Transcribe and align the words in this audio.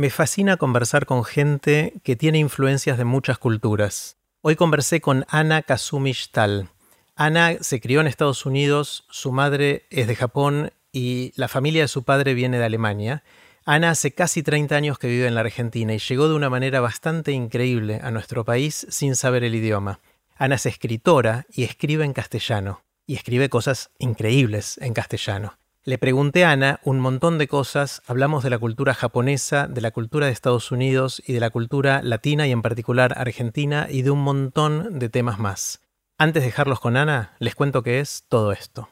Me 0.00 0.08
fascina 0.08 0.56
conversar 0.56 1.04
con 1.04 1.24
gente 1.24 1.92
que 2.02 2.16
tiene 2.16 2.38
influencias 2.38 2.96
de 2.96 3.04
muchas 3.04 3.36
culturas. 3.36 4.16
Hoy 4.40 4.56
conversé 4.56 5.02
con 5.02 5.26
Ana 5.28 5.60
Kazumi 5.60 6.12
Shtal. 6.12 6.70
Ana 7.16 7.58
se 7.60 7.82
crió 7.82 8.00
en 8.00 8.06
Estados 8.06 8.46
Unidos, 8.46 9.04
su 9.10 9.30
madre 9.30 9.84
es 9.90 10.06
de 10.06 10.16
Japón 10.16 10.72
y 10.90 11.34
la 11.36 11.48
familia 11.48 11.82
de 11.82 11.88
su 11.88 12.04
padre 12.04 12.32
viene 12.32 12.56
de 12.56 12.64
Alemania. 12.64 13.24
Ana 13.66 13.90
hace 13.90 14.12
casi 14.12 14.42
30 14.42 14.74
años 14.74 14.98
que 14.98 15.08
vive 15.08 15.26
en 15.26 15.34
la 15.34 15.42
Argentina 15.42 15.92
y 15.92 15.98
llegó 15.98 16.30
de 16.30 16.34
una 16.34 16.48
manera 16.48 16.80
bastante 16.80 17.32
increíble 17.32 18.00
a 18.02 18.10
nuestro 18.10 18.42
país 18.42 18.86
sin 18.88 19.16
saber 19.16 19.44
el 19.44 19.54
idioma. 19.54 20.00
Ana 20.34 20.54
es 20.54 20.64
escritora 20.64 21.44
y 21.52 21.64
escribe 21.64 22.06
en 22.06 22.14
castellano, 22.14 22.80
y 23.06 23.16
escribe 23.16 23.50
cosas 23.50 23.90
increíbles 23.98 24.78
en 24.78 24.94
castellano. 24.94 25.59
Le 25.82 25.96
pregunté 25.96 26.44
a 26.44 26.50
Ana 26.50 26.78
un 26.84 27.00
montón 27.00 27.38
de 27.38 27.48
cosas, 27.48 28.02
hablamos 28.06 28.44
de 28.44 28.50
la 28.50 28.58
cultura 28.58 28.92
japonesa, 28.92 29.66
de 29.66 29.80
la 29.80 29.92
cultura 29.92 30.26
de 30.26 30.32
Estados 30.32 30.72
Unidos 30.72 31.22
y 31.26 31.32
de 31.32 31.40
la 31.40 31.48
cultura 31.48 32.02
latina 32.02 32.46
y 32.46 32.52
en 32.52 32.60
particular 32.60 33.14
argentina 33.16 33.86
y 33.88 34.02
de 34.02 34.10
un 34.10 34.20
montón 34.22 34.98
de 34.98 35.08
temas 35.08 35.38
más. 35.38 35.80
Antes 36.18 36.42
de 36.42 36.48
dejarlos 36.48 36.80
con 36.80 36.98
Ana, 36.98 37.34
les 37.38 37.54
cuento 37.54 37.82
qué 37.82 37.98
es 37.98 38.26
todo 38.28 38.52
esto. 38.52 38.90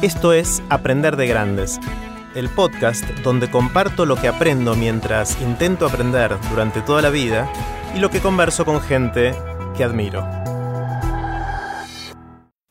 Esto 0.00 0.32
es 0.32 0.62
Aprender 0.70 1.16
de 1.16 1.26
Grandes, 1.26 1.78
el 2.34 2.48
podcast 2.48 3.04
donde 3.22 3.50
comparto 3.50 4.06
lo 4.06 4.16
que 4.16 4.28
aprendo 4.28 4.76
mientras 4.76 5.38
intento 5.42 5.84
aprender 5.84 6.38
durante 6.48 6.80
toda 6.80 7.02
la 7.02 7.10
vida 7.10 7.52
y 7.94 7.98
lo 7.98 8.08
que 8.08 8.20
converso 8.20 8.64
con 8.64 8.80
gente 8.80 9.34
que 9.76 9.84
admiro. 9.84 10.26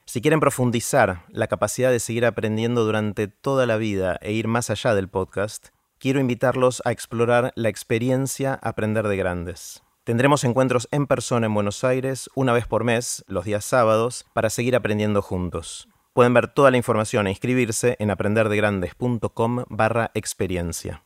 Si 0.10 0.22
quieren 0.22 0.40
profundizar 0.40 1.24
la 1.30 1.46
capacidad 1.46 1.92
de 1.92 2.00
seguir 2.00 2.26
aprendiendo 2.26 2.84
durante 2.84 3.28
toda 3.28 3.68
la 3.68 3.78
vida 3.78 4.18
e 4.24 4.32
ir 4.32 4.48
más 4.48 4.72
allá 4.72 4.96
del 4.96 5.08
podcast, 5.08 5.68
quiero 6.00 6.20
invitarlos 6.20 6.82
a 6.84 6.92
explorar 6.92 7.54
la 7.54 7.70
experiencia 7.70 8.56
Aprender 8.56 9.08
de 9.08 9.18
Grandes. 9.18 9.84
Tendremos 10.06 10.44
encuentros 10.46 10.88
en 10.90 11.06
persona 11.06 11.46
en 11.46 11.54
Buenos 11.54 11.84
Aires 11.84 12.28
una 12.34 12.54
vez 12.54 12.66
por 12.66 12.84
mes, 12.84 13.24
los 13.28 13.46
días 13.46 13.64
sábados, 13.64 14.26
para 14.34 14.50
seguir 14.50 14.76
aprendiendo 14.76 15.22
juntos. 15.22 15.88
Pueden 16.14 16.34
ver 16.34 16.48
toda 16.48 16.72
la 16.72 16.78
información 16.78 17.28
e 17.28 17.30
inscribirse 17.30 17.96
en 18.00 18.10
aprenderdegrandes.com 18.10 19.66
barra 19.70 20.10
experiencia. 20.16 21.04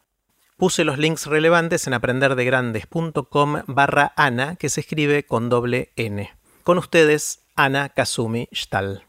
Puse 0.55 0.85
los 0.85 0.97
links 0.97 1.25
relevantes 1.25 1.87
en 1.87 1.93
aprenderdegrandes.com 1.93 3.63
barra 3.67 4.13
Ana, 4.15 4.55
que 4.55 4.69
se 4.69 4.79
escribe 4.79 5.25
con 5.25 5.49
doble 5.49 5.91
N. 5.97 6.31
Con 6.63 6.77
ustedes, 6.77 7.42
Ana 7.55 7.89
Kazumi 7.89 8.47
Shtal. 8.51 9.03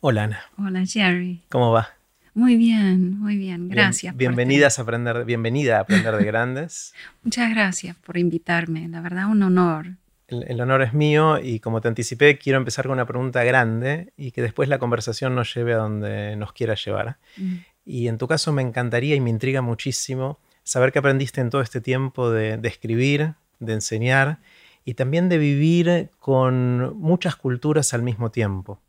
Hola 0.00 0.24
Ana. 0.24 0.40
Hola 0.56 0.84
Jerry. 0.86 1.42
¿Cómo 1.48 1.72
va? 1.72 1.88
Muy 2.32 2.54
bien, 2.56 3.18
muy 3.18 3.36
bien. 3.36 3.68
Gracias. 3.68 4.16
bienvenidas 4.16 4.78
a 4.78 4.82
aprender, 4.82 5.24
bienvenida 5.24 5.78
a 5.78 5.80
Aprender 5.80 6.14
de 6.16 6.24
Grandes. 6.26 6.94
Muchas 7.24 7.50
gracias 7.50 7.96
por 7.96 8.18
invitarme. 8.18 8.86
La 8.88 9.00
verdad, 9.00 9.26
un 9.26 9.42
honor. 9.42 9.86
El, 10.28 10.60
honor 10.60 10.82
es 10.82 10.92
mío 10.92 11.38
y 11.42 11.58
como 11.58 11.80
te 11.80 11.88
anticipé, 11.88 12.38
quiero 12.38 12.58
empezar 12.58 12.84
con 12.84 12.92
una 12.92 13.06
pregunta 13.06 13.42
grande 13.42 14.12
y 14.16 14.30
que 14.30 14.42
después 14.42 14.68
la 14.68 14.78
conversación 14.78 15.34
nos 15.34 15.52
lleve 15.52 15.74
a 15.74 15.78
donde 15.78 16.36
nos 16.36 16.52
quiera 16.52 16.74
llevar. 16.74 17.16
Mm. 17.36 17.54
Y 17.84 18.06
en 18.06 18.18
tu 18.18 18.28
caso 18.28 18.52
me 18.52 18.62
encantaría 18.62 19.16
y 19.16 19.20
me 19.20 19.30
intriga 19.30 19.60
muchísimo 19.62 20.38
saber 20.62 20.92
qué 20.92 21.00
aprendiste 21.00 21.40
en 21.40 21.50
todo 21.50 21.62
este 21.62 21.80
tiempo 21.80 22.30
de, 22.30 22.60
escribir, 22.64 23.34
de 23.58 23.72
enseñar 23.72 24.38
y 24.86 24.94
también 24.94 25.28
de 25.28 25.36
vivir 25.36 26.10
con 26.20 26.96
muchas 26.96 27.34
culturas 27.34 27.92
al 27.92 28.02
mismo 28.02 28.30
tiempo, 28.30 28.80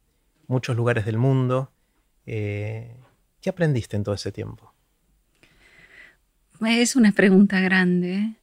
muchos 0.45 0.77
lugares 0.77 1.05
del 1.05 1.17
mundo. 1.17 1.71
Eh, 2.27 2.95
¿Qué 3.41 3.49
aprendiste 3.49 3.97
en 3.97 4.03
todo 4.03 4.13
ese 4.13 4.31
tiempo? 4.31 4.71
Es 6.63 6.95
una 6.95 7.11
pregunta 7.13 7.59
grande. 7.61 8.35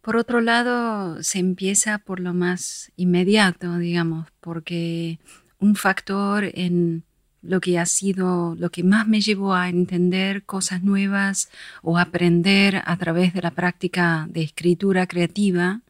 Por 0.00 0.16
otro 0.16 0.40
lado, 0.40 1.22
se 1.22 1.40
empieza 1.40 1.98
por 1.98 2.20
lo 2.20 2.32
más 2.32 2.90
inmediato, 2.96 3.76
digamos, 3.76 4.28
porque 4.40 5.18
un 5.58 5.76
factor 5.76 6.44
en 6.54 7.04
lo 7.42 7.60
que 7.60 7.78
ha 7.78 7.84
sido, 7.84 8.56
lo 8.58 8.70
que 8.70 8.82
más 8.82 9.06
me 9.06 9.20
llevó 9.20 9.54
a 9.54 9.68
entender 9.68 10.44
cosas 10.44 10.82
nuevas 10.82 11.50
o 11.82 11.98
aprender 11.98 12.80
a 12.86 12.96
través 12.96 13.34
de 13.34 13.42
la 13.42 13.50
práctica 13.50 14.26
de 14.30 14.42
escritura 14.42 15.06
creativa 15.06 15.82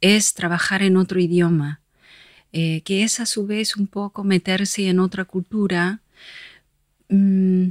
es 0.00 0.34
trabajar 0.34 0.82
en 0.82 0.96
otro 0.96 1.20
idioma, 1.20 1.80
eh, 2.52 2.82
que 2.82 3.02
es 3.02 3.20
a 3.20 3.26
su 3.26 3.46
vez 3.46 3.76
un 3.76 3.86
poco 3.86 4.24
meterse 4.24 4.88
en 4.88 5.00
otra 5.00 5.24
cultura 5.24 6.00
Mm, 7.08 7.70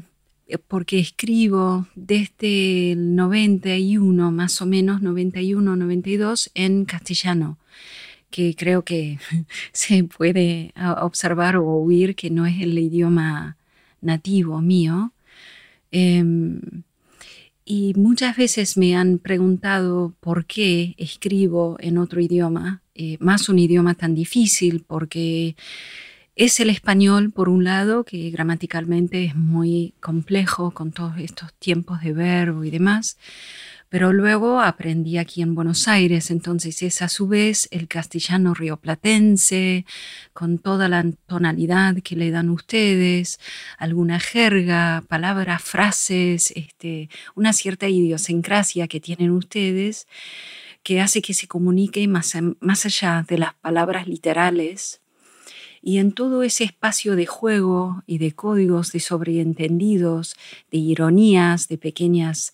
porque 0.67 0.99
escribo 0.99 1.87
desde 1.95 2.93
el 2.93 3.15
91, 3.15 4.31
más 4.31 4.61
o 4.61 4.65
menos 4.65 5.01
91, 5.01 5.75
92, 5.75 6.51
en 6.53 6.85
castellano, 6.85 7.57
que 8.31 8.55
creo 8.55 8.83
que 8.83 9.19
se 9.73 10.03
puede 10.05 10.73
observar 11.01 11.57
o 11.57 11.65
oír 11.67 12.15
que 12.15 12.29
no 12.29 12.45
es 12.45 12.61
el 12.61 12.77
idioma 12.77 13.57
nativo 14.01 14.61
mío. 14.61 15.13
Em, 15.91 16.61
y 17.65 17.93
muchas 17.95 18.37
veces 18.37 18.77
me 18.77 18.95
han 18.95 19.17
preguntado 19.17 20.13
por 20.19 20.45
qué 20.45 20.93
escribo 20.97 21.77
en 21.79 21.97
otro 21.97 22.21
idioma, 22.21 22.83
eh, 22.93 23.17
más 23.19 23.49
un 23.49 23.57
idioma 23.57 23.95
tan 23.95 24.13
difícil, 24.13 24.85
porque 24.85 25.55
es 26.35 26.59
el 26.59 26.69
español, 26.69 27.31
por 27.31 27.49
un 27.49 27.63
lado, 27.63 28.03
que 28.03 28.29
gramaticalmente 28.29 29.25
es 29.25 29.35
muy 29.35 29.95
complejo 29.99 30.71
con 30.71 30.91
todos 30.91 31.17
estos 31.17 31.53
tiempos 31.55 32.01
de 32.01 32.13
verbo 32.13 32.63
y 32.63 32.69
demás, 32.69 33.17
pero 33.89 34.13
luego 34.13 34.61
aprendí 34.61 35.17
aquí 35.17 35.41
en 35.41 35.55
Buenos 35.55 35.87
Aires, 35.87 36.31
entonces 36.31 36.81
es 36.81 37.01
a 37.01 37.09
su 37.09 37.27
vez 37.27 37.67
el 37.71 37.87
castellano 37.87 38.53
rioplatense, 38.53 39.85
con 40.33 40.57
toda 40.57 40.89
la 40.89 41.05
tonalidad 41.27 41.95
que 42.03 42.15
le 42.15 42.31
dan 42.31 42.49
ustedes, 42.49 43.39
alguna 43.77 44.19
jerga, 44.19 45.03
palabras, 45.07 45.61
frases, 45.61 46.51
este, 46.55 47.09
una 47.35 47.53
cierta 47.53 47.87
idiosincrasia 47.87 48.87
que 48.87 48.99
tienen 48.99 49.31
ustedes 49.31 50.07
que 50.85 51.01
hace 51.01 51.23
que 51.23 51.33
se 51.33 51.47
comunique 51.47 52.07
más, 52.07 52.33
más 52.59 52.85
allá 52.85 53.25
de 53.27 53.39
las 53.39 53.55
palabras 53.55 54.07
literales. 54.07 55.01
Y 55.81 55.97
en 55.97 56.11
todo 56.11 56.43
ese 56.43 56.63
espacio 56.63 57.15
de 57.15 57.25
juego 57.25 58.03
y 58.05 58.19
de 58.19 58.33
códigos, 58.33 58.91
de 58.91 58.99
sobreentendidos, 58.99 60.35
de 60.69 60.77
ironías, 60.77 61.67
de 61.69 61.79
pequeñas, 61.79 62.53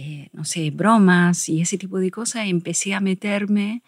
eh, 0.00 0.28
no 0.32 0.44
sé, 0.44 0.70
bromas 0.70 1.48
y 1.48 1.60
ese 1.60 1.76
tipo 1.76 1.98
de 1.98 2.12
cosas, 2.12 2.46
empecé 2.46 2.94
a 2.94 3.00
meterme 3.00 3.82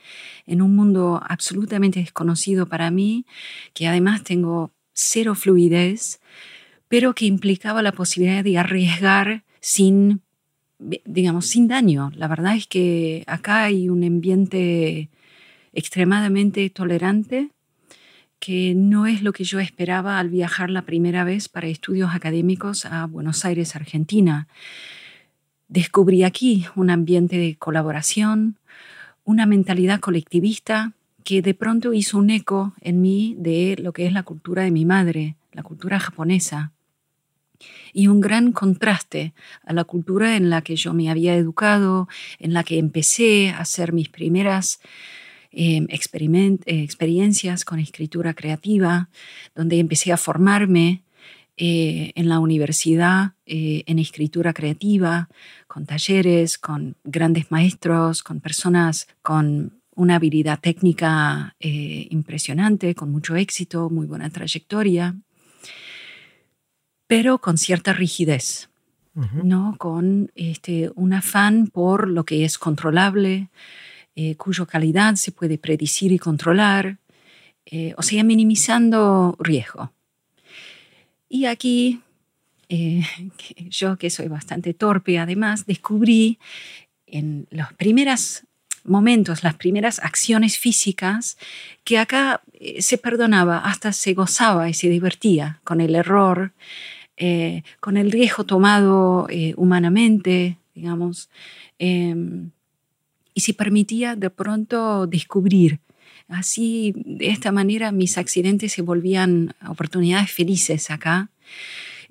en 0.45 0.61
un 0.61 0.75
mundo 0.75 1.23
absolutamente 1.25 2.01
desconocido 2.01 2.67
para 2.67 2.91
mí, 2.91 3.27
que 3.75 3.87
además 3.87 4.25
tengo 4.25 4.73
cero 4.93 5.37
fluidez, 5.37 6.21
pero 6.89 7.15
que 7.15 7.27
implicaba 7.27 7.81
la 7.81 7.93
posibilidad 7.93 8.43
de 8.43 8.59
arriesgar 8.59 9.45
sin, 9.61 10.23
digamos, 10.81 11.47
sin 11.47 11.69
daño. 11.69 12.11
La 12.17 12.27
verdad 12.27 12.57
es 12.57 12.67
que 12.67 13.23
acá 13.29 13.63
hay 13.63 13.89
un 13.89 14.03
ambiente 14.03 15.11
extremadamente 15.73 16.71
tolerante, 16.71 17.51
que 18.41 18.75
no 18.75 19.07
es 19.07 19.23
lo 19.23 19.33
que 19.33 19.45
yo 19.45 19.61
esperaba 19.61 20.19
al 20.19 20.29
viajar 20.29 20.71
la 20.71 20.83
primera 20.83 21.23
vez 21.23 21.49
para 21.49 21.69
estudios 21.69 22.13
académicos 22.17 22.85
a 22.85 23.07
Buenos 23.07 23.45
Aires, 23.45 23.77
Argentina. 23.77 24.49
Descubrí 25.71 26.25
aquí 26.25 26.67
un 26.77 26.91
ambiente 26.91 27.39
de 27.39 27.57
colaboración, 27.57 28.59
una 29.25 29.47
mentalidad 29.47 30.01
colectivista 30.01 30.93
que 31.25 31.41
de 31.41 31.55
pronto 31.55 31.93
hizo 31.93 32.19
un 32.19 32.29
eco 32.31 32.75
en 32.83 33.01
mí 33.01 33.37
de 33.39 33.77
lo 33.81 33.93
que 33.93 34.05
es 34.07 34.13
la 34.13 34.25
cultura 34.25 34.65
de 34.65 34.73
mi 34.73 34.85
madre, 34.85 35.37
la 35.53 35.63
cultura 35.63 35.99
japonesa, 35.99 36.73
y 37.93 38.09
un 38.09 38.21
gran 38.21 38.53
contraste 38.53 39.33
a 39.65 39.73
la 39.73 39.85
cultura 39.85 40.37
en 40.37 40.51
la 40.51 40.61
que 40.61 40.77
yo 40.77 40.93
me 40.93 41.09
había 41.09 41.37
educado, 41.37 42.09
en 42.39 42.53
la 42.53 42.65
que 42.65 42.79
empecé 42.79 43.51
a 43.51 43.61
hacer 43.61 43.93
mis 43.93 44.09
primeras 44.09 44.81
Em, 45.53 45.89
eh, 45.91 46.83
experiencias 46.85 47.65
con 47.65 47.81
escritura 47.81 48.35
creativa, 48.35 49.09
donde 49.57 49.81
empecé 49.81 50.13
a 50.13 50.17
formarme 50.17 51.03
eh, 51.57 52.13
en 52.15 52.29
la 52.29 52.39
universidad 52.39 53.33
eh, 53.47 53.85
en 53.87 53.99
escritura 53.99 54.53
creativa, 54.53 55.29
con 55.67 55.87
talleres, 55.87 56.59
con 56.59 56.97
grandes 57.05 57.51
maestros, 57.51 58.23
con 58.23 58.41
personas 58.41 59.09
con 59.23 59.81
una 59.95 60.17
habilidad 60.17 60.59
técnica 60.61 61.55
impresionante, 61.59 62.95
con 62.95 63.11
mucho 63.11 63.37
éxito, 63.37 63.91
muy 63.91 64.07
buena 64.07 64.31
trayectoria, 64.31 65.15
pero 67.07 67.39
con 67.39 67.59
cierta 67.59 67.93
rigidez, 67.93 68.71
¿no? 69.43 69.75
con 69.79 70.31
este, 70.37 70.91
un 70.95 71.13
afán 71.13 71.67
por 71.67 72.09
lo 72.09 72.25
que 72.25 72.45
es 72.45 72.57
controlable, 72.57 73.51
eh, 74.17 74.37
cuya 74.37 74.67
calidad 74.67 75.15
se 75.15 75.33
puede 75.33 75.57
predecir 75.57 76.13
y 76.13 76.19
controlar, 76.19 76.99
eh, 77.65 77.95
o 77.97 78.03
sea, 78.03 78.23
minimizando 78.25 79.37
riesgo. 79.39 79.93
Y 81.31 81.47
aquí 81.47 82.01
eh, 82.69 83.03
yo 83.71 83.97
que 83.97 84.11
soy 84.11 84.29
bastante 84.29 84.75
torpe 84.75 85.19
además, 85.19 85.67
descubrí 85.67 86.39
en 87.07 87.47
los 87.51 87.73
primeros 87.75 88.45
momentos, 88.85 89.43
las 89.43 89.55
primeras 89.55 89.99
acciones 89.99 90.57
físicas, 90.57 91.37
que 91.85 91.99
acá 91.99 92.43
eh, 92.53 92.81
se 92.81 92.97
perdonaba, 92.97 93.59
hasta 93.59 93.93
se 93.93 94.15
gozaba 94.15 94.69
y 94.69 94.75
se 94.75 94.89
divertía 94.89 95.61
con 95.65 95.81
el 95.81 95.95
error, 95.95 96.53
eh, 97.17 97.63
con 97.81 97.97
el 97.97 98.11
riesgo 98.11 98.45
tomado 98.45 99.27
humanamente, 99.57 100.57
digamos, 100.75 101.29
em, 101.79 102.51
y 103.35 103.41
se 103.43 103.53
permitía 103.53 104.17
de 104.17 104.31
pronto 104.31 105.07
descubrir. 105.07 105.81
Así, 106.31 106.95
de 106.97 107.29
esta 107.29 107.53
manera, 107.53 107.93
mis 107.93 108.17
accidentes 108.17 108.73
se 108.73 108.83
volvían 108.83 109.55
oportunidades 109.69 110.31
felices 110.31 110.91
acá 110.91 111.31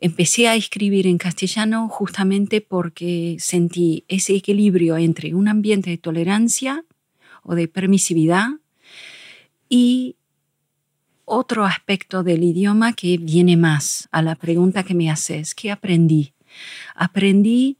Empecé 0.01 0.47
a 0.47 0.55
escribir 0.55 1.07
en 1.07 1.17
castellano 1.17 1.89
justamente 1.89 2.61
porque 2.61 3.35
sentí 3.39 4.05
ese 4.07 4.33
equilibrio 4.33 4.97
entre 4.97 5.33
un 5.33 5.49
ambiente 5.49 5.89
de 5.89 5.97
tolerancia 5.97 6.85
o 7.43 7.53
de 7.53 7.67
permisividad 7.67 8.47
y 9.67 10.15
otro 11.25 11.65
aspecto 11.65 12.23
del 12.23 12.43
idioma 12.43 12.93
que 12.93 13.17
viene 13.17 13.57
más 13.57 14.07
a 14.11 14.21
la 14.21 14.35
pregunta 14.35 14.83
que 14.83 14.95
me 14.95 15.11
haces, 15.11 15.53
¿qué 15.53 15.69
aprendí? 15.69 16.33
Aprendí 16.95 17.77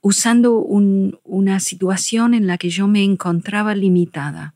usando 0.00 0.54
una 0.54 1.60
situación 1.60 2.32
en 2.32 2.46
la 2.46 2.58
que 2.58 2.70
yo 2.70 2.86
me 2.86 3.02
encontraba 3.02 3.74
limitada. 3.74 4.54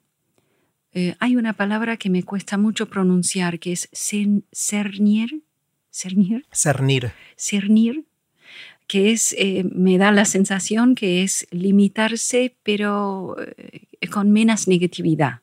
Eh, 0.95 1.17
hay 1.19 1.35
una 1.35 1.55
palabra 1.55 1.97
que 1.97 2.09
me 2.09 2.23
cuesta 2.23 2.57
mucho 2.57 2.87
pronunciar 2.87 3.59
que 3.59 3.73
es 3.73 3.89
cernier, 3.93 5.31
cernir. 5.91 6.47
Cernir. 6.53 7.13
Cernir, 7.37 8.05
que 8.87 9.11
es, 9.11 9.35
eh, 9.37 9.65
me 9.73 9.99
da 9.99 10.13
la 10.13 10.25
sensación 10.25 10.95
que 10.95 11.25
es 11.25 11.49
limitarse, 11.51 12.55
pero 12.63 13.37
eh, 13.41 14.09
con 14.09 14.31
menos 14.31 14.69
negatividad. 14.69 15.41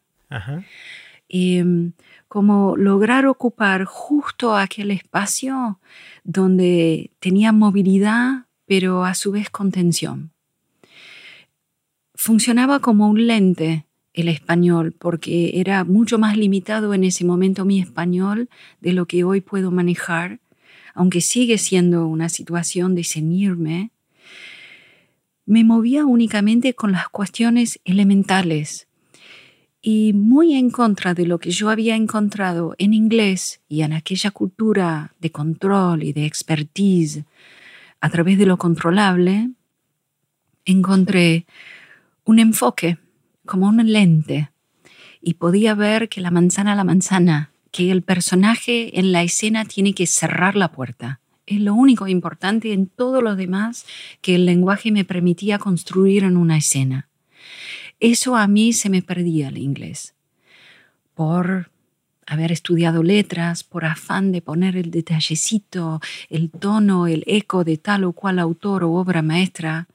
Em, 1.28 1.92
como 2.30 2.78
lograr 2.78 3.26
ocupar 3.26 3.84
justo 3.84 4.56
aquel 4.56 4.92
espacio 4.92 5.82
donde 6.24 7.12
tenía 7.20 7.52
movilidad, 7.52 8.46
pero 8.66 9.04
a 9.04 9.14
su 9.16 9.34
vez 9.34 9.50
contención. 9.50 10.32
Funcionaba 12.16 12.80
como 12.80 13.10
un 13.10 13.28
lente 13.28 13.86
el 14.14 14.28
español, 14.28 14.94
porque 14.98 15.60
era 15.60 15.84
mucho 15.84 16.20
más 16.20 16.38
limitado 16.38 16.94
en 16.94 17.04
ese 17.04 17.24
momento 17.24 17.66
mi 17.66 17.80
español 17.80 18.50
de 18.82 18.94
lo 18.94 19.06
que 19.06 19.24
hoy 19.24 19.42
puedo 19.42 19.72
manejar, 19.72 20.40
aunque 20.94 21.22
sigue 21.22 21.58
siendo 21.58 22.08
una 22.08 22.30
situación 22.30 22.96
de 22.96 23.04
ceñirme, 23.04 23.92
me 25.46 25.64
movía 25.64 26.06
únicamente 26.06 26.74
con 26.74 26.92
las 26.92 27.10
cuestiones 27.10 27.80
elementales 27.86 28.88
y 29.82 30.14
muy 30.14 30.54
en 30.54 30.70
contra 30.70 31.14
de 31.14 31.26
lo 31.26 31.40
que 31.40 31.52
yo 31.52 31.70
había 31.70 31.96
encontrado 31.96 32.76
en 32.78 32.94
inglés 32.94 33.62
y 33.68 33.82
en 33.82 33.94
aquella 33.94 34.32
cultura 34.32 35.16
de 35.20 35.32
control 35.32 36.04
y 36.04 36.14
de 36.14 36.26
expertise 36.26 37.26
a 38.00 38.10
través 38.10 38.38
de 38.38 38.46
lo 38.46 38.58
controlable, 38.58 39.50
encontré 40.66 41.46
un 42.26 42.40
enfoque 42.40 43.00
como 43.46 43.68
una 43.68 43.84
lente 43.84 44.52
y 45.22 45.36
podía 45.36 45.76
ver 45.76 46.10
que 46.10 46.22
la 46.22 46.32
manzana 46.32 46.76
la 46.76 46.84
manzana, 46.84 47.52
que 47.72 47.92
el 47.92 48.02
personaje 48.02 49.00
en 49.00 49.12
la 49.12 49.24
escena 49.24 49.66
tiene 49.66 49.94
que 49.94 50.08
cerrar 50.08 50.56
la 50.56 50.72
puerta. 50.72 51.20
Es 51.46 51.60
lo 51.60 51.74
único 51.74 52.08
importante 52.08 52.74
en 52.74 52.88
todo 52.88 53.22
lo 53.22 53.36
demás 53.36 53.86
que 54.22 54.36
el 54.36 54.46
lenguaje 54.46 54.92
me 54.92 55.06
permitía 55.06 55.60
construir 55.60 56.24
en 56.24 56.38
una 56.38 56.58
escena. 56.58 57.08
Eso 58.00 58.36
a 58.36 58.48
mí 58.48 58.74
se 58.74 58.90
me 58.90 59.02
perdía 59.02 59.50
el 59.50 59.58
inglés. 59.58 60.16
Por 61.14 61.70
haber 62.26 62.52
estudiado 62.52 63.04
letras, 63.04 63.64
por 63.64 63.86
afán 63.86 64.32
de 64.32 64.42
poner 64.42 64.76
el 64.78 64.92
detallecito, 64.92 66.00
el 66.30 66.50
tono, 66.50 67.08
el 67.08 67.24
eco 67.28 67.64
de 67.64 67.78
tal 67.78 68.06
o 68.06 68.14
cual 68.14 68.40
autor 68.40 68.84
o 68.84 68.94
obra 68.94 69.22
maestra, 69.22 69.88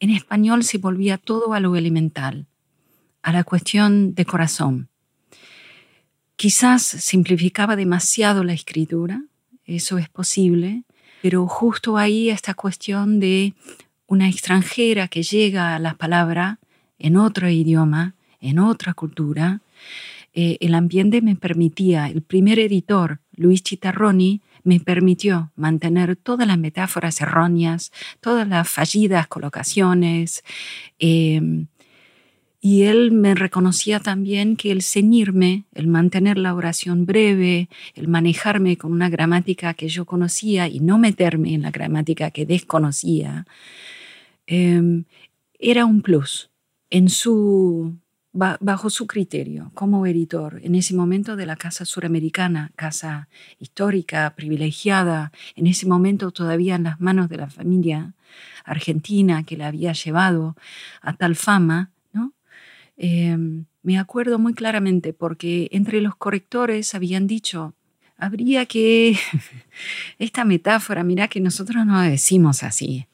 en 0.00 0.10
español 0.10 0.64
se 0.64 0.78
volvía 0.78 1.18
todo 1.18 1.52
a 1.52 1.60
lo 1.60 1.76
elemental 1.76 2.46
a 3.26 3.32
la 3.32 3.42
cuestión 3.42 4.14
de 4.14 4.24
corazón. 4.24 4.88
Quizás 6.36 6.82
simplificaba 6.84 7.74
demasiado 7.74 8.44
la 8.44 8.52
escritura, 8.52 9.24
eso 9.64 9.98
es 9.98 10.08
posible, 10.08 10.84
pero 11.22 11.48
justo 11.48 11.96
ahí 11.96 12.30
esta 12.30 12.54
cuestión 12.54 13.18
de 13.18 13.54
una 14.06 14.28
extranjera 14.28 15.08
que 15.08 15.24
llega 15.24 15.74
a 15.74 15.80
la 15.80 15.94
palabra 15.94 16.60
en 17.00 17.16
otro 17.16 17.50
idioma, 17.50 18.14
en 18.40 18.60
otra 18.60 18.94
cultura, 18.94 19.60
eh, 20.32 20.58
el 20.60 20.76
ambiente 20.76 21.20
me 21.20 21.34
permitía, 21.34 22.06
el 22.06 22.22
primer 22.22 22.60
editor, 22.60 23.18
Luis 23.34 23.64
Chitarroni, 23.64 24.40
me 24.62 24.78
permitió 24.78 25.50
mantener 25.56 26.14
todas 26.14 26.46
las 26.46 26.58
metáforas 26.58 27.20
erróneas, 27.20 27.90
todas 28.20 28.46
las 28.46 28.68
fallidas 28.68 29.26
colocaciones, 29.26 30.44
eh, 31.00 31.66
y 32.68 32.82
él 32.82 33.12
me 33.12 33.36
reconocía 33.36 34.00
también 34.00 34.56
que 34.56 34.72
el 34.72 34.82
ceñirme, 34.82 35.66
el 35.72 35.86
mantener 35.86 36.36
la 36.36 36.52
oración 36.52 37.06
breve, 37.06 37.68
el 37.94 38.08
manejarme 38.08 38.76
con 38.76 38.90
una 38.90 39.08
gramática 39.08 39.72
que 39.74 39.86
yo 39.88 40.04
conocía 40.04 40.66
y 40.66 40.80
no 40.80 40.98
meterme 40.98 41.54
en 41.54 41.62
la 41.62 41.70
gramática 41.70 42.32
que 42.32 42.44
desconocía, 42.44 43.46
em, 44.48 45.04
era 45.60 45.84
un 45.86 46.02
plus 46.02 46.50
en 46.90 47.08
su, 47.08 47.94
bajo 48.32 48.90
su 48.90 49.06
criterio 49.06 49.70
como 49.74 50.04
editor. 50.04 50.58
En 50.64 50.74
ese 50.74 50.92
momento 50.92 51.36
de 51.36 51.46
la 51.46 51.54
Casa 51.54 51.84
Suramericana, 51.84 52.72
casa 52.74 53.28
histórica, 53.60 54.34
privilegiada, 54.34 55.30
en 55.54 55.68
ese 55.68 55.86
momento 55.86 56.32
todavía 56.32 56.74
en 56.74 56.82
las 56.82 57.00
manos 57.00 57.28
de 57.28 57.36
la 57.36 57.48
familia 57.48 58.14
argentina 58.64 59.44
que 59.44 59.56
la 59.56 59.68
había 59.68 59.92
llevado 59.92 60.56
a 61.00 61.12
tal 61.12 61.36
fama 61.36 61.92
Em, 62.96 63.66
me 63.82 63.98
acuerdo 63.98 64.38
muy 64.38 64.54
claramente 64.54 65.12
porque 65.12 65.68
entre 65.72 66.00
los 66.00 66.16
correctores 66.16 66.94
habían 66.94 67.26
dicho, 67.26 67.74
habría 68.16 68.66
que, 68.66 69.16
esta 70.18 70.44
metáfora, 70.44 71.04
mira 71.04 71.28
que 71.28 71.40
nosotros 71.40 71.84
no 71.86 72.00
decimos 72.00 72.62
así. 72.62 73.06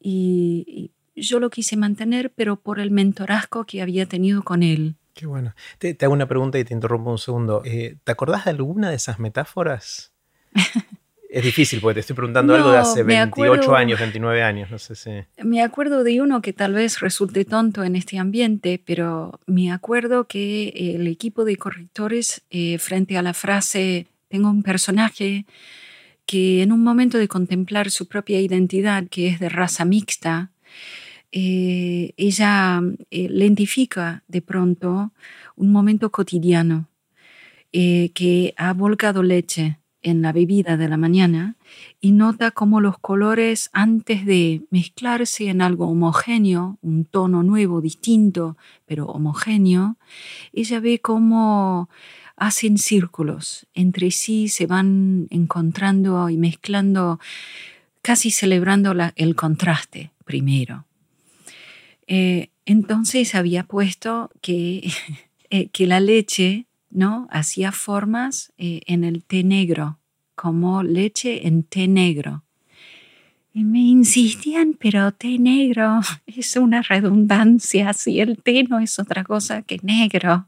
Y, 0.00 0.90
yo 1.20 1.40
lo 1.40 1.50
quise 1.50 1.76
mantener, 1.76 2.30
pero 2.30 2.60
por 2.60 2.78
el 2.78 2.92
mentorazgo 2.92 3.64
que 3.64 3.82
había 3.82 4.06
tenido 4.06 4.44
con 4.44 4.62
él. 4.62 4.94
Qué 5.14 5.26
bueno. 5.26 5.52
Te, 5.78 5.96
hago 6.00 6.12
una 6.12 6.28
pregunta 6.28 6.60
y 6.60 6.64
te 6.64 6.74
interrumpo 6.74 7.10
un 7.10 7.18
segundo. 7.18 7.62
Eh, 7.64 7.96
¿Te 8.04 8.12
acordás 8.12 8.44
de 8.44 8.52
alguna 8.52 8.90
de 8.90 8.94
esas 8.94 9.18
metáforas? 9.18 10.12
Es 11.28 11.44
difícil 11.44 11.80
porque 11.80 11.94
te 11.94 12.00
estoy 12.00 12.16
preguntando 12.16 12.54
algo 12.54 12.70
de 12.70 12.78
hace 12.78 13.02
28 13.02 13.76
años, 13.76 14.00
29 14.00 14.42
años, 14.42 14.70
no 14.70 14.78
sé 14.78 14.94
si... 14.94 15.10
Me 15.44 15.62
acuerdo 15.62 16.02
de 16.02 16.22
uno 16.22 16.40
que 16.40 16.54
tal 16.54 16.72
vez 16.72 17.00
resulte 17.00 17.44
tonto 17.44 17.84
en 17.84 17.96
este 17.96 18.18
ambiente, 18.18 18.80
pero 18.82 19.38
me 19.46 19.70
acuerdo 19.70 20.26
que 20.26 20.68
el 20.94 21.06
equipo 21.06 21.44
de 21.44 21.56
correctores, 21.56 22.42
eh, 22.48 22.78
frente 22.78 23.18
a 23.18 23.22
la 23.22 23.34
frase, 23.34 24.06
tengo 24.28 24.48
un 24.48 24.62
personaje 24.62 25.44
que 26.24 26.62
en 26.62 26.72
un 26.72 26.82
momento 26.82 27.18
de 27.18 27.28
contemplar 27.28 27.90
su 27.90 28.08
propia 28.08 28.40
identidad, 28.40 29.04
que 29.08 29.28
es 29.28 29.38
de 29.38 29.50
raza 29.50 29.84
mixta, 29.84 30.50
eh, 31.30 32.14
ella 32.16 32.80
eh, 33.10 33.28
lentifica 33.28 34.22
de 34.28 34.40
pronto 34.40 35.12
un 35.56 35.72
momento 35.72 36.10
cotidiano 36.10 36.88
que 37.70 38.54
ha 38.56 38.72
volcado 38.72 39.22
leche 39.22 39.78
en 40.02 40.22
la 40.22 40.32
bebida 40.32 40.76
de 40.76 40.88
la 40.88 40.96
mañana 40.96 41.56
y 42.00 42.12
nota 42.12 42.50
cómo 42.50 42.80
los 42.80 42.98
colores 42.98 43.70
antes 43.72 44.24
de 44.24 44.62
mezclarse 44.70 45.48
en 45.48 45.60
algo 45.60 45.88
homogéneo, 45.88 46.78
un 46.82 47.04
tono 47.04 47.42
nuevo, 47.42 47.80
distinto, 47.80 48.56
pero 48.86 49.06
homogéneo, 49.06 49.96
ella 50.52 50.80
ve 50.80 51.00
cómo 51.00 51.88
hacen 52.36 52.78
círculos, 52.78 53.66
entre 53.74 54.10
sí 54.12 54.48
se 54.48 54.66
van 54.66 55.26
encontrando 55.30 56.28
y 56.30 56.36
mezclando, 56.36 57.18
casi 58.02 58.30
celebrando 58.30 58.94
el 59.16 59.34
contraste 59.34 60.12
primero. 60.24 60.84
Eh, 62.06 62.50
entonces 62.64 63.34
había 63.34 63.64
puesto 63.64 64.30
que, 64.40 64.90
eh, 65.50 65.68
que 65.68 65.86
la 65.86 66.00
leche 66.00 66.67
¿no? 66.90 67.28
Hacía 67.30 67.72
formas 67.72 68.52
eh, 68.58 68.80
en 68.86 69.04
el 69.04 69.24
té 69.24 69.44
negro, 69.44 69.98
como 70.34 70.82
leche 70.82 71.46
en 71.46 71.62
té 71.62 71.88
negro. 71.88 72.44
Y 73.52 73.64
me 73.64 73.80
insistían, 73.80 74.74
pero 74.78 75.12
té 75.12 75.38
negro 75.38 76.00
es 76.26 76.56
una 76.56 76.82
redundancia, 76.82 77.92
si 77.92 78.20
el 78.20 78.38
té 78.38 78.64
no 78.64 78.78
es 78.78 78.98
otra 78.98 79.24
cosa 79.24 79.62
que 79.62 79.78
negro. 79.82 80.46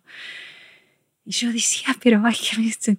Y 1.24 1.32
yo 1.32 1.52
decía, 1.52 1.96
pero 2.02 2.22
que 2.24 2.98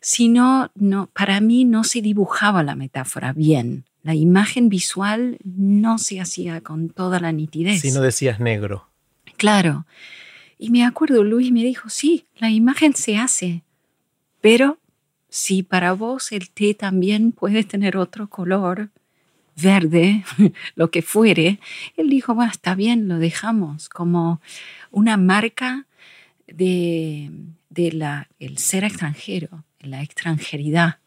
si 0.00 0.28
no, 0.28 0.70
no, 0.74 1.06
para 1.06 1.40
mí 1.40 1.64
no 1.64 1.84
se 1.84 2.02
dibujaba 2.02 2.62
la 2.62 2.74
metáfora 2.74 3.32
bien. 3.32 3.84
La 4.02 4.14
imagen 4.14 4.68
visual 4.68 5.38
no 5.44 5.98
se 5.98 6.20
hacía 6.20 6.62
con 6.62 6.88
toda 6.88 7.20
la 7.20 7.32
nitidez. 7.32 7.80
Si 7.80 7.92
no 7.92 8.00
decías 8.00 8.40
negro. 8.40 8.88
Claro. 9.36 9.86
Y 10.62 10.68
me 10.68 10.84
acuerdo, 10.84 11.24
Luis 11.24 11.50
me 11.50 11.64
dijo, 11.64 11.88
sí, 11.88 12.26
la 12.36 12.50
imagen 12.50 12.94
se 12.94 13.16
hace, 13.16 13.62
pero 14.42 14.78
si 15.30 15.62
para 15.62 15.94
vos 15.94 16.32
el 16.32 16.50
té 16.50 16.74
también 16.74 17.32
puede 17.32 17.64
tener 17.64 17.96
otro 17.96 18.28
color, 18.28 18.90
verde, 19.56 20.22
lo 20.74 20.90
que 20.90 21.00
fuere, 21.00 21.60
él 21.96 22.10
dijo, 22.10 22.34
bueno, 22.34 22.52
está 22.52 22.74
bien, 22.74 23.08
lo 23.08 23.18
dejamos 23.18 23.88
como 23.88 24.42
una 24.90 25.16
marca 25.16 25.86
de, 26.46 27.30
la, 27.70 28.28
el 28.38 28.58
ser 28.58 28.84
extranjero, 28.84 29.64
la 29.80 30.02
extranjeridad, 30.02 30.98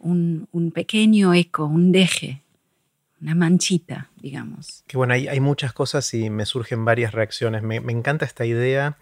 un, 0.00 0.48
pequeño 0.74 1.32
eco, 1.32 1.66
un 1.66 1.92
deje, 1.92 2.42
una 3.22 3.34
manchita, 3.34 4.10
digamos. 4.20 4.84
Que 4.86 4.96
bueno, 4.96 5.14
hay, 5.14 5.28
hay, 5.28 5.40
muchas 5.40 5.72
cosas 5.72 6.12
y 6.12 6.28
me 6.28 6.44
surgen 6.44 6.84
varias 6.84 7.12
reacciones. 7.12 7.62
Me, 7.62 7.80
me 7.80 7.92
encanta 7.92 8.24
esta 8.24 8.44
idea 8.44 8.98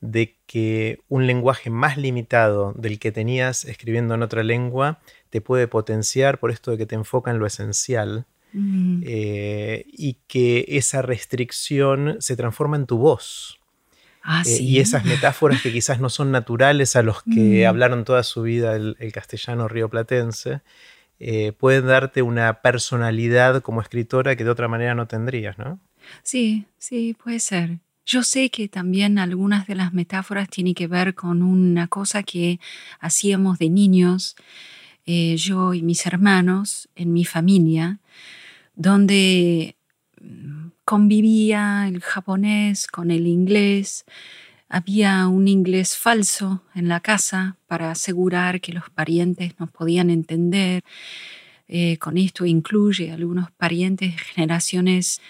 de 0.00 0.36
que 0.46 1.00
un 1.08 1.26
lenguaje 1.26 1.70
más 1.70 1.96
limitado 1.98 2.72
del 2.72 2.98
que 2.98 3.12
tenías 3.12 3.64
escribiendo 3.66 4.14
en 4.14 4.22
otra 4.22 4.42
lengua 4.42 5.00
te 5.28 5.40
puede 5.40 5.68
potenciar 5.68 6.38
por 6.38 6.50
esto 6.50 6.70
de 6.70 6.78
que 6.78 6.86
te 6.86 6.94
enfoca 6.94 7.30
en 7.30 7.38
lo 7.38 7.46
esencial 7.46 8.26
mm. 8.52 9.02
eh, 9.04 9.84
y 9.86 10.16
que 10.26 10.64
esa 10.68 11.02
restricción 11.02 12.16
se 12.20 12.36
transforma 12.36 12.76
en 12.76 12.86
tu 12.86 12.98
voz. 12.98 13.60
Ah, 14.22 14.42
eh, 14.46 14.58
y 14.60 14.80
esas 14.80 15.04
metáforas 15.04 15.62
que 15.62 15.72
quizás 15.72 15.98
no 15.98 16.10
son 16.10 16.30
naturales 16.30 16.94
a 16.96 17.02
los 17.02 17.22
que 17.22 17.64
mm. 17.64 17.68
hablaron 17.68 18.04
toda 18.04 18.22
su 18.22 18.42
vida 18.42 18.76
el, 18.76 18.96
castellano 19.12 19.68
rioplatense, 19.68 20.60
eh, 21.20 21.52
pueden 21.52 21.86
darte 21.86 22.22
una 22.22 22.62
personalidad 22.62 23.60
como 23.60 23.82
escritora 23.82 24.36
que 24.36 24.44
de 24.44 24.50
otra 24.50 24.68
manera 24.68 24.94
no 24.94 25.06
tendrías, 25.06 25.58
¿no? 25.58 25.78
Sí, 26.22 26.64
sí, 26.78 27.14
puede 27.22 27.40
ser. 27.40 27.78
Yo 28.06 28.22
sé 28.22 28.50
que 28.50 28.68
también 28.68 29.18
algunas 29.18 29.66
de 29.66 29.74
las 29.74 29.92
metáforas 29.92 30.48
tienen 30.48 30.74
que 30.74 30.86
ver 30.86 31.14
con 31.14 31.42
una 31.42 31.88
cosa 31.88 32.22
que 32.22 32.58
hacíamos 32.98 33.58
de 33.58 33.68
niños, 33.68 34.34
eh, 35.04 35.36
yo 35.36 35.74
y 35.74 35.82
mis 35.82 36.06
hermanos, 36.06 36.88
en 36.96 37.12
mi 37.12 37.26
familia, 37.26 38.00
donde 38.74 39.76
mm, 40.20 40.68
convivía 40.86 41.86
el 41.86 42.00
japonés 42.00 42.86
con 42.86 43.10
el 43.10 43.26
inglés. 43.26 44.06
Había 44.72 45.26
un 45.26 45.48
inglés 45.48 45.96
falso 45.96 46.62
en 46.76 46.86
la 46.86 47.00
casa 47.00 47.56
para 47.66 47.90
asegurar 47.90 48.60
que 48.60 48.72
los 48.72 48.88
parientes 48.88 49.58
nos 49.58 49.68
podían 49.68 50.10
entender. 50.10 50.84
Eh, 51.66 51.98
con 51.98 52.16
esto 52.16 52.46
incluye 52.46 53.10
algunos 53.10 53.50
parientes 53.50 54.12
de 54.12 54.18
generaciones 54.18 55.20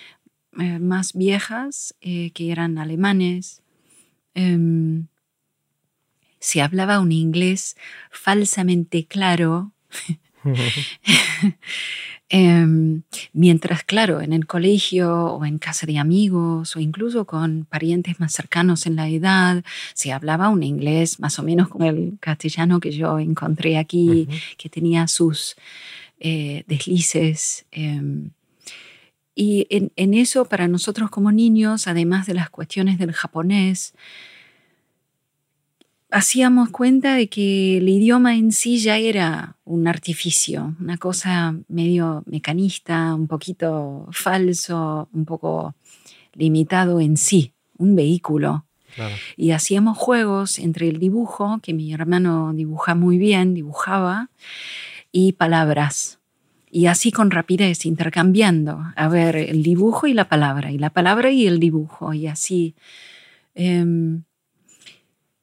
eh, 0.60 0.78
más 0.78 1.14
viejas 1.14 1.94
eh, 2.02 2.32
que 2.32 2.52
eran 2.52 2.76
alemanes. 2.76 3.62
Em, 4.34 5.06
se 6.38 6.60
hablaba 6.60 7.00
un 7.00 7.10
inglés 7.10 7.78
falsamente 8.10 9.06
claro. 9.06 9.72
Em, 12.32 13.02
mientras, 13.32 13.82
claro, 13.82 14.20
en 14.20 14.32
el 14.32 14.46
colegio 14.46 15.12
o 15.34 15.44
en 15.44 15.58
casa 15.58 15.84
de 15.84 15.98
amigos 15.98 16.76
o 16.76 16.80
incluso 16.80 17.24
con 17.26 17.64
parientes 17.64 18.20
más 18.20 18.32
cercanos 18.32 18.86
en 18.86 18.94
la 18.94 19.08
edad, 19.08 19.64
se 19.94 20.12
hablaba 20.12 20.48
un 20.48 20.62
inglés 20.62 21.18
más 21.18 21.40
o 21.40 21.42
menos 21.42 21.68
como 21.68 21.86
el 21.86 22.18
castellano 22.20 22.78
que 22.78 22.92
yo 22.92 23.18
encontré 23.18 23.78
aquí, 23.78 24.28
que 24.56 24.68
tenía 24.68 25.08
sus 25.08 25.56
eh, 26.20 26.62
deslices. 26.68 27.66
Em, 27.72 28.30
y 29.34 29.66
en, 29.70 30.14
eso, 30.14 30.44
para 30.44 30.68
nosotros 30.68 31.10
como 31.10 31.32
niños, 31.32 31.88
además 31.88 32.26
de 32.26 32.34
las 32.34 32.50
cuestiones 32.50 32.98
del 32.98 33.12
japonés, 33.12 33.94
hacíamos 36.10 36.70
cuenta 36.70 37.14
de 37.14 37.28
que 37.28 37.78
el 37.78 37.88
idioma 37.88 38.36
en 38.36 38.52
sí 38.52 38.78
ya 38.78 38.98
era 38.98 39.56
un 39.64 39.86
artificio, 39.86 40.74
una 40.80 40.98
cosa 40.98 41.54
medio 41.68 42.22
mecanista, 42.26 43.14
un 43.14 43.26
poquito 43.26 44.08
falso, 44.10 45.08
un 45.12 45.24
poco 45.24 45.74
limitado 46.34 47.00
en 47.00 47.16
sí, 47.16 47.52
un 47.78 47.94
vehículo. 47.94 48.66
Y 49.36 49.52
hacíamos 49.52 49.96
juegos 49.96 50.58
entre 50.58 50.88
el 50.88 50.98
dibujo, 50.98 51.60
que 51.62 51.72
mi 51.72 51.92
hermano 51.92 52.52
dibuja 52.52 52.96
muy 52.96 53.18
bien, 53.18 53.54
dibujaba, 53.54 54.30
y 55.12 55.32
palabras. 55.32 56.18
Y 56.72 56.86
así 56.86 57.12
con 57.12 57.30
rapidez, 57.30 57.86
intercambiando, 57.86 58.82
a 58.96 59.08
ver, 59.08 59.36
el 59.36 59.62
dibujo 59.62 60.08
y 60.08 60.12
la 60.12 60.28
palabra, 60.28 60.72
y 60.72 60.78
la 60.78 60.90
palabra 60.90 61.30
y 61.30 61.46
el 61.46 61.60
dibujo, 61.60 62.12
y 62.14 62.26
así. 62.26 62.74
Em, 63.54 64.24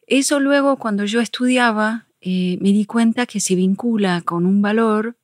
eso 0.08 0.40
luego 0.40 0.78
cuando 0.78 1.06
yo 1.06 1.22
estudiaba 1.22 2.08
eh, 2.22 2.58
me 2.62 2.72
di 2.72 2.86
cuenta 2.86 3.26
que 3.26 3.40
se 3.40 3.56
vincula 3.56 4.22
con 4.22 4.46
un 4.46 4.62
valor, 4.62 5.18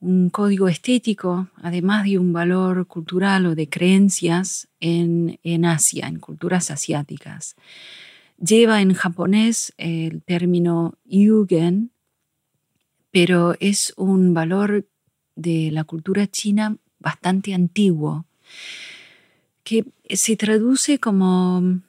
un 0.00 0.28
código 0.28 0.68
estético, 0.68 1.48
además 1.62 2.04
de 2.04 2.18
un 2.18 2.32
valor 2.32 2.86
cultural 2.86 3.46
o 3.46 3.54
de 3.54 3.68
creencias 3.68 4.68
en, 4.80 5.38
en 5.42 5.64
Asia, 5.64 6.08
en 6.08 6.18
culturas 6.18 6.70
asiáticas. 6.70 7.56
Lleva 8.38 8.82
en 8.82 8.92
japonés 8.94 9.72
el 9.78 10.22
término 10.22 10.98
yugen, 11.04 11.92
pero 13.10 13.54
es 13.60 13.94
un 13.96 14.34
valor 14.34 14.86
de 15.36 15.70
la 15.70 15.84
cultura 15.84 16.26
china 16.26 16.76
bastante 16.98 17.54
antiguo, 17.54 18.26
que 19.62 19.84
se 20.10 20.36
traduce 20.36 20.98
como 20.98 21.80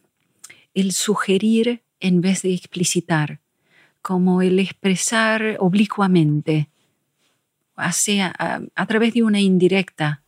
el 0.73 0.91
sugerir 0.91 1.81
en 1.99 2.21
vez 2.21 2.41
de 2.41 2.53
explicitar, 2.53 3.39
como 4.01 4.41
el 4.41 4.59
expresar 4.59 5.57
oblicuamente, 5.59 6.69
hacia, 7.75 8.33
a, 8.37 8.85
través 8.85 9.13
de 9.13 9.23
una 9.23 9.41
indirecta. 9.41 10.23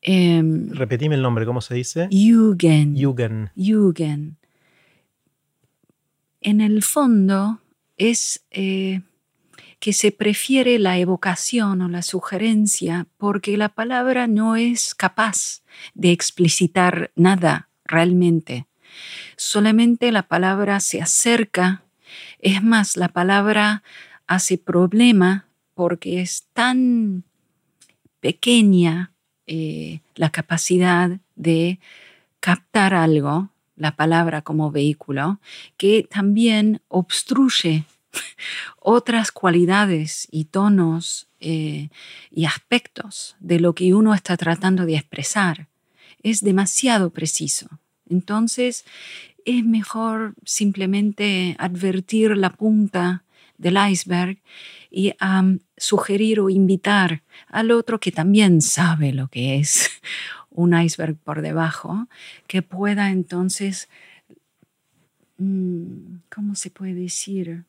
Em, 0.00 0.70
Repetime 0.70 1.14
el 1.14 1.22
nombre, 1.22 1.46
¿cómo 1.46 1.60
se 1.60 1.74
dice? 1.74 2.08
Yugen. 2.10 2.96
Yugen. 2.96 3.50
Yugen. 3.54 4.36
En 6.40 6.60
el 6.60 6.82
fondo 6.82 7.60
es 7.96 8.44
eh, 8.50 9.00
que 9.78 9.92
se 9.92 10.12
prefiere 10.12 10.78
la 10.78 10.98
evocación 10.98 11.80
o 11.80 11.88
la 11.88 12.02
sugerencia 12.02 13.06
porque 13.16 13.56
la 13.56 13.70
palabra 13.70 14.26
no 14.26 14.56
es 14.56 14.94
capaz 14.94 15.62
de 15.94 16.12
explicitar 16.12 17.12
nada 17.16 17.68
realmente 17.84 18.66
solamente 19.36 20.12
la 20.12 20.24
palabra 20.24 20.80
se 20.80 21.00
acerca, 21.00 21.82
es 22.38 22.62
más, 22.62 22.96
la 22.96 23.08
palabra 23.08 23.82
hace 24.26 24.58
problema 24.58 25.46
porque 25.74 26.20
es 26.20 26.46
tan 26.52 27.24
pequeña 28.20 29.12
eh, 29.46 30.00
la 30.14 30.30
capacidad 30.30 31.18
de 31.34 31.78
captar 32.40 32.94
algo, 32.94 33.50
la 33.76 33.96
palabra 33.96 34.42
como 34.42 34.70
vehículo, 34.70 35.40
que 35.76 36.06
también 36.08 36.80
obstruye 36.88 37.84
otras 38.78 39.32
cualidades 39.32 40.28
y 40.30 40.46
tonos 40.46 41.28
eh, 41.40 41.90
y 42.30 42.46
aspectos 42.46 43.36
de 43.40 43.60
lo 43.60 43.74
que 43.74 43.92
uno 43.94 44.14
está 44.14 44.36
tratando 44.36 44.86
de 44.86 44.96
expresar. 44.96 45.68
Es 46.22 46.40
demasiado 46.40 47.10
preciso. 47.10 47.68
Entonces, 48.08 48.84
es 49.44 49.64
mejor 49.64 50.34
simplemente 50.44 51.56
advertir 51.58 52.36
la 52.36 52.50
punta 52.50 53.24
del 53.58 53.78
iceberg 53.90 54.38
y 54.90 55.12
sugerir 55.76 56.40
o 56.40 56.50
invitar 56.50 57.22
al 57.48 57.70
otro 57.70 58.00
que 58.00 58.12
también 58.12 58.60
sabe 58.62 59.12
lo 59.12 59.28
que 59.28 59.58
es 59.58 59.90
un 60.50 60.78
iceberg 60.78 61.16
por 61.16 61.42
debajo, 61.42 62.06
que 62.46 62.62
pueda 62.62 63.10
entonces, 63.10 63.88
mm, 65.38 66.16
¿cómo 66.32 66.54
se 66.54 66.70
puede 66.70 66.94
decir? 66.94 67.64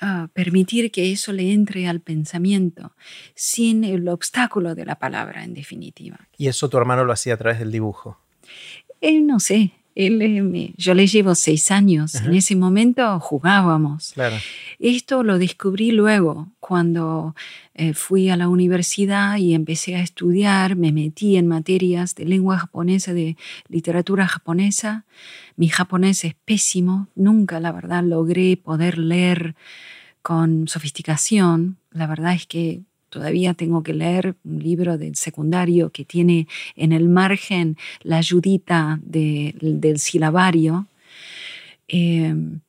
Ah, 0.00 0.28
permitir 0.32 0.92
que 0.92 1.10
eso 1.10 1.32
le 1.32 1.52
entre 1.52 1.88
al 1.88 2.00
pensamiento 2.00 2.92
sin 3.34 3.82
el 3.82 4.08
obstáculo 4.08 4.76
de 4.76 4.84
la 4.84 4.96
palabra, 4.96 5.42
en 5.42 5.54
definitiva. 5.54 6.28
¿Y 6.36 6.46
eso 6.46 6.68
tu 6.68 6.78
hermano 6.78 7.04
lo 7.04 7.12
hacía 7.12 7.34
a 7.34 7.36
través 7.36 7.58
del 7.58 7.72
dibujo? 7.72 8.16
Eh, 9.00 9.20
no 9.20 9.38
sé, 9.40 9.72
él, 9.98 10.74
yo 10.76 10.94
le 10.94 11.08
llevo 11.08 11.34
seis 11.34 11.72
años. 11.72 12.14
En 12.14 12.32
ese 12.32 12.54
momento 12.54 13.18
jugábamos. 13.18 14.14
Esto 14.78 15.24
lo 15.24 15.38
descubrí 15.38 15.90
luego, 15.90 16.52
cuando 16.60 17.34
eh, 17.74 17.94
fui 17.94 18.28
a 18.28 18.36
la 18.36 18.48
universidad 18.48 19.38
y 19.38 19.54
empecé 19.54 19.96
a 19.96 20.00
estudiar, 20.00 20.76
me 20.76 20.92
metí 20.92 21.36
en 21.36 21.48
materias 21.48 22.14
de 22.14 22.26
lengua 22.26 22.58
japonesa, 22.58 23.12
de 23.12 23.36
literatura 23.68 24.28
japonesa. 24.28 25.04
Mi 25.56 25.66
japonés 25.68 26.24
es 26.24 26.34
pésimo, 26.44 27.08
nunca 27.16 27.58
la 27.58 27.72
verdad 27.72 28.04
logré 28.04 28.56
poder 28.56 28.98
leer 28.98 29.56
con 30.22 30.68
sofisticación. 30.68 31.78
La 31.90 32.06
verdad 32.06 32.34
es 32.34 32.46
que 32.46 32.82
todavía 33.08 33.54
tengo 33.54 33.82
que 33.82 33.94
leer 33.94 34.36
un 34.44 34.62
libro 34.62 34.98
del 34.98 35.16
secundario 35.16 35.90
que 35.90 36.04
tiene 36.04 36.46
en 36.76 36.92
el 36.92 37.08
margen 37.08 37.76
la 38.02 38.18
ayudita 38.18 39.00
del 39.02 39.98
silabario. 39.98 40.86
Em, 41.88 42.60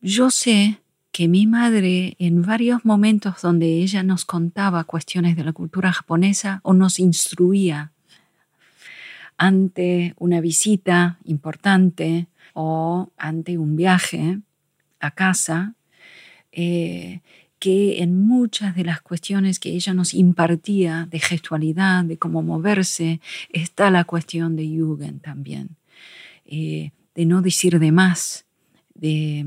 yo 0.00 0.30
sé 0.30 0.78
que 1.12 1.28
mi 1.28 1.46
madre 1.46 2.14
en 2.18 2.42
varios 2.42 2.84
momentos 2.84 3.40
donde 3.40 3.82
ella 3.82 4.02
nos 4.02 4.24
contaba 4.24 4.84
cuestiones 4.84 5.36
de 5.36 5.44
la 5.44 5.52
cultura 5.52 5.92
japonesa 5.92 6.60
o 6.62 6.74
nos 6.74 6.98
instruía 6.98 7.92
ante 9.38 10.14
una 10.18 10.40
visita 10.40 11.18
importante 11.24 12.26
o 12.54 13.10
ante 13.16 13.58
un 13.58 13.76
viaje 13.76 14.40
a 15.00 15.10
casa, 15.10 15.74
eh, 16.52 17.20
que 17.58 18.02
en 18.02 18.26
muchas 18.26 18.74
de 18.76 18.84
las 18.84 19.00
cuestiones 19.00 19.58
que 19.58 19.70
ella 19.70 19.94
nos 19.94 20.14
impartía 20.14 21.08
de 21.10 21.20
gestualidad, 21.20 22.04
de 22.04 22.18
cómo 22.18 22.42
moverse, 22.42 23.20
está 23.50 23.90
la 23.90 24.04
cuestión 24.04 24.56
de 24.56 24.68
Jugend 24.68 25.22
también, 25.22 25.70
eh, 26.44 26.92
de 27.14 27.26
no 27.26 27.40
decir 27.40 27.78
de 27.78 27.92
más, 27.92 28.44
de 28.94 29.46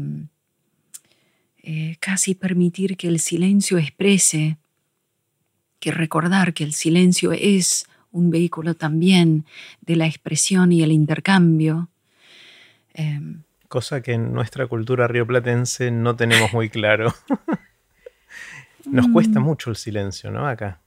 eh, 1.61 1.97
casi 1.99 2.33
permitir 2.33 2.97
que 2.97 3.07
el 3.07 3.19
silencio 3.19 3.77
exprese, 3.77 4.57
que 5.79 5.91
recordar 5.91 6.53
que 6.53 6.63
el 6.63 6.73
silencio 6.73 7.31
es 7.31 7.85
un 8.11 8.31
vehículo 8.31 8.73
también 8.73 9.45
de 9.81 9.95
la 9.95 10.07
expresión 10.07 10.71
y 10.71 10.81
el 10.81 10.91
intercambio. 10.91 11.89
Em, 12.93 13.43
Cosa 13.67 14.01
que 14.01 14.13
en 14.13 14.33
nuestra 14.33 14.65
cultura 14.65 15.07
rioplatense 15.07 15.91
no 15.91 16.15
tenemos 16.15 16.53
muy 16.53 16.69
claro. 16.69 17.13
Nos 18.85 19.07
cuesta 19.09 19.39
mm. 19.39 19.43
mucho 19.43 19.69
el 19.69 19.75
silencio, 19.75 20.31
¿no? 20.31 20.47
Acá. 20.47 20.81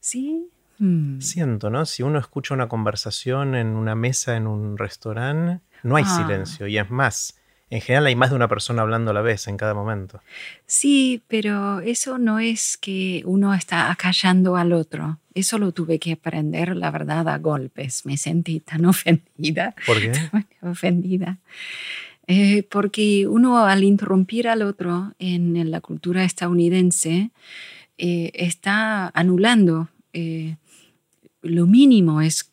Sí. 0.00 0.48
Mm. 0.78 1.20
Siento, 1.20 1.70
¿no? 1.70 1.86
Si 1.86 2.02
uno 2.02 2.18
escucha 2.18 2.54
una 2.54 2.68
conversación 2.68 3.54
en 3.54 3.68
una 3.68 3.94
mesa 3.94 4.36
en 4.36 4.46
un 4.46 4.76
restaurante, 4.76 5.60
no 5.82 5.96
hay 5.96 6.04
ah. 6.06 6.16
silencio. 6.16 6.66
Y 6.66 6.78
es 6.78 6.90
más, 6.90 7.36
en 7.70 7.80
general 7.80 8.06
hay 8.06 8.16
más 8.16 8.30
de 8.30 8.36
una 8.36 8.48
persona 8.48 8.82
hablando 8.82 9.10
a 9.10 9.14
la 9.14 9.22
vez 9.22 9.48
en 9.48 9.56
cada 9.56 9.74
momento. 9.74 10.20
Sí, 10.66 11.22
pero 11.28 11.80
eso 11.80 12.18
no 12.18 12.38
es 12.38 12.76
que 12.76 13.22
uno 13.24 13.54
está 13.54 13.90
acallando 13.90 14.56
al 14.56 14.72
otro. 14.72 15.18
Eso 15.34 15.58
lo 15.58 15.72
tuve 15.72 15.98
que 15.98 16.12
aprender, 16.12 16.76
la 16.76 16.90
verdad, 16.90 17.28
a 17.28 17.38
golpes. 17.38 18.06
Me 18.06 18.16
sentí 18.16 18.60
tan 18.60 18.84
ofendida. 18.86 19.74
¿Por 19.86 20.00
qué? 20.00 20.12
ofendida. 20.62 21.38
Eh, 22.26 22.62
porque 22.70 23.26
uno 23.28 23.58
al 23.58 23.84
interrumpir 23.84 24.48
al 24.48 24.62
otro 24.62 25.12
en, 25.18 25.70
la 25.70 25.80
cultura 25.82 26.24
estadounidense 26.24 27.30
eh, 27.98 28.30
está 28.32 29.10
anulando 29.12 29.88
eh, 30.14 30.56
lo 31.42 31.66
mínimo 31.66 32.22
es 32.22 32.50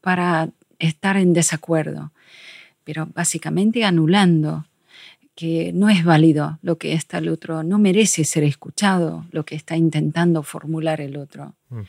para 0.00 0.50
estar 0.78 1.16
en 1.16 1.32
desacuerdo, 1.32 2.12
pero 2.84 3.06
básicamente 3.14 3.84
anulando 3.84 4.66
que 5.36 5.72
no 5.72 5.88
es 5.88 6.04
válido 6.04 6.58
lo 6.62 6.76
que 6.76 6.94
está 6.94 7.18
el 7.18 7.28
otro, 7.28 7.62
no 7.62 7.78
merece 7.78 8.24
ser 8.24 8.42
escuchado 8.42 9.26
lo 9.30 9.44
que 9.44 9.54
está 9.54 9.76
intentando 9.76 10.42
formular 10.42 11.00
el 11.00 11.16
otro. 11.16 11.54
Mm. 11.68 11.80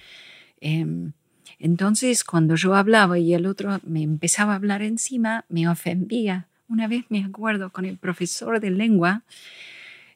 Em, 0.59 1.11
entonces, 1.59 2.23
cuando 2.23 2.55
yo 2.55 2.75
hablaba 2.75 3.17
y 3.17 3.33
el 3.33 3.45
otro 3.45 3.79
me 3.83 4.03
empezaba 4.03 4.53
a 4.53 4.57
hablar 4.57 4.81
encima, 4.81 5.45
me 5.49 5.67
ofendía 5.67 6.47
una 6.69 6.87
vez 6.87 7.05
me 7.09 7.23
acuerdo 7.23 7.71
con 7.71 7.85
el 7.85 7.97
profesor 7.97 8.59
de 8.59 8.71
lengua 8.71 9.23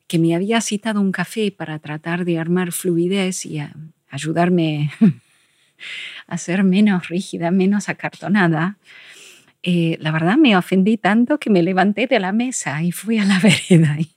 que 0.08 0.20
me 0.20 0.36
había 0.36 0.60
citado 0.62 1.00
un 1.00 1.12
café 1.12 1.52
para 1.52 1.80
tratar 1.80 2.26
de 2.26 2.38
armar 2.38 2.72
fluidez 2.74 3.46
y 3.46 3.62
ayudarme 4.10 4.92
a 6.28 6.38
ser 6.38 6.64
menos 6.64 7.08
rígida, 7.08 7.50
menos 7.52 7.88
acartonada. 7.88 8.78
Eh, 9.64 9.98
la 10.02 10.12
verdad 10.12 10.38
me 10.38 10.58
ofendí 10.58 10.98
tanto 10.98 11.40
que 11.40 11.50
me 11.50 11.64
levanté 11.64 12.08
de 12.08 12.20
la 12.20 12.34
mesa 12.34 12.84
y 12.84 12.92
fui 12.92 13.20
a 13.20 13.24
la 13.24 13.40
vereda 13.70 13.98
y 14.00 14.10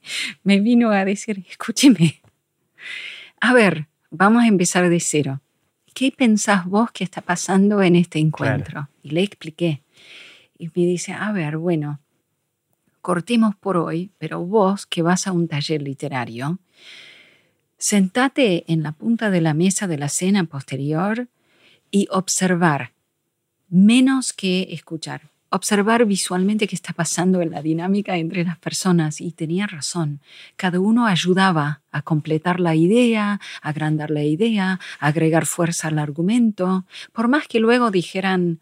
me 0.42 0.60
vino 0.60 0.90
a 0.90 1.04
decir, 1.04 1.44
escúcheme, 1.48 2.20
a 3.40 3.52
ver, 3.52 3.86
vamos 4.10 4.42
a 4.42 4.48
empezar 4.48 4.88
de 4.88 5.00
cero. 5.00 5.40
¿Qué 5.94 6.10
pensás 6.10 6.64
vos 6.64 6.90
que 6.90 7.04
está 7.04 7.20
pasando 7.20 7.80
en 7.82 7.94
este 7.94 8.18
encuentro? 8.18 8.88
Y 9.02 9.10
le 9.10 9.22
expliqué. 9.22 9.82
Y 10.58 10.66
me 10.66 10.86
dice, 10.86 11.12
a 11.12 11.30
ver, 11.30 11.56
bueno, 11.56 12.00
cortemos 13.04 13.54
por 13.54 13.76
hoy, 13.76 14.12
pero 14.16 14.40
vos 14.46 14.86
que 14.86 15.02
vas 15.02 15.26
a 15.26 15.32
un 15.32 15.46
taller 15.46 15.82
literario, 15.82 16.58
sentate 17.76 18.64
en 18.66 18.82
la 18.82 18.92
punta 18.92 19.28
de 19.28 19.42
la 19.42 19.52
mesa 19.52 19.86
de 19.86 19.98
la 19.98 20.08
cena 20.08 20.44
posterior 20.44 21.28
y 21.90 22.08
observar, 22.10 22.92
menos 23.68 24.32
que 24.32 24.68
escuchar. 24.70 25.28
Observar 25.50 26.06
visualmente 26.06 26.66
qué 26.66 26.74
está 26.74 26.94
pasando 26.94 27.42
en 27.42 27.50
la 27.50 27.60
dinámica 27.60 28.16
entre 28.16 28.42
las 28.42 28.58
personas. 28.58 29.20
Y 29.20 29.32
tenía 29.32 29.66
razón. 29.66 30.20
Cada 30.56 30.80
uno 30.80 31.06
ayudaba 31.06 31.82
a 31.92 32.00
completar 32.00 32.58
la 32.58 32.74
idea, 32.74 33.38
agrandar 33.60 34.10
la 34.10 34.24
idea, 34.24 34.80
agregar 34.98 35.44
fuerza 35.44 35.88
al 35.88 35.98
argumento. 35.98 36.86
Por 37.12 37.28
más 37.28 37.46
que 37.46 37.60
luego 37.60 37.90
dijeran, 37.90 38.60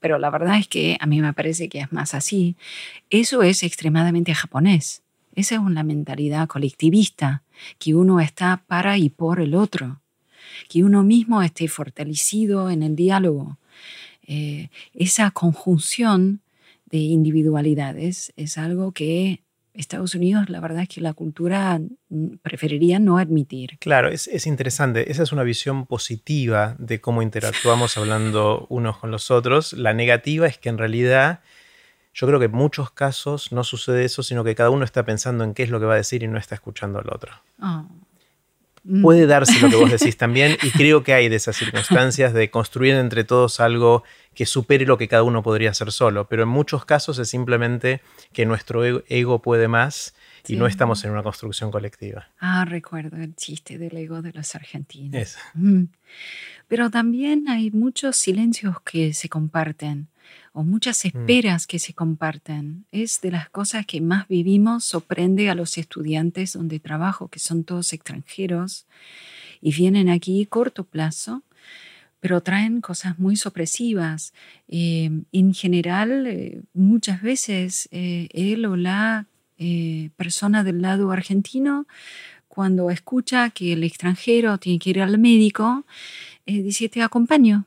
pero 0.00 0.18
la 0.18 0.30
verdad 0.30 0.58
es 0.58 0.68
que 0.68 0.96
a 1.00 1.06
mí 1.06 1.20
me 1.20 1.32
parece 1.32 1.68
que 1.68 1.80
es 1.80 1.92
más 1.92 2.14
así. 2.14 2.56
Eso 3.10 3.42
es 3.42 3.62
extremadamente 3.62 4.34
japonés. 4.34 5.02
Esa 5.34 5.56
es 5.56 5.60
una 5.60 5.82
mentalidad 5.82 6.48
colectivista, 6.48 7.42
que 7.78 7.94
uno 7.94 8.20
está 8.20 8.64
para 8.66 8.98
y 8.98 9.10
por 9.10 9.40
el 9.40 9.54
otro, 9.54 10.00
que 10.68 10.84
uno 10.84 11.02
mismo 11.02 11.42
esté 11.42 11.68
fortalecido 11.68 12.70
en 12.70 12.82
el 12.82 12.96
diálogo. 12.96 13.58
Eh, 14.26 14.70
esa 14.94 15.30
conjunción 15.30 16.40
de 16.86 16.98
individualidades 16.98 18.32
es 18.36 18.58
algo 18.58 18.92
que 18.92 19.42
Estados 19.76 20.14
Unidos, 20.14 20.48
la 20.48 20.60
verdad 20.60 20.82
es 20.82 20.88
que 20.88 21.00
la 21.00 21.12
cultura 21.12 21.80
mm, 22.08 22.36
preferiría 22.42 22.98
no 22.98 23.18
admitir. 23.18 23.78
Claro, 23.78 24.08
es, 24.08 24.46
interesante. 24.46 25.10
Esa 25.10 25.22
es 25.22 25.32
una 25.32 25.42
visión 25.42 25.86
positiva 25.86 26.76
de 26.78 27.00
cómo 27.00 27.22
interactuamos 27.22 27.96
hablando 27.96 28.66
unos 28.68 28.98
con 28.98 29.10
los 29.10 29.30
otros. 29.30 29.72
La 29.72 29.94
negativa 29.94 30.46
es 30.46 30.58
que 30.58 30.68
en 30.68 30.78
realidad 30.78 31.40
yo 32.14 32.26
creo 32.26 32.38
que 32.38 32.46
en 32.46 32.52
muchos 32.52 32.90
casos 32.90 33.52
no 33.52 33.64
sucede 33.64 34.04
eso, 34.04 34.22
sino 34.22 34.42
que 34.44 34.54
cada 34.54 34.70
uno 34.70 34.84
está 34.84 35.04
pensando 35.04 35.44
en 35.44 35.54
qué 35.54 35.62
es 35.62 35.70
lo 35.70 35.78
que 35.80 35.86
va 35.86 35.94
a 35.94 35.98
decir 35.98 36.22
y 36.22 36.28
no 36.28 36.38
está 36.38 36.54
escuchando 36.54 36.98
al 36.98 37.08
otro. 37.10 37.32
Oh. 37.60 37.86
Mm. 38.86 39.02
Puede 39.02 39.26
darse 39.26 39.60
lo 39.60 39.68
que 39.68 39.76
vos 39.76 39.90
decís 39.90 40.16
también 40.16 40.56
y 40.62 40.70
creo 40.70 41.02
que 41.02 41.12
hay 41.12 41.28
de 41.28 41.36
esas 41.36 41.56
circunstancias 41.56 42.32
de 42.32 42.50
construir 42.50 42.94
entre 42.94 43.24
todos 43.24 43.58
algo 43.58 44.04
que 44.34 44.46
supere 44.46 44.86
lo 44.86 44.96
que 44.96 45.08
cada 45.08 45.24
uno 45.24 45.42
podría 45.42 45.70
hacer 45.70 45.90
solo, 45.90 46.28
pero 46.28 46.44
en 46.44 46.48
muchos 46.48 46.84
casos 46.84 47.18
es 47.18 47.28
simplemente 47.28 48.00
que 48.32 48.46
nuestro 48.46 48.84
ego 49.08 49.42
puede 49.42 49.66
más 49.66 50.14
y 50.46 50.56
no 50.56 50.66
estamos 50.66 51.04
en 51.04 51.10
una 51.10 51.24
construcción 51.24 51.72
colectiva. 51.72 52.28
Ah, 52.38 52.64
recuerdo 52.64 53.16
el 53.16 53.34
chiste 53.34 53.78
del 53.78 53.96
ego 53.96 54.22
de 54.22 54.32
los 54.32 54.54
argentinos. 54.54 55.36
Mm. 55.54 55.84
Pero 56.68 56.90
también 56.90 57.48
hay 57.48 57.70
muchos 57.70 58.16
silencios 58.16 58.80
que 58.82 59.12
se 59.14 59.28
comparten 59.28 60.08
o 60.56 60.64
muchas 60.64 61.04
mm. 61.04 61.08
esperas 61.08 61.66
que 61.66 61.78
se 61.78 61.92
comparten. 61.92 62.86
Es 62.90 63.20
de 63.20 63.30
las 63.30 63.50
cosas 63.50 63.84
que 63.84 64.00
más 64.00 64.26
vivimos, 64.26 64.86
sorprende 64.86 65.50
a 65.50 65.54
los 65.54 65.76
estudiantes 65.76 66.54
donde 66.54 66.80
trabajo, 66.80 67.28
que 67.28 67.38
son 67.38 67.62
todos 67.62 67.92
extranjeros 67.92 68.86
y 69.60 69.74
vienen 69.74 70.08
aquí 70.08 70.46
corto 70.46 70.84
plazo, 70.84 71.42
pero 72.20 72.40
traen 72.40 72.80
cosas 72.80 73.18
muy 73.18 73.36
sorpresivas. 73.36 74.32
Eh, 74.66 75.10
en 75.30 75.52
general, 75.52 76.26
eh, 76.26 76.62
muchas 76.72 77.20
veces 77.20 77.90
eh, 77.92 78.28
él 78.32 78.64
o 78.64 78.76
la 78.76 79.26
persona 80.16 80.64
del 80.64 80.82
lado 80.82 81.10
argentino, 81.12 81.86
cuando 82.46 82.90
escucha 82.90 83.48
que 83.50 83.72
el 83.72 83.84
extranjero 83.84 84.58
tiene 84.58 84.78
que 84.78 84.90
ir 84.90 85.00
al 85.00 85.18
médico, 85.18 85.86
dice, 86.44 86.90
te 86.90 87.00
acompaño 87.00 87.64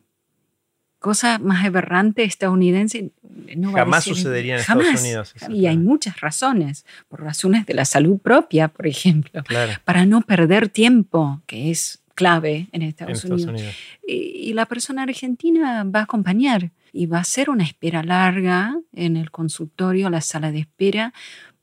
cosa 1.00 1.40
más 1.40 1.66
aberrante 1.66 2.24
estadounidense. 2.24 3.12
No 3.56 3.72
Jamás 3.72 4.04
sucedería 4.04 4.56
en 4.56 4.60
Estados 4.62 5.02
Unidos. 5.02 5.34
y 5.50 5.66
hay 5.66 5.78
muchas 5.78 6.20
razones, 6.22 6.86
por 7.08 7.22
razones 7.22 7.66
de 7.66 7.74
la 7.74 7.86
salud 7.86 8.20
propia, 8.20 8.68
por 8.68 8.86
ejemplo, 8.88 9.44
para 9.86 10.06
no 10.06 10.22
perder 10.22 10.70
tiempo, 10.70 11.42
que 11.48 11.72
es 11.72 12.02
clave 12.14 12.68
en 12.74 12.82
Estados, 12.82 13.24
Unidos. 13.24 13.74
Y, 14.06 14.52
la 14.54 14.66
persona 14.66 15.04
argentina 15.04 15.86
va 15.86 16.02
a 16.02 16.04
acompañar. 16.04 16.72
y 16.92 17.06
va 17.06 17.20
a 17.20 17.24
ser 17.24 17.52
una 17.52 17.64
espera 17.64 18.02
larga 18.02 18.76
en 18.94 19.16
el 19.16 19.30
consultorio, 19.30 20.10
la 20.10 20.22
sala 20.22 20.52
de 20.52 20.60
espera. 20.60 21.14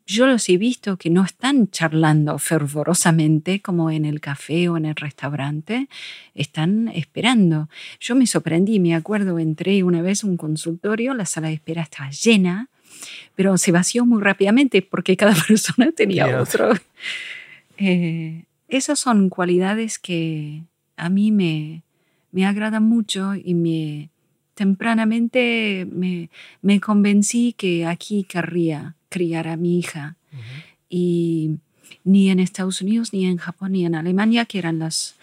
Yo 0.08 0.26
los 0.28 0.48
he 0.48 0.56
visto 0.56 0.96
que 0.96 1.10
no 1.10 1.24
están 1.24 1.68
charlando 1.68 2.38
fervorosamente 2.38 3.60
como 3.60 3.90
en 3.90 4.04
el 4.04 4.20
café 4.20 4.68
o 4.68 4.76
en 4.76 4.84
el 4.84 4.94
restaurante, 4.94 5.88
están 6.34 6.88
esperando. 6.94 7.68
Yo 7.98 8.14
me 8.14 8.28
sorprendí, 8.28 8.78
me 8.78 8.94
acuerdo, 8.94 9.40
entré 9.40 9.82
una 9.82 10.02
vez 10.02 10.22
a 10.22 10.28
un 10.28 10.36
consultorio, 10.36 11.12
la 11.12 11.26
sala 11.26 11.48
de 11.48 11.54
espera 11.54 11.82
estaba 11.82 12.10
llena, 12.10 12.68
pero 13.34 13.58
se 13.58 13.72
vació 13.72 14.06
muy 14.06 14.22
rápidamente 14.22 14.80
porque 14.80 15.16
cada 15.16 15.34
persona 15.48 15.90
tenía 15.90 16.40
otro. 16.40 16.70
Eh, 17.76 18.44
esas 18.68 19.00
son 19.00 19.28
cualidades 19.28 19.98
que 19.98 20.62
a 20.96 21.08
mí 21.08 21.32
me, 21.32 21.82
me 22.30 22.46
agradan 22.46 22.84
mucho 22.84 23.34
y 23.34 23.54
me 23.54 24.10
tempranamente 24.54 25.86
me, 25.90 26.30
me 26.62 26.80
convencí 26.80 27.52
que 27.52 27.84
aquí 27.84 28.24
querría 28.24 28.95
criar 29.08 29.48
a 29.48 29.56
mi 29.56 29.78
hija. 29.78 30.16
Y 30.88 31.58
ni 32.04 32.30
en 32.30 32.40
Estados 32.40 32.80
Unidos, 32.80 33.12
ni 33.12 33.26
en 33.26 33.36
Japón, 33.36 33.72
ni 33.72 33.86
en 33.86 33.94
Alemania, 33.94 34.44
que 34.44 34.58
eran 34.58 34.78
las, 34.78 35.16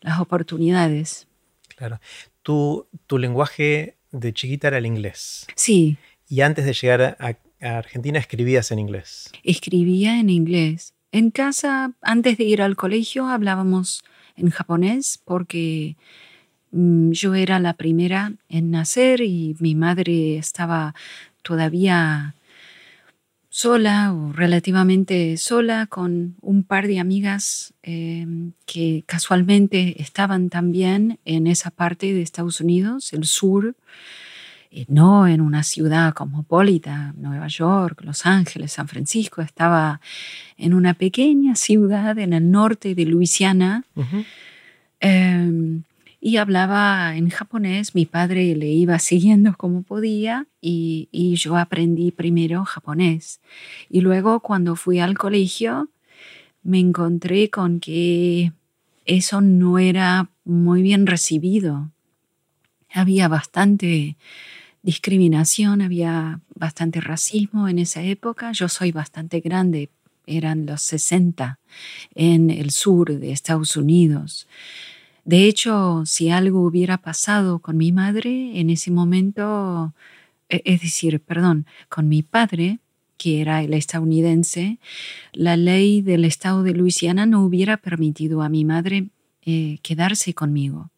las 0.00 0.20
oportunidades. 0.20 1.26
Claro. 1.76 2.00
Tu, 2.42 2.86
tu 3.06 3.18
lenguaje 3.18 3.96
de 4.10 4.32
chiquita 4.32 4.68
era 4.68 4.78
el 4.78 4.86
inglés. 4.86 5.46
Sí. 5.54 5.96
Y 6.28 6.40
antes 6.40 6.64
de 6.64 6.72
llegar 6.72 7.16
a, 7.18 7.38
a 7.60 7.78
Argentina 7.78 8.18
escribías 8.18 8.70
en 8.70 8.78
inglés. 8.78 9.30
Escribía 9.42 10.18
en 10.18 10.30
inglés. 10.30 10.94
En 11.12 11.30
casa, 11.30 11.92
antes 12.02 12.36
de 12.36 12.44
ir 12.44 12.62
al 12.62 12.76
colegio, 12.76 13.26
hablábamos 13.26 14.04
en 14.36 14.50
japonés 14.50 15.20
porque 15.24 15.96
mm, 16.70 17.12
yo 17.12 17.34
era 17.34 17.58
la 17.58 17.74
primera 17.74 18.32
en 18.48 18.70
nacer 18.70 19.20
y 19.22 19.56
mi 19.58 19.74
madre 19.74 20.36
estaba 20.36 20.94
todavía 21.42 22.34
sola 23.50 24.12
o 24.12 24.32
relativamente 24.32 25.36
sola 25.36 25.86
con 25.86 26.36
un 26.40 26.62
par 26.64 26.86
de 26.86 26.98
amigas 26.98 27.74
em, 27.82 28.52
que 28.66 29.04
casualmente 29.06 30.00
estaban 30.02 30.50
también 30.50 31.18
en 31.24 31.46
esa 31.46 31.70
parte 31.70 32.12
de 32.12 32.22
Estados 32.22 32.60
Unidos, 32.60 33.12
el 33.12 33.24
sur, 33.24 33.74
eh, 34.70 34.84
no 34.88 35.26
en 35.26 35.40
una 35.40 35.62
ciudad 35.62 36.12
cosmopolita, 36.12 37.14
Nueva 37.16 37.48
York, 37.48 38.02
Los 38.04 38.26
Ángeles, 38.26 38.72
San 38.72 38.86
Francisco, 38.86 39.40
estaba 39.40 40.00
en 40.58 40.74
una 40.74 40.94
pequeña 40.94 41.54
ciudad 41.56 42.18
en 42.18 42.34
el 42.34 42.50
norte 42.50 42.94
de 42.94 43.06
Luisiana 43.06 43.84
y 46.20 46.36
hablaba 46.36 47.16
en 47.16 47.30
japonés. 47.30 47.94
Mi 47.94 48.06
padre 48.06 48.54
le 48.56 48.68
iba 48.68 48.98
siguiendo 48.98 49.56
como 49.56 49.82
podía 49.82 50.46
y, 50.60 51.08
y 51.12 51.36
yo 51.36 51.56
aprendí 51.56 52.10
primero 52.10 52.64
japonés. 52.64 53.40
Y 53.88 54.00
luego 54.00 54.40
cuando 54.40 54.76
fui 54.76 54.98
al 54.98 55.16
colegio 55.16 55.88
me 56.62 56.80
encontré 56.80 57.50
con 57.50 57.80
que 57.80 58.52
eso 59.04 59.40
no 59.40 59.78
era 59.78 60.30
muy 60.44 60.82
bien 60.82 61.06
recibido. 61.06 61.90
Había 62.92 63.28
bastante 63.28 64.16
discriminación, 64.82 65.82
había 65.82 66.40
bastante 66.54 67.00
racismo 67.00 67.68
en 67.68 67.78
esa 67.78 68.02
época. 68.02 68.52
Yo 68.52 68.68
soy 68.68 68.92
bastante 68.92 69.40
grande, 69.40 69.90
eran 70.26 70.66
los 70.66 70.82
60 70.82 71.58
en 72.14 72.50
el 72.50 72.70
sur 72.70 73.18
de 73.18 73.32
Estados 73.32 73.76
Unidos. 73.76 74.46
De 75.28 75.44
hecho, 75.44 76.04
si 76.06 76.30
algo 76.30 76.62
hubiera 76.62 76.96
pasado 76.96 77.58
con 77.58 77.76
mi 77.76 77.92
madre 77.92 78.58
en 78.58 78.70
ese 78.70 78.90
momento, 78.90 79.92
e, 80.48 80.62
es 80.64 80.80
decir, 80.80 81.20
perdón, 81.20 81.66
con 81.90 82.08
mi 82.08 82.22
padre, 82.22 82.78
que 83.18 83.42
era 83.42 83.62
el 83.62 83.74
estadounidense, 83.74 84.78
la 85.34 85.58
ley 85.58 86.00
del 86.00 86.24
estado 86.24 86.62
de 86.62 86.72
Luisiana 86.72 87.26
no 87.26 87.44
hubiera 87.44 87.76
permitido 87.76 88.40
a 88.40 88.48
mi 88.48 88.64
madre 88.64 89.10
eh, 89.44 89.80
quedarse 89.82 90.32
conmigo. 90.32 90.88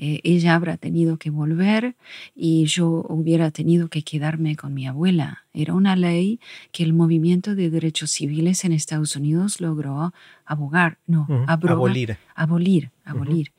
Eh, 0.00 0.20
ella 0.22 0.54
habrá 0.54 0.76
tenido 0.76 1.16
que 1.16 1.28
volver 1.28 1.96
y 2.36 2.66
yo 2.66 3.04
hubiera 3.08 3.50
tenido 3.50 3.88
que 3.88 4.02
quedarme 4.02 4.54
con 4.54 4.72
mi 4.72 4.86
abuela. 4.86 5.44
Era 5.52 5.74
una 5.74 5.96
ley 5.96 6.38
que 6.70 6.84
el 6.84 6.92
movimiento 6.92 7.56
de 7.56 7.68
derechos 7.68 8.12
civiles 8.12 8.64
en 8.64 8.70
Estados 8.70 9.16
Unidos 9.16 9.60
logró 9.60 10.14
abogar, 10.46 10.98
no, 11.08 11.26
abolir. 11.48 12.16
Abolir, 12.36 12.90
abolir. 13.04 13.52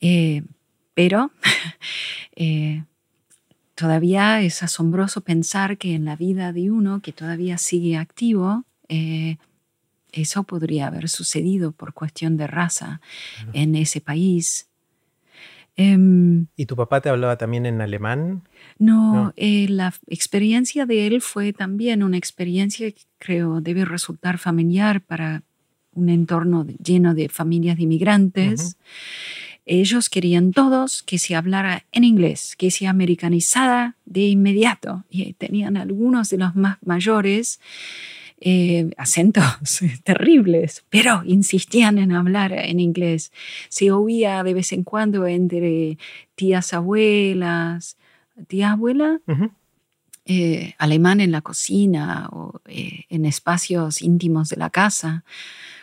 Eh, 0.00 0.42
pero 0.94 1.30
eh, 2.34 2.82
todavía 3.76 4.42
es 4.42 4.64
asombroso 4.64 5.20
pensar 5.20 5.78
que 5.78 5.94
en 5.94 6.04
la 6.04 6.16
vida 6.16 6.52
de 6.52 6.72
uno 6.72 7.00
que 7.02 7.12
todavía 7.12 7.56
sigue 7.56 7.96
activo, 7.96 8.64
eso 10.10 10.42
podría 10.42 10.88
haber 10.88 11.08
sucedido 11.08 11.70
por 11.72 11.94
cuestión 11.94 12.36
de 12.36 12.46
raza 12.46 13.00
en 13.54 13.74
ese 13.74 14.02
país 14.02 14.66
Em, 15.82 16.46
¿Y 16.56 16.66
tu 16.66 16.76
papá 16.76 17.00
te 17.00 17.08
hablaba 17.08 17.36
también 17.36 17.66
en 17.66 17.80
alemán? 17.80 18.42
No, 18.78 19.32
eh, 19.36 19.66
la 19.68 19.92
experiencia 20.06 20.86
de 20.86 21.06
él 21.06 21.20
fue 21.20 21.52
también 21.52 22.02
una 22.02 22.16
experiencia 22.16 22.90
que 22.90 23.02
creo 23.18 23.60
debe 23.60 23.84
resultar 23.84 24.38
familiar 24.38 25.00
para 25.00 25.42
un 25.94 26.08
entorno 26.08 26.66
lleno 26.82 27.14
de 27.14 27.28
familias 27.28 27.76
de 27.76 27.82
inmigrantes. 27.82 28.76
Ellos 29.64 30.08
querían 30.08 30.52
todos 30.52 31.02
que 31.02 31.18
se 31.18 31.34
hablara 31.34 31.84
en 31.92 32.04
inglés, 32.04 32.54
que 32.56 32.70
se 32.70 32.86
americanizara 32.86 33.96
de 34.04 34.28
inmediato. 34.28 35.04
Y 35.10 35.32
tenían 35.34 35.76
algunos 35.76 36.30
de 36.30 36.38
los 36.38 36.54
más 36.54 36.78
mayores 36.84 37.60
eh, 38.44 38.90
acentos 38.96 39.80
terribles, 40.02 40.84
pero 40.90 41.22
insistían 41.24 41.98
en 41.98 42.10
hablar 42.10 42.52
en 42.52 42.80
inglés. 42.80 43.30
Se 43.68 43.92
oía 43.92 44.42
de 44.42 44.52
vez 44.52 44.72
en 44.72 44.82
cuando 44.82 45.28
entre 45.28 45.96
tías 46.34 46.72
abuelas, 46.72 47.96
tía 48.48 48.72
abuela, 48.72 49.20
eh, 50.24 50.74
alemán 50.78 51.20
en 51.20 51.30
la 51.30 51.40
cocina 51.40 52.28
o 52.32 52.60
eh, 52.66 53.04
en 53.10 53.26
espacios 53.26 54.02
íntimos 54.02 54.48
de 54.48 54.56
la 54.56 54.70
casa 54.70 55.24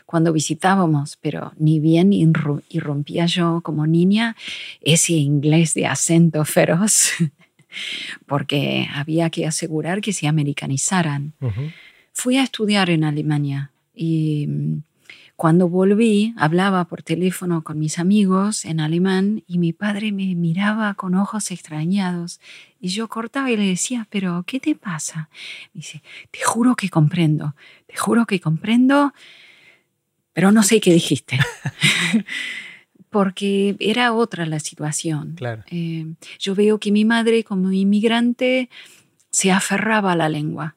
cuando 0.05 0.33
visitábamos, 0.33 1.17
pero 1.21 1.53
ni 1.57 1.79
bien 1.79 2.11
irrumpía 2.11 3.25
yo 3.25 3.61
como 3.61 3.87
niña 3.87 4.35
ese 4.81 5.13
inglés 5.13 5.75
de 5.75 5.87
acento 5.87 6.43
feroz, 6.43 7.11
porque 8.25 8.87
había 8.93 9.29
que 9.29 9.45
asegurar 9.45 10.01
que 10.01 10.11
se 10.11 10.27
americanizaran 10.27 11.33
fui 12.19 12.35
a 12.37 12.43
estudiar 12.43 12.89
en 12.89 13.05
Alemania 13.05 13.71
y 13.95 14.45
mm, 14.47 14.83
cuando 15.37 15.69
volví 15.69 16.33
hablaba 16.35 16.83
por 16.83 17.01
teléfono 17.01 17.63
con 17.63 17.79
mis 17.79 17.97
amigos 17.97 18.65
en 18.65 18.81
alemán 18.81 19.41
y 19.47 19.57
mi 19.57 19.71
padre 19.71 20.11
me 20.11 20.35
miraba 20.35 20.93
con 20.95 21.15
ojos 21.15 21.49
extrañados 21.49 22.41
y 22.81 22.89
yo 22.89 23.07
cortaba 23.07 23.49
y 23.49 23.55
le 23.55 23.65
decía, 23.65 24.05
pero 24.09 24.43
¿qué 24.45 24.59
te 24.59 24.75
pasa? 24.75 25.29
Me 25.73 25.79
dice, 25.79 26.03
te 26.29 26.39
juro 26.43 26.75
que 26.75 26.89
comprendo, 26.89 27.55
te 27.87 27.95
juro 27.95 28.25
que 28.25 28.41
comprendo, 28.41 29.13
pero 30.33 30.51
no 30.51 30.61
sé 30.61 30.81
qué 30.81 30.91
dijiste. 30.91 31.39
porque 33.09 33.75
era 33.79 34.13
otra 34.13 34.45
la 34.45 34.59
situación. 34.59 35.35
Eh, 35.71 36.05
yo 36.37 36.53
veo 36.53 36.79
que 36.79 36.91
mi 36.91 37.05
madre 37.05 37.45
como 37.45 37.71
inmigrante 37.71 38.69
se 39.31 39.51
aferraba 39.51 40.11
a 40.11 40.15
la 40.15 40.27
lengua 40.29 40.75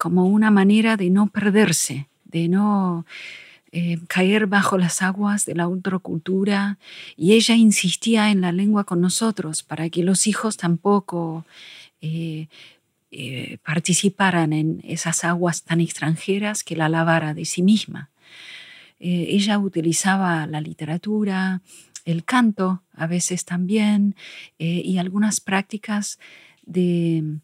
como 0.00 0.24
una 0.24 0.50
manera 0.50 0.96
de 0.96 1.10
no 1.10 1.26
perderse, 1.26 2.08
de 2.24 2.48
no 2.48 3.04
eh, 3.70 3.98
caer 4.08 4.46
bajo 4.46 4.78
las 4.78 5.02
aguas 5.02 5.44
de 5.44 5.54
la 5.54 5.68
ultracultura. 5.68 6.78
Y 7.18 7.34
ella 7.34 7.54
insistía 7.54 8.30
en 8.30 8.40
la 8.40 8.50
lengua 8.50 8.84
con 8.84 9.02
nosotros 9.02 9.62
para 9.62 9.90
que 9.90 10.02
los 10.02 10.26
hijos 10.26 10.56
tampoco 10.56 11.44
eh, 12.00 12.48
eh, 13.10 13.58
participaran 13.62 14.54
en 14.54 14.80
esas 14.84 15.22
aguas 15.22 15.64
tan 15.64 15.82
extranjeras 15.82 16.64
que 16.64 16.76
la 16.76 16.88
lavara 16.88 17.34
de 17.34 17.44
sí 17.44 17.62
misma. 17.62 18.08
ella 19.00 19.58
utilizaba 19.58 20.46
la 20.46 20.62
literatura, 20.62 21.60
el 22.06 22.24
canto 22.24 22.82
a 22.94 23.06
veces 23.06 23.44
también, 23.44 24.14
y 24.58 24.98
algunas 24.98 25.40
prácticas 25.40 26.18
de 26.66 27.40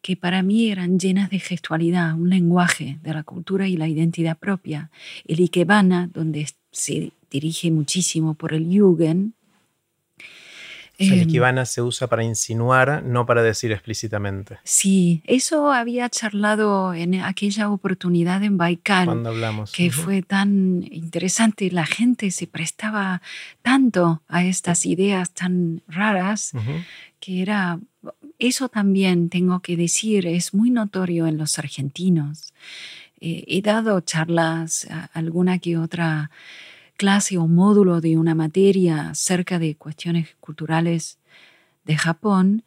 que 0.00 0.16
para 0.16 0.42
mí 0.42 0.70
eran 0.70 0.98
llenas 0.98 1.30
de 1.30 1.40
gestualidad, 1.40 2.14
un 2.14 2.30
lenguaje 2.30 2.98
de 3.02 3.14
la 3.14 3.22
cultura 3.22 3.66
y 3.68 3.76
la 3.76 3.88
identidad 3.88 4.36
propia. 4.38 4.90
El 5.26 5.40
Ikebana, 5.40 6.08
donde 6.12 6.46
se 6.70 7.12
dirige 7.30 7.70
muchísimo 7.70 8.34
por 8.34 8.52
el 8.54 8.68
sea, 10.98 11.12
el 11.14 11.20
Em, 11.22 11.28
ikebana 11.28 11.64
se 11.64 11.80
usa 11.82 12.08
para 12.08 12.24
insinuar, 12.24 13.02
no 13.04 13.24
para 13.26 13.42
decir 13.42 13.70
explícitamente. 13.72 14.58
Sí, 14.64 15.22
eso 15.26 15.72
había 15.72 16.08
charlado 16.08 16.92
en 16.94 17.14
aquella 17.16 17.70
oportunidad 17.70 18.42
en 18.42 18.58
Baikal. 18.58 19.06
Cuando 19.06 19.30
hablamos. 19.30 19.72
que 19.72 19.88
Ujú. 19.88 20.00
fue 20.02 20.22
tan 20.22 20.84
interesante, 20.90 21.70
la 21.70 21.86
gente 21.86 22.30
se 22.30 22.46
prestaba 22.46 23.22
tanto 23.62 24.22
a 24.28 24.44
estas 24.44 24.86
ideas 24.86 25.30
tan 25.30 25.82
raras 25.86 26.52
Ujú. 26.54 26.82
que 27.20 27.42
era, 27.42 27.78
eso 28.38 28.68
también 28.68 29.30
tengo 29.30 29.60
que 29.60 29.76
decir, 29.76 30.26
es 30.26 30.54
muy 30.54 30.70
notorio 30.70 31.26
en 31.26 31.38
los 31.38 31.58
argentinos. 31.58 32.52
Eh, 33.20 33.44
he 33.48 33.62
dado 33.62 34.00
charlas, 34.00 34.86
alguna 35.12 35.58
que 35.58 35.76
otra 35.76 36.30
clase 36.96 37.38
o 37.38 37.46
módulo 37.46 38.00
de 38.00 38.16
una 38.16 38.34
materia 38.34 39.10
acerca 39.10 39.58
de 39.58 39.76
cuestiones 39.76 40.36
culturales 40.40 41.18
de 41.84 41.96
Japón, 41.96 42.64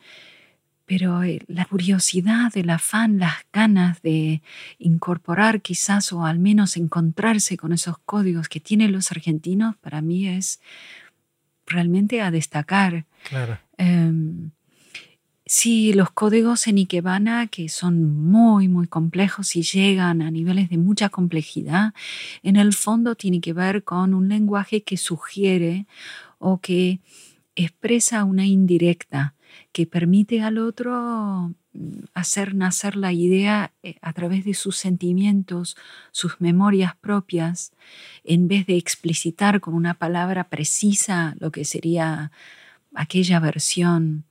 pero 0.86 1.24
eh, 1.24 1.40
la 1.48 1.66
curiosidad, 1.66 2.52
el 2.56 2.70
afán, 2.70 3.18
las 3.18 3.46
ganas 3.54 4.02
de 4.02 4.42
incorporar 4.78 5.62
quizás 5.62 6.12
o 6.12 6.26
al 6.26 6.40
menos 6.40 6.76
encontrarse 6.76 7.56
con 7.56 7.72
esos 7.72 7.98
códigos 8.00 8.50
que 8.50 8.60
tienen 8.60 8.92
los 8.92 9.12
argentinos, 9.12 9.78
para 9.78 10.02
mí 10.02 10.28
es 10.28 10.60
realmente 11.66 12.22
a 12.22 12.32
destacar. 12.32 13.06
Claro. 13.30 13.58
Em, 13.78 14.52
sí, 15.52 15.92
los 15.92 16.12
códigos 16.12 16.66
en 16.68 16.78
Ikebana, 16.78 17.48
que 17.48 17.68
son 17.68 18.24
muy, 18.24 18.70
muy 18.70 18.88
complejos 18.88 19.58
y 19.58 19.64
llegan 19.64 20.22
a 20.22 20.32
niveles 20.32 20.70
de 20.70 20.78
mucha 20.78 21.10
complejidad, 21.10 21.94
en 22.42 22.56
el 22.56 22.74
fondo 22.74 23.16
tiene 23.16 23.42
que 23.42 23.52
ver 23.52 23.84
con 23.84 24.14
un 24.14 24.30
lenguaje 24.30 24.84
que 24.84 24.96
sugiere 24.96 25.88
o 26.40 26.60
que 26.60 27.02
expresa 27.56 28.24
una 28.24 28.46
indirecta, 28.46 29.36
que 29.74 29.86
permite 29.86 30.42
al 30.42 30.58
otro 30.58 31.54
mm, 31.74 32.06
hacer 32.14 32.56
nacer 32.56 32.96
la 32.96 33.12
idea 33.12 33.74
eh, 33.84 33.96
a 34.02 34.14
través 34.14 34.46
de 34.46 34.54
sus 34.54 34.78
sentimientos, 34.78 35.76
sus 36.12 36.40
memorias 36.40 36.96
propias, 36.96 37.74
en 38.24 38.48
vez 38.48 38.66
de 38.68 38.78
explicitar 38.78 39.60
con 39.60 39.74
una 39.74 39.96
palabra 39.96 40.46
precisa 40.46 41.36
lo 41.40 41.52
que 41.52 41.66
sería 41.66 42.32
aquella 42.96 43.42
versión, 43.42 44.24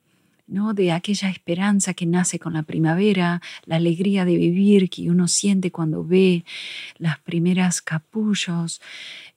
¿no? 0.50 0.74
de 0.74 0.92
aquella 0.92 1.30
esperanza 1.30 1.94
que 1.94 2.06
nace 2.06 2.38
con 2.38 2.52
la 2.52 2.62
primavera, 2.64 3.40
la 3.64 3.76
alegría 3.76 4.24
de 4.24 4.36
vivir 4.36 4.90
que 4.90 5.08
uno 5.10 5.28
siente 5.28 5.70
cuando 5.70 6.04
ve 6.04 6.44
las 6.98 7.18
primeras 7.20 7.80
capullos, 7.80 8.80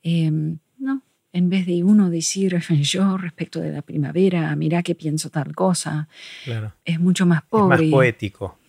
em, 0.01 0.57
¿no? 0.79 1.01
En 1.31 1.49
vez 1.49 1.65
de 1.65 1.83
uno 1.83 2.09
decir 2.09 2.59
yo 2.81 3.17
respecto 3.17 3.59
de 3.61 3.71
la 3.71 3.81
primavera, 3.81 4.55
mira 4.55 4.83
que 4.83 4.95
pienso 4.95 5.29
tal 5.29 5.55
cosa, 5.55 6.07
Claro. 6.43 6.73
es 6.85 6.99
mucho 6.99 7.25
más 7.25 7.43
Es 7.43 7.49
pobre. 7.49 7.83
más 7.83 7.91
poético. 7.91 8.59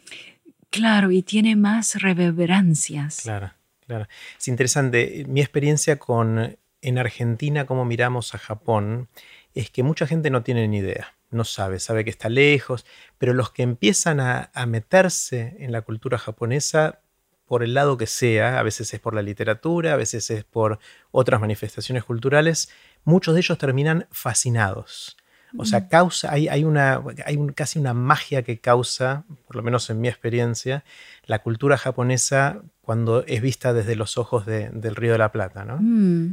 Claro, 0.70 1.10
y 1.10 1.22
tiene 1.22 1.56
más 1.56 2.00
reverberancias. 2.02 3.20
Claro, 3.22 3.52
claro. 3.86 4.06
Es 4.38 4.48
interesante. 4.48 5.24
Mi 5.28 5.40
experiencia 5.40 5.98
con 5.98 6.56
en 6.82 6.98
Argentina, 6.98 7.64
cómo 7.64 7.84
miramos 7.84 8.34
a 8.34 8.38
Japón, 8.38 9.08
es 9.54 9.70
que 9.70 9.82
mucha 9.82 10.06
gente 10.06 10.30
no 10.30 10.42
tiene 10.42 10.66
ni 10.68 10.78
idea. 10.78 11.14
No 11.34 11.44
sabe, 11.44 11.80
sabe 11.80 12.04
que 12.04 12.10
está 12.10 12.28
lejos, 12.28 12.86
pero 13.18 13.34
los 13.34 13.50
que 13.50 13.62
empiezan 13.62 14.20
a, 14.20 14.50
a 14.54 14.66
meterse 14.66 15.56
en 15.58 15.72
la 15.72 15.82
cultura 15.82 16.16
japonesa, 16.18 17.00
por 17.46 17.62
el 17.62 17.74
lado 17.74 17.96
que 17.98 18.06
sea, 18.06 18.58
a 18.58 18.62
veces 18.62 18.94
es 18.94 19.00
por 19.00 19.14
la 19.14 19.20
literatura, 19.22 19.92
a 19.92 19.96
veces 19.96 20.30
es 20.30 20.44
por 20.44 20.78
otras 21.10 21.40
manifestaciones 21.40 22.04
culturales, 22.04 22.70
muchos 23.04 23.34
de 23.34 23.40
ellos 23.40 23.58
terminan 23.58 24.06
fascinados. 24.10 25.16
O 25.56 25.64
sea, 25.66 25.88
causa, 25.88 26.32
hay, 26.32 26.48
hay, 26.48 26.64
una, 26.64 27.00
hay 27.26 27.36
un- 27.36 27.52
casi 27.52 27.78
una 27.78 27.94
magia 27.94 28.42
que 28.42 28.58
causa, 28.58 29.24
por 29.46 29.54
lo 29.54 29.62
menos 29.62 29.88
en 29.88 30.00
mi 30.00 30.08
experiencia, 30.08 30.82
la 31.26 31.40
cultura 31.42 31.76
japonesa 31.78 32.60
cuando 32.80 33.24
es 33.26 33.40
vista 33.40 33.72
desde 33.72 33.94
los 33.94 34.18
ojos 34.18 34.46
de- 34.46 34.70
del 34.70 34.96
Río 34.96 35.12
de 35.12 35.18
la 35.18 35.30
Plata, 35.30 35.64
¿no? 35.64 35.76
Mm, 35.80 36.24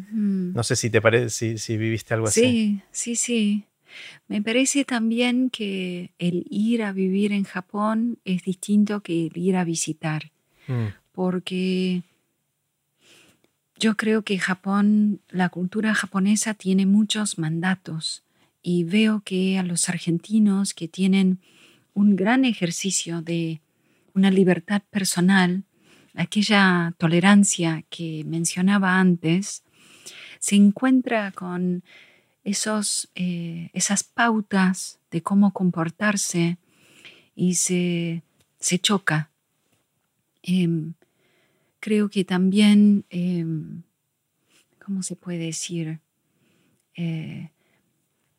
mm. 0.50 0.54
No 0.56 0.64
sé 0.64 0.76
si 0.76 0.90
te 0.90 1.02
parece, 1.02 1.30
si, 1.30 1.58
si 1.60 1.78
viviste 1.78 2.16
algo 2.16 2.28
así. 2.28 2.42
Sí, 2.42 2.82
sí, 2.92 3.16
sí. 3.16 3.68
Me 4.28 4.42
parece 4.42 4.86
también 4.86 5.50
que 5.50 6.12
el 6.20 6.46
ir 6.50 6.84
a 6.84 6.92
vivir 6.92 7.32
en 7.32 7.44
Japón 7.44 8.20
es 8.26 8.44
distinto 8.44 9.02
que 9.02 9.28
el 9.28 9.38
ir 9.38 9.56
a 9.56 9.64
visitar, 9.64 10.32
Mm, 10.68 10.88
porque 11.12 12.04
yo 13.78 13.98
creo 13.98 14.24
que 14.24 14.38
Japón, 14.38 15.22
la 15.30 15.50
cultura 15.50 15.94
japonesa 15.94 16.54
tiene 16.54 16.86
muchos 16.86 17.38
mandatos 17.38 18.24
y 18.62 18.84
veo 18.84 19.22
que 19.26 19.58
a 19.58 19.64
los 19.64 19.90
argentinos 19.90 20.74
que 20.74 20.88
tienen 20.88 21.40
un 21.94 22.16
gran 22.16 22.46
ejercicio 22.46 23.22
de 23.22 23.62
una 24.14 24.30
libertad 24.30 24.82
personal, 24.90 25.64
aquella 26.14 26.94
tolerancia 26.98 27.84
que 27.90 28.24
mencionaba 28.26 29.00
antes, 29.00 29.64
se 30.40 30.56
encuentra 30.56 31.32
con 31.32 31.84
esos, 32.44 33.10
eh, 33.16 33.70
esas 33.74 34.04
pautas 34.04 35.00
de 35.12 35.22
cómo 35.22 35.52
comportarse 35.52 36.58
y 37.36 37.56
se, 37.56 38.24
se 38.60 38.80
choca. 38.80 39.30
Em, 40.44 40.94
creo 41.80 42.10
que 42.10 42.24
también, 42.24 43.06
em, 43.10 43.84
¿cómo 44.84 45.04
se 45.04 45.16
puede 45.16 45.40
decir? 45.40 46.00
Eh, 46.96 47.50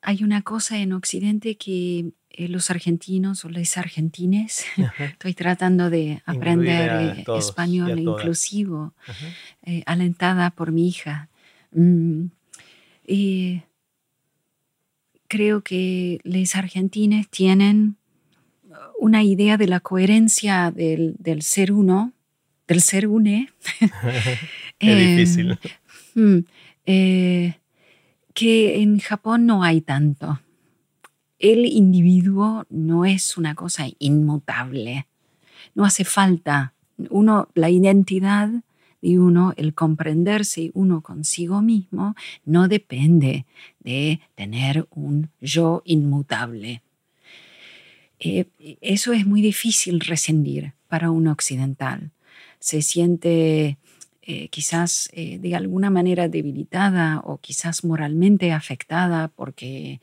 hay 0.03 0.25
una 0.25 0.43
cosa 0.43 0.79
en 0.79 0.93
Occidente 0.93 1.57
que 1.57 2.13
eh, 2.31 2.49
los 2.49 2.71
argentinos 2.71 3.45
o 3.45 3.49
los 3.49 3.77
argentines, 3.77 4.65
ajá, 4.79 5.05
estoy 5.07 5.35
tratando 5.35 5.91
de 5.91 6.23
aprender 6.27 7.25
todos 7.25 7.49
español 7.49 7.99
inclusivo, 7.99 8.95
eh, 9.63 9.83
alentada 9.87 10.51
por 10.51 10.73
mi 10.73 10.89
hija. 10.89 11.29
Mm, 11.73 12.27
y 13.07 13.63
creo 15.33 15.63
que 15.63 16.21
los 16.25 16.55
argentines 16.57 17.27
tienen 17.31 17.97
una 19.01 19.23
idea 19.23 19.57
de 19.57 19.67
la 19.67 19.81
coherencia 19.81 20.71
del, 20.71 21.15
del 21.19 21.41
ser 21.41 21.73
uno, 21.73 22.13
del 22.69 22.83
ser 22.83 23.07
une. 23.09 23.49
Es 24.79 24.89
Em, 24.91 24.99
difícil. 25.17 25.59
mm, 26.15 26.39
eh, 26.87 27.55
que 28.35 28.83
en 28.83 28.99
Japón 28.99 29.47
no 29.47 29.63
hay 29.63 29.81
tanto. 29.81 30.41
El 31.39 31.65
individuo 31.65 32.67
no 32.69 33.05
es 33.07 33.37
una 33.39 33.55
cosa 33.55 33.87
inmutable. 33.99 35.07
No 35.75 35.85
hace 35.87 36.05
falta. 36.05 36.75
Uno, 37.11 37.49
la 37.55 37.71
identidad 37.71 38.51
de 39.03 39.19
uno, 39.19 39.53
el 39.57 39.75
comprenderse 39.75 40.71
uno 40.75 41.03
consigo 41.03 41.61
mismo, 41.61 42.15
no 42.45 42.69
depende 42.69 43.45
de 43.81 44.21
tener 44.35 44.87
un 44.91 45.31
yo 45.41 45.83
inmutable. 45.85 46.83
Eh, 48.21 48.47
eso 48.81 49.13
es 49.13 49.27
muy 49.27 49.43
difícil 49.43 50.01
rescindir 50.01 50.75
para 50.89 51.11
un 51.11 51.27
occidental. 51.27 52.13
Se 52.61 52.81
siente 52.81 53.79
eh, 54.23 54.49
quizás 54.49 55.11
eh, 55.13 55.39
de 55.39 55.57
alguna 55.57 55.91
manera 55.91 56.29
debilitada 56.29 57.21
o 57.25 57.39
quizás 57.39 57.83
moralmente 57.83 58.53
afectada 58.53 59.27
porque, 59.27 60.01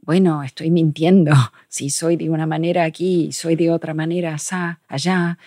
bueno, 0.00 0.42
estoy 0.42 0.70
mintiendo. 0.70 1.32
Si 1.68 1.90
soy 1.90 2.16
de 2.16 2.30
una 2.30 2.46
manera 2.46 2.84
aquí, 2.84 3.30
soy 3.30 3.54
de 3.54 3.70
otra 3.70 3.92
manera 3.92 4.38
allá. 4.88 5.38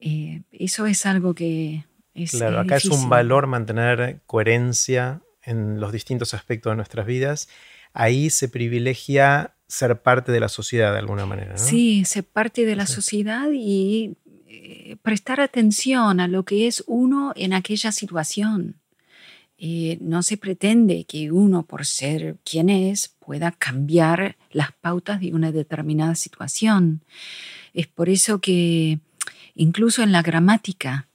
Eh, 0.00 0.42
eso 0.52 0.86
es 0.86 1.04
algo 1.06 1.34
que 1.34 1.84
es, 2.14 2.30
Claro, 2.32 2.60
es 2.60 2.64
acá 2.64 2.76
es 2.76 2.86
un 2.86 3.08
valor 3.08 3.46
mantener 3.46 4.20
coherencia 4.26 5.20
en 5.42 5.80
los 5.80 5.92
distintos 5.92 6.34
aspectos 6.34 6.72
de 6.72 6.76
nuestras 6.76 7.06
vidas. 7.06 7.48
Ahí 7.92 8.30
se 8.30 8.48
privilegia 8.48 9.54
ser 9.66 10.00
parte 10.02 10.32
de 10.32 10.40
la 10.40 10.48
sociedad 10.48 10.92
de 10.92 10.98
alguna 10.98 11.26
manera, 11.26 11.52
¿no? 11.52 11.58
Sí, 11.58 12.04
ser 12.04 12.24
parte 12.24 12.64
de 12.64 12.76
la 12.76 12.86
Sí. 12.86 12.94
sociedad 12.94 13.48
y 13.52 14.16
eh, 14.48 14.96
prestar 15.02 15.40
atención 15.40 16.18
a 16.20 16.28
lo 16.28 16.44
que 16.44 16.66
es 16.66 16.82
uno 16.86 17.32
en 17.36 17.52
aquella 17.52 17.92
situación. 17.92 18.76
Eh, 19.58 19.98
no 20.00 20.22
se 20.22 20.36
pretende 20.38 21.04
que 21.04 21.30
uno, 21.30 21.64
por 21.64 21.84
ser 21.84 22.36
quien 22.44 22.70
es, 22.70 23.08
pueda 23.08 23.52
cambiar 23.52 24.36
las 24.50 24.72
pautas 24.72 25.20
de 25.20 25.34
una 25.34 25.52
determinada 25.52 26.14
situación. 26.14 27.02
Es 27.74 27.86
por 27.86 28.08
eso 28.08 28.40
que 28.40 28.98
incluso 29.54 30.02
en 30.02 30.12
la 30.12 30.22
gramática, 30.22 31.08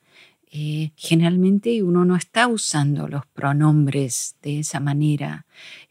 eh, 0.57 0.91
generalmente 0.95 1.83
uno 1.83 2.05
no 2.05 2.15
está 2.15 2.47
usando 2.47 3.09
los 3.09 3.25
pronombres 3.25 4.37
de 4.41 4.59
esa 4.59 4.79
manera. 4.79 5.45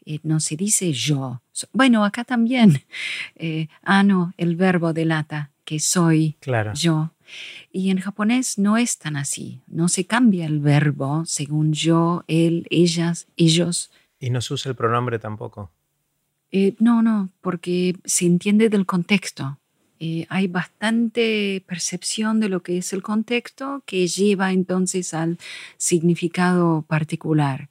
Eh, 0.05 0.19
no 0.23 0.39
se 0.39 0.55
dice 0.55 0.91
yo. 0.91 1.41
Bueno, 1.71 2.03
acá 2.03 2.23
también. 2.23 2.81
Eh, 3.35 3.67
ah, 3.83 4.01
no, 4.01 4.33
el 4.37 4.55
verbo 4.55 4.93
delata 4.93 5.51
que 5.65 5.79
soy 5.79 6.37
Claro. 6.39 6.73
yo. 6.73 7.11
Y 7.71 7.89
en 7.89 7.99
japonés 7.99 8.57
no 8.57 8.77
es 8.77 8.97
tan 8.97 9.17
así. 9.17 9.61
No 9.67 9.87
se 9.89 10.05
cambia 10.05 10.45
el 10.45 10.59
verbo 10.59 11.23
según 11.25 11.73
yo, 11.73 12.23
él, 12.27 12.65
ellas, 12.69 13.27
ellos. 13.35 13.91
Y 14.19 14.29
no 14.29 14.41
se 14.41 14.53
usa 14.53 14.69
el 14.69 14.75
pronombre 14.75 15.19
tampoco. 15.19 15.71
No, 16.79 17.01
no, 17.01 17.29
porque 17.41 17.97
se 18.05 18.25
entiende 18.25 18.69
del 18.69 18.85
contexto. 18.85 19.59
Eh, 20.07 20.27
hay 20.29 20.45
bastante 20.45 21.63
percepción 21.65 22.39
de 22.39 22.47
lo 22.47 22.61
que 22.61 22.77
es 22.77 22.93
el 22.93 23.01
contexto 23.01 23.81
que 23.87 24.05
lleva 24.05 24.51
entonces 24.51 25.15
al 25.15 25.39
significado 25.77 26.83
particular. 26.83 27.69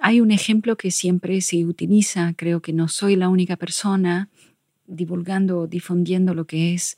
hay 0.00 0.20
un 0.22 0.30
ejemplo 0.30 0.76
que 0.76 0.90
siempre 0.90 1.42
se 1.42 1.66
utiliza, 1.66 2.32
creo 2.34 2.62
que 2.62 2.72
no 2.72 2.88
soy 2.88 3.14
la 3.14 3.28
única 3.28 3.56
persona 3.56 4.30
divulgando, 4.86 5.66
difundiendo 5.66 6.32
lo 6.32 6.46
que 6.46 6.72
es, 6.72 6.96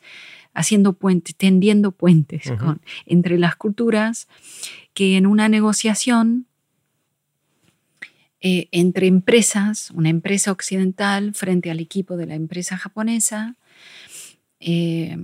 haciendo 0.54 0.92
puentes, 0.92 1.34
tendiendo 1.34 1.90
puentes 1.90 2.52
entre 3.04 3.36
las 3.36 3.56
culturas, 3.56 4.28
que 4.94 5.16
en 5.16 5.26
una 5.26 5.48
negociación 5.48 6.46
eh, 8.44 8.68
entre 8.72 9.06
empresas, 9.06 9.92
una 9.92 10.08
empresa 10.08 10.50
occidental 10.50 11.32
frente 11.32 11.70
al 11.70 11.78
equipo 11.78 12.16
de 12.16 12.26
la 12.26 12.34
empresa 12.34 12.76
japonesa. 12.76 13.54
Eh, 14.58 15.16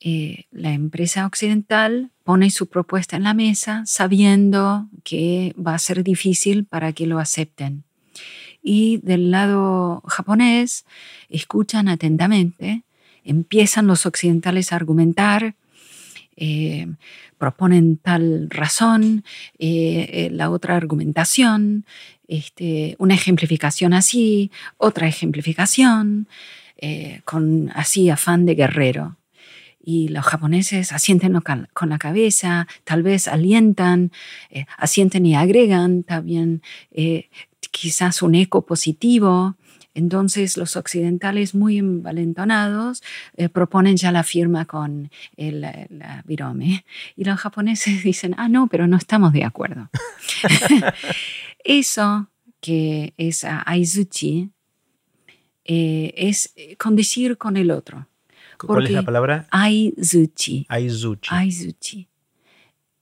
eh, 0.00 0.46
la 0.50 0.72
empresa 0.72 1.24
occidental 1.24 2.10
pone 2.24 2.50
su 2.50 2.66
propuesta 2.66 3.16
en 3.16 3.22
la 3.22 3.32
mesa 3.32 3.84
sabiendo 3.86 4.88
que 5.04 5.54
va 5.56 5.74
a 5.74 5.78
ser 5.78 6.02
difícil 6.02 6.64
para 6.64 6.92
que 6.92 7.06
lo 7.06 7.20
acepten. 7.20 7.84
Y 8.60 8.96
del 9.04 9.30
lado 9.30 10.02
japonés 10.08 10.84
escuchan 11.28 11.86
atentamente, 11.86 12.82
empiezan 13.22 13.86
los 13.86 14.04
occidentales 14.04 14.72
a 14.72 14.76
argumentar, 14.76 15.54
proponen 17.38 17.96
tal 17.96 18.48
razón, 18.50 19.24
la 19.58 20.50
otra 20.50 20.76
argumentación, 20.76 21.84
este, 22.28 22.96
una 22.98 23.14
ejemplificación 23.14 23.92
así, 23.92 24.50
otra 24.76 25.06
ejemplificación, 25.06 26.28
eh, 26.78 27.22
con 27.24 27.70
así 27.74 28.10
afán 28.10 28.44
de 28.46 28.54
guerrero. 28.54 29.16
Y 29.82 30.08
los 30.08 30.24
japoneses 30.24 30.92
asienten 30.92 31.40
con 31.72 31.88
la 31.88 31.98
cabeza, 31.98 32.66
tal 32.84 33.02
vez 33.02 33.28
alientan, 33.28 34.10
eh, 34.50 34.66
asienten 34.76 35.24
y 35.24 35.36
agregan 35.36 36.02
también 36.02 36.62
eh, 36.90 37.30
quizás 37.70 38.20
un 38.20 38.34
eco 38.34 38.66
positivo. 38.66 39.56
Entonces 39.96 40.56
los 40.56 40.76
occidentales 40.76 41.54
muy 41.54 41.78
envalentonados 41.78 43.02
proponen 43.52 43.96
ya 43.96 44.12
la 44.12 44.22
firma 44.22 44.66
con 44.66 45.10
el, 45.36 45.62
la 45.62 46.22
virome 46.26 46.84
y 47.16 47.24
los 47.24 47.40
japoneses 47.40 48.02
dicen, 48.04 48.34
ah, 48.36 48.48
no, 48.48 48.66
pero 48.66 48.86
no 48.86 48.96
estamos 48.96 49.32
de 49.32 49.44
acuerdo. 49.44 49.88
Eso 51.64 52.28
que 52.60 53.14
es 53.16 53.44
aizuchi 53.44 54.50
eh, 55.64 56.14
es 56.16 56.54
condecir 56.78 57.38
con 57.38 57.56
el 57.56 57.70
otro. 57.70 58.06
¿Cuál 58.58 58.86
es 58.86 58.92
la 58.92 59.02
palabra? 59.02 59.46
Aizuchi. 59.50 60.66
Aizuchi. 60.68 61.28
Aizuchi. 61.30 62.08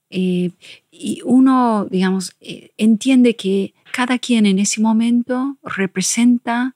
Eh, 0.09 0.51
y 0.91 1.21
uno, 1.25 1.87
digamos, 1.89 2.35
eh, 2.41 2.71
entiende 2.77 3.35
que 3.35 3.73
cada 3.91 4.19
quien 4.19 4.45
en 4.45 4.59
ese 4.59 4.81
momento 4.81 5.57
representa 5.63 6.75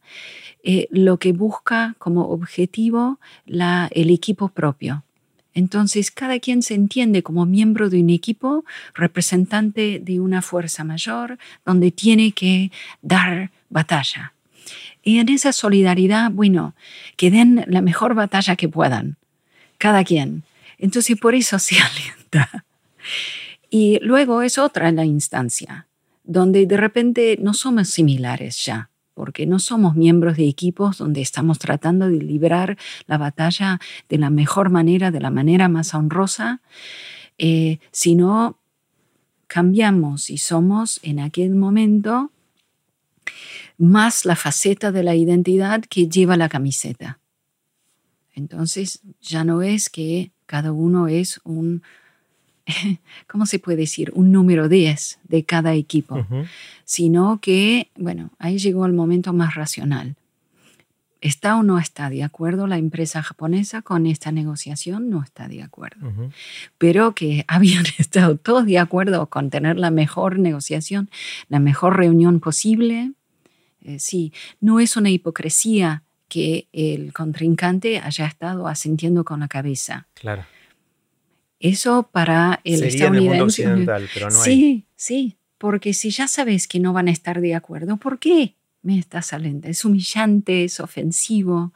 lo 0.91 1.17
que 1.17 1.31
busca 1.31 1.95
como 1.99 2.27
objetivo 2.29 3.19
el 3.45 4.09
equipo 4.09 4.49
propio. 4.49 5.03
Entonces, 5.53 6.11
cada 6.11 6.39
quien 6.39 6.61
se 6.61 6.75
entiende 6.75 7.23
como 7.23 7.45
miembro 7.45 7.89
de 7.89 8.01
un 8.01 8.09
equipo, 8.09 8.63
representante 8.93 9.99
de 9.99 10.19
una 10.19 10.41
fuerza 10.41 10.83
mayor, 10.83 11.37
donde 11.65 11.91
tiene 11.91 12.31
que 12.31 12.71
dar 13.01 13.51
batalla. 13.69 14.33
Y 15.03 15.19
en 15.19 15.29
esa 15.29 15.51
solidaridad, 15.51 16.31
bueno, 16.31 16.75
que 17.17 17.31
den 17.31 17.65
la 17.67 17.81
mejor 17.81 18.13
batalla 18.13 18.55
que 18.55 18.69
puedan, 18.69 19.17
cada 19.77 20.03
quien. 20.03 20.43
Entonces, 20.77 21.17
por 21.19 21.35
eso 21.35 21.57
se 21.59 21.75
alienta. 21.79 22.65
Y 23.69 23.99
luego 24.01 24.41
es 24.41 24.57
otra 24.57 24.91
la 24.91 25.05
instancia, 25.05 25.87
donde 26.23 26.65
de 26.65 26.77
repente 26.77 27.37
no 27.41 27.53
somos 27.53 27.89
similares 27.89 28.65
ya 28.65 28.89
porque 29.19 29.45
no 29.45 29.59
somos 29.59 29.97
miembros 29.97 30.37
de 30.37 30.47
equipos 30.47 30.99
donde 30.99 31.19
estamos 31.19 31.59
tratando 31.59 32.07
de 32.07 32.21
librar 32.21 32.77
la 33.05 33.17
batalla 33.17 33.77
de 34.07 34.17
la 34.17 34.29
mejor 34.29 34.69
manera, 34.69 35.11
de 35.11 35.19
la 35.19 35.29
manera 35.29 35.67
más 35.67 35.93
honrosa, 35.93 36.61
eh, 37.37 37.79
sino 37.91 38.57
cambiamos 39.47 40.29
y 40.29 40.37
somos 40.37 41.01
en 41.03 41.19
aquel 41.19 41.53
momento 41.53 42.31
más 43.77 44.23
la 44.23 44.37
faceta 44.37 44.93
de 44.93 45.03
la 45.03 45.15
identidad 45.15 45.81
que 45.81 46.07
lleva 46.07 46.37
la 46.37 46.47
camiseta. 46.47 47.19
Entonces 48.33 49.01
ya 49.19 49.43
no 49.43 49.63
es 49.63 49.89
que 49.89 50.31
cada 50.45 50.71
uno 50.71 51.09
es 51.09 51.41
un 51.43 51.83
¿cómo 53.27 53.45
se 53.45 53.59
puede 53.59 53.77
decir? 53.77 54.11
Un 54.13 54.31
número 54.31 54.69
10 54.69 55.19
de 55.23 55.43
cada 55.43 55.73
equipo, 55.73 56.25
sino 56.85 57.39
que, 57.41 57.89
bueno, 57.95 58.31
ahí 58.39 58.57
llegó 58.57 58.85
el 58.85 58.93
momento 58.93 59.33
más 59.33 59.55
racional. 59.55 60.15
¿Está 61.21 61.57
o 61.57 61.63
no 61.63 61.79
está 61.79 62.09
de 62.09 62.23
acuerdo 62.23 62.65
la 62.65 62.77
empresa 62.77 63.21
japonesa 63.21 63.81
con 63.81 64.05
esta 64.05 64.31
negociación? 64.31 65.09
No 65.09 65.21
está 65.21 65.49
de 65.49 65.61
acuerdo. 65.61 66.13
Pero 66.77 67.13
que 67.13 67.43
habían 67.47 67.83
estado 67.97 68.37
todos 68.37 68.65
de 68.65 68.79
acuerdo 68.79 69.27
con 69.27 69.49
tener 69.49 69.77
la 69.77 69.91
mejor 69.91 70.39
negociación, 70.39 71.09
la 71.49 71.59
mejor 71.59 71.97
reunión 71.97 72.39
posible. 72.39 73.11
Eh, 73.81 73.99
sí, 73.99 74.31
no 74.61 74.79
es 74.79 74.95
una 74.95 75.09
hipocresía 75.09 76.03
que 76.29 76.67
el 76.71 77.11
contrincante 77.11 77.99
haya 77.99 78.25
estado 78.25 78.67
asintiendo 78.67 79.25
con 79.25 79.41
la 79.41 79.47
cabeza. 79.49 80.07
Claro. 80.13 80.45
Eso 81.59 82.09
para 82.11 82.61
el 82.63 82.79
Sería 82.79 83.07
En 83.07 83.15
el 83.15 83.21
mundo 83.23 83.43
occidental, 83.45 84.07
pero 84.13 84.29
no 84.29 84.43
sí, 84.43 84.85
sí, 84.95 85.37
porque 85.57 85.93
si 85.93 86.09
ya 86.09 86.27
sabes 86.27 86.67
que 86.67 86.79
no 86.79 86.93
van 86.93 87.09
a 87.09 87.11
estar 87.11 87.41
de 87.41 87.53
acuerdo, 87.53 87.97
¿por 87.97 88.17
qué 88.19 88.55
me 88.81 88.97
estás 88.97 89.33
alenta? 89.33 89.67
Es 89.67 89.83
humillante, 89.83 90.63
es 90.63 90.79
ofensivo, 90.79 91.73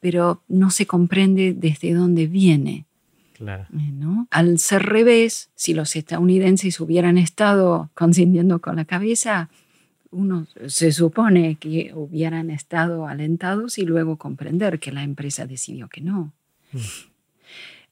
pero 0.00 0.42
no 0.48 0.70
se 0.70 0.86
comprende 0.86 1.54
desde 1.54 1.94
dónde 1.94 2.26
viene. 2.26 2.86
Claro. 3.34 3.66
¿no? 3.70 4.26
Al 4.30 4.58
ser 4.58 4.82
revés, 4.82 5.50
si 5.54 5.74
los 5.74 5.96
estadounidenses 5.96 6.80
hubieran 6.80 7.18
estado 7.18 7.90
consintiendo 7.94 8.60
con 8.60 8.76
la 8.76 8.84
cabeza, 8.84 9.48
uno 10.10 10.46
se 10.66 10.92
supone 10.92 11.56
que 11.56 11.92
hubieran 11.94 12.50
estado 12.50 13.06
alentados 13.06 13.78
y 13.78 13.82
luego 13.82 14.16
comprender 14.16 14.78
que 14.78 14.92
la 14.92 15.02
empresa 15.02 15.46
decidió 15.46 15.88
que 15.88 16.00
no. 16.00 16.32
Mm. 16.72 16.78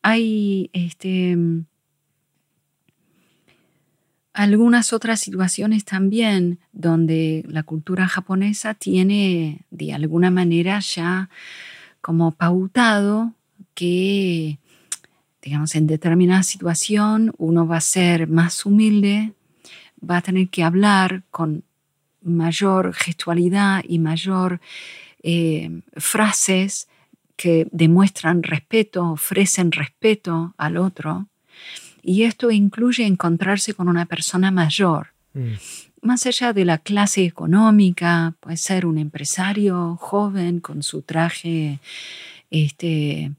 Hay 0.03 0.71
este, 0.73 1.37
algunas 4.33 4.93
otras 4.93 5.21
situaciones 5.21 5.85
también 5.85 6.59
donde 6.73 7.45
la 7.49 7.63
cultura 7.63 8.09
japonesa 8.09 8.75
tiene 8.75 9.65
de 9.71 9.93
alguna 9.93 10.31
manera 10.31 10.81
ya 10.81 11.29
como 12.01 12.33
pautado 12.33 13.33
que, 13.75 14.59
digamos, 15.41 15.75
en 15.75 15.87
determinada 15.87 16.43
situación 16.43 17.33
uno 17.39 17.67
va 17.67 17.77
a 17.77 17.81
ser 17.81 18.27
más 18.27 18.67
humilde, 18.67 19.33
va 20.09 20.19
a 20.19 20.23
tener 20.23 20.49
que 20.49 20.65
hablar 20.65 21.23
con 21.31 21.65
mayor 22.23 22.95
gestualidad 22.95 23.83
y 23.87 23.99
mayor 23.99 24.61
eh, 25.23 25.83
frases 25.97 26.89
que 27.43 27.67
demuestran 27.73 28.45
respeto, 28.45 29.05
ofrecen 29.11 29.73
respeto 29.73 30.55
al 30.57 30.77
otro. 30.77 31.27
Y 32.01 32.23
esto 32.23 32.53
incluye 32.53 33.05
encontrarse 33.05 33.75
con 33.75 33.89
una 33.89 34.07
persona 34.07 34.53
mayor. 34.53 35.09
Mm. 35.35 35.55
Más 36.03 36.25
allá 36.27 36.53
de 36.53 36.65
la 36.65 36.79
clase 36.79 37.25
económica, 37.25 38.35
puede 38.39 38.59
ser 38.59 38.87
un 38.87 38.97
empresario 38.97 39.97
joven 39.97 40.61
con 40.61 40.85
su 40.85 41.03
traje 41.03 41.81
este, 42.53 43.33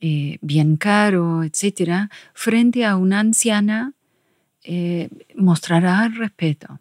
eh, 0.00 0.38
bien 0.40 0.78
caro, 0.78 1.42
etc., 1.42 2.08
frente 2.32 2.86
a 2.86 2.96
una 2.96 3.20
anciana, 3.20 3.92
eh, 4.64 5.10
mostrará 5.34 6.08
respeto. 6.08 6.80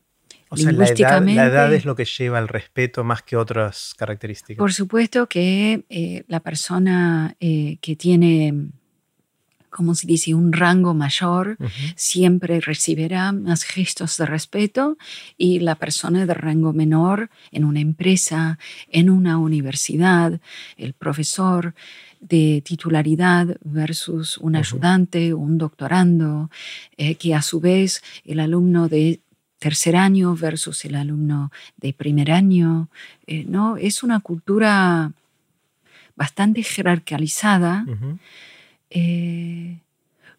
O 0.50 0.58
sea, 0.58 0.72
la 0.72 0.88
edad, 0.88 1.74
es 1.74 1.86
lo 1.86 1.96
que 1.96 2.06
lleva 2.06 2.40
al 2.40 2.48
respeto 2.48 3.04
más 3.04 3.22
que 3.22 3.38
otras 3.38 3.94
características. 3.96 4.58
Por 4.58 4.74
supuesto 4.74 5.28
que 5.28 5.86
eh, 5.90 6.24
la 6.28 6.40
persona 6.40 7.36
eh, 7.40 7.78
que 7.82 7.96
tiene, 7.96 8.70
como 9.70 9.94
se 9.94 10.08
dice, 10.08 10.34
un 10.34 10.52
rango 10.52 10.96
mayor, 10.96 11.58
siempre 11.96 12.60
recibirá 12.62 13.32
más 13.32 13.64
gestos 13.64 14.18
de 14.18 14.26
respeto 14.26 14.98
y 15.38 15.60
la 15.60 15.76
persona 15.76 16.26
de 16.26 16.34
rango 16.34 16.74
menor 16.74 17.30
en 17.52 17.64
una 17.64 17.80
empresa, 17.80 18.58
en 18.90 19.12
una 19.12 19.38
universidad, 19.38 20.40
el 20.78 20.94
profesor 20.94 21.76
de 22.20 22.62
titularidad 22.66 23.58
versus 23.64 24.40
un 24.40 24.56
ayudante, 24.56 25.34
un 25.34 25.60
doctorando, 25.60 26.50
eh, 26.98 27.16
que 27.16 27.36
a 27.36 27.42
su 27.42 27.60
vez 27.60 28.02
el 28.26 28.40
alumno 28.40 28.90
de 28.90 29.22
tercer 29.60 29.96
año 29.96 30.36
versus 30.36 30.84
el 30.86 30.96
alumno 30.96 31.52
de 31.78 31.94
primer 31.94 32.32
año. 32.32 32.90
Eh, 33.28 33.46
¿no? 33.48 33.78
Es 33.78 34.02
una 34.02 34.22
cultura 34.22 35.12
bastante 36.16 36.64
jerarquizada, 36.64 37.86
eh, 38.90 39.78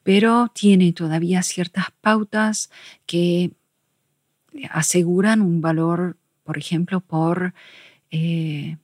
pero 0.02 0.50
tiene 0.52 0.92
todavía 0.92 1.42
ciertas 1.42 1.86
pautas 2.00 2.70
que 3.06 3.52
aseguran 4.70 5.40
un 5.40 5.60
valor, 5.60 6.16
por 6.44 6.58
ejemplo, 6.58 7.00
por 7.00 7.54
eh, 8.10 8.76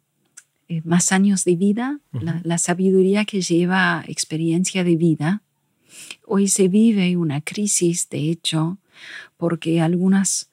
más 0.84 1.12
años 1.12 1.44
de 1.44 1.56
vida, 1.56 2.00
la, 2.42 2.58
sabiduría 2.58 3.24
que 3.24 3.40
lleva 3.40 4.04
experiencia 4.06 4.84
de 4.84 4.96
vida. 4.96 5.42
Hoy 6.24 6.48
se 6.48 6.68
vive 6.68 7.16
una 7.16 7.40
crisis, 7.40 8.08
de 8.08 8.30
hecho, 8.30 8.78
porque 9.36 9.80
algunas, 9.80 10.50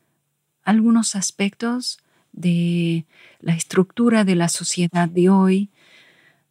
algunos 0.63 1.15
aspectos 1.15 1.99
de 2.31 3.05
la 3.39 3.53
estructura 3.55 4.23
de 4.23 4.35
la 4.35 4.49
sociedad 4.49 5.07
de 5.07 5.29
hoy, 5.29 5.69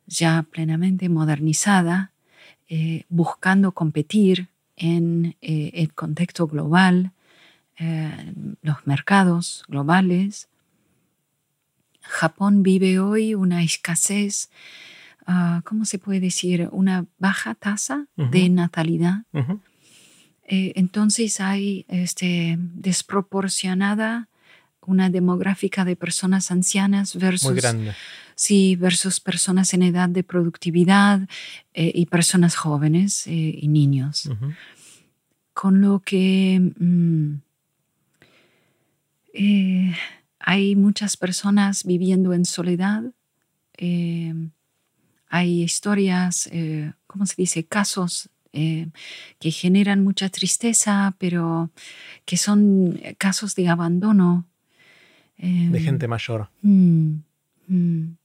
ya 0.07 0.45
plenamente 0.51 1.09
modernizada, 1.09 2.13
eh, 2.69 3.05
buscando 3.09 3.73
competir 3.73 4.49
en 4.77 5.37
eh, 5.43 5.71
el 5.75 5.93
contexto 5.93 6.47
global, 6.47 7.13
eh, 7.79 8.33
los 8.63 8.87
mercados 8.87 9.65
globales. 9.69 10.49
Japón 12.01 12.63
vive 12.63 12.99
hoy 12.99 13.35
una 13.35 13.63
escasez, 13.63 14.51
ah, 15.27 15.63
¿cómo 15.65 15.85
se 15.85 15.99
puede 15.99 16.21
decir? 16.21 16.69
Una 16.73 17.07
baja 17.19 17.55
tasa 17.55 18.07
de 18.17 18.49
natalidad. 18.49 19.25
Eh, 20.53 20.75
entonces 20.77 21.41
hay 21.41 21.87
este, 21.89 22.59
desproporcionada 22.59 24.29
una 24.85 25.09
demográfica 25.09 25.87
de 25.87 25.97
personas 25.97 26.51
ancianas 26.51 27.17
versus, 27.17 27.65
Sí, 28.35 28.77
versus 28.77 29.19
personas 29.19 29.73
en 29.73 29.83
edad 29.83 30.11
de 30.11 30.23
productividad 30.23 31.27
eh, 31.73 31.93
y 31.95 32.05
personas 32.05 32.55
jóvenes 32.55 33.27
eh, 33.29 33.31
y 33.33 33.69
niños. 33.69 34.29
Con 35.55 35.81
lo 35.81 36.01
que 36.01 36.61
mm, 36.79 37.35
hay 40.39 40.77
muchas 40.77 41.17
personas 41.17 41.85
viviendo 41.85 42.35
en 42.35 42.45
soledad. 42.45 43.05
hay 45.29 45.63
historias, 45.63 46.51
¿cómo 47.07 47.25
se 47.25 47.37
dice? 47.39 47.65
Casos 47.65 48.29
eh, 48.53 48.89
que 49.39 49.51
generan 49.51 50.05
mucha 50.05 50.29
tristeza, 50.29 51.15
pero 51.19 51.71
que 52.25 52.37
son 52.37 53.01
casos 53.19 53.55
de 53.55 53.69
abandono. 53.69 54.47
de 55.37 55.79
em, 55.79 55.85
gente 55.85 56.07
mayor. 56.09 56.51
Mm, 56.63 57.15
mm. 57.69 58.17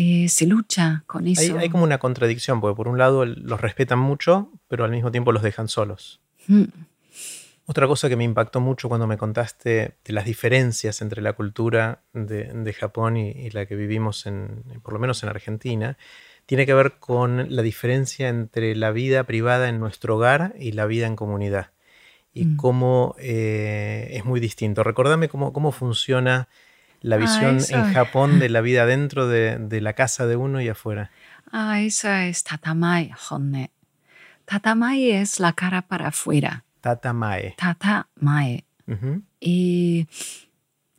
Eh, 0.00 0.28
se 0.28 0.46
lucha 0.46 1.02
con 1.06 1.26
eso. 1.26 1.58
Hay, 1.58 1.70
como 1.70 1.82
una 1.82 1.98
contradicción, 1.98 2.60
porque 2.60 2.76
por 2.76 2.86
un 2.86 2.98
lado 2.98 3.24
los 3.24 3.60
respetan 3.60 3.98
mucho, 3.98 4.52
pero 4.68 4.84
al 4.84 4.92
mismo 4.92 5.10
tiempo 5.10 5.32
los 5.32 5.42
dejan 5.42 5.66
solos. 5.66 6.20
Mm. 6.46 6.64
Otra 7.66 7.86
cosa 7.86 8.08
que 8.08 8.16
me 8.16 8.24
impactó 8.24 8.60
mucho 8.60 8.88
cuando 8.88 9.06
me 9.06 9.18
contaste 9.18 9.96
de 10.04 10.12
las 10.12 10.24
diferencias 10.24 11.02
entre 11.02 11.20
la 11.20 11.32
cultura 11.34 12.02
de, 12.12 12.72
Japón 12.78 13.16
y, 13.16 13.30
y, 13.30 13.50
la 13.50 13.66
que 13.66 13.74
vivimos, 13.74 14.26
en, 14.26 14.62
por 14.82 14.92
lo 14.92 15.00
menos 15.00 15.22
en 15.22 15.28
Argentina, 15.28 15.98
tiene 16.48 16.64
que 16.64 16.72
ver 16.72 16.94
con 16.98 17.54
la 17.54 17.60
diferencia 17.60 18.30
entre 18.30 18.74
la 18.74 18.90
vida 18.90 19.24
privada 19.24 19.68
en 19.68 19.78
nuestro 19.78 20.16
hogar 20.16 20.54
y 20.58 20.72
la 20.72 20.86
vida 20.86 21.06
en 21.06 21.14
comunidad. 21.14 21.72
Y 22.32 22.46
mm. 22.46 22.56
cómo 22.56 23.14
eh, 23.18 24.08
es 24.12 24.24
muy 24.24 24.40
distinto. 24.40 24.82
Recordame 24.82 25.28
cómo, 25.28 25.52
cómo 25.52 25.72
funciona 25.72 26.48
la 27.02 27.16
ah, 27.16 27.18
visión 27.18 27.58
en 27.68 27.92
Japón 27.92 28.38
de 28.38 28.48
la 28.48 28.62
vida 28.62 28.86
dentro 28.96 29.28
de, 29.28 29.68
la 29.82 29.92
casa 29.92 30.26
de 30.26 30.36
uno 30.36 30.62
y 30.62 30.70
afuera. 30.70 31.10
Ah, 31.52 31.82
esa 31.82 32.24
es 32.24 32.44
tatamai, 32.44 33.10
honne. 33.28 33.70
Tatamai 34.46 35.10
es 35.10 35.40
la 35.40 35.52
cara 35.52 35.82
para 35.82 36.08
afuera. 36.08 36.64
Tatamae. 36.80 37.56
Tatamae. 37.58 38.64
Y 39.38 40.08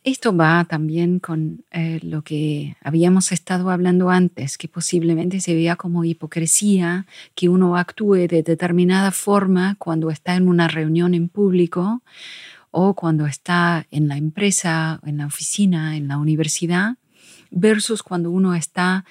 esto 0.10 0.36
va 0.36 0.66
también 0.66 1.20
con 1.20 1.64
eh, 1.72 2.00
lo 2.04 2.22
que 2.24 2.76
habíamos 2.82 3.32
estado 3.32 3.70
hablando 3.70 4.10
antes, 4.10 4.58
que 4.58 4.68
posiblemente 4.68 5.40
se 5.40 5.54
vea 5.54 5.76
como 5.76 6.04
hipocresía 6.04 7.06
que 7.36 7.50
uno 7.50 7.78
actúe 7.78 8.28
de 8.28 8.44
determinada 8.44 9.12
forma 9.12 9.76
cuando 9.78 10.10
está 10.10 10.36
en 10.36 10.48
una 10.48 10.68
reunión 10.68 11.14
en 11.14 11.30
público 11.30 12.02
o 12.72 12.94
cuando 12.94 13.26
está 13.26 13.88
en 13.92 14.08
la 14.08 14.18
empresa, 14.18 15.00
en 15.06 15.18
la 15.18 15.26
oficina, 15.26 15.98
en 15.98 16.08
la 16.08 16.18
universidad, 16.18 16.98
versus 17.52 18.04
cuando 18.04 18.32
uno 18.32 18.56
está 18.56 19.06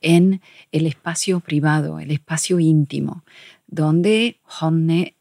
en 0.00 0.40
el 0.72 0.86
espacio 0.86 1.40
privado, 1.40 2.00
el 2.00 2.10
espacio 2.10 2.60
íntimo, 2.60 3.24
donde 3.66 4.38
honne 4.60 5.14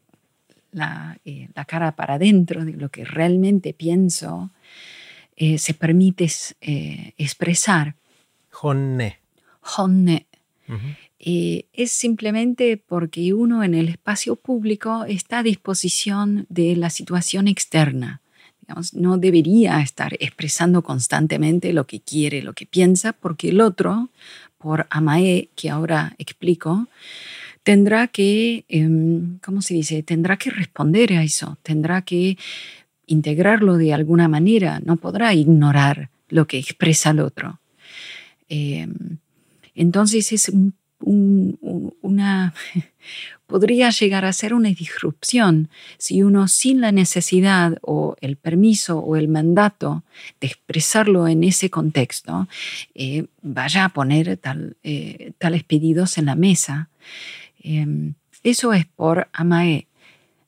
la, 0.72 1.18
eh, 1.26 1.50
la 1.56 1.66
cara 1.66 1.96
para 1.96 2.16
adentro 2.16 2.66
de 2.66 2.74
lo 2.74 2.90
que 2.90 3.06
realmente 3.06 3.74
pienso, 3.74 4.52
eh, 5.36 5.58
se 5.58 5.74
permite 5.74 6.30
eh, 6.62 7.14
expresar. 7.18 7.96
Honne. 8.62 9.20
Honne. 9.76 10.28
Eh, 11.20 11.66
es 11.74 11.92
simplemente 11.92 12.78
porque 12.78 13.34
uno 13.34 13.64
en 13.64 13.74
el 13.74 13.90
espacio 13.90 14.36
público 14.36 15.06
está 15.06 15.40
a 15.40 15.44
disposición 15.44 16.46
de 16.50 16.76
la 16.76 16.90
situación 16.90 17.48
externa. 17.48 18.22
no 18.94 19.18
debería 19.18 19.80
estar 19.82 20.16
expresando 20.20 20.82
constantemente 20.82 21.72
lo 21.72 21.86
que 21.86 22.00
quiere, 22.00 22.42
lo 22.42 22.54
que 22.54 22.66
piensa, 22.66 23.14
porque 23.14 23.50
el 23.50 23.62
otro, 23.62 24.10
por 24.58 24.88
Amae, 24.90 25.50
que 25.56 25.70
ahora 25.70 26.16
explico, 26.18 26.88
tendrá 27.62 28.08
que, 28.08 28.66
em, 28.68 29.40
¿cómo 29.40 29.62
se 29.62 29.74
dice? 29.76 30.02
Tendrá 30.04 30.38
que 30.38 30.50
responder 30.50 31.14
a 31.14 31.24
eso, 31.24 31.58
tendrá 31.64 32.02
que 32.02 32.38
integrarlo 33.08 33.78
de 33.78 33.94
alguna 33.94 34.28
manera, 34.28 34.80
no 34.84 34.98
podrá 34.98 35.34
ignorar 35.34 36.10
lo 36.30 36.48
que 36.48 36.58
expresa 36.58 37.12
el 37.12 37.20
otro. 37.20 37.60
Em, 38.50 39.18
entonces 39.74 40.32
es 40.32 40.52
una, 41.00 42.54
podría 43.48 43.90
llegar 43.90 44.26
a 44.26 44.34
ser 44.34 44.54
una 44.54 44.70
disrupción 44.70 45.70
si 45.98 46.24
uno 46.24 46.48
sin 46.48 46.82
la 46.82 46.92
necesidad 46.92 47.78
o 47.82 48.16
el 48.22 48.38
permiso 48.38 49.00
o 49.00 49.16
el 49.16 49.28
mandato 49.28 50.04
de 50.40 50.48
expresarlo 50.48 51.28
en 51.28 51.44
ese 51.44 51.70
contexto 51.70 52.48
eh, 52.94 53.26
vaya 53.42 53.86
a 53.86 53.90
poner 53.90 54.38
tal, 54.38 54.78
eh, 54.84 55.34
tales 55.38 55.64
pedidos 55.64 56.18
en 56.18 56.26
la 56.26 56.36
mesa. 56.36 56.90
Em, 57.60 58.14
eso 58.44 58.74
es 58.74 58.86
por 58.86 59.28
Amae. 59.34 59.88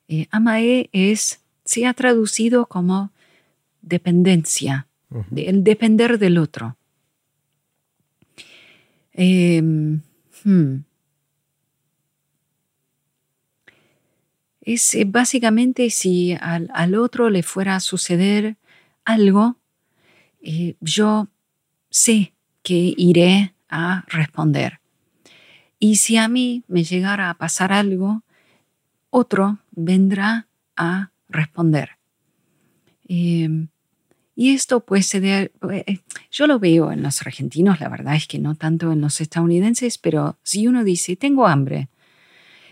Eh, 0.08 0.26
Amae 0.30 0.88
es 0.92 1.40
se 1.68 1.84
ha 1.84 1.92
traducido 1.92 2.64
como 2.64 3.12
dependencia, 3.82 4.86
el 5.36 5.64
depender 5.64 6.18
del 6.18 6.38
otro. 6.38 6.78
Em, 9.12 10.00
hmm. 10.44 10.76
Es 14.62 14.94
eh, 14.94 15.04
básicamente 15.04 15.90
si 15.90 16.32
al, 16.40 16.94
otro 16.94 17.28
le 17.28 17.42
fuera 17.42 17.76
a 17.76 17.80
suceder 17.80 18.56
algo, 19.04 19.56
eh, 20.40 20.74
yo 20.80 21.28
sé 21.90 22.32
que 22.62 22.94
iré 22.96 23.52
a 23.68 24.04
responder. 24.08 24.80
Y 25.78 25.96
si 25.96 26.16
a 26.16 26.28
mí 26.28 26.64
me 26.66 26.82
llegara 26.82 27.28
a 27.28 27.34
pasar 27.34 27.74
algo, 27.74 28.22
otro 29.10 29.58
vendrá 29.72 30.48
a 30.74 31.10
responder. 31.28 31.98
Em, 33.08 33.68
y 34.36 34.54
esto 34.54 34.80
puede 34.80 35.02
ser, 35.02 35.24
eh, 35.72 35.98
yo 36.30 36.46
lo 36.46 36.58
veo 36.58 36.92
en 36.92 37.02
los 37.02 37.20
argentinos, 37.22 37.80
la 37.80 37.88
verdad 37.88 38.14
es 38.14 38.28
que 38.28 38.38
no 38.38 38.54
tanto 38.54 38.92
en 38.92 39.00
los 39.00 39.20
estadounidenses, 39.20 39.98
pero 39.98 40.38
si 40.42 40.68
uno 40.68 40.84
dice, 40.84 41.16
tengo 41.16 41.48
hambre, 41.48 41.88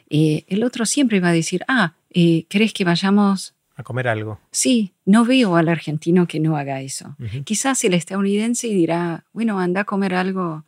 eh, 0.09 0.45
el 0.47 0.63
otro 0.63 0.87
siempre 0.87 1.19
va 1.19 1.31
a 1.31 1.33
decir, 1.33 1.65
ah, 1.67 1.95
eh, 2.11 2.47
¿crees 2.49 2.73
que 2.73 2.85
vayamos 2.85 3.55
a 3.75 3.83
comer 3.83 4.07
algo? 4.07 4.39
Sí, 4.53 4.95
no 5.05 5.25
veo 5.25 5.57
al 5.57 5.69
argentino 5.69 6.29
que 6.29 6.39
no 6.39 6.57
haga 6.57 6.81
eso. 6.83 7.17
Quizás 7.45 7.83
el 7.85 7.95
estadounidense 7.95 8.69
dirá, 8.69 9.25
bueno, 9.33 9.59
anda 9.59 9.81
a 9.81 9.85
comer 9.85 10.15
algo. 10.15 10.65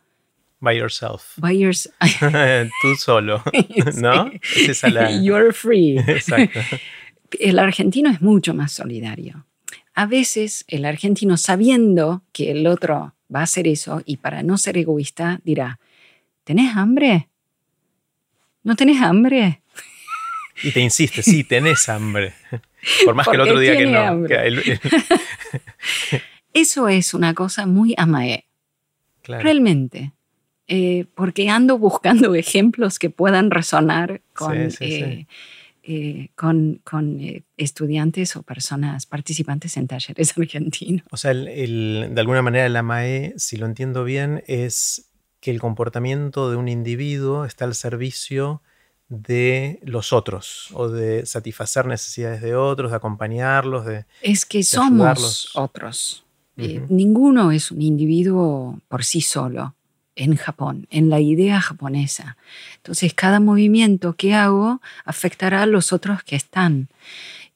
By 0.59 0.77
yourself. 0.77 1.37
By 1.37 1.57
yourself. 1.57 1.95
Tú 2.81 2.95
solo, 2.97 3.41
¿no? 3.95 4.29
You're 5.23 5.53
free. 5.53 5.97
Exacto 5.97 6.59
el 7.39 7.59
argentino 7.59 8.09
es 8.09 8.21
mucho 8.21 8.53
más 8.53 8.71
solidario. 8.71 9.45
A 9.93 10.05
veces 10.05 10.65
el 10.67 10.85
argentino, 10.85 11.37
sabiendo 11.37 12.23
que 12.31 12.51
el 12.51 12.65
otro 12.67 13.15
va 13.33 13.41
a 13.41 13.43
hacer 13.43 13.67
eso 13.67 14.01
y 14.05 14.17
para 14.17 14.43
no 14.43 14.57
ser 14.57 14.77
egoísta, 14.77 15.41
dirá, 15.43 15.79
¿tenés 16.43 16.75
hambre? 16.75 17.29
¿No 18.63 18.75
tenés 18.75 19.01
hambre? 19.01 19.61
Y 20.61 20.71
te 20.71 20.81
insiste, 20.81 21.23
sí, 21.23 21.45
tenés 21.45 21.87
hambre. 21.87 22.33
Por 23.05 23.15
más 23.15 23.25
que 23.29 23.35
el 23.35 23.41
otro 23.41 23.59
diga 23.59 23.77
que 23.77 23.85
no. 23.85 24.25
Eso 26.53 26.89
es 26.89 27.13
una 27.13 27.33
cosa 27.33 27.65
muy 27.65 27.93
amae. 27.97 28.45
Realmente. 29.23 30.11
Eh, 30.67 31.05
porque 31.15 31.49
ando 31.49 31.77
buscando 31.77 32.35
ejemplos 32.35 32.99
que 32.99 33.09
puedan 33.09 33.51
resonar 33.51 34.21
con, 34.33 34.69
eh, 34.81 35.27
eh, 35.83 36.29
con, 36.35 36.81
con 36.83 37.19
estudiantes 37.57 38.35
o 38.35 38.43
personas 38.43 39.05
participantes 39.05 39.77
en 39.77 39.87
talleres 39.87 40.33
argentinos. 40.37 41.05
O 41.11 41.17
sea, 41.17 41.33
de 41.33 42.13
alguna 42.17 42.41
manera 42.41 42.65
el 42.65 42.75
AMAE, 42.75 43.33
si 43.37 43.57
lo 43.57 43.65
entiendo 43.65 44.03
bien, 44.03 44.43
es 44.47 45.09
que 45.39 45.51
el 45.51 45.59
comportamiento 45.59 46.49
de 46.49 46.57
un 46.57 46.67
individuo 46.67 47.45
está 47.45 47.65
al 47.65 47.75
servicio 47.75 48.61
de 49.07 49.79
los 49.83 50.13
otros 50.13 50.67
o 50.73 50.87
de 50.89 51.25
satisfacer 51.25 51.85
necesidades 51.87 52.41
de 52.41 52.55
otros, 52.55 52.91
de 52.91 52.97
acompañarlos, 52.97 53.85
de... 53.85 54.05
Es 54.21 54.45
que 54.45 54.63
somos 54.63 55.51
otros. 55.55 56.25
Eh, 56.57 56.85
ninguno 56.89 57.51
es 57.51 57.71
un 57.71 57.81
individuo 57.81 58.79
por 58.87 59.05
sí 59.05 59.21
solo 59.21 59.75
en 60.19 60.35
Japón, 60.35 60.87
en 60.91 61.09
la 61.09 61.19
idea 61.19 61.61
japonesa. 61.61 62.37
Entonces, 62.75 63.13
cada 63.13 63.39
movimiento 63.39 64.13
que 64.13 64.33
hago 64.33 64.81
afectará 65.05 65.63
a 65.63 65.65
los 65.65 65.93
otros 65.93 66.23
que 66.23 66.35
están. 66.35 66.89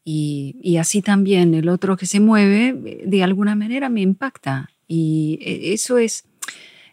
Y, 0.05 0.78
así 0.80 1.01
también 1.01 1.53
el 1.53 1.70
otro 1.70 1.95
que 1.97 2.05
se 2.05 2.20
mueve, 2.20 3.01
de 3.05 3.24
alguna 3.24 3.55
manera 3.55 3.89
me 3.89 4.01
impacta. 4.01 4.70
Y 4.88 5.39
eh, 5.41 5.74
eso 5.74 5.97
es... 5.97 6.26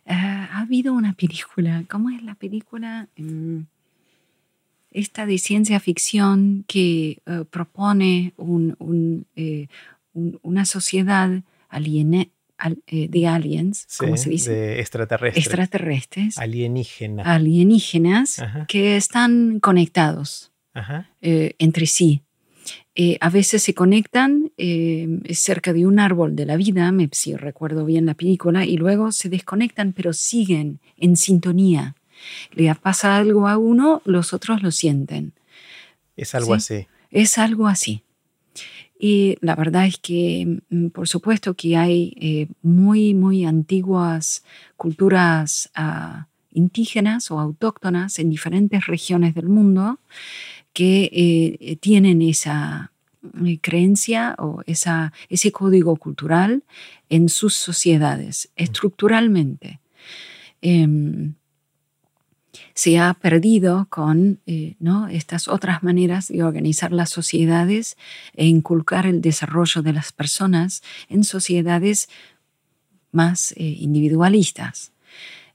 Ah, 0.07 0.49
ha 0.53 0.61
habido 0.63 0.93
una 0.93 1.13
película, 1.13 1.85
¿cómo 1.89 2.11
es 2.11 2.23
la 2.23 2.35
película? 2.35 3.09
Mm, 3.17 3.61
esta 4.91 5.25
de 5.25 5.39
ciencia 5.39 5.79
ficción 5.79 6.65
que 6.67 7.23
eh, 7.27 7.45
propone 7.49 8.35
una 10.43 10.65
sociedad 10.65 11.43
aliene, 11.69 12.31
eh, 12.87 13.09
de 13.09 13.27
aliens, 13.27 13.87
¿cómo 13.99 14.17
se 14.17 14.31
dice? 14.31 14.51
De 14.53 14.81
extraterrestres. 14.81 15.47
Extraterrestres. 15.47 16.39
Alienígenas. 16.39 17.27
Alienígenas 17.27 18.43
que 18.69 18.97
están 18.97 19.61
conectados 19.61 20.53
eh, 21.21 21.55
entre 21.59 21.87
sí. 21.87 22.23
Eh, 22.95 23.17
a 23.21 23.31
veces 23.31 23.63
se 23.63 23.75
conectan 23.75 24.53
cerca 25.31 25.73
de 25.73 25.87
un 25.87 25.99
árbol 25.99 26.37
de 26.37 26.45
la 26.45 26.57
vida, 26.57 26.91
me, 26.93 27.09
si 27.13 27.35
recuerdo 27.35 27.85
bien 27.85 28.07
la 28.07 28.15
película, 28.15 28.65
y 28.65 28.77
luego 28.77 29.13
se 29.13 29.29
desconectan, 29.29 29.93
pero 29.93 30.13
siguen 30.13 30.81
en 30.97 31.17
sintonía. 31.17 31.95
Le 32.53 32.75
pasa 32.75 33.17
algo 33.17 33.49
a 33.49 33.57
uno, 33.57 34.03
los 34.05 34.35
otros 34.35 34.63
lo 34.63 34.71
sienten. 34.71 35.33
Es 36.17 36.35
algo 36.35 36.55
así. 36.55 36.87
Es 37.11 37.39
algo 37.39 37.67
así. 37.67 38.03
Y 39.03 39.39
la 39.41 39.57
verdad 39.57 39.87
es 39.87 39.97
que, 39.97 40.61
mm, 40.69 40.89
por 40.89 41.09
supuesto, 41.09 41.55
que 41.55 41.75
hay 41.79 42.13
eh, 42.21 42.49
muy, 42.61 43.15
muy 43.15 43.47
antiguas 43.47 44.45
culturas 44.77 45.71
ah, 45.75 46.27
indígenas 46.53 47.31
o 47.31 47.41
autóctonas 47.41 48.19
en 48.19 48.29
diferentes 48.29 48.87
regiones 48.87 49.35
del 49.35 49.49
mundo 49.49 50.01
que 50.75 51.09
eh, 51.13 51.77
tienen 51.77 52.21
esa 52.21 52.93
eh, 53.43 53.59
creencia 53.63 54.35
o 54.39 54.63
esa, 54.67 55.15
ese 55.31 55.51
código 55.51 55.97
cultural 55.97 56.63
en 57.09 57.31
sus 57.31 57.55
sociedades, 57.55 58.51
estructuralmente. 58.55 59.81
Em, 60.61 61.33
se 62.75 62.99
ha 62.99 63.15
perdido 63.15 63.87
con 63.91 64.41
eh, 64.47 64.77
¿no? 64.79 65.09
estas 65.09 65.49
otras 65.49 65.83
maneras 65.83 66.29
de 66.29 66.43
organizar 66.43 66.93
las 66.93 67.11
sociedades 67.11 67.97
e 68.35 68.47
inculcar 68.47 69.07
el 69.07 69.21
desarrollo 69.21 69.83
de 69.83 69.93
las 69.93 70.13
personas 70.13 70.83
en 71.09 71.25
sociedades 71.25 72.09
más 73.13 73.53
eh, 73.53 73.65
individualistas. 73.65 74.93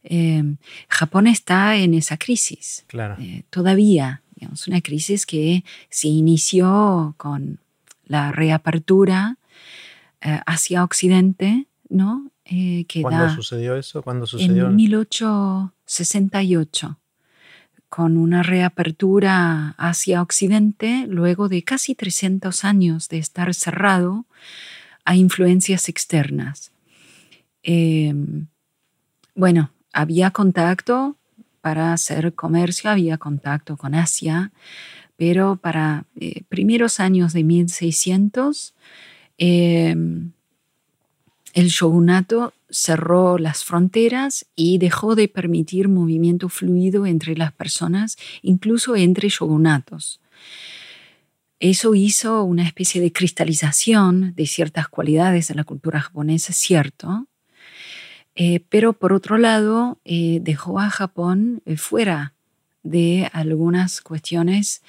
Em, 0.04 0.58
Japón 0.88 1.28
está 1.28 1.78
en 1.78 1.96
esa 1.96 2.18
crisis 2.18 2.86
claro. 2.88 3.16
Eh, 3.20 3.44
todavía, 3.50 4.22
digamos, 4.36 4.68
una 4.68 4.82
crisis 4.82 5.26
que 5.26 5.64
se 5.90 6.08
inició 6.08 7.16
con 7.18 7.60
la 8.06 8.32
reapertura 8.32 9.38
hacia 10.48 10.84
Occidente, 10.84 11.68
¿no? 11.88 12.32
¿Cuándo 13.02 13.30
sucedió 13.36 13.76
eso? 13.76 14.02
¿Cuándo 14.02 14.26
sucedió? 14.26 14.70
En 14.70 15.75
1868 15.86 16.98
con 17.90 18.18
una 18.18 18.44
reapertura 18.44 19.76
hacia 19.78 20.22
Occidente 20.22 21.06
luego 21.08 21.48
de 21.48 21.64
casi 21.64 21.96
300 21.96 22.66
años 22.66 23.08
de 23.08 23.20
estar 23.20 23.54
cerrado 23.54 24.26
a 25.06 25.16
influencias 25.16 25.88
externas. 25.88 26.72
Em, 27.64 28.48
bueno, 29.34 29.72
había 29.94 30.32
contacto 30.32 31.16
para 31.62 31.94
hacer 31.94 32.34
comercio, 32.34 32.90
había 32.90 33.18
contacto 33.18 33.78
con 33.78 33.96
Asia, 33.96 34.52
pero 35.16 35.56
para 35.56 36.04
eh, 36.20 36.44
primeros 36.50 37.00
años 37.00 37.32
de 37.34 37.44
1600 37.44 38.74
em, 39.38 40.32
el 41.54 41.68
shogunato 41.70 42.54
cerró 42.70 43.38
las 43.38 43.64
fronteras 43.64 44.46
y 44.56 44.78
dejó 44.78 45.16
de 45.16 45.28
permitir 45.28 45.88
movimiento 45.88 46.50
fluido 46.50 47.06
entre 47.06 47.36
las 47.36 47.54
personas, 47.54 48.18
incluso 48.42 48.96
entre 48.96 49.30
shogunatos. 49.30 50.20
Eso 51.60 51.96
hizo 51.96 52.44
una 52.44 52.64
especie 52.64 53.02
de 53.02 53.12
cristalización 53.12 54.34
de 54.36 54.46
ciertas 54.46 54.88
cualidades 54.88 55.48
de 55.48 55.56
la 55.56 55.64
cultura 55.64 56.02
japonesa, 56.02 56.54
cierto, 56.54 57.28
eh, 58.36 58.60
pero 58.70 58.94
por 58.94 59.14
otro 59.14 59.38
lado 59.38 60.00
eh, 60.04 60.40
dejó 60.42 60.80
a 60.80 60.90
Japón 60.90 61.62
eh, 61.66 61.78
fuera 61.78 62.34
de 62.84 63.30
algunas 63.32 64.02
cuestiones 64.02 64.84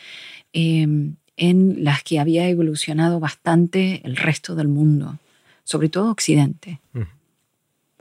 em, 0.53 1.15
en 1.37 1.85
las 1.85 2.03
que 2.03 2.19
había 2.19 2.49
evolucionado 2.49 3.21
bastante 3.21 4.03
el 4.05 4.17
resto 4.17 4.57
del 4.57 4.69
mundo, 4.69 5.19
sobre 5.65 5.89
todo 5.89 6.11
Occidente 6.11 6.81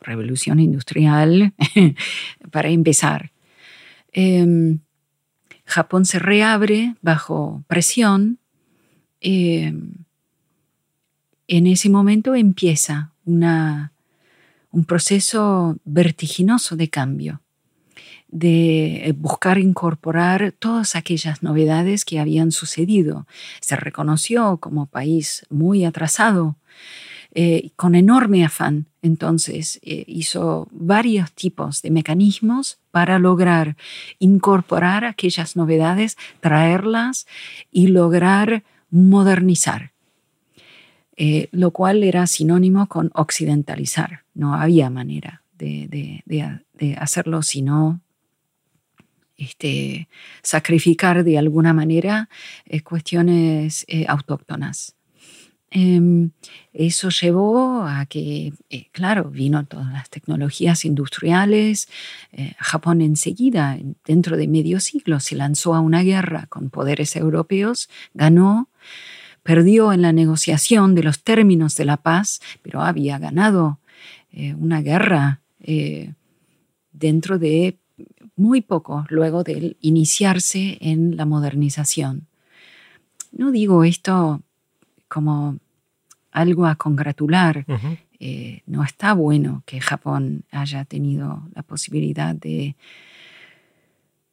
revolución 0.06 0.60
industrial 0.60 1.54
para 2.52 2.70
empezar. 2.70 3.32
Em, 4.14 4.80
Japón 5.66 6.06
se 6.06 6.20
reabre 6.20 6.96
bajo 7.02 7.64
presión. 7.68 8.40
Em, 9.20 10.06
en 11.48 11.68
ese 11.68 11.90
momento 11.90 12.36
empieza 12.36 13.12
una, 13.26 13.92
un 14.72 14.86
proceso 14.86 15.78
vertiginoso 15.86 16.76
de 16.76 16.90
cambio, 16.90 17.42
de 18.28 19.14
buscar 19.18 19.58
incorporar 19.58 20.54
todas 20.58 20.96
aquellas 20.96 21.44
novedades 21.44 22.06
que 22.06 22.20
habían 22.20 22.52
sucedido. 22.52 23.28
Se 23.62 23.76
reconoció 23.76 24.58
como 24.58 24.88
país 24.88 25.46
muy 25.50 25.86
atrasado 25.86 26.58
eh, 27.38 27.72
con 27.76 27.96
enorme 27.96 28.46
afán. 28.46 28.88
Entonces 29.06 29.80
eh, 29.84 30.04
hizo 30.08 30.68
varios 30.72 31.32
tipos 31.32 31.84
de 31.84 31.92
mecanismos 31.92 32.80
para 32.90 33.20
lograr 33.20 33.78
incorporar 34.18 35.06
aquellas 35.06 35.56
novedades, 35.56 36.18
traerlas 36.40 37.28
y 37.72 37.86
lograr 37.86 38.64
modernizar, 38.90 39.92
eh, 41.18 41.50
lo 41.52 41.70
cual 41.70 42.04
era 42.04 42.26
sinónimo 42.26 42.88
con 42.88 43.12
occidentalizar. 43.14 44.24
No 44.34 44.56
había 44.56 44.90
manera 44.90 45.44
de, 45.56 46.24
hacerlo 46.98 47.44
sino 47.44 48.02
este, 49.38 50.10
sacrificar 50.42 51.24
de 51.24 51.38
alguna 51.38 51.74
manera 51.74 52.28
cuestiones 52.84 53.86
autóctonas. 54.08 54.96
Em, 55.78 56.32
eso 56.72 57.10
llevó 57.10 57.84
a 57.84 58.06
que, 58.06 58.54
eh, 58.70 58.88
claro, 58.94 59.26
vino 59.26 59.66
todas 59.66 59.92
las 59.92 60.10
tecnologías 60.10 60.86
industriales. 60.86 61.90
Eh, 62.32 62.54
Japón 62.60 63.02
enseguida, 63.02 63.78
dentro 64.06 64.38
de 64.38 64.48
medio 64.48 64.80
siglo, 64.80 65.20
se 65.20 65.36
lanzó 65.36 65.76
a 65.76 65.82
una 65.82 66.02
guerra 66.02 66.46
con 66.48 66.70
poderes 66.70 67.18
europeos, 67.18 67.90
ganó, 68.14 68.70
perdió 69.44 69.92
en 69.92 70.02
la 70.02 70.14
negociación 70.14 70.96
de 70.96 71.04
los 71.04 71.22
términos 71.24 71.76
de 71.76 71.84
la 71.84 71.98
paz, 71.98 72.40
pero 72.62 72.82
había 72.82 73.20
ganado 73.20 73.80
eh, 74.32 74.54
una 74.54 74.82
guerra 74.82 75.42
dentro 76.94 77.40
de 77.40 77.80
muy 78.36 78.62
poco 78.62 79.06
luego 79.10 79.44
de 79.44 79.76
iniciarse 79.82 80.78
en 80.80 81.18
la 81.18 81.26
modernización. 81.26 82.28
No 83.32 83.52
digo 83.52 83.84
esto 83.84 84.42
como 85.08 85.60
algo 86.36 86.66
a 86.66 86.76
congratular. 86.76 87.66
Eh, 88.20 88.62
no 88.66 88.84
está 88.84 89.14
bueno 89.14 89.64
que 89.66 89.80
Japón 89.80 90.44
haya 90.52 90.84
tenido 90.86 91.48
la 91.56 91.64
posibilidad 91.64 92.36
de 92.36 92.76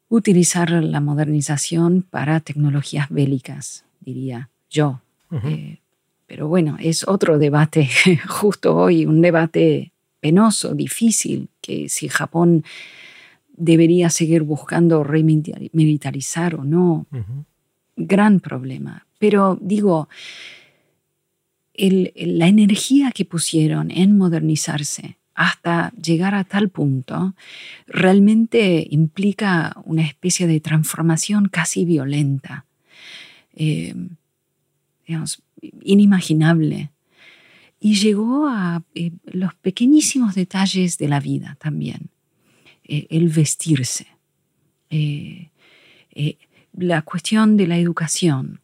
utilizar 0.08 0.70
la 0.70 1.00
modernización 1.00 2.02
para 2.02 2.40
tecnologías 2.40 3.08
bélicas, 3.08 3.84
diría 4.00 4.50
yo. 4.68 5.00
Eh, 5.44 5.78
pero 6.26 6.48
bueno, 6.48 6.76
es 6.80 7.06
otro 7.06 7.38
debate 7.38 7.88
justo 8.28 8.76
hoy, 8.76 9.06
un 9.06 9.22
debate 9.22 9.92
penoso, 10.20 10.74
difícil, 10.74 11.48
que 11.60 11.88
si 11.88 12.08
Japón 12.08 12.64
debería 13.56 14.10
seguir 14.10 14.42
buscando 14.42 15.04
remilitarizar 15.04 16.56
o 16.56 16.64
no. 16.64 17.06
Gran 17.96 18.40
problema. 18.40 19.06
Pero 19.18 19.56
digo, 19.60 20.08
la 21.74 22.48
energía 22.48 23.12
que 23.12 23.24
pusieron 23.24 23.90
en 23.90 24.16
modernizarse 24.16 25.16
hasta 25.34 25.92
llegar 25.92 26.34
a 26.34 26.44
tal 26.44 26.68
punto 26.68 27.34
realmente 27.86 28.86
implica 28.90 29.74
una 29.84 30.02
especie 30.02 30.46
de 30.46 30.60
transformación 30.60 31.48
casi 31.48 31.84
violenta, 31.84 32.66
eh, 33.54 33.94
inimaginable. 35.82 36.90
Y 37.80 37.94
llegó 37.94 38.46
a 38.48 38.84
eh, 38.94 39.10
los 39.24 39.54
pequeñísimos 39.54 40.34
detalles 40.34 40.98
de 40.98 41.08
la 41.08 41.18
vida 41.18 41.56
también. 41.58 42.10
Eh, 42.84 43.06
el 43.10 43.28
vestirse, 43.28 44.06
la 46.74 47.02
cuestión 47.02 47.56
de 47.56 47.66
la 47.66 47.78
educación 47.78 48.60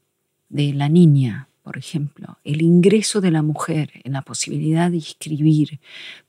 de 0.50 0.74
la 0.74 0.88
niña, 0.88 1.47
por 1.68 1.76
ejemplo, 1.76 2.38
el 2.44 2.62
ingreso 2.62 3.20
de 3.20 3.30
la 3.30 3.42
mujer 3.42 3.90
en 4.02 4.14
la 4.14 4.22
posibilidad 4.22 4.90
de 4.90 4.96
escribir 4.96 5.80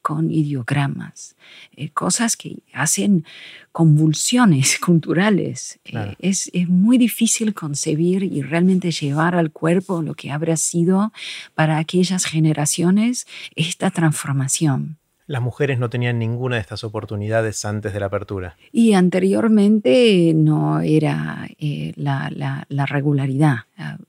con 0.02 0.32
ideogramas, 0.32 1.38
eh, 1.78 1.92
cosas 1.92 2.36
que 2.36 2.58
hacen 2.74 3.24
convulsiones 3.72 4.78
culturales. 4.86 5.80
Eh, 5.86 6.14
es, 6.20 6.52
es, 6.52 6.68
muy 6.68 6.98
difícil 6.98 7.54
concebir 7.54 8.24
y 8.24 8.42
realmente 8.42 8.92
llevar 8.92 9.34
al 9.34 9.54
cuerpo 9.54 10.02
lo 10.02 10.14
que 10.14 10.30
habrá 10.30 10.58
sido 10.58 11.14
para 11.56 11.78
aquellas 11.78 12.26
generaciones 12.26 13.26
esta 13.56 13.92
transformación. 13.92 14.99
Las 15.30 15.44
mujeres 15.44 15.78
no 15.78 15.92
tenían 15.92 16.18
ninguna 16.18 16.56
de 16.56 16.62
estas 16.62 16.84
oportunidades 16.84 17.64
antes 17.64 17.94
de 17.94 18.00
la 18.00 18.08
apertura. 18.08 18.58
Y 18.72 18.94
anteriormente 18.94 20.34
no 20.34 20.80
era 20.80 21.48
eh, 21.60 21.94
la, 21.98 22.66
regularidad. 22.88 23.58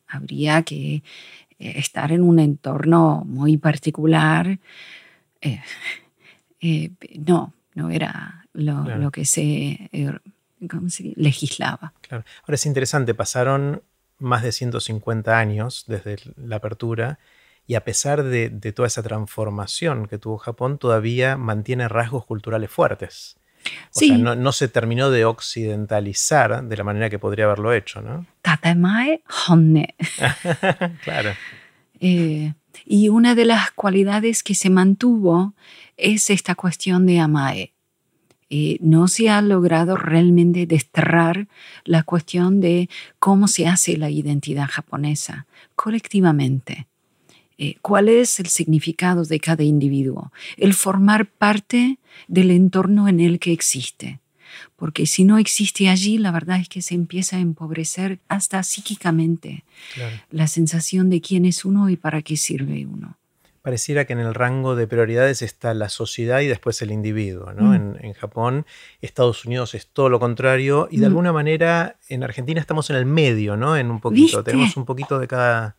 Habría 0.09 0.63
que 0.63 0.95
eh, 0.95 1.03
estar 1.59 2.11
en 2.11 2.23
un 2.23 2.39
entorno 2.39 3.23
muy 3.27 3.59
particular. 3.59 4.59
Eh, 5.43 5.61
no, 7.27 7.53
no 7.75 7.91
era 7.91 8.47
lo, 8.55 9.11
que 9.11 9.27
se, 9.27 9.91
legislaba. 11.17 11.93
Claro. 12.01 12.25
Ahora 12.45 12.55
es 12.55 12.65
interesante, 12.65 13.13
pasaron 13.13 13.83
más 14.21 14.43
de 14.43 14.53
150 14.53 15.39
años 15.39 15.85
desde 15.87 16.17
la 16.39 16.57
apertura 16.57 17.19
y 17.71 17.77
a 17.77 17.85
pesar 17.85 18.25
de, 18.25 18.51
toda 18.73 18.89
esa 18.89 19.01
transformación 19.01 20.09
que 20.09 20.19
tuvo 20.19 20.39
Japón, 20.39 20.77
todavía 20.77 21.37
mantiene 21.37 21.87
rasgos 21.87 22.27
culturales 22.27 22.69
fuertes. 22.69 23.37
O 23.95 24.01
sea, 24.01 24.19
no, 24.19 24.51
se 24.51 24.67
terminó 24.67 25.09
de 25.11 25.25
occidentalizar 25.25 26.65
de 26.65 26.77
la 26.77 26.83
manera 26.83 27.09
que 27.09 27.21
podría 27.21 27.45
haberlo 27.45 27.73
hecho, 27.73 28.03
¿no? 28.03 28.27
Claro. 31.05 31.31
Eh, 32.01 32.55
y 32.87 33.09
una 33.09 33.37
de 33.37 33.45
las 33.45 33.71
cualidades 33.71 34.43
que 34.43 34.57
se 34.57 34.69
mantuvo 34.69 35.55
es 35.97 36.29
esta 36.31 36.57
cuestión 36.57 37.07
de 37.07 37.21
amae. 37.21 37.73
Eh, 38.49 38.79
no 38.81 39.07
se 39.07 39.31
ha 39.31 39.41
logrado 39.43 39.95
realmente 39.95 40.67
desterrar 40.67 41.47
la 41.85 42.03
cuestión 42.03 42.61
de 42.61 42.89
cómo 43.21 43.47
se 43.47 43.69
hace 43.69 43.97
la 43.97 44.11
identidad 44.11 44.67
japonesa 44.69 45.47
colectivamente. 45.77 46.89
Eh, 47.63 47.77
cuál 47.83 48.09
es 48.09 48.41
el 48.41 48.47
significado 48.47 49.23
de 49.23 49.39
cada 49.39 49.63
individuo, 49.63 50.33
el 50.57 50.73
formar 50.73 51.27
parte 51.27 51.99
del 52.27 52.51
entorno 52.53 53.07
en 53.07 53.21
el 53.21 53.39
que 53.39 53.53
existe. 53.53 54.19
Porque 54.77 55.05
si 55.05 55.25
no 55.25 55.37
existe 55.37 55.91
allí, 55.91 56.17
la 56.17 56.33
verdad 56.33 56.59
es 56.59 56.71
que 56.71 56.81
se 56.81 56.95
empieza 56.95 57.37
a 57.37 57.41
empobrecer 57.41 58.19
hasta 58.29 58.63
psíquicamente 58.63 59.65
la 60.31 60.47
sensación 60.47 61.11
de 61.11 61.21
quién 61.21 61.45
es 61.45 61.67
uno 61.67 61.91
y 61.91 61.97
para 61.97 62.23
qué 62.23 62.39
sirve 62.39 62.87
uno 62.87 63.19
pareciera 63.63 64.07
que 64.07 64.15
en 64.15 64.21
el 64.21 64.33
rango 64.33 64.75
de 64.75 64.87
prioridades 64.87 65.43
está 65.43 65.75
la 65.75 65.91
sociedad 65.91 66.41
y 66.41 66.47
después 66.47 66.81
el 66.81 66.91
individuo. 66.91 67.53
¿no? 67.53 67.79
Mm. 67.79 67.97
En, 68.01 68.13
Japón, 68.15 68.65
Estados 69.03 69.45
Unidos 69.45 69.75
es 69.75 69.87
todo 69.87 70.09
lo 70.09 70.19
contrario 70.19 70.89
y 70.91 70.97
de 70.97 71.03
mm. 71.03 71.11
alguna 71.11 71.33
manera 71.35 71.97
en 72.09 72.25
Argentina 72.25 72.59
estamos 72.59 72.89
en 72.89 72.97
el 72.97 73.05
medio, 73.05 73.59
¿no? 73.59 73.77
En 73.77 73.91
un 73.91 74.01
poquito, 74.01 74.43
tenemos 74.43 74.79
un 74.79 74.87
poquito 74.87 75.19
de 75.19 75.29
cada, 75.29 75.77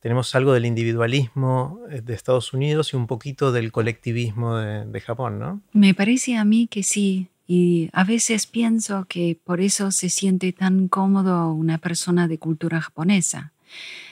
tenemos 0.00 0.34
algo 0.34 0.52
del 0.52 0.66
individualismo 0.66 1.80
eh, 1.90 2.00
de 2.00 2.14
Estados 2.14 2.52
Unidos 2.52 2.92
y 2.92 2.96
un 2.96 3.06
poquito 3.06 3.52
del 3.52 3.72
colectivismo 3.72 4.56
de, 4.56 5.00
Japón, 5.00 5.38
¿no? 5.38 5.60
Me 5.72 5.94
parece 5.94 6.36
a 6.36 6.44
mí 6.44 6.68
que 6.68 6.82
sí. 6.82 7.28
Y 7.48 7.90
a 7.92 8.02
veces 8.02 8.46
pienso 8.46 9.04
que 9.08 9.38
por 9.44 9.60
eso 9.60 9.92
se 9.92 10.08
siente 10.08 10.52
tan 10.52 10.88
cómodo 10.88 11.52
una 11.52 11.78
persona 11.78 12.26
de 12.26 12.38
cultura 12.38 12.80
japonesa. 12.80 13.52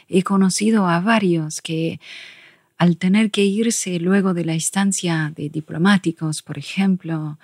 He 0.09 0.23
conocido 0.23 0.87
a 0.87 1.01
varios 1.01 1.61
que 1.61 1.99
al 2.79 2.97
tener 2.97 3.31
que 3.31 3.45
irse 3.45 3.99
luego 3.99 4.35
de 4.35 4.45
la 4.45 4.55
instancia 4.55 5.33
de 5.35 5.49
diplomáticos, 5.49 6.43
por 6.43 6.59
ejemplo, 6.59 7.39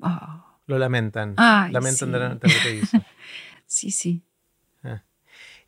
oh, 0.00 0.44
lo 0.66 0.78
lamentan. 0.78 1.34
lamentan 1.36 2.12
de, 2.12 2.18
lo 2.18 2.38
que 2.38 2.76
hizo. 2.82 2.98
sí, 3.66 3.90
sí. 3.90 4.22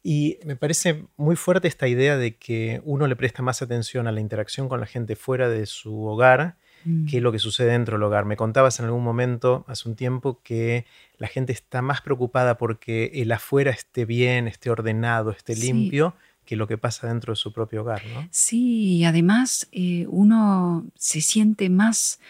Y 0.03 0.39
me 0.45 0.57
parece 0.57 1.05
muy 1.17 1.37
fuerte 1.37 1.69
esta 1.69 1.89
idea 1.89 2.17
de 2.17 2.37
que 2.37 2.81
uno 2.85 3.07
le 3.07 3.17
presta 3.17 3.43
más 3.43 3.63
atención 3.63 4.07
a 4.07 4.13
la 4.13 4.21
interacción 4.21 4.69
con 4.69 4.81
la 4.81 4.87
gente 4.87 5.17
fuera 5.17 5.49
de 5.49 5.67
su 5.67 6.07
hogar 6.07 6.57
mm. 6.85 7.07
que 7.07 7.21
lo 7.21 7.33
que 7.33 7.39
sucede 7.39 7.73
dentro 7.73 7.97
del 7.97 8.05
hogar. 8.05 8.25
Me 8.25 8.37
contabas 8.37 8.79
en 8.79 8.87
algún 8.87 9.03
momento, 9.03 9.65
hace 9.69 9.89
un 9.89 9.97
tiempo, 9.97 10.41
que 10.43 10.87
la 11.19 11.27
gente 11.27 11.53
está 11.53 11.83
más 11.83 12.01
preocupada 12.01 12.57
porque 12.59 13.11
el 13.15 13.33
afuera 13.33 13.71
esté 13.71 14.05
bien, 14.05 14.47
esté 14.47 14.71
ordenado, 14.71 15.31
esté 15.31 15.57
limpio, 15.57 16.15
que 16.45 16.57
lo 16.57 16.67
que 16.67 16.79
pasa 16.79 17.09
dentro 17.09 17.33
de 17.33 17.37
su 17.37 17.53
propio 17.53 17.83
hogar. 17.83 18.03
¿no? 18.15 18.27
Sí, 18.31 18.97
y 18.97 19.05
además 19.05 19.69
eh, 19.73 20.07
uno 20.09 20.87
se 20.95 21.21
siente 21.21 21.69
más 21.69 22.21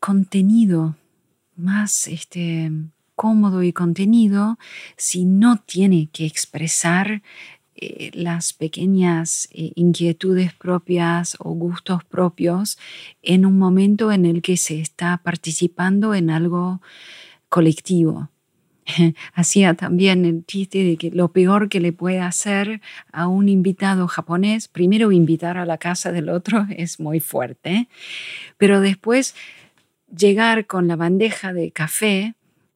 contenido, 0.00 0.96
más 1.54 2.08
este, 2.08 2.72
cómodo 3.14 3.62
y 3.62 3.72
contenido 3.72 4.58
si 4.96 5.24
no 5.24 5.58
tiene 5.58 6.08
que 6.12 6.26
expresar 6.26 7.22
eh, 7.76 8.10
las 8.14 8.52
pequeñas 8.52 9.48
eh, 9.52 9.72
inquietudes 9.74 10.52
propias 10.52 11.36
o 11.40 11.50
gustos 11.50 12.04
propios 12.04 12.78
en 13.22 13.44
un 13.44 13.58
momento 13.58 14.12
en 14.12 14.26
el 14.26 14.42
que 14.42 14.56
se 14.56 14.80
está 14.80 15.20
participando 15.24 16.14
en 16.14 16.30
algo 16.30 16.80
colectivo. 17.48 18.30
Hacía 19.34 19.74
también 19.74 20.24
el 20.24 20.44
chiste 20.46 20.84
de 20.84 20.96
que 20.96 21.10
lo 21.10 21.32
peor 21.32 21.68
que 21.68 21.80
le 21.80 21.92
puede 21.92 22.20
hacer 22.20 22.80
a 23.12 23.26
un 23.26 23.48
invitado 23.48 24.06
japonés, 24.06 24.68
primero 24.68 25.10
invitar 25.10 25.58
a 25.58 25.66
la 25.66 25.78
casa 25.78 26.12
del 26.12 26.28
otro 26.28 26.66
es 26.76 27.00
muy 27.00 27.18
fuerte, 27.20 27.88
pero 28.56 28.80
después 28.80 29.34
llegar 30.16 30.66
con 30.66 30.86
la 30.86 30.96
bandeja 30.96 31.52
de 31.52 31.72
café 31.72 32.34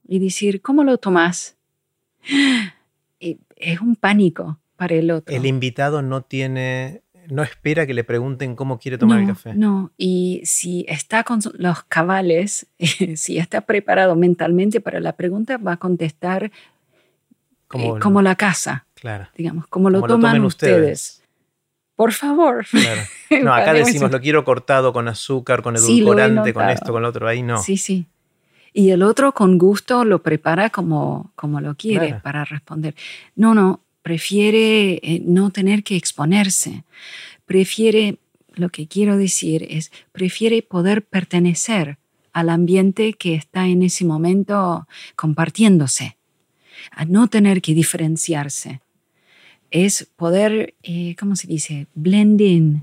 y 0.09 0.19
decir, 0.19 0.63
¿cómo 0.63 0.83
lo 0.83 0.99
tomas? 0.99 1.57
es 3.21 3.81
un 3.81 3.95
pánico 3.95 4.59
para 4.77 4.95
el 4.95 5.11
otro. 5.11 5.37
El 5.37 5.47
invitado 5.47 6.03
no 6.03 6.23
tiene, 6.23 7.03
no 7.29 7.43
espera 7.43 7.87
que 7.87 7.95
le 7.95 8.05
pregunten 8.05 8.57
cómo 8.57 8.79
quiere 8.79 8.97
tomar 8.97 9.21
el 9.21 9.27
café. 9.27 9.55
No, 9.55 9.93
y 9.97 10.41
si 10.45 10.87
está 10.89 11.23
con 11.23 11.41
los 11.59 11.83
cabales, 11.85 12.67
si 13.15 13.39
está 13.39 13.61
preparado 13.61 14.17
mentalmente 14.17 14.81
para 14.81 14.99
la 14.99 15.13
pregunta, 15.13 15.59
va 15.59 15.73
a 15.73 15.77
contestar 15.77 16.51
como, 17.69 18.21
eh, 18.21 18.23
la 18.23 18.35
casa. 18.35 18.87
Claro. 18.95 19.29
Digamos, 19.37 19.67
como 19.67 19.91
lo, 19.91 20.03
toman 20.03 20.43
ustedes. 20.45 21.23
Por 21.95 22.13
favor. 22.13 22.67
No, 23.43 23.53
acá 23.53 23.75
decimos, 23.75 24.11
lo 24.11 24.23
quiero 24.23 24.43
cortado 24.43 24.95
con 24.95 25.07
azúcar, 25.07 25.61
con 25.61 25.77
edulcorante, 25.77 26.55
con 26.55 26.71
esto, 26.71 26.93
con 26.93 27.03
lo 27.03 27.11
otro. 27.11 27.29
Ahí 27.29 27.43
no. 27.43 27.63
Sí, 27.63 27.77
sí 27.77 28.07
y 28.79 28.93
el 28.93 29.03
otro 29.03 29.35
con 29.35 29.59
gusto 29.59 30.05
lo 30.05 30.23
prepara 30.23 30.71
como, 30.71 31.33
como 31.35 31.61
lo 31.61 31.75
quiere 31.75 32.15
para 32.23 32.45
responder. 32.45 32.95
No, 33.35 33.53
no, 33.53 33.81
prefiere 34.03 35.01
eh, 35.03 35.21
no 35.25 35.51
tener 35.51 35.83
que 35.83 35.97
exponerse, 35.97 36.85
prefiere, 37.45 38.19
lo 38.55 38.69
que 38.69 38.87
quiero 38.87 39.17
decir 39.17 39.67
es, 39.69 39.91
prefiere 40.13 40.63
poder 40.63 41.05
pertenecer 41.05 41.99
al 42.33 42.51
ambiente 42.51 43.15
que 43.15 43.35
está 43.35 43.67
en 43.67 43.83
ese 43.83 44.05
momento 44.05 44.87
compartiéndose, 45.17 46.17
a 46.93 47.05
no 47.05 47.27
tener 47.27 47.61
que 47.61 47.75
diferenciarse. 47.75 48.81
Es 49.73 50.09
poder, 50.15 50.75
eh, 50.85 51.17
¿cómo 51.19 51.35
se 51.35 51.49
dice? 51.49 51.89
Blending. 51.97 52.81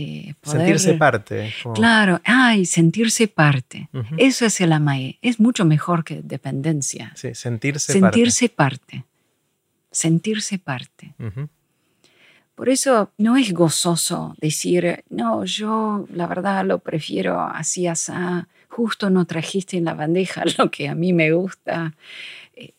Eh, 0.00 0.34
sentirse 0.42 0.94
parte. 0.94 1.52
Claro, 1.74 2.20
ay, 2.24 2.66
sentirse 2.66 3.26
parte. 3.26 3.88
Eso 4.16 4.46
es 4.46 4.60
el 4.60 4.72
amae. 4.72 5.18
Es 5.22 5.40
mucho 5.40 5.64
mejor 5.64 6.04
que 6.04 6.22
dependencia. 6.22 7.12
Sí, 7.16 7.34
sentirse, 7.34 7.94
sentirse 7.94 8.48
parte. 8.48 9.04
Sentirse 9.90 10.58
parte. 10.60 11.14
Por 12.54 12.68
eso 12.68 13.10
no 13.18 13.36
es 13.36 13.52
gozoso 13.52 14.36
decir, 14.40 15.02
no, 15.10 15.44
yo 15.44 16.06
la 16.12 16.28
verdad 16.28 16.64
lo 16.64 16.78
prefiero 16.78 17.40
así, 17.40 17.88
así, 17.88 18.12
justo 18.68 19.10
no 19.10 19.24
trajiste 19.24 19.78
en 19.78 19.86
la 19.86 19.94
bandeja 19.94 20.44
lo 20.58 20.70
que 20.70 20.88
a 20.88 20.94
mí 20.94 21.12
me 21.12 21.32
gusta. 21.32 21.94
Eh, 22.54 22.72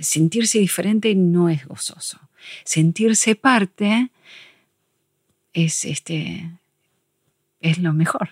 sentirse 0.00 0.58
diferente 0.58 1.14
no 1.14 1.50
es 1.50 1.66
gozoso. 1.66 2.18
Sentirse 2.64 3.34
parte 3.34 4.10
es, 5.54 5.84
este, 5.84 6.50
es 7.60 7.78
lo 7.78 7.94
mejor. 7.94 8.28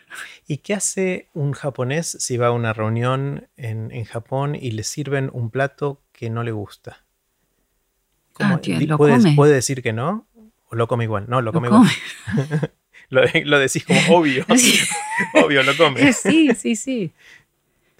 ¿Y 0.47 0.59
qué 0.59 0.75
hace 0.75 1.31
un 1.33 1.53
japonés 1.53 2.17
si 2.21 2.37
va 2.37 2.49
a 2.49 2.53
una 2.53 2.75
reunión 2.75 3.49
en, 3.57 4.05
Japón 4.05 4.55
y 4.55 4.73
le 4.73 4.83
sirven 4.83 5.31
un 5.33 5.51
plato 5.51 6.03
que 6.13 6.29
no 6.29 6.43
le 6.43 6.53
gusta? 6.53 7.05
Ah, 8.39 8.61
lo 8.65 8.99
puede, 8.99 9.17
come. 9.17 9.35
¿Puede 9.35 9.55
decir 9.55 9.83
que 9.83 9.93
no? 9.93 10.27
¿O 10.69 10.75
lo 10.75 10.89
come 10.89 11.05
igual? 11.05 11.27
No, 11.29 11.41
lo, 11.41 11.53
come, 11.53 11.69
igual. 11.69 11.87
lo, 13.09 13.59
decís 13.59 13.85
como 13.85 14.01
obvio. 14.19 14.45
obvio, 15.35 15.63
lo 15.63 15.77
come. 15.77 16.13
Sí, 16.13 16.51
sí, 16.55 16.77
sí. 16.77 17.13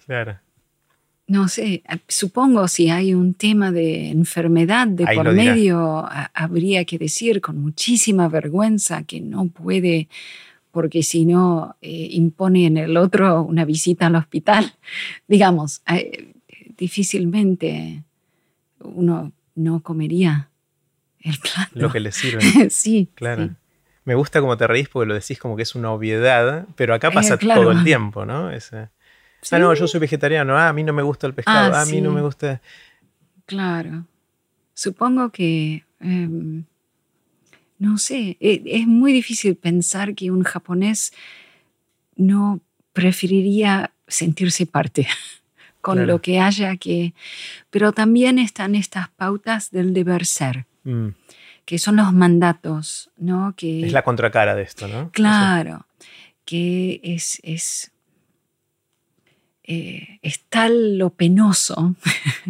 Claro. 0.05 0.39
No 1.33 1.47
sé, 1.47 1.81
supongo 2.07 2.67
si 2.67 2.91
hay 2.91 3.15
un 3.15 3.33
tema 3.33 3.71
de 3.71 4.11
enfermedad 4.11 4.85
de 4.85 5.07
por 5.15 5.33
medio, 5.33 6.07
habría 6.31 6.85
que 6.85 6.99
decir 6.99 7.41
con 7.41 7.59
muchísima 7.59 8.29
vergüenza 8.29 9.01
que 9.01 9.19
no 9.19 9.47
puede 9.47 10.09
porque 10.69 11.01
si 11.01 11.25
no 11.25 11.75
eh, 11.81 12.09
impone 12.11 12.67
en 12.67 12.77
el 12.77 12.97
otro 12.97 13.41
una 13.41 13.65
visita 13.65 14.05
al 14.05 14.15
hospital. 14.15 14.75
Digamos, 15.27 15.81
eh, 15.87 16.35
difícilmente 16.77 18.03
uno 18.81 19.31
no 19.55 19.79
comería 19.81 20.49
el 21.19 21.39
plato. 21.39 21.71
Lo 21.73 21.91
que 21.91 21.99
le 21.99 22.11
sirve. 22.11 22.41
sí. 22.69 23.09
Claro. 23.15 23.49
Me 24.05 24.13
gusta 24.13 24.39
como 24.39 24.55
te 24.55 24.67
reís 24.67 24.87
porque 24.87 25.07
lo 25.07 25.15
decís 25.15 25.39
como 25.39 25.55
que 25.55 25.63
es 25.63 25.73
una 25.73 25.91
obviedad, 25.91 26.67
pero 26.75 26.93
acá 26.93 27.09
pasa 27.09 27.35
eh, 27.35 27.37
todo 27.39 27.71
el 27.71 27.83
tiempo, 27.83 28.23
¿no? 28.23 28.51
Ese, 28.51 28.89
Ah, 29.51 29.59
no, 29.59 29.73
yo 29.73 29.87
soy 29.87 29.99
vegetariano, 29.99 30.57
ah, 30.57 30.69
a 30.69 30.73
mí 30.73 30.83
no 30.83 30.93
me 30.93 31.03
gusta 31.03 31.27
el 31.27 31.33
pescado, 31.33 31.75
ah, 31.75 31.81
a 31.81 31.85
mí 31.85 32.01
no 32.01 32.11
me 32.11 32.21
gusta... 32.21 32.61
Claro. 33.45 34.05
Supongo 34.73 35.29
que... 35.31 35.83
Em, 35.99 36.63
no 37.79 37.97
sé, 37.97 38.37
e, 38.39 38.63
es 38.65 38.87
muy 38.87 39.11
difícil 39.11 39.55
pensar 39.55 40.15
que 40.15 40.31
un 40.31 40.43
japonés 40.43 41.11
no 42.15 42.61
preferiría 42.93 43.91
sentirse 44.07 44.65
parte 44.65 45.07
con 45.81 46.07
lo 46.07 46.21
que 46.21 46.39
haya 46.39 46.77
que... 46.77 47.13
Pero 47.69 47.91
también 47.91 48.39
están 48.39 48.75
estas 48.75 49.09
pautas 49.09 49.71
del 49.71 49.93
deber 49.93 50.25
ser, 50.25 50.65
mm. 50.83 51.09
que 51.65 51.77
son 51.77 51.97
los 51.97 52.13
mandatos, 52.13 53.09
¿no? 53.17 53.53
Que, 53.57 53.85
es 53.85 53.91
la 53.91 54.03
contracara 54.03 54.55
de 54.55 54.63
esto, 54.63 54.87
¿no? 54.87 55.11
Claro, 55.11 55.85
que 56.45 57.01
es, 57.03 57.39
es, 57.43 57.92
eh, 59.63 60.19
es 60.21 60.41
tal 60.49 60.97
lo 60.97 61.11
penoso 61.11 61.95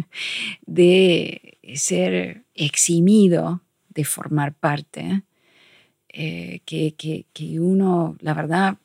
de 0.66 1.58
ser 1.74 2.44
eximido 2.54 3.60
de 3.88 4.04
formar 4.04 4.54
parte, 4.54 5.22
eh, 6.08 6.60
que, 6.64 7.58
uno, 7.60 8.16
la 8.20 8.34
verdad, 8.34 8.76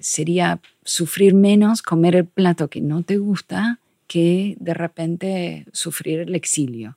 sería 0.00 0.60
sufrir 0.84 1.34
menos 1.34 1.82
comer 1.82 2.16
el 2.16 2.26
plato 2.26 2.68
que 2.68 2.80
no 2.80 3.02
te 3.02 3.16
gusta 3.18 3.78
que 4.06 4.56
de 4.58 4.74
repente 4.74 5.66
sufrir 5.72 6.20
el 6.20 6.34
exilio. 6.34 6.96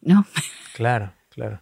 ¿No? 0.00 0.26
Claro, 0.74 1.12
claro. 1.28 1.60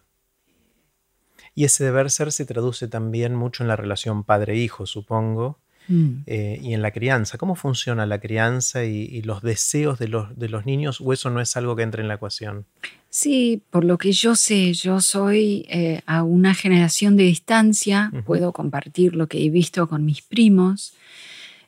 Y 1.57 1.65
ese 1.65 1.83
deber 1.83 2.13
ser 2.13 2.31
se 2.31 2.47
traduce 2.47 2.87
también 2.87 3.35
mucho 3.35 3.65
en 3.65 3.69
la 3.69 3.75
relación 3.75 4.23
padre-hijo, 4.23 4.87
supongo, 4.87 5.59
Mm. 5.91 6.23
Eh, 6.27 6.61
y 6.63 6.73
en 6.73 6.83
la 6.83 6.93
crianza. 6.93 7.37
¿Cómo 7.37 7.57
funciona 7.57 8.07
la 8.07 8.21
crianza 8.21 8.85
y, 8.85 9.23
los 9.23 9.43
deseos 9.43 9.99
de 9.99 10.07
los, 10.07 10.39
de 10.39 10.49
los, 10.49 10.65
niños 10.65 11.01
o 11.01 11.13
eso 11.13 11.31
no 11.31 11.41
es 11.41 11.57
algo 11.57 11.75
que 11.75 11.83
entre 11.83 12.01
en 12.03 12.09
la 12.09 12.15
ecuación? 12.15 12.65
Sí, 13.11 13.61
por 13.71 13.85
lo 13.85 13.99
que 13.99 14.13
yo 14.13 14.37
sé, 14.37 14.73
yo 14.73 15.01
soy 15.01 15.67
eh, 15.69 16.01
a 16.07 16.23
una 16.23 16.55
generación 16.55 17.17
de 17.17 17.25
distancia, 17.25 18.13
puedo 18.25 18.53
compartir 18.53 19.17
lo 19.17 19.27
que 19.27 19.45
he 19.45 19.51
visto 19.51 19.89
con 19.89 20.05
mis 20.05 20.23
primos, 20.23 20.95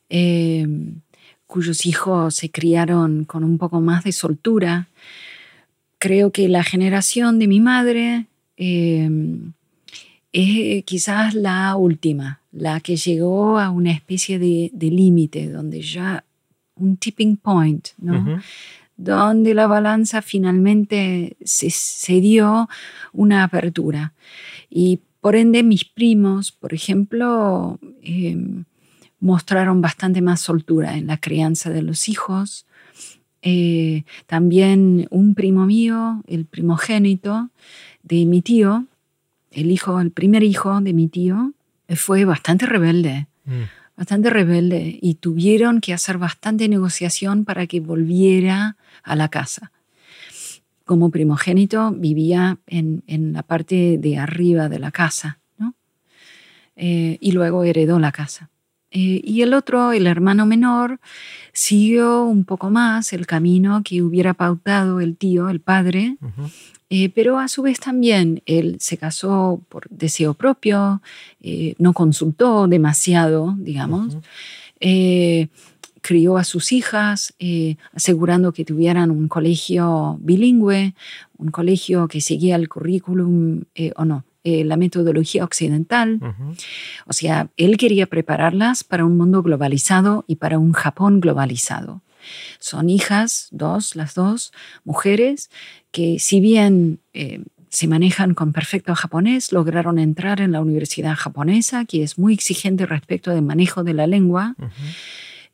eh, 0.09 0.69
cuyos 1.49 1.85
hijos 1.85 2.37
se 2.37 2.49
criaron 2.51 3.25
con 3.25 3.43
un 3.43 3.59
poco 3.59 3.81
más 3.81 4.05
de 4.05 4.13
soltura. 4.13 4.87
Creo 5.99 6.31
que 6.31 6.49
la 6.49 6.63
generación 6.63 7.41
de 7.41 7.49
mi 7.49 7.59
madre 7.59 8.27
es 8.57 9.11
quizás 10.85 11.35
la 11.35 11.75
última, 11.75 12.42
la 12.53 12.81
que 12.81 12.97
llegó 12.97 13.59
a 13.59 13.71
una 13.71 13.91
especie 13.91 14.39
de, 14.39 14.71
límite, 14.79 15.49
donde 15.49 15.81
ya 15.81 16.25
un 16.77 16.97
tipping 16.97 17.37
point, 17.37 17.89
¿no? 17.99 18.41
Donde 18.97 19.55
la 19.55 19.67
balanza 19.67 20.23
finalmente 20.23 21.37
se, 21.43 22.21
dio 22.21 22.69
una 23.13 23.43
apertura. 23.43 24.13
Y 24.71 25.01
por 25.21 25.35
ende 25.35 25.63
mis 25.63 25.85
primos, 25.85 26.53
por 26.53 26.75
ejemplo, 26.75 27.79
em, 28.03 28.65
mostraron 29.21 29.81
bastante 29.81 30.21
más 30.21 30.41
soltura 30.41 30.97
en 30.97 31.07
la 31.07 31.17
crianza 31.17 31.71
de 31.71 31.83
los 31.83 32.09
hijos. 32.09 32.67
Eh, 33.41 34.05
también 34.27 35.07
un 35.11 35.35
primo 35.35 35.65
mío, 35.65 36.23
el 36.27 36.45
primogénito 36.45 37.49
de 38.03 38.27
mi 38.27 38.43
tío, 38.43 38.87
el 39.53 39.71
hijo, 39.71 40.01
el 40.01 40.11
primer 40.11 40.43
hijo 40.43 40.81
de 40.81 40.93
mi 40.93 41.09
tío, 41.09 41.53
fue 41.97 42.25
bastante 42.25 42.67
rebelde, 42.67 43.27
mm. 43.45 43.63
bastante 43.97 44.31
rebelde, 44.31 44.99
y 45.01 45.15
tuvieron 45.17 45.81
que 45.81 45.93
hacer 45.93 46.19
bastante 46.19 46.69
negociación 46.69 47.45
para 47.45 47.67
que 47.67 47.81
volviera 47.81 48.77
a 49.03 49.17
la 49.17 49.29
casa. 49.29 49.73
Como 50.85 51.11
primogénito 51.11 51.93
vivía 51.93 52.59
en, 52.67 53.03
la 53.33 53.43
parte 53.43 53.99
de 53.99 54.19
arriba 54.19 54.69
de 54.69 54.79
la 54.79 54.91
casa, 54.91 55.39
¿no? 55.59 55.75
Eh, 56.77 57.19
y 57.21 57.33
luego 57.33 57.65
heredó 57.65 57.99
la 57.99 58.13
casa. 58.13 58.51
Eh, 58.95 59.23
y 59.25 59.41
el 59.41 59.55
otro, 59.55 59.93
el 59.93 60.07
hermano 60.07 60.45
menor, 60.45 61.01
siguió 61.55 62.25
un 62.25 62.45
poco 62.45 62.69
más 62.69 63.15
el 63.15 63.27
camino 63.27 63.83
que 63.83 64.03
hubiera 64.03 64.35
pautado 64.35 65.01
el 65.01 65.17
tío, 65.17 65.49
el 65.49 65.61
padre, 65.61 66.19
eh, 66.95 67.09
pero 67.09 67.39
a 67.39 67.49
su 67.49 67.63
vez 67.63 67.81
también 67.81 68.43
él 68.45 68.77
se 68.79 68.99
casó 68.99 69.63
por 69.71 69.89
deseo 69.89 70.35
propio, 70.35 71.01
eh, 71.41 71.75
no 71.79 71.95
consultó 71.95 72.69
demasiado, 72.69 73.55
digamos. 73.57 74.19
Eh, 74.79 75.49
crió 76.03 76.37
a 76.37 76.45
sus 76.45 76.71
hijas, 76.71 77.33
asegurando 77.95 78.53
que 78.53 78.67
tuvieran 78.67 79.11
un 79.11 79.27
colegio 79.29 80.19
bilingüe, 80.21 80.95
un 81.39 81.51
colegio 81.51 82.09
que 82.09 82.21
seguía 82.21 82.57
el 82.57 82.69
currículum 82.69 83.63
o 83.97 84.05
no, 84.05 84.25
la 84.45 84.77
metodología 84.77 85.45
occidental. 85.45 86.21
O 87.07 87.15
sea, 87.15 87.49
él 87.57 87.79
quería 87.79 88.07
prepararlas 88.07 88.85
para 88.85 89.07
un 89.07 89.17
mundo 89.17 89.43
globalizado 89.43 90.25
y 90.27 90.37
para 90.37 90.59
un 90.59 90.73
Japón 90.73 91.21
globalizado. 91.21 92.03
Son 92.59 92.91
hijas, 92.91 93.49
dos, 93.51 93.97
las 93.97 94.15
dos, 94.15 94.53
mujeres, 94.85 95.51
que 95.93 96.19
si 96.19 96.41
bien 96.41 96.99
eh, 97.13 97.45
se 97.69 97.87
manejan 97.87 98.35
con 98.35 98.53
perfecto 98.53 98.95
japonés, 98.95 99.53
lograron 99.53 99.99
entrar 99.99 100.41
en 100.41 100.53
la 100.53 100.61
universidad 100.61 101.15
japonesa, 101.15 101.85
que 101.85 102.03
es 102.03 102.19
muy 102.19 102.35
exigente 102.35 102.85
respecto 102.87 103.31
del 103.31 103.43
manejo 103.43 103.85
de 103.85 103.95
la 103.95 104.07
lengua. 104.07 104.57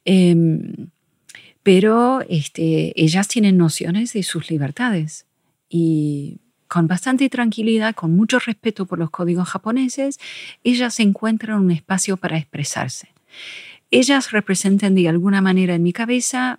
Em, 0.04 0.88
pero 1.62 2.22
este, 2.28 2.92
ellas 3.00 3.28
tienen 3.28 3.56
nociones 3.56 4.14
de 4.14 4.22
sus 4.22 4.50
libertades 4.50 5.26
y 5.68 6.38
con 6.66 6.86
bastante 6.86 7.28
tranquilidad, 7.28 7.94
con 7.94 8.14
mucho 8.14 8.38
respeto 8.38 8.86
por 8.86 8.98
los 8.98 9.10
códigos 9.10 9.48
japoneses, 9.48 10.18
ellas 10.64 11.00
encuentran 11.00 11.60
un 11.60 11.70
espacio 11.70 12.16
para 12.16 12.36
expresarse. 12.36 13.08
Ellas 13.90 14.32
representan 14.32 14.94
de 14.94 15.08
alguna 15.08 15.40
manera 15.40 15.74
en 15.74 15.82
mi 15.82 15.92
cabeza 15.92 16.58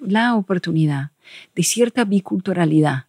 la 0.00 0.34
oportunidad 0.34 1.13
de 1.54 1.62
cierta 1.62 2.04
biculturalidad 2.04 3.06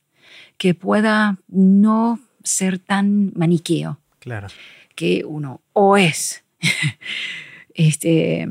que 0.57 0.73
pueda 0.73 1.37
no 1.47 2.19
ser 2.43 2.79
tan 2.79 3.31
maniqueo. 3.35 3.99
Claro. 4.19 4.47
Que 4.95 5.23
uno 5.25 5.61
o 5.73 5.97
es 5.97 6.43
este, 7.73 8.47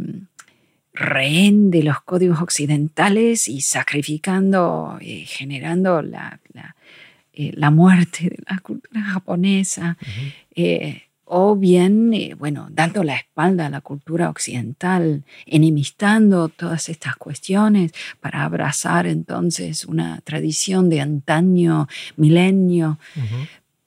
rehén 0.92 1.70
de 1.70 1.82
los 1.82 2.00
códigos 2.02 2.40
occidentales 2.40 3.48
y 3.48 3.60
sacrificando, 3.60 4.98
y 5.00 5.22
eh, 5.22 5.26
generando 5.26 6.02
la, 6.02 6.40
eh, 7.32 7.52
la, 7.54 7.70
muerte 7.70 8.30
de 8.30 8.38
la 8.48 8.58
cultura 8.58 9.02
japonesa, 9.02 9.96
o 11.24 11.56
bien, 11.56 12.12
eh, 12.12 12.34
bueno, 12.34 12.68
dando 12.70 13.02
la 13.02 13.16
espalda 13.16 13.66
a 13.66 13.70
la 13.70 13.80
cultura 13.80 14.28
occidental, 14.28 15.24
enemistando 15.46 16.48
todas 16.48 16.88
estas 16.88 17.16
cuestiones 17.16 17.92
para 18.20 18.44
abrazar 18.44 19.06
entonces 19.06 19.84
una 19.84 20.20
tradición 20.20 20.90
de 20.90 21.00
antaño, 21.00 21.88
milenio. 22.16 22.98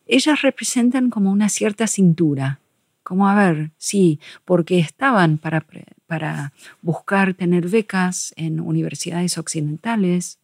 ellas 0.08 0.42
representan 0.42 1.10
como 1.10 1.32
una 1.32 1.50
cierta 1.50 1.86
cintura, 1.86 2.60
como 3.04 3.28
a 3.30 3.36
ver, 3.36 3.72
sí, 3.78 4.20
porque 4.44 4.80
estaban 4.80 5.38
para, 5.38 5.66
para 6.08 6.54
buscar 6.82 7.34
tener 7.34 7.70
becas 7.70 8.34
en 8.36 8.60
universidades 8.60 9.38
occidentales 9.38 10.40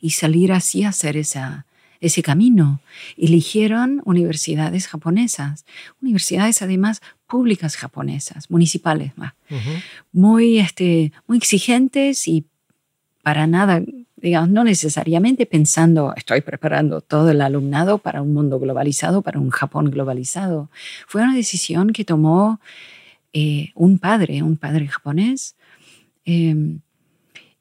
y 0.00 0.10
salir 0.10 0.52
así 0.52 0.82
a 0.82 0.88
hacer 0.88 1.16
esa, 1.16 1.66
ese 2.02 2.22
camino. 2.22 2.80
Eligieron 3.16 4.02
universidades 4.04 4.88
japonesas, 4.88 5.64
universidades 6.02 6.60
además 6.60 7.00
públicas 7.26 7.76
japonesas, 7.76 8.50
municipales 8.50 9.16
más, 9.16 9.32
muy, 10.12 10.58
este, 10.58 11.12
muy 11.26 11.38
exigentes 11.38 12.28
y 12.28 12.44
para 13.22 13.46
nada, 13.46 13.80
digamos, 14.16 14.50
no 14.50 14.64
necesariamente 14.64 15.46
pensando, 15.46 16.12
estoy 16.16 16.40
preparando 16.40 17.00
todo 17.00 17.30
el 17.30 17.40
alumnado 17.40 17.98
para 17.98 18.20
un 18.20 18.34
mundo 18.34 18.58
globalizado, 18.58 19.22
para 19.22 19.38
un 19.38 19.50
Japón 19.50 19.90
globalizado. 19.90 20.70
Fue 21.06 21.22
una 21.22 21.34
decisión 21.34 21.92
que 21.92 22.04
tomó 22.04 22.60
eh, 23.32 23.70
un 23.76 23.98
padre, 23.98 24.42
un 24.42 24.56
padre 24.56 24.88
japonés, 24.88 25.54
em, 26.24 26.80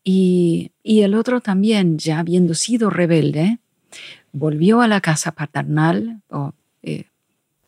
y, 0.03 0.71
y, 0.81 1.01
el 1.01 1.13
otro 1.13 1.41
también, 1.41 1.99
ya 1.99 2.17
habiendo 2.17 2.55
sido 2.55 2.89
rebelde, 2.89 3.59
volvió 4.31 4.81
a 4.81 4.87
la 4.87 5.01
casa 5.01 5.31
paternal, 5.31 6.21
o 6.29 6.53
eh, 6.83 7.05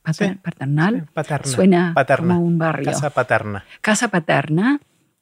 paternal, 0.03 1.07
suena 1.43 1.93
como 2.17 2.39
un 2.39 2.57
barrio. 2.57 2.85
Casa 2.85 3.09
paterna. 3.09 3.65
Casa 3.81 4.07
paterna, 4.09 4.79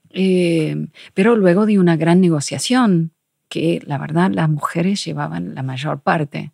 eh, 0.10 0.88
pero 1.14 1.36
luego 1.36 1.66
de 1.66 1.80
una 1.80 1.96
gran 1.96 2.22
negociación, 2.22 3.12
que 3.48 3.82
la 3.86 3.98
verdad 3.98 4.32
las 4.32 4.50
mujeres 4.50 5.04
llevaban 5.04 5.56
la 5.56 5.64
mayor 5.64 6.00
parte. 6.00 6.52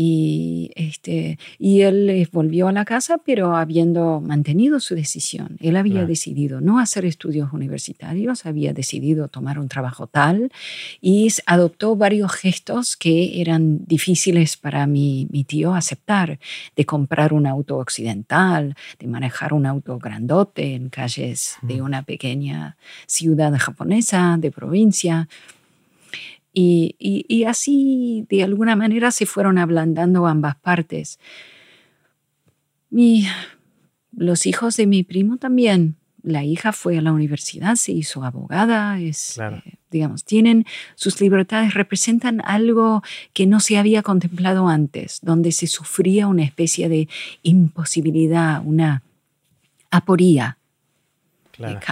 Y, 0.00 0.70
este, 0.76 1.40
y 1.58 1.80
él 1.80 2.08
eh, 2.08 2.28
volvió 2.30 2.68
a 2.68 2.72
la 2.72 2.84
casa, 2.84 3.18
pero 3.18 3.56
habiendo 3.56 4.20
mantenido 4.20 4.78
su 4.78 4.94
decisión. 4.94 5.56
Él 5.58 5.76
había 5.76 6.06
decidido 6.06 6.60
no 6.60 6.78
hacer 6.78 7.04
estudios 7.04 7.52
universitarios, 7.52 8.46
había 8.46 8.72
decidido 8.72 9.26
tomar 9.26 9.58
un 9.58 9.66
trabajo 9.66 10.06
tal 10.06 10.52
y 11.00 11.26
adoptó 11.46 11.96
varios 11.96 12.30
gestos 12.30 12.96
que 12.96 13.40
eran 13.40 13.84
difíciles 13.86 14.56
para 14.56 14.86
mi, 14.86 15.26
mi 15.32 15.42
tío 15.42 15.74
aceptar, 15.74 16.38
de 16.76 16.84
comprar 16.86 17.32
un 17.32 17.48
auto 17.48 17.78
occidental, 17.78 18.76
de 19.00 19.08
manejar 19.08 19.52
un 19.52 19.66
auto 19.66 19.98
grandote 19.98 20.76
en 20.76 20.90
calles 20.90 21.56
de 21.62 21.82
una 21.82 22.04
pequeña 22.04 22.76
ciudad 23.08 23.52
japonesa, 23.58 24.36
de 24.38 24.52
provincia. 24.52 25.28
Y, 26.60 27.44
así, 27.44 28.26
de 28.28 28.42
alguna 28.42 28.74
manera, 28.74 29.10
se 29.12 29.26
fueron 29.26 29.58
ablandando 29.58 30.26
ambas 30.26 30.56
partes. 30.56 31.20
Y 32.90 33.26
los 34.12 34.46
hijos 34.46 34.76
de 34.76 34.86
mi 34.86 35.04
primo 35.04 35.36
también. 35.36 35.96
La 36.20 36.42
hija 36.42 36.72
fue 36.72 36.98
a 36.98 37.00
la 37.00 37.12
universidad, 37.12 37.76
se 37.76 37.92
hizo 37.92 38.24
abogada, 38.24 38.98
es, 38.98 39.38
eh, 39.38 39.78
digamos, 39.88 40.24
tienen 40.24 40.66
sus 40.96 41.20
libertades, 41.20 41.74
representan 41.74 42.42
algo 42.44 43.02
que 43.32 43.46
no 43.46 43.60
se 43.60 43.78
había 43.78 44.02
contemplado 44.02 44.66
antes, 44.66 45.20
donde 45.22 45.52
se 45.52 45.68
sufría 45.68 46.26
una 46.26 46.42
especie 46.42 46.88
de 46.88 47.08
imposibilidad, 47.44 48.60
una 48.64 49.04
aporía 49.90 50.57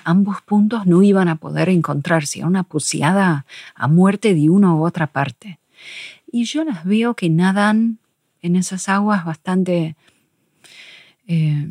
ambos 0.04 0.42
puntos 0.42 0.86
no 0.86 1.02
iban 1.02 1.28
a 1.28 1.36
poder 1.36 1.68
encontrarse, 1.68 2.44
una 2.44 2.62
puseada 2.62 3.46
a 3.74 3.88
muerte 3.88 4.34
de 4.34 4.50
una 4.50 4.74
u 4.74 4.84
otra 4.84 5.06
parte. 5.06 5.58
Y 6.30 6.44
yo 6.44 6.64
las 6.64 6.84
veo 6.84 7.14
que 7.14 7.28
nadan 7.30 7.98
en 8.42 8.56
esas 8.56 8.88
aguas 8.88 9.24
bastante... 9.24 9.96
Eh, 11.26 11.68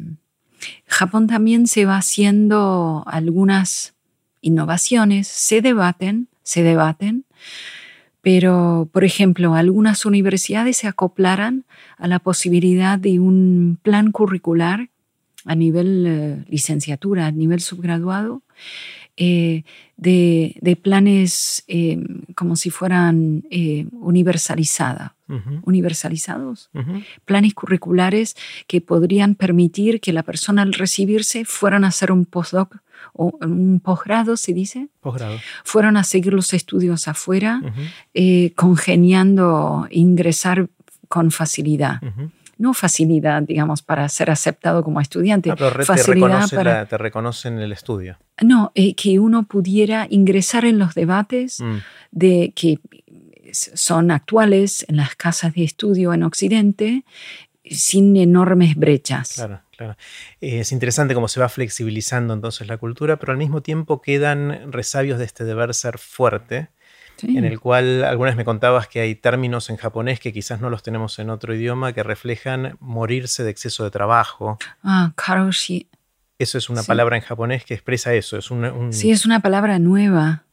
Japón 0.88 1.28
también 1.28 1.68
se 1.68 1.86
va 1.86 1.98
haciendo 1.98 3.04
algunas 3.06 3.94
innovaciones, 4.42 5.28
se 5.28 5.62
debaten, 5.62 6.28
se 6.44 6.64
debaten, 6.64 7.26
pero, 8.26 8.90
por 8.92 9.04
ejemplo, 9.04 9.54
algunas 9.54 10.04
universidades 10.04 10.78
se 10.78 10.88
acoplaran 10.88 11.66
a 11.98 12.08
la 12.08 12.18
posibilidad 12.18 12.98
de 12.98 13.20
un 13.20 13.78
plan 13.84 14.12
curricular 14.12 14.90
a 15.46 15.56
nivel 15.56 16.06
eh, 16.08 16.46
licenciatura, 16.50 17.28
a 17.28 17.32
nivel 17.32 17.62
subgraduado, 17.62 18.42
eh, 19.18 19.64
de, 19.96 20.80
planes 20.82 21.64
eh, 21.70 22.04
como 22.36 22.58
si 22.58 22.70
fueran 22.70 23.46
universalizados, 23.94 25.12
universalizados, 25.64 26.70
planes 27.24 27.54
curriculares 27.54 28.36
que 28.68 28.82
podrían 28.82 29.36
permitir 29.36 30.02
que 30.02 30.12
la 30.12 30.24
persona 30.24 30.64
al 30.64 30.74
recibirse 30.74 31.46
fueran 31.46 31.86
a 31.86 31.88
hacer 31.88 32.12
un 32.12 32.26
postdoc 32.26 32.76
o 33.14 33.38
un 33.40 33.80
posgrado, 33.80 34.36
se 34.36 34.54
dice. 34.54 34.90
Posgrado. 35.00 35.40
Fueron 35.64 35.96
a 35.96 36.04
seguir 36.04 36.34
los 36.34 36.54
estudios 36.54 37.08
afuera, 37.08 37.62
congeniando, 38.56 39.88
ingresar 39.92 40.68
con 41.08 41.32
facilidad 41.32 42.02
no 42.58 42.74
facilidad, 42.74 43.42
digamos, 43.42 43.82
para 43.82 44.08
ser 44.10 44.32
aceptado 44.32 44.84
como 44.84 45.02
estudiante. 45.02 45.52
Ah, 45.52 45.56
pero 45.58 45.86
facilidad 45.86 46.50
te, 46.50 46.56
para, 46.56 46.86
te 46.86 46.98
reconocen 46.98 47.60
el 47.60 47.72
estudio. 47.72 48.18
No, 48.42 48.72
eh, 48.76 48.96
que 48.96 49.20
uno 49.20 49.44
pudiera 49.44 50.08
ingresar 50.10 50.66
en 50.66 50.80
los 50.80 50.94
debates 50.94 51.60
mm. 51.60 51.78
de 52.12 52.54
que 52.56 52.80
son 53.52 54.12
actuales 54.12 54.86
en 54.90 54.98
las 54.98 55.16
casas 55.16 55.54
de 55.54 55.64
estudio 55.64 56.14
en 56.14 56.24
Occidente 56.24 57.04
sin 57.70 58.16
enormes 58.18 58.76
brechas. 58.76 59.34
Claro, 59.36 59.62
claro. 59.76 59.98
Es 60.42 60.72
interesante 60.72 61.14
cómo 61.14 61.28
se 61.28 61.40
va 61.40 61.50
flexibilizando 61.50 62.34
entonces 62.34 62.68
la 62.68 62.78
cultura, 62.78 63.18
pero 63.18 63.32
al 63.32 63.38
mismo 63.38 63.62
tiempo 63.62 64.02
quedan 64.02 64.72
resabios 64.72 65.18
de 65.18 65.26
este 65.26 65.46
deber 65.46 65.74
ser 65.74 65.98
fuerte 65.98 66.70
en 67.24 67.46
el 67.46 67.60
cual 67.60 68.04
algunas 68.04 68.36
me 68.36 68.46
contabas 68.46 68.88
que 68.88 69.00
hay 69.00 69.16
términos 69.16 69.70
en 69.70 69.78
japonés 69.78 70.20
que 70.20 70.34
quizás 70.34 70.62
no 70.62 70.70
los 70.70 70.84
tenemos 70.84 71.18
en 71.20 71.30
otro 71.30 71.54
idioma 71.56 71.94
que 71.94 72.04
reflejan 72.04 72.78
morirse 72.80 73.44
de 73.44 73.52
exceso 73.52 73.84
de 73.84 73.92
trabajo. 73.92 74.58
Ah, 74.84 75.12
karoshi. 75.16 75.88
Eso 76.38 76.58
es 76.58 76.70
una 76.70 76.84
palabra 76.84 77.16
en 77.16 77.24
japonés 77.24 77.64
que 77.64 77.74
expresa 77.74 78.14
eso. 78.14 78.38
Es 78.38 78.50
Sí, 78.92 79.12
es 79.12 79.26
una 79.26 79.40
palabra 79.40 79.80
nueva. 79.80 80.44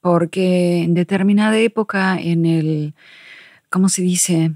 Porque 0.00 0.82
en 0.82 0.92
determinada 0.92 1.56
época, 1.56 2.18
en 2.20 2.44
el, 2.44 2.94
¿cómo 3.70 3.88
se 3.88 4.02
dice? 4.02 4.52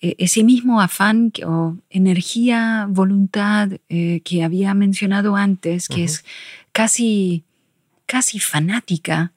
E, 0.00 0.16
ese 0.18 0.44
mismo 0.44 0.82
afán 0.82 1.32
o 1.46 1.78
energía, 1.88 2.86
voluntad 2.90 3.70
eh, 3.88 4.20
que 4.24 4.44
había 4.44 4.74
mencionado 4.74 5.36
antes, 5.36 5.88
que 5.88 6.04
es 6.04 6.24
casi, 6.72 7.44
casi 8.04 8.38
fanática, 8.40 9.32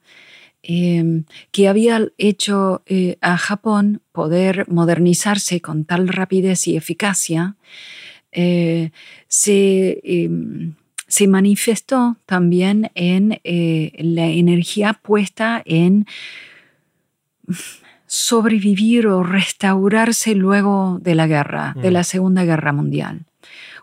Em, 0.62 1.24
que 1.52 1.68
había 1.68 2.08
hecho 2.18 2.82
eh, 2.86 3.16
a 3.20 3.38
Japón 3.38 4.02
poder 4.10 4.68
modernizarse 4.68 5.60
con 5.60 5.84
tal 5.84 6.08
rapidez 6.08 6.66
y 6.66 6.76
eficacia, 6.76 7.56
eh, 8.32 8.90
em, 9.46 10.74
se, 11.06 11.28
manifestó 11.28 12.16
también 12.26 12.90
en 12.96 13.40
eh, 13.44 13.92
la 13.98 14.26
energía 14.26 14.94
puesta 14.94 15.62
en 15.64 16.06
sobrevivir 18.06 19.06
o 19.06 19.22
restaurarse 19.22 20.34
luego 20.34 20.98
de 21.00 21.14
la 21.14 21.28
guerra, 21.28 21.74
de 21.80 21.92
la 21.92 22.00
mm. 22.00 22.04
Segunda 22.04 22.44
Guerra 22.44 22.72
Mundial. 22.72 23.26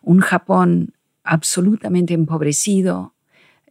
Un 0.01 0.19
Japón 0.19 0.93
absolutamente 1.23 2.13
empobrecido, 2.13 3.14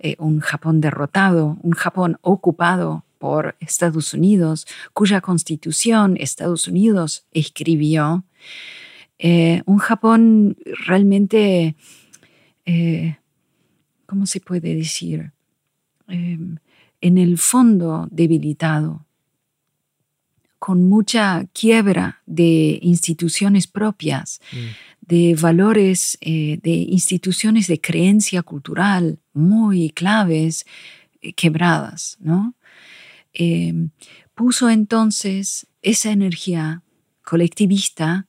eh, 0.05 0.17
un 0.19 0.41
Japón 0.41 0.83
derrotado, 0.83 1.57
un 1.63 1.73
Japón 1.73 2.19
ocupado 2.21 3.07
por 3.17 3.57
Estados 3.59 4.13
Unidos, 4.13 4.67
cuya 4.93 5.23
constitución 5.23 6.19
Estados 6.21 6.69
Unidos 6.69 7.25
escribió, 7.33 8.23
eh, 9.19 9.63
un 9.65 9.79
Japón 9.79 10.59
realmente, 10.87 11.75
eh, 12.67 13.17
¿cómo 14.05 14.27
se 14.27 14.41
puede 14.41 14.75
decir? 14.75 15.33
en 16.07 16.61
el 17.01 17.39
fondo 17.39 18.07
debilitado, 18.11 19.07
con 20.59 20.87
mucha 20.87 21.47
quiebra 21.55 22.21
de 22.27 22.79
instituciones 22.83 23.67
propias, 23.67 24.39
mm 24.53 24.94
de 25.07 25.37
valores, 25.39 26.17
eh, 26.21 26.59
de 26.63 26.71
instituciones 26.71 27.67
de 27.67 27.81
creencia 27.81 28.43
cultural 28.43 29.19
muy 29.33 29.91
claves, 29.91 30.65
eh, 31.21 31.33
quebradas, 31.35 32.17
¿no? 32.21 32.55
Em, 33.35 33.91
puso 34.35 34.71
entonces 34.71 35.67
esa 35.83 36.11
energía 36.11 36.83
colectivista 37.23 38.27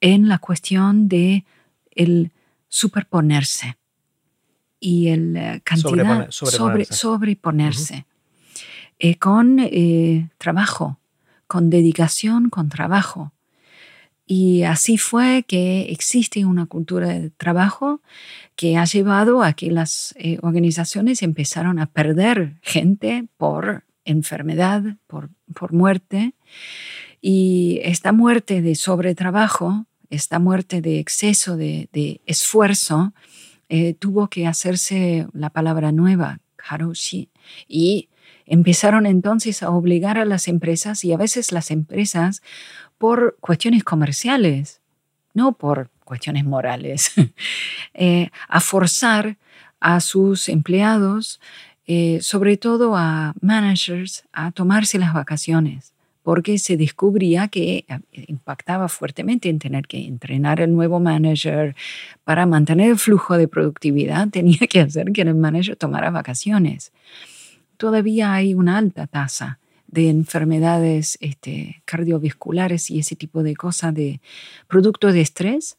en 0.00 0.28
la 0.28 0.38
cuestión 0.38 1.08
de 1.08 1.44
el 1.90 2.32
superponerse 2.68 3.76
y 4.80 5.08
el 5.08 5.36
eh, 5.36 5.60
cantidad 5.64 6.30
sobreponerse, 6.30 8.06
con 9.18 9.58
trabajo, 10.38 10.98
con 11.46 11.68
dedicación, 11.68 12.48
con 12.48 12.70
trabajo. 12.70 13.33
Y 14.26 14.62
así 14.62 14.96
fue 14.96 15.44
que 15.46 15.92
existe 15.92 16.44
una 16.44 16.66
cultura 16.66 17.08
de 17.08 17.30
trabajo 17.30 18.00
que 18.56 18.76
ha 18.76 18.84
llevado 18.84 19.42
a 19.42 19.52
que 19.52 19.70
las 19.70 20.14
eh, 20.16 20.38
organizaciones 20.42 21.22
empezaron 21.22 21.78
a 21.78 21.86
perder 21.86 22.56
gente 22.62 23.26
por 23.36 23.84
enfermedad, 24.04 24.82
por, 25.06 25.30
por 25.54 25.72
muerte. 25.72 26.34
Y 27.20 27.80
esta 27.82 28.12
muerte 28.12 28.62
de 28.62 28.74
sobretrabajo, 28.74 29.86
esta 30.10 30.38
muerte 30.38 30.80
de 30.80 30.98
exceso 30.98 31.56
de, 31.56 32.20
esfuerzo, 32.26 33.12
eh, 33.68 33.94
tuvo 33.94 34.28
que 34.28 34.46
hacerse 34.46 35.26
la 35.32 35.50
palabra 35.50 35.90
nueva, 35.90 36.40
haroshi, 36.58 37.30
y 37.66 38.08
empezaron 38.46 39.06
entonces 39.06 39.62
a 39.62 39.70
obligar 39.70 40.18
a 40.18 40.24
las 40.24 40.48
empresas 40.48 41.04
y 41.04 41.12
a 41.12 41.16
veces 41.16 41.50
las 41.50 41.70
empresas 41.70 42.42
por 42.98 43.36
cuestiones 43.40 43.84
comerciales, 43.84 44.80
no 45.34 45.52
por 45.52 45.90
cuestiones 46.04 46.44
morales, 46.44 47.12
eh, 47.94 48.30
a 48.48 48.60
forzar 48.60 49.36
a 49.80 50.00
sus 50.00 50.48
empleados, 50.48 51.40
eh, 51.86 52.18
sobre 52.22 52.56
todo 52.56 52.96
a 52.96 53.34
managers, 53.40 54.24
a 54.32 54.50
tomarse 54.52 54.98
las 54.98 55.12
vacaciones, 55.12 55.92
porque 56.22 56.58
se 56.58 56.76
descubría 56.76 57.48
que 57.48 57.84
eh, 57.86 57.98
impactaba 58.28 58.88
fuertemente 58.88 59.50
en 59.50 59.58
tener 59.58 59.86
que 59.86 60.06
entrenar 60.06 60.60
el 60.60 60.72
nuevo 60.72 61.00
manager 61.00 61.74
para 62.24 62.46
mantener 62.46 62.90
el 62.92 62.98
flujo 62.98 63.36
de 63.36 63.48
productividad, 63.48 64.28
tenía 64.30 64.66
que 64.68 64.80
hacer 64.80 65.12
que 65.12 65.22
el 65.22 65.34
manager 65.34 65.76
tomara 65.76 66.10
vacaciones. 66.10 66.92
Todavía 67.76 68.32
hay 68.32 68.54
una 68.54 68.78
alta 68.78 69.06
tasa 69.06 69.58
de 69.94 70.08
enfermedades 70.08 71.16
este, 71.20 71.82
cardiovasculares 71.84 72.90
y 72.90 72.98
ese 72.98 73.14
tipo 73.14 73.44
de 73.44 73.54
cosas 73.54 73.94
de 73.94 74.20
producto 74.66 75.12
de 75.12 75.20
estrés. 75.20 75.76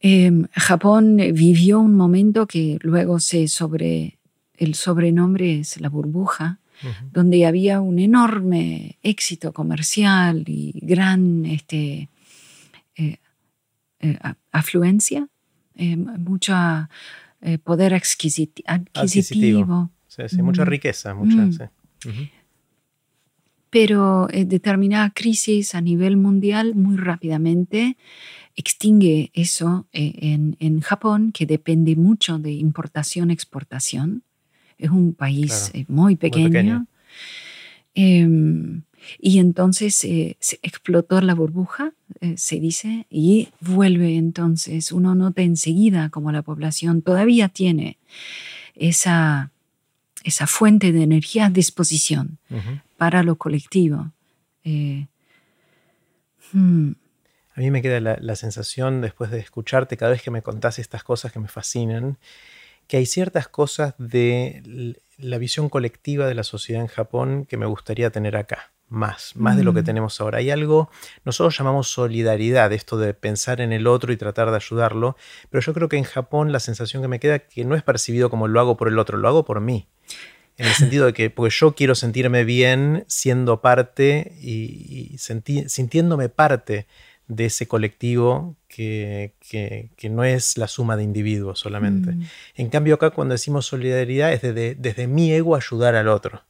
Em, 0.00 0.46
Japón 0.52 1.16
vivió 1.16 1.78
un 1.78 1.94
momento 1.94 2.46
que 2.46 2.78
luego 2.82 3.20
se 3.20 3.46
sobre, 3.46 4.18
el 4.56 4.74
sobrenombre 4.74 5.60
es 5.60 5.80
la 5.80 5.88
burbuja, 5.88 6.58
donde 7.12 7.44
había 7.44 7.82
un 7.82 7.98
enorme 7.98 8.96
éxito 9.02 9.52
comercial 9.52 10.44
y 10.46 10.72
gran 10.80 11.44
este, 11.44 12.08
eh, 12.96 13.18
eh, 14.00 14.18
afluencia, 14.50 15.28
eh, 15.74 15.96
mucho 15.96 16.54
poder 17.64 17.92
adquisitivo. 17.92 19.90
Sí, 20.08 20.42
mucha 20.42 20.64
riqueza, 20.64 21.14
mucha, 21.14 21.66
mm 22.06 22.39
pero 23.70 24.28
eh, 24.30 24.44
determinada 24.44 25.10
crisis 25.10 25.74
a 25.74 25.80
nivel 25.80 26.16
mundial 26.16 26.74
muy 26.74 26.96
rápidamente 26.96 27.96
extingue 28.56 29.30
eso 29.32 29.86
eh, 29.92 30.56
en, 30.58 30.80
Japón, 30.80 31.32
que 31.32 31.46
depende 31.46 31.96
mucho 31.96 32.38
de 32.38 32.52
importación-exportación. 32.52 34.22
Es 34.76 34.90
un 34.90 35.14
país 35.14 35.70
eh, 35.72 35.86
muy 35.88 36.16
pequeño. 36.16 36.86
Em, 37.94 38.82
y 39.18 39.38
entonces 39.38 39.94
se 39.94 40.36
explotó 40.62 41.20
la 41.22 41.34
burbuja, 41.34 41.94
se 42.36 42.60
dice, 42.60 43.06
y 43.08 43.48
vuelve 43.60 44.16
entonces. 44.16 44.92
Uno 44.92 45.14
nota 45.14 45.40
enseguida 45.42 46.10
como 46.10 46.32
la 46.32 46.42
población 46.42 47.00
todavía 47.00 47.48
tiene 47.48 47.96
esa, 48.74 49.52
esa 50.24 50.46
fuente 50.46 50.92
de 50.92 51.02
energía 51.02 51.46
a 51.46 51.50
disposición 51.50 52.38
para 52.96 53.22
lo 53.22 53.36
colectivo. 53.36 54.12
Eh, 54.64 55.06
hmm. 56.52 56.92
A 57.54 57.60
mí 57.60 57.70
me 57.70 57.82
queda 57.82 58.00
la, 58.00 58.36
sensación, 58.36 59.00
después 59.00 59.30
de 59.30 59.38
escucharte, 59.38 59.96
cada 59.96 60.12
vez 60.12 60.22
que 60.22 60.30
me 60.30 60.42
contás 60.42 60.78
estas 60.78 61.02
cosas 61.02 61.32
que 61.32 61.40
me 61.40 61.48
fascinan, 61.48 62.18
que 62.86 62.96
hay 62.96 63.06
ciertas 63.06 63.48
cosas 63.48 63.94
de 63.98 64.96
la 65.18 65.38
visión 65.38 65.68
colectiva 65.68 66.26
de 66.26 66.34
la 66.34 66.44
sociedad 66.44 66.80
en 66.80 66.88
Japón 66.88 67.46
que 67.46 67.56
me 67.56 67.66
gustaría 67.66 68.10
tener 68.10 68.36
acá, 68.36 68.72
más, 68.90 69.34
más 69.36 69.56
de 69.56 69.64
lo 69.64 69.72
que 69.72 69.80
mm. 69.80 69.84
tenemos 69.84 70.20
ahora. 70.20 70.38
Hay 70.38 70.50
algo, 70.50 70.90
nosotros 71.24 71.56
llamamos 71.56 71.88
solidaridad, 71.88 72.72
esto 72.72 72.98
de 72.98 73.14
pensar 73.14 73.62
en 73.62 73.72
el 73.72 73.86
otro 73.86 74.12
y 74.12 74.18
tratar 74.18 74.50
de 74.50 74.56
ayudarlo, 74.56 75.16
pero 75.48 75.62
yo 75.62 75.72
creo 75.72 75.88
que 75.88 75.96
en 75.96 76.04
Japón 76.04 76.52
la 76.52 76.60
sensación 76.60 77.00
que 77.00 77.08
me 77.08 77.20
queda 77.20 77.36
es 77.36 77.42
que 77.42 77.64
no 77.64 77.74
es 77.74 77.82
percibido 77.82 78.28
como 78.28 78.48
lo 78.48 78.60
hago 78.60 78.76
por 78.76 78.88
el 78.88 78.98
otro, 78.98 79.16
lo 79.16 79.28
hago 79.28 79.44
por 79.44 79.60
mí 79.60 79.88
en 80.60 80.66
el 80.66 80.74
sentido 80.74 81.06
de 81.06 81.14
que, 81.14 81.30
porque 81.30 81.54
yo 81.58 81.74
quiero 81.74 81.94
sentirme 81.94 82.44
bien 82.44 83.04
siendo 83.08 83.62
parte 83.62 84.36
y, 84.42 85.16
sintiéndome 85.18 86.28
parte 86.28 86.86
de 87.28 87.46
ese 87.46 87.66
colectivo 87.66 88.56
que, 88.68 89.32
no 90.10 90.22
es 90.22 90.58
la 90.58 90.68
suma 90.68 90.98
de 90.98 91.04
individuos 91.04 91.60
solamente. 91.60 92.12
Mm. 92.12 92.22
En 92.56 92.68
cambio 92.68 92.96
acá 92.96 93.08
cuando 93.08 93.32
decimos 93.32 93.64
solidaridad 93.64 94.34
es 94.34 94.42
desde, 94.42 95.06
mi 95.06 95.32
ego 95.32 95.56
ayudar 95.56 95.94
al 95.94 96.08
otro. 96.08 96.42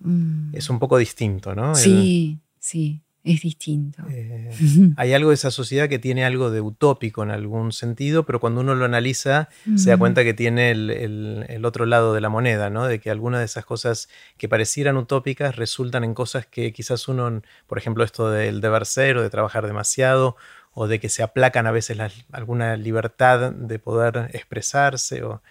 Mm. 0.00 0.54
Es 0.54 0.70
un 0.70 0.78
poco 0.78 0.98
distinto, 0.98 1.54
¿no? 1.54 1.74
Sí, 1.74 2.38
sí 2.58 3.02
es 3.28 3.42
distinto. 3.42 4.02
Eh, 4.10 4.50
hay 4.96 5.12
algo 5.12 5.30
de 5.30 5.34
esa 5.34 5.50
sociedad 5.50 5.88
que 5.88 5.98
tiene 5.98 6.24
algo 6.24 6.50
de 6.50 6.60
utópico 6.60 7.22
en 7.22 7.30
algún 7.30 7.72
sentido, 7.72 8.24
pero 8.24 8.40
cuando 8.40 8.60
uno 8.60 8.74
lo 8.74 8.84
analiza 8.84 9.48
se 9.76 9.90
da 9.90 9.98
cuenta 9.98 10.24
que 10.24 10.34
tiene 10.34 10.70
el, 10.70 11.62
otro 11.64 11.84
lado 11.84 12.14
de 12.14 12.20
la 12.20 12.28
moneda, 12.28 12.70
¿no? 12.70 12.86
De 12.86 13.00
que 13.00 13.10
algunas 13.10 13.40
de 13.40 13.46
esas 13.46 13.64
cosas 13.64 14.08
que 14.36 14.48
parecieran 14.48 14.96
utópicas 14.96 15.56
resultan 15.56 16.04
en 16.04 16.14
cosas 16.14 16.46
que 16.46 16.72
quizás 16.72 17.08
uno, 17.08 17.42
por 17.66 17.78
ejemplo, 17.78 18.04
esto 18.04 18.30
del 18.30 18.60
deber 18.60 18.86
ser 18.86 19.18
o 19.18 19.22
de 19.22 19.30
trabajar 19.30 19.66
demasiado, 19.66 20.36
o 20.72 20.86
de 20.86 21.00
que 21.00 21.08
se 21.08 21.22
aplacan 21.22 21.66
a 21.66 21.72
veces 21.72 21.98
alguna 22.32 22.76
libertad 22.76 23.52
de 23.52 23.78
poder 23.78 24.30
expresarse. 24.32 25.22
O, 25.24 25.42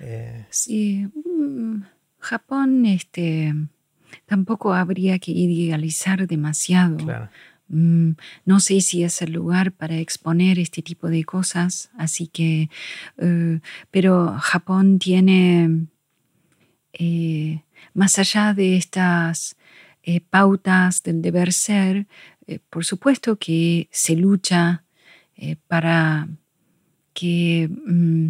eh, 0.00 0.46
Sí, 0.48 1.08
mm, 1.14 1.82
Japón, 2.24 2.86
este 2.86 3.54
tampoco 4.26 4.74
habría 4.74 5.18
que 5.18 5.32
idealizar 5.32 6.26
demasiado. 6.26 6.98
Mm, 7.68 8.12
no 8.44 8.60
sé 8.60 8.80
si 8.80 9.04
es 9.04 9.22
el 9.22 9.32
lugar 9.32 9.72
para 9.72 9.96
exponer 9.96 10.58
este 10.58 10.82
tipo 10.82 11.08
de 11.08 11.24
cosas, 11.24 11.90
así 11.96 12.26
que, 12.28 12.68
eh, 13.18 13.60
pero 13.90 14.36
Japón 14.38 14.98
tiene, 14.98 15.86
eh, 16.92 17.62
más 17.94 18.18
allá 18.18 18.54
de 18.54 18.76
estas 18.76 19.56
eh, 20.02 20.20
pautas 20.20 21.02
del 21.02 21.22
deber 21.22 21.52
ser, 21.52 22.06
por 22.68 22.84
supuesto 22.84 23.36
que 23.36 23.88
se 23.90 24.16
lucha 24.16 24.84
para 25.66 26.28
que 27.14 27.70
mm, 27.86 28.28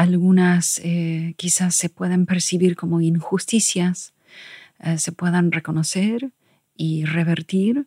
algunas 0.00 0.80
quizás 1.36 1.74
se 1.74 1.88
puedan 1.88 2.26
percibir 2.26 2.76
como 2.76 3.00
injusticias, 3.00 4.12
eh, 4.80 4.98
se 4.98 5.12
puedan 5.12 5.52
reconocer 5.52 6.30
y 6.76 7.04
revertir. 7.04 7.86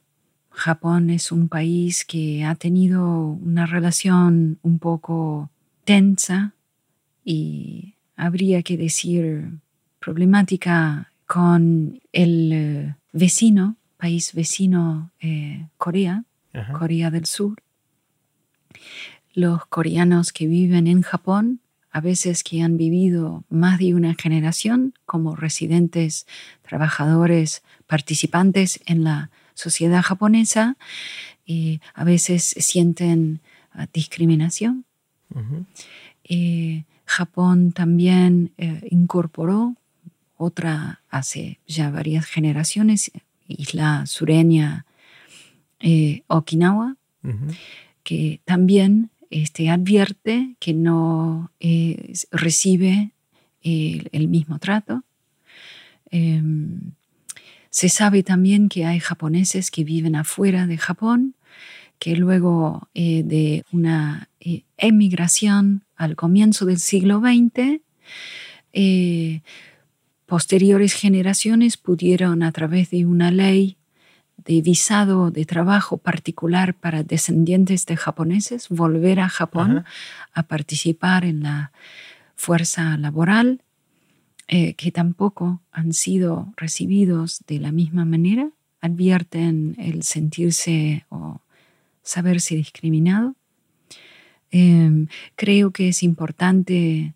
Japón 0.50 1.10
es 1.10 1.32
un 1.32 1.50
país 1.50 2.06
que 2.06 2.44
ha 2.46 2.54
tenido 2.56 3.26
una 3.26 3.66
relación 3.66 4.60
un 4.62 4.78
poco 4.78 5.50
tensa 5.84 6.54
y 7.26 7.96
habría 8.16 8.62
que 8.62 8.78
decir 8.78 9.50
problemática 10.00 11.12
con 11.26 12.02
el 12.12 12.52
eh, 12.54 12.96
vecino, 13.12 13.78
país 13.98 14.34
vecino 14.34 15.12
eh, 15.20 15.68
Corea, 15.78 16.24
Corea 16.78 17.10
del 17.10 17.26
Sur. 17.26 17.64
Los 19.34 19.66
coreanos 19.66 20.32
que 20.32 20.46
viven 20.46 20.86
en 20.86 21.02
Japón 21.02 21.62
a 21.94 22.02
veces 22.02 22.44
que 22.44 22.64
han 22.64 22.76
vivido 22.76 23.44
más 23.50 23.78
de 23.78 23.94
una 23.94 24.16
generación 24.16 24.96
como 25.06 25.36
residentes, 25.36 26.26
trabajadores, 26.68 27.62
participantes 27.86 28.80
en 28.88 29.04
la 29.04 29.30
sociedad 29.54 30.02
japonesa, 30.02 30.76
y 31.46 31.82
a 31.94 32.04
veces 32.04 32.56
sienten 32.58 33.42
ah, 33.72 33.88
discriminación. 33.94 34.86
Eh, 36.24 36.86
Japón 37.06 37.74
también 37.74 38.54
eh, 38.58 38.88
incorporó 38.90 39.76
otra 40.38 41.02
hace 41.10 41.60
ya 41.68 41.92
varias 41.92 42.26
generaciones, 42.26 43.12
isla 43.48 44.06
sureña 44.08 44.86
eh, 45.80 46.24
Okinawa, 46.28 46.96
que 48.04 48.42
también 48.46 49.10
este, 49.34 49.72
advierte 49.72 50.56
que 50.60 50.76
no 50.76 51.52
eh, 51.60 52.14
recibe 52.32 53.14
el, 53.64 54.28
mismo 54.28 54.60
trato. 54.60 55.04
Em, 56.12 56.92
se 57.72 57.90
sabe 57.90 58.22
también 58.22 58.70
que 58.70 58.86
hay 58.86 59.00
japoneses 59.00 59.72
que 59.72 59.84
viven 59.84 60.16
afuera 60.16 60.68
de 60.68 60.78
Japón, 60.78 61.34
que 61.98 62.16
luego 62.16 62.90
eh, 62.94 63.24
de 63.24 63.64
una 63.72 64.30
eh, 64.40 64.66
emigración 64.78 65.84
al 65.96 66.16
comienzo 66.16 66.66
del 66.66 66.80
siglo 66.80 67.20
XX, 67.20 67.82
posteriores 70.28 70.94
generaciones 70.94 71.78
pudieron 71.78 72.44
a 72.44 72.52
través 72.52 72.92
de 72.92 73.08
una 73.08 73.32
ley 73.32 73.78
de 74.38 74.62
visado 74.62 75.32
de 75.32 75.46
trabajo 75.46 75.98
particular 75.98 76.74
para 76.74 77.04
descendientes 77.04 77.86
de 77.86 77.98
japoneses, 77.98 78.70
volver 78.70 79.20
a 79.20 79.30
Japón 79.30 79.86
a 80.34 80.44
participar 80.44 81.24
en 81.26 81.44
la 81.44 81.72
fuerza 82.36 82.98
laboral, 82.98 83.62
eh, 84.48 84.74
que 84.74 84.92
tampoco 84.92 85.62
han 85.72 85.94
sido 85.94 86.54
recibidos 86.58 87.44
de 87.48 87.60
la 87.60 87.72
misma 87.72 88.04
manera, 88.06 88.50
advierten 88.82 89.76
el 89.80 90.04
sentirse 90.04 91.06
o 91.10 91.40
saberse 92.02 92.56
discriminado. 92.56 93.36
Em, 94.52 95.08
creo 95.36 95.72
que 95.72 95.88
es 95.88 96.04
importante 96.04 97.16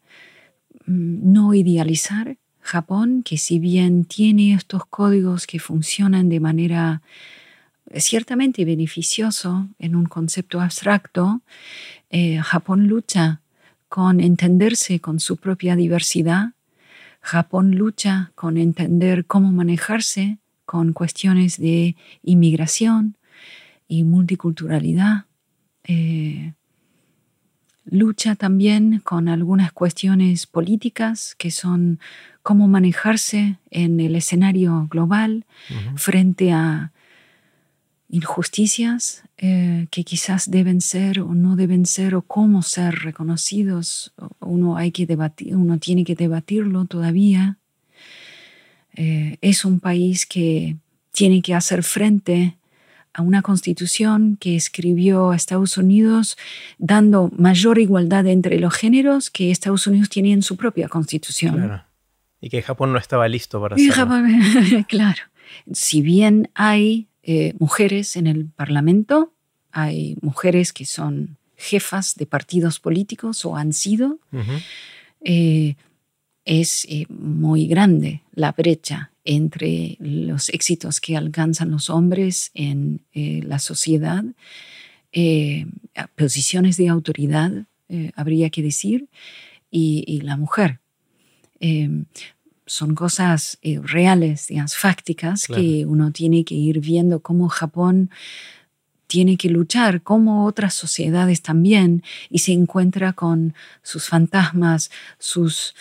mm, 0.85 1.31
no 1.33 1.53
idealizar 1.53 2.37
Japón, 2.67 3.23
que 3.23 3.37
si 3.37 3.59
bien 3.59 4.03
tiene 4.03 4.53
estos 4.53 4.85
códigos 4.85 5.47
que 5.47 5.57
funcionan 5.57 6.27
de 6.27 6.41
manera 6.41 7.01
eh, 7.89 8.01
ciertamente 8.01 8.65
beneficioso 8.65 9.69
en 9.79 9.95
un 9.95 10.05
concepto 10.05 10.59
abstracto, 10.59 11.39
eh, 12.09 12.39
Japón 12.43 12.87
lucha 12.87 13.39
con 13.87 14.19
entenderse 14.19 14.99
con 14.99 15.21
su 15.21 15.37
propia 15.37 15.77
diversidad, 15.77 16.55
Japón 17.21 17.71
lucha 17.71 18.33
con 18.35 18.57
entender 18.57 19.25
cómo 19.25 19.49
manejarse 19.53 20.37
con 20.65 20.91
cuestiones 20.91 21.57
de 21.57 21.95
inmigración 22.21 23.15
y 23.87 24.03
multiculturalidad. 24.03 25.23
Eh, 25.85 26.51
lucha 27.89 28.35
también 28.35 28.99
con 29.05 29.29
algunas 29.29 29.71
cuestiones 29.71 30.45
políticas 30.45 31.33
que 31.37 31.51
son 31.51 31.99
cómo 32.47 32.69
manejarse 32.69 33.57
en 33.71 33.99
el 33.99 34.15
escenario 34.15 34.87
global 34.89 35.43
frente 35.97 36.53
a 36.53 36.93
injusticias 38.07 39.23
eh, 39.37 39.87
que 39.91 40.05
quizás 40.05 40.49
deben 40.49 40.79
ser 40.79 41.19
o 41.19 41.33
no 41.33 41.57
deben 41.57 41.85
ser 41.85 42.15
o 42.15 42.21
cómo 42.21 42.61
ser 42.61 42.99
reconocidos. 42.99 44.13
Uno, 44.39 44.77
hay 44.77 44.93
que 44.93 45.05
debatir, 45.05 45.57
uno 45.57 45.77
tiene 45.77 46.05
que 46.05 46.15
debatirlo 46.15 46.85
todavía. 46.85 47.57
Eh, 48.95 49.37
es 49.41 49.65
un 49.65 49.81
país 49.81 50.25
que 50.25 50.77
tiene 51.11 51.41
que 51.41 51.53
hacer 51.53 51.83
frente 51.83 52.55
a 53.11 53.23
una 53.23 53.41
constitución 53.41 54.37
que 54.39 54.55
escribió 54.55 55.33
Estados 55.33 55.77
Unidos 55.77 56.37
dando 56.77 57.29
mayor 57.35 57.77
igualdad 57.77 58.25
entre 58.25 58.57
los 58.57 58.73
géneros 58.73 59.29
que 59.29 59.51
Estados 59.51 59.85
Unidos 59.85 60.07
tiene 60.07 60.31
en 60.31 60.43
su 60.43 60.55
propia 60.55 60.87
constitución. 60.87 61.85
Y 62.39 62.49
que 62.49 62.61
Japón 62.61 62.93
no 62.93 62.99
estaba 62.99 63.27
listo 63.27 63.59
para 63.61 63.75
hacerlo. 63.75 63.93
claro. 64.87 65.21
Si 65.71 66.01
bien 66.01 66.49
hay 66.53 67.07
eh, 67.23 67.53
mujeres 67.59 68.15
en 68.15 68.27
el 68.27 68.45
Parlamento, 68.45 69.33
hay 69.71 70.15
mujeres 70.21 70.71
que 70.73 70.85
son 70.85 71.37
jefas 71.55 72.15
de 72.15 72.25
partidos 72.25 72.79
políticos 72.79 73.43
o 73.45 73.55
han 73.55 73.73
sido, 73.73 74.19
eh, 75.21 75.75
es 76.45 76.85
eh, 76.89 77.05
muy 77.09 77.67
grande 77.67 78.21
la 78.33 78.51
brecha 78.51 79.11
entre 79.25 79.97
los 79.99 80.49
éxitos 80.49 81.01
que 81.01 81.17
alcanzan 81.17 81.71
los 81.71 81.89
hombres 81.89 82.51
en 82.53 83.01
la 83.13 83.59
sociedad, 83.59 84.23
posiciones 86.15 86.77
de 86.77 86.87
autoridad, 86.87 87.65
habría 88.15 88.49
que 88.49 88.61
decir, 88.61 89.09
y 89.69 90.21
la 90.21 90.37
mujer. 90.37 90.79
Em, 91.59 92.05
son 92.67 92.95
cosas 92.95 93.57
eh, 93.61 93.79
reales, 93.81 94.47
digamos, 94.47 94.75
fácticas, 94.75 95.47
que 95.47 95.85
uno 95.85 96.11
tiene 96.11 96.43
que 96.43 96.53
ir 96.53 96.79
viendo 96.81 97.21
cómo 97.21 97.47
Japón 97.47 98.11
tiene 99.07 99.37
que 99.37 99.49
luchar, 99.49 100.01
como 100.01 100.45
otras 100.45 100.73
sociedades 100.73 101.41
también, 101.41 102.03
y 102.29 102.39
se 102.39 102.51
encuentra 102.51 103.13
con 103.13 103.55
sus 103.81 104.09
fantasmas, 104.09 104.91
sus 105.17 105.75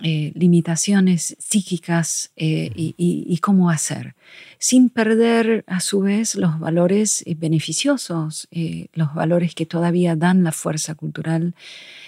eh, 0.00 0.32
limitaciones 0.34 1.36
psíquicas 1.38 2.32
eh, 2.36 2.72
y, 2.74 3.38
cómo 3.42 3.68
hacer, 3.68 4.14
sin 4.58 4.88
perder 4.88 5.62
a 5.66 5.80
su 5.80 6.00
vez 6.00 6.36
los 6.36 6.58
valores 6.58 7.22
beneficiosos, 7.36 8.48
los 8.94 9.14
valores 9.14 9.54
que 9.54 9.66
todavía 9.66 10.16
dan 10.16 10.42
la 10.42 10.52
fuerza 10.52 10.94
cultural 10.94 11.54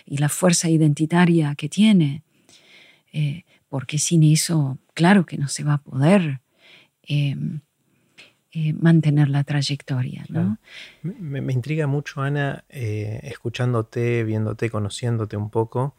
y 0.07 0.16
la 0.16 0.31
fuerza 0.31 0.70
identitaria 0.70 1.55
que 1.55 1.68
tiene. 1.68 2.24
Eh, 3.17 3.45
porque 3.69 3.99
sin 3.99 4.25
eso, 4.25 4.77
claro 4.93 5.25
que 5.25 5.39
no 5.39 5.47
se 5.47 5.62
va 5.62 5.75
a 5.75 5.79
poder 5.79 6.41
em, 7.03 7.61
eh, 8.51 8.73
mantener 8.73 9.29
la 9.29 9.45
trayectoria. 9.45 10.25
Me, 11.03 11.53
intriga 11.53 11.87
mucho, 11.87 12.23
Ana, 12.23 12.65
eh, 12.69 13.21
escuchándote, 13.23 14.25
viéndote, 14.25 14.69
conociéndote 14.69 15.37
un 15.37 15.49
poco, 15.51 15.95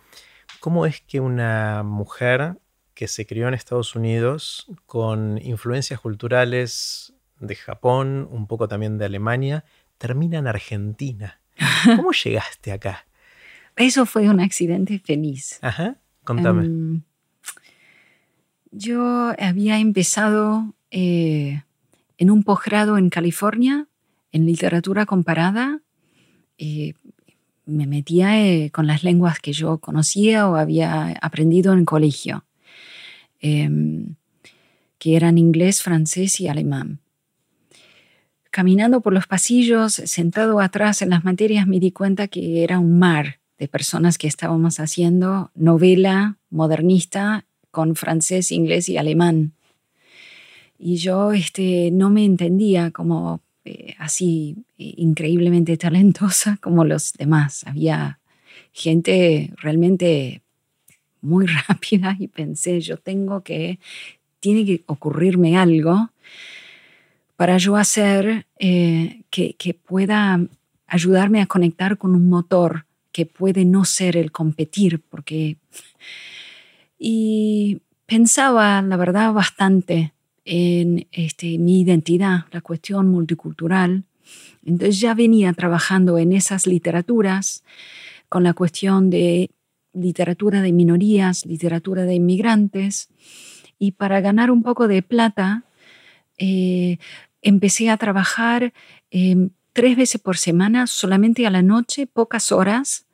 cómo 0.60 0.86
es 0.86 1.00
que 1.00 1.22
una 1.22 1.84
mujer 1.84 2.58
que 2.94 3.08
se 3.08 3.26
crió 3.26 3.48
en 3.48 3.54
Estados 3.54 3.96
Unidos 3.96 4.68
con 4.86 5.38
influencias 5.42 6.02
culturales 6.02 7.14
de 7.40 7.56
Japón, 7.56 8.28
un 8.30 8.46
poco 8.46 8.68
también 8.68 8.98
de 8.98 9.06
Alemania, 9.06 9.64
termina 9.98 10.40
en 10.40 10.48
Argentina. 10.48 11.40
¿Cómo 11.96 12.12
llegaste 12.12 12.74
acá? 12.74 13.08
Eso 13.78 14.06
fue 14.06 14.28
un 14.28 14.42
accidente 14.42 15.00
feliz. 15.00 15.60
Ajá. 15.62 15.98
Contame. 16.26 16.66
Em, 16.66 17.02
yo 18.72 19.34
había 19.40 19.80
empezado 19.80 20.74
eh, 20.92 21.64
en 22.18 22.32
un 22.32 22.44
posgrado 22.44 22.98
en 22.98 23.10
California, 23.10 23.88
en 24.32 24.46
literatura 24.46 25.06
comparada. 25.06 25.82
y 26.58 26.96
me 27.66 27.88
metía 27.88 28.40
eh, 28.40 28.70
con 28.72 28.86
las 28.86 29.04
lenguas 29.04 29.40
que 29.40 29.52
yo 29.52 29.80
conocía 29.80 30.48
o 30.48 30.56
había 30.56 31.18
aprendido 31.22 31.74
en 31.74 31.84
colegio, 31.84 32.46
em, 33.40 34.16
que 35.00 35.16
eran 35.16 35.38
inglés, 35.38 35.82
francés 35.82 36.40
y 36.40 36.48
alemán. 36.48 37.00
Caminando 38.52 39.02
por 39.02 39.14
los 39.14 39.28
pasillos, 39.28 39.94
sentado 39.94 40.60
atrás 40.60 41.02
en 41.02 41.10
las 41.10 41.26
materias, 41.26 41.68
me 41.68 41.80
di 41.80 41.92
cuenta 41.92 42.28
que 42.28 42.64
era 42.64 42.80
un 42.80 43.00
mar 43.00 43.40
de 43.58 43.68
personas 43.68 44.18
que 44.18 44.28
estábamos 44.28 44.80
haciendo 44.80 45.52
novela 45.56 46.38
modernista 46.50 47.46
con 47.72 47.96
francés, 47.96 48.52
inglés 48.52 48.90
y 48.90 48.98
alemán. 48.98 49.54
Y 50.78 50.98
yo 50.98 51.32
este, 51.32 51.90
no 51.92 52.10
me 52.10 52.26
entendía 52.26 52.92
como 52.92 53.42
eh, 53.64 53.96
así 53.98 54.56
eh, 54.78 54.94
increíblemente 54.98 55.78
talentosa 55.86 56.58
como 56.62 56.86
los 56.86 57.14
demás. 57.14 57.66
Había 57.66 58.20
gente 58.72 59.52
realmente 59.58 60.42
muy 61.22 61.46
rápida 61.68 62.16
y 62.20 62.28
pensé, 62.28 62.82
yo 62.82 62.98
tengo 62.98 63.42
que, 63.42 63.80
tiene 64.40 64.66
que 64.66 64.84
ocurrirme 64.86 65.58
algo 65.58 66.10
para 67.36 67.58
yo 67.58 67.76
hacer 67.76 68.46
eh, 68.60 69.24
que, 69.30 69.56
que 69.56 69.74
pueda 69.74 70.40
ayudarme 70.88 71.42
a 71.42 71.48
conectar 71.48 71.98
con 71.98 72.16
un 72.16 72.30
motor 72.30 72.86
que 73.16 73.26
puede 73.26 73.64
no 73.64 73.86
ser 73.86 74.18
el 74.18 74.34
competir, 74.34 75.00
porque... 75.00 75.56
Y 77.00 77.80
pensaba, 78.06 78.82
la 78.82 78.98
verdad, 78.98 79.32
bastante 79.32 80.12
en 80.44 81.08
este, 81.14 81.58
mi 81.58 81.80
identidad, 81.80 82.44
la 82.52 82.60
cuestión 82.60 83.08
multicultural. 83.08 84.04
Entonces 84.66 85.00
ya 85.00 85.14
venía 85.14 85.54
trabajando 85.54 86.18
en 86.18 86.34
esas 86.34 86.68
literaturas, 86.68 87.64
con 88.28 88.44
la 88.44 88.54
cuestión 88.54 89.10
de 89.10 89.50
literatura 89.94 90.62
de 90.62 90.74
minorías, 90.74 91.46
literatura 91.46 92.04
de 92.04 92.16
inmigrantes, 92.16 93.08
y 93.80 93.92
para 93.92 94.20
ganar 94.20 94.52
un 94.52 94.62
poco 94.62 94.90
de 94.90 95.02
plata, 95.02 95.64
eh, 96.38 96.98
empecé 97.42 97.90
a 97.90 97.96
trabajar 97.96 98.74
eh, 99.10 99.48
tres 99.72 99.98
veces 99.98 100.22
por 100.22 100.38
semana, 100.38 100.88
solamente 100.88 101.46
a 101.46 101.50
la 101.50 101.62
noche, 101.62 102.08
pocas 102.08 102.54
horas, 102.54 103.05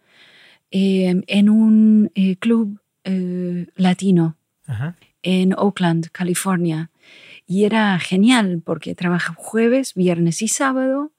Em, 0.72 1.24
en 1.28 1.50
un 1.50 2.12
eh, 2.16 2.38
club 2.38 2.80
eh, 3.04 3.68
latino 3.76 4.38
en 5.22 5.54
Oakland, 5.58 6.08
California. 6.12 6.90
Y 7.46 7.66
era 7.66 8.00
genial 8.00 8.62
porque 8.64 8.96
trabajaba 8.96 9.36
jueves, 9.38 9.94
viernes 9.96 10.42
y 10.42 10.48
sábado, 10.48 11.12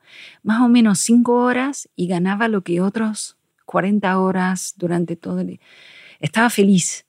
más 0.42 0.62
o 0.62 0.68
menos 0.68 1.00
cinco 1.00 1.34
horas 1.34 1.90
y 1.94 2.06
ganaba 2.06 2.48
lo 2.48 2.62
que 2.62 2.80
otros 2.80 3.36
40 3.66 4.18
horas 4.18 4.72
durante 4.78 5.16
todo 5.16 5.40
el 5.40 5.46
día. 5.48 5.60
Estaba 6.18 6.48
feliz. 6.48 7.04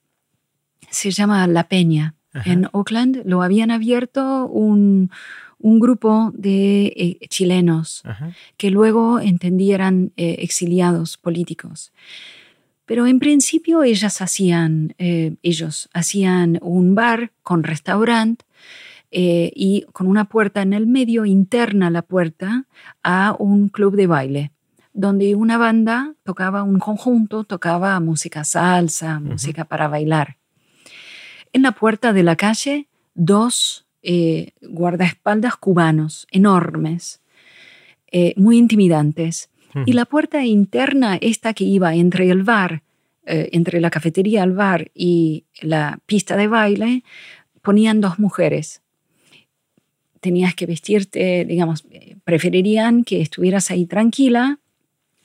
Se 0.90 1.10
llama 1.10 1.46
La 1.46 1.68
Peña. 1.68 2.14
En 2.44 2.68
Oakland 2.72 3.22
lo 3.24 3.42
habían 3.42 3.70
abierto 3.70 4.46
un, 4.46 5.10
un 5.64 5.80
grupo 5.80 6.30
de 6.34 6.92
eh, 6.94 7.18
chilenos 7.30 8.02
que 8.58 8.70
luego 8.70 9.18
entendieran 9.18 10.12
eh, 10.18 10.36
exiliados 10.40 11.16
políticos. 11.16 11.90
Pero 12.84 13.06
en 13.06 13.18
principio 13.18 13.82
ellas 13.82 14.20
hacían, 14.20 14.94
eh, 14.98 15.36
ellos 15.42 15.88
hacían 15.94 16.58
un 16.60 16.94
bar 16.94 17.32
con 17.42 17.62
restaurante 17.62 18.44
eh, 19.10 19.52
y 19.56 19.86
con 19.94 20.06
una 20.06 20.26
puerta 20.26 20.60
en 20.60 20.74
el 20.74 20.86
medio, 20.86 21.24
interna 21.24 21.88
la 21.88 22.02
puerta, 22.02 22.66
a 23.02 23.34
un 23.38 23.70
club 23.70 23.96
de 23.96 24.06
baile, 24.06 24.52
donde 24.92 25.34
una 25.34 25.56
banda 25.56 26.12
tocaba, 26.24 26.62
un 26.62 26.78
conjunto 26.78 27.44
tocaba 27.44 27.98
música 28.00 28.44
salsa, 28.44 29.18
música 29.18 29.64
para 29.64 29.88
bailar. 29.88 30.36
En 31.54 31.62
la 31.62 31.72
puerta 31.72 32.12
de 32.12 32.22
la 32.22 32.36
calle, 32.36 32.86
dos 33.14 33.83
eh, 34.06 34.52
guardaespaldas 34.60 35.56
cubanos 35.56 36.26
enormes, 36.30 37.22
eh, 38.12 38.34
muy 38.36 38.58
intimidantes. 38.58 39.48
Y 39.86 39.94
la 39.94 40.04
puerta 40.04 40.44
interna, 40.44 41.16
esta 41.20 41.52
que 41.52 41.64
iba 41.64 41.96
entre 41.96 42.30
el 42.30 42.44
bar, 42.44 42.82
eh, 43.26 43.48
entre 43.52 43.80
la 43.80 43.90
cafetería, 43.90 44.44
el 44.44 44.52
bar 44.52 44.92
y 44.94 45.46
la 45.60 45.98
pista 46.06 46.36
de 46.36 46.46
baile, 46.46 47.02
ponían 47.60 48.00
dos 48.00 48.20
mujeres. 48.20 48.82
Tenías 50.20 50.54
que 50.54 50.66
vestirte, 50.66 51.44
digamos, 51.44 51.84
preferirían 52.22 53.02
que 53.02 53.20
estuvieras 53.20 53.72
ahí 53.72 53.86
tranquila 53.86 54.60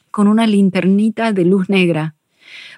con 0.10 0.28
una 0.28 0.48
linternita 0.48 1.32
de 1.32 1.46
luz 1.46 1.70
negra 1.70 2.16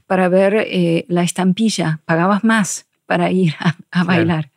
para 0.08 0.28
ver 0.28 1.06
la 1.08 1.24
estampilla. 1.24 2.02
Pagabas 2.04 2.44
más 2.44 2.86
para 3.06 3.32
ir 3.32 3.54
a, 3.92 4.04
bailar 4.04 4.50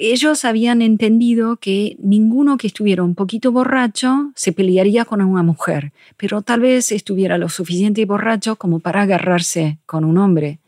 ellos 0.00 0.46
habían 0.46 0.80
entendido 0.80 1.56
que 1.56 1.96
ninguno 2.00 2.56
que 2.56 2.66
estuviera 2.66 3.02
un 3.02 3.14
poquito 3.14 3.52
borracho 3.52 4.32
se 4.34 4.52
pelearía 4.52 5.04
con 5.04 5.20
una 5.20 5.42
mujer, 5.42 5.92
pero 6.16 6.40
tal 6.40 6.60
vez 6.60 6.90
estuviera 6.90 7.36
lo 7.36 7.50
suficiente 7.50 8.04
borracho 8.06 8.56
como 8.56 8.80
para 8.80 9.02
agarrarse 9.02 9.78
con 9.84 10.04
un 10.04 10.16
hombre. 10.16 10.58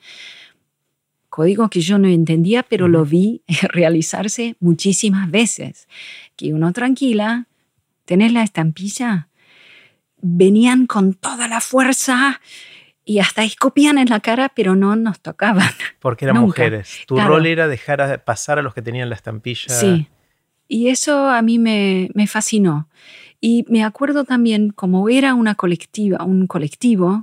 Código 1.30 1.70
que 1.70 1.80
yo 1.80 1.96
no 1.98 2.08
entendía, 2.08 2.62
pero 2.62 2.88
lo 2.88 3.06
vi 3.06 3.40
realizarse 3.62 4.56
muchísimas 4.60 5.30
veces. 5.30 5.88
Que 6.36 6.52
uno 6.52 6.72
tranquila, 6.74 7.46
tenés 8.04 8.34
la 8.34 8.42
estampilla, 8.42 9.28
venían 10.20 10.86
con 10.86 11.14
toda 11.14 11.48
la 11.48 11.60
fuerza 11.60 12.40
y 13.04 13.18
hasta 13.18 13.42
escupían 13.44 13.98
en 13.98 14.08
la 14.08 14.20
cara, 14.20 14.52
pero 14.54 14.74
no 14.76 14.96
nos 14.96 15.20
tocaban. 15.20 15.70
Porque 16.00 16.24
eran 16.24 16.38
mujeres. 16.38 17.00
Tu 17.06 17.18
rol 17.18 17.46
era 17.46 17.68
dejar 17.68 18.24
pasar 18.24 18.58
a 18.58 18.62
los 18.62 18.74
que 18.74 18.82
tenían 18.82 19.08
la 19.08 19.16
estampilla. 19.16 19.68
Sí. 19.68 20.08
Y 20.68 20.88
eso 20.88 21.28
a 21.28 21.42
mí 21.42 21.58
me, 21.58 22.10
me 22.14 22.26
fascinó. 22.26 22.88
Y 23.40 23.64
me 23.68 23.82
acuerdo 23.82 24.24
también, 24.24 24.70
como 24.70 25.08
era 25.08 25.34
una 25.34 25.56
colectiva, 25.56 26.24
un 26.24 26.46
colectivo, 26.46 27.22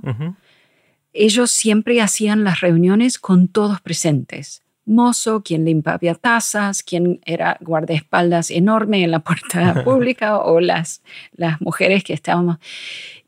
ellos 1.14 1.50
siempre 1.50 2.00
hacían 2.02 2.44
las 2.44 2.60
reuniones 2.60 3.18
con 3.18 3.48
todos 3.48 3.80
presentes. 3.80 4.62
Mozo, 4.84 5.42
quien 5.42 5.64
limpiaba 5.64 6.14
tazas, 6.14 6.82
quien 6.82 7.20
era 7.24 7.56
guardaespaldas 7.60 8.50
enorme 8.50 9.02
en 9.02 9.12
la 9.12 9.20
puerta 9.20 9.82
pública, 9.84 10.38
o 10.38 10.60
las, 10.60 11.02
las 11.32 11.60
mujeres 11.62 12.04
que 12.04 12.12
estábamos. 12.12 12.58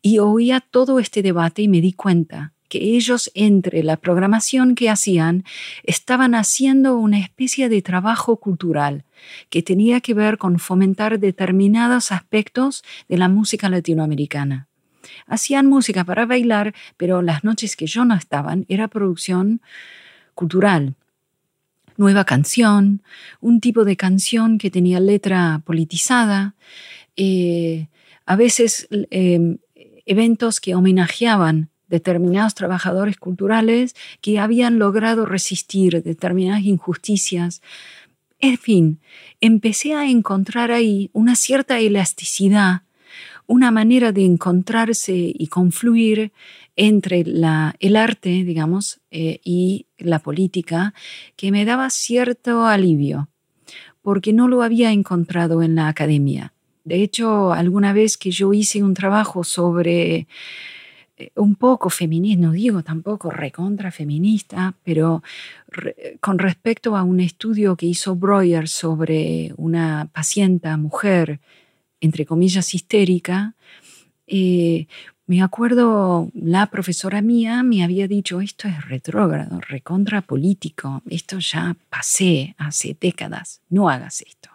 Y 0.03 0.19
oía 0.19 0.61
todo 0.61 0.99
este 0.99 1.23
debate 1.23 1.62
y 1.62 1.69
me 1.69 1.81
di 1.81 1.93
cuenta 1.93 2.53
que 2.73 2.97
ellos, 2.97 3.31
entre 3.35 3.83
la 3.83 3.99
programación 3.99 4.74
que 4.74 4.89
hacían, 4.89 5.45
estaban 5.83 6.35
haciendo 6.35 6.97
una 6.97 7.19
especie 7.19 7.69
de 7.69 7.83
trabajo 7.83 8.39
cultural 8.39 9.05
que 9.51 9.62
tenía 9.62 10.01
que 10.01 10.15
ver 10.15 10.39
con 10.39 10.59
fomentar 10.59 11.20
determinados 11.20 12.12
aspectos 12.12 12.83
de 13.11 13.19
la 13.19 13.29
música 13.29 13.69
latinoamericana. 13.69 14.69
Hacían 15.27 15.66
música 15.66 16.05
para 16.05 16.24
bailar, 16.24 16.74
pero 16.97 17.20
las 17.20 17.45
noches 17.45 17.77
que 17.77 17.87
yo 17.87 18.07
no 18.07 18.15
estaban 18.15 18.65
era 18.69 18.89
producción 18.89 19.61
cultural. 20.35 20.95
Nueva 21.99 22.24
canción, 22.24 23.03
un 23.41 23.61
tipo 23.61 23.85
de 23.85 23.97
canción 23.99 24.57
que 24.57 24.70
tenía 24.70 24.99
letra 24.99 25.61
politizada, 25.66 26.55
eh, 27.16 27.89
a 28.24 28.37
veces 28.37 28.89
eh, 28.91 29.59
eventos 30.07 30.61
que 30.61 30.74
homenajeaban 30.74 31.70
determinados 31.89 32.55
trabajadores 32.55 33.19
culturales 33.19 33.95
que 34.23 34.39
habían 34.39 34.79
logrado 34.79 35.27
resistir 35.27 36.03
determinadas 36.03 36.65
injusticias. 36.65 37.61
En 38.41 38.57
fin, 38.57 39.01
empecé 39.41 39.95
a 39.95 40.09
encontrar 40.09 40.73
ahí 40.73 41.11
una 41.12 41.37
cierta 41.37 41.79
elasticidad, 41.79 42.83
una 43.47 43.70
manera 43.70 44.11
de 44.11 44.24
encontrarse 44.24 45.12
y 45.15 45.47
confluir 45.49 46.33
entre 46.77 47.20
el 47.20 47.97
arte, 47.97 48.31
digamos, 48.45 49.01
eh, 49.11 49.41
y 49.45 49.87
la 49.99 50.20
política, 50.20 50.95
que 51.37 51.51
me 51.51 51.66
daba 51.66 51.91
cierto 51.91 52.66
alivio, 52.66 53.29
porque 54.01 54.33
no 54.33 54.49
lo 54.49 54.62
había 54.62 54.93
encontrado 54.93 55.62
en 55.62 55.74
la 55.74 55.89
academia. 55.89 56.55
De 56.84 57.02
hecho, 57.02 57.52
alguna 57.52 57.92
vez 57.92 58.16
que 58.16 58.30
yo 58.30 58.52
hice 58.52 58.82
un 58.82 58.94
trabajo 58.94 59.44
sobre 59.44 60.26
eh, 61.16 61.30
un 61.36 61.54
poco 61.54 61.90
feminista, 61.90 62.42
no 62.42 62.52
digo 62.52 62.82
tampoco 62.82 63.30
recontra 63.30 63.90
feminista, 63.90 64.74
pero 64.82 65.22
con 66.20 66.38
respecto 66.38 66.96
a 66.96 67.02
un 67.02 67.20
estudio 67.20 67.76
que 67.76 67.86
hizo 67.86 68.16
Breuer 68.16 68.68
sobre 68.68 69.52
una 69.56 70.09
paciente 70.12 70.76
mujer, 70.76 71.40
entre 72.00 72.26
comillas, 72.26 72.74
histérica, 72.74 73.54
eh, 74.26 74.86
me 75.26 75.42
acuerdo, 75.42 76.30
la 76.34 76.66
profesora 76.66 77.22
mía 77.22 77.62
me 77.62 77.84
había 77.84 78.09
dicho, 78.09 78.40
esto 78.40 78.68
es 78.68 78.84
retrógrado, 78.86 79.60
recontra 79.60 80.20
político, 80.20 81.02
esto 81.09 81.38
ya 81.38 81.76
pasé 81.88 82.54
hace 82.59 82.96
décadas, 83.00 83.62
no 83.70 83.88
hagas 83.88 84.22
esto 84.22 84.52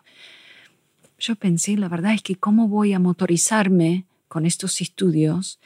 yo 1.17 1.35
pensé, 1.35 1.77
la 1.77 1.89
verdad 1.89 2.13
es 2.13 2.21
que 2.21 2.35
cómo 2.35 2.67
voy 2.67 2.93
a 2.93 2.99
motorizarme 2.99 4.05
con 4.27 4.45
estos 4.45 4.81
estudios 4.81 5.59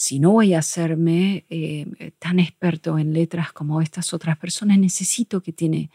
si 0.00 0.18
no 0.18 0.30
voy 0.30 0.54
a 0.54 0.60
hacerme 0.60 1.44
eh, 1.50 2.12
tan 2.18 2.38
experto 2.38 2.98
en 2.98 3.12
letras 3.12 3.52
como 3.52 3.82
estas 3.82 4.14
otras 4.14 4.38
personas, 4.38 4.78
necesito 4.78 5.42
que 5.42 5.52
tiene 5.52 5.90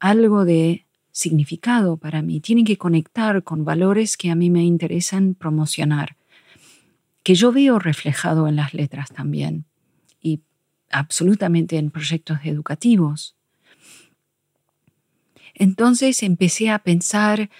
algo 0.00 0.44
de 0.44 0.84
significado 1.12 1.96
para 1.96 2.22
mí, 2.22 2.40
tiene 2.40 2.64
que 2.64 2.76
conectar 2.76 3.44
con 3.44 3.64
valores 3.64 4.16
que 4.16 4.32
a 4.32 4.34
mí 4.34 4.50
me 4.50 4.64
interesan 4.64 5.34
promocionar, 5.34 6.16
que 7.22 7.36
yo 7.36 7.52
veo 7.52 7.78
reflejado 7.78 8.48
en 8.48 8.56
las 8.56 8.74
letras 8.74 9.10
también 9.10 9.64
y 10.20 10.40
absolutamente 10.90 11.78
en 11.78 11.92
proyectos 11.92 12.40
educativos. 12.42 13.36
Entonces 15.60 16.22
empecé 16.22 16.70
a 16.70 16.78
pensar 16.78 17.50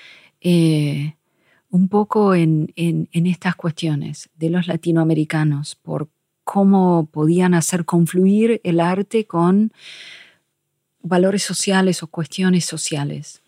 eh, 0.41 1.17
un 1.69 1.91
poco 1.91 2.35
en, 2.35 2.73
estas 3.13 3.57
cuestiones 3.57 4.31
de 4.37 4.49
los 4.49 4.69
latinoamericanos, 4.69 5.75
por 5.75 6.09
cómo 6.43 7.11
podían 7.13 7.53
hacer 7.53 7.85
confluir 7.85 8.63
el 8.65 8.81
arte 8.81 9.27
con 9.27 9.71
valores 11.03 11.43
sociales 11.43 12.03
o 12.03 12.07
cuestiones 12.07 12.65
sociales. 12.65 13.43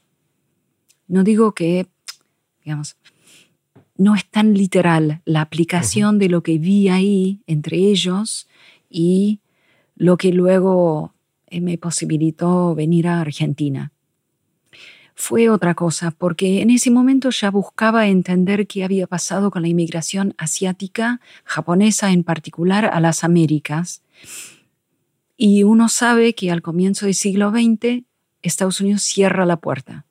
No 1.09 1.25
digo 1.25 1.53
que, 1.53 1.87
digamos, 2.63 2.97
no 3.97 4.15
es 4.15 4.29
tan 4.29 4.53
literal 4.53 5.23
la 5.25 5.41
aplicación 5.41 6.19
de 6.19 6.29
lo 6.29 6.43
que 6.43 6.59
vi 6.59 6.91
ahí 6.91 7.41
entre 7.47 7.79
ellos 7.79 8.49
y 8.91 9.41
lo 9.97 10.19
que 10.19 10.31
luego 10.31 11.15
eh, 11.47 11.63
me 11.63 11.79
posibilitó 11.79 12.75
venir 12.75 13.09
a 13.09 13.23
Argentina 13.23 13.93
fue 15.15 15.49
otra 15.49 15.75
cosa, 15.75 16.11
porque 16.11 16.63
en 16.63 16.71
ese 16.71 16.91
momento 16.91 17.31
ya 17.31 17.51
buscaba 17.51 18.07
entender 18.09 18.67
qué 18.67 18.85
había 18.85 19.07
pasado 19.07 19.51
con 19.51 19.63
la 19.63 19.69
inmigración 19.69 20.35
asiática, 20.39 21.21
japonesa 21.45 22.11
en 22.11 22.25
particular, 22.25 22.87
a 22.87 23.01
las 23.01 23.25
Américas. 23.25 24.03
Y 25.37 25.63
uno 25.65 25.89
sabe 25.89 26.35
que 26.35 26.51
al 26.51 26.63
comienzo 26.63 27.07
del 27.07 27.15
siglo 27.15 27.51
XX 27.51 28.05
Estados 28.43 28.81
Unidos 28.81 29.03
cierra 29.03 29.47
la 29.47 29.57
puerta. 29.57 30.05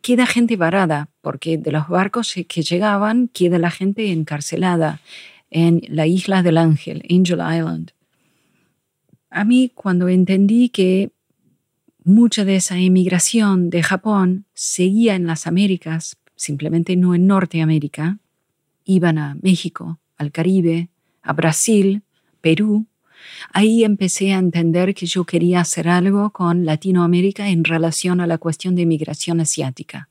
Queda 0.00 0.26
gente 0.26 0.56
varada, 0.56 1.08
porque 1.20 1.58
de 1.58 1.72
los 1.72 1.88
barcos 1.88 2.34
que 2.48 2.62
llegaban 2.62 3.28
queda 3.28 3.58
la 3.58 3.70
gente 3.70 4.12
encarcelada 4.12 5.00
en 5.50 5.82
la 5.88 6.06
isla 6.06 6.42
del 6.42 6.58
Ángel, 6.58 7.02
Angel 7.10 7.40
Island. 7.40 7.92
A 9.30 9.44
mí 9.44 9.70
cuando 9.74 10.08
entendí 10.08 10.68
que 10.68 11.10
mucha 12.06 12.44
de 12.44 12.54
esa 12.54 12.78
emigración 12.78 13.68
de 13.68 13.82
Japón 13.82 14.44
seguía 14.54 15.16
en 15.16 15.26
las 15.26 15.48
Américas, 15.48 16.16
simplemente 16.36 16.94
no 16.94 17.16
en 17.16 17.26
Norteamérica. 17.26 18.18
Iban 18.84 19.18
a 19.18 19.36
México, 19.42 19.98
al 20.16 20.30
Caribe, 20.30 20.88
a 21.22 21.32
Brasil, 21.32 22.02
Perú. 22.40 22.86
Ahí 23.52 23.82
empecé 23.82 24.32
a 24.32 24.38
entender 24.38 24.94
que 24.94 25.06
yo 25.06 25.24
quería 25.24 25.60
hacer 25.60 25.88
algo 25.88 26.30
con 26.30 26.64
Latinoamérica 26.64 27.48
en 27.48 27.64
relación 27.64 28.20
a 28.20 28.28
la 28.28 28.38
cuestión 28.38 28.76
de 28.76 28.82
emigración 28.82 29.40
asiática. 29.40 30.08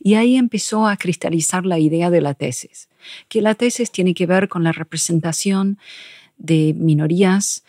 Y 0.00 0.14
ahí 0.14 0.36
empezó 0.36 0.88
a 0.88 0.96
cristalizar 0.96 1.64
la 1.64 1.78
idea 1.78 2.10
de 2.10 2.20
la 2.20 2.34
tesis, 2.34 2.88
que 3.28 3.40
la 3.40 3.54
tesis 3.54 3.92
tiene 3.92 4.14
que 4.14 4.26
ver 4.26 4.48
con 4.48 4.64
la 4.64 4.72
representación 4.72 5.78
de 6.38 6.74
minorías 6.76 7.62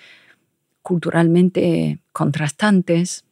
culturalmente 0.81 1.99
contrastantes, 2.11 3.25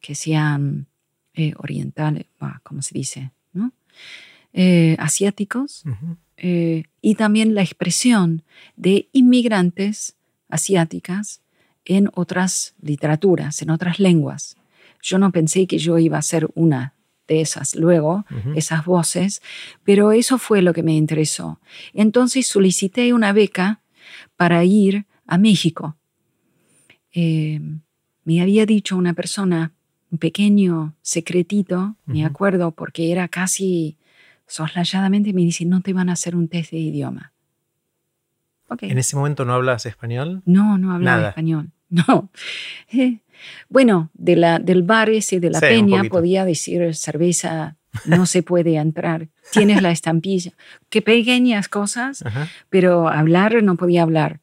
que 0.00 0.14
sean 0.14 0.86
eh, 1.34 1.52
orientales, 1.58 2.26
¿cómo 2.62 2.82
se 2.82 2.94
dice? 2.94 3.30
¿no? 3.52 3.72
Eh, 4.52 4.96
asiáticos, 4.98 5.84
eh, 6.36 6.84
y 7.00 7.14
también 7.14 7.54
la 7.54 7.62
expresión 7.62 8.42
de 8.76 9.08
inmigrantes 9.12 10.16
asiáticas 10.48 11.42
en 11.84 12.10
otras 12.14 12.74
literaturas, 12.80 13.62
en 13.62 13.70
otras 13.70 13.98
lenguas. 13.98 14.56
Yo 15.02 15.18
no 15.18 15.30
pensé 15.32 15.66
que 15.66 15.78
yo 15.78 15.98
iba 15.98 16.18
a 16.18 16.22
ser 16.22 16.48
una 16.54 16.94
de 17.28 17.40
esas 17.40 17.76
luego, 17.76 18.24
esas 18.56 18.84
voces, 18.84 19.40
pero 19.84 20.10
eso 20.10 20.36
fue 20.36 20.62
lo 20.62 20.72
que 20.72 20.82
me 20.82 20.96
interesó. 20.96 21.60
Entonces 21.94 22.48
solicité 22.48 23.14
una 23.14 23.32
beca 23.32 23.82
para 24.36 24.64
ir 24.64 25.06
a 25.26 25.38
México. 25.38 25.96
Eh, 27.12 27.60
me 28.24 28.42
había 28.42 28.66
dicho 28.66 28.96
una 28.96 29.14
persona, 29.14 29.72
un 30.10 30.18
pequeño 30.18 30.94
secretito, 31.02 31.96
me 32.06 32.24
acuerdo, 32.24 32.72
porque 32.72 33.12
era 33.12 33.28
casi 33.28 33.96
soslayadamente, 34.46 35.32
me 35.32 35.42
dice, 35.42 35.64
no 35.64 35.80
te 35.80 35.92
van 35.92 36.08
a 36.08 36.14
hacer 36.14 36.34
un 36.34 36.48
test 36.48 36.72
de 36.72 36.78
idioma. 36.78 37.32
¿En 38.80 38.98
ese 38.98 39.16
momento 39.16 39.44
no 39.44 39.54
hablas 39.54 39.86
español? 39.86 40.42
No, 40.44 40.78
no 40.78 40.92
hablaba 40.92 41.28
español. 41.28 41.70
No. 41.92 42.30
Eh, 42.92 43.18
bueno, 43.68 44.10
de 44.14 44.36
la, 44.36 44.60
del 44.60 44.84
bar 44.84 45.10
ese 45.10 45.40
de 45.40 45.50
la 45.50 45.58
peña 45.58 46.04
podía 46.04 46.44
decir 46.44 46.94
cerveza 46.94 47.74
no 48.04 48.26
se 48.26 48.42
puede 48.42 48.76
entrar. 48.76 49.28
Tienes 49.52 49.82
la 49.82 49.90
estampilla. 49.90 50.52
Qué 50.88 51.02
pequeñas 51.02 51.68
cosas, 51.68 52.22
pero 52.68 53.08
hablar 53.08 53.62
no 53.62 53.76
podía 53.76 54.02
hablar. 54.02 54.38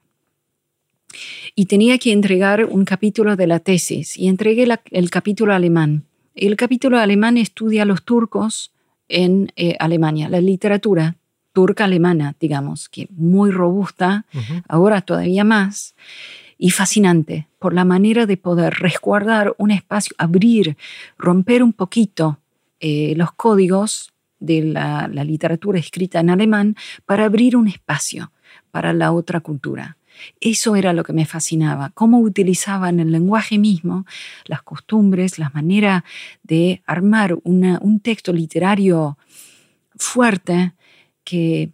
Y 1.60 1.66
tenía 1.66 1.98
que 1.98 2.12
entregar 2.12 2.66
un 2.66 2.86
capítulo 2.86 3.36
de 3.36 3.48
la 3.48 3.60
tesis 3.60 4.16
y 4.16 4.28
entregué 4.28 4.68
el 4.92 5.10
capítulo 5.10 5.56
alemán. 5.56 6.04
El 6.36 6.56
capítulo 6.56 7.00
alemán 7.00 7.36
estudia 7.36 7.82
a 7.82 7.86
los 7.86 8.04
turcos 8.04 8.72
en 9.10 9.52
eh, 9.56 9.76
Alemania, 9.80 10.30
la 10.30 10.40
literatura 10.40 11.16
turca 11.54 11.86
alemana, 11.86 12.36
digamos, 12.40 12.90
que 12.90 13.08
muy 13.10 13.50
robusta, 13.50 14.28
ahora 14.70 15.02
todavía 15.02 15.44
más, 15.44 15.96
y 16.60 16.70
fascinante 16.70 17.48
por 17.58 17.74
la 17.74 17.86
manera 17.86 18.28
de 18.28 18.38
poder 18.38 18.76
resguardar 18.76 19.56
un 19.58 19.72
espacio, 19.72 20.16
abrir, 20.20 20.78
romper 21.18 21.64
un 21.64 21.74
poquito 21.74 22.38
eh, 22.80 23.16
los 23.18 23.32
códigos 23.32 24.14
de 24.40 24.62
la, 24.62 25.08
literatura 25.08 25.80
escrita 25.80 26.20
en 26.20 26.30
alemán 26.30 26.76
para 27.08 27.26
abrir 27.26 27.58
un 27.58 27.68
espacio 27.68 28.32
para 28.70 28.94
la 28.94 29.12
otra 29.12 29.40
cultura. 29.40 29.97
Eso 30.40 30.76
era 30.76 30.94
lo 30.94 31.04
que 31.04 31.14
me 31.14 31.26
fascinaba, 31.26 31.92
cómo 31.92 32.20
utilizaban 32.20 33.00
el 33.00 33.12
lenguaje 33.12 33.58
mismo, 33.58 34.06
las 34.46 34.62
costumbres, 34.64 35.40
la 35.40 35.50
manera 35.50 36.04
de 36.44 36.82
armar 36.86 37.38
un 37.44 38.00
texto 38.02 38.34
literario 38.34 39.18
fuerte 39.96 40.74
que 41.24 41.72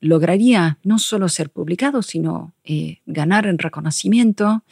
lograría 0.00 0.78
no 0.82 0.98
solo 0.98 1.28
ser 1.28 1.50
publicado, 1.50 2.02
sino 2.02 2.54
eh, 2.64 2.98
ganar 3.06 3.46
en 3.46 3.58
reconocimiento, 3.58 4.62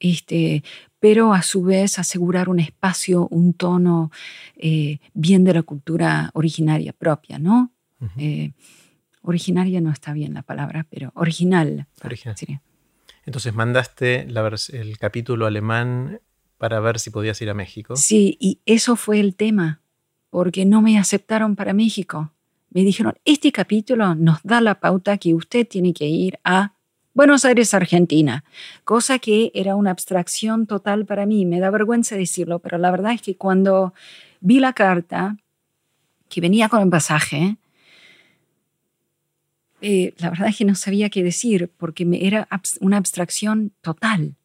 este, 0.00 0.64
pero 0.98 1.34
a 1.34 1.42
su 1.42 1.62
vez 1.62 1.98
asegurar 1.98 2.48
un 2.48 2.60
espacio, 2.60 3.28
un 3.30 3.54
tono 3.54 4.10
eh, 4.56 4.98
bien 5.14 5.44
de 5.44 5.54
la 5.54 5.62
cultura 5.62 6.30
originaria 6.34 6.92
propia, 6.92 7.38
¿no? 7.38 7.72
Eh, 8.16 8.50
originaria 9.22 9.80
no 9.80 9.90
está 9.90 10.12
bien 10.12 10.34
la 10.34 10.42
palabra, 10.42 10.86
pero 10.90 11.10
original. 11.14 11.86
Entonces 13.24 13.54
mandaste 13.54 14.26
el 14.72 14.98
capítulo 14.98 15.46
alemán 15.46 16.20
para 16.58 16.80
ver 16.80 16.98
si 16.98 17.10
podías 17.10 17.40
ir 17.40 17.50
a 17.50 17.54
México. 17.54 17.96
Sí, 17.96 18.36
y 18.40 18.60
eso 18.66 18.96
fue 18.96 19.20
el 19.20 19.34
tema, 19.34 19.80
porque 20.30 20.64
no 20.64 20.82
me 20.82 20.98
aceptaron 20.98 21.56
para 21.56 21.72
México 21.72 22.32
me 22.72 22.82
dijeron, 22.82 23.14
este 23.24 23.52
capítulo 23.52 24.14
nos 24.14 24.42
da 24.42 24.60
la 24.60 24.80
pauta 24.80 25.18
que 25.18 25.34
usted 25.34 25.66
tiene 25.68 25.92
que 25.92 26.06
ir 26.06 26.38
a 26.42 26.72
Buenos 27.14 27.44
Aires, 27.44 27.74
Argentina, 27.74 28.44
cosa 28.84 29.18
que 29.18 29.52
era 29.54 29.76
una 29.76 29.90
abstracción 29.90 30.66
total 30.66 31.04
para 31.04 31.26
mí. 31.26 31.44
Me 31.44 31.60
da 31.60 31.68
vergüenza 31.68 32.16
decirlo, 32.16 32.60
pero 32.60 32.78
la 32.78 32.90
verdad 32.90 33.12
es 33.12 33.20
que 33.20 33.36
cuando 33.36 33.92
vi 34.40 34.58
la 34.60 34.72
carta 34.72 35.36
que 36.30 36.40
venía 36.40 36.70
con 36.70 36.80
el 36.80 36.88
pasaje, 36.88 37.58
eh, 39.82 40.14
la 40.18 40.30
verdad 40.30 40.48
es 40.48 40.56
que 40.56 40.64
no 40.64 40.74
sabía 40.74 41.10
qué 41.10 41.22
decir 41.22 41.70
porque 41.76 42.04
me 42.04 42.26
era 42.26 42.48
una 42.80 42.96
abstracción 42.96 43.72
total. 43.80 44.36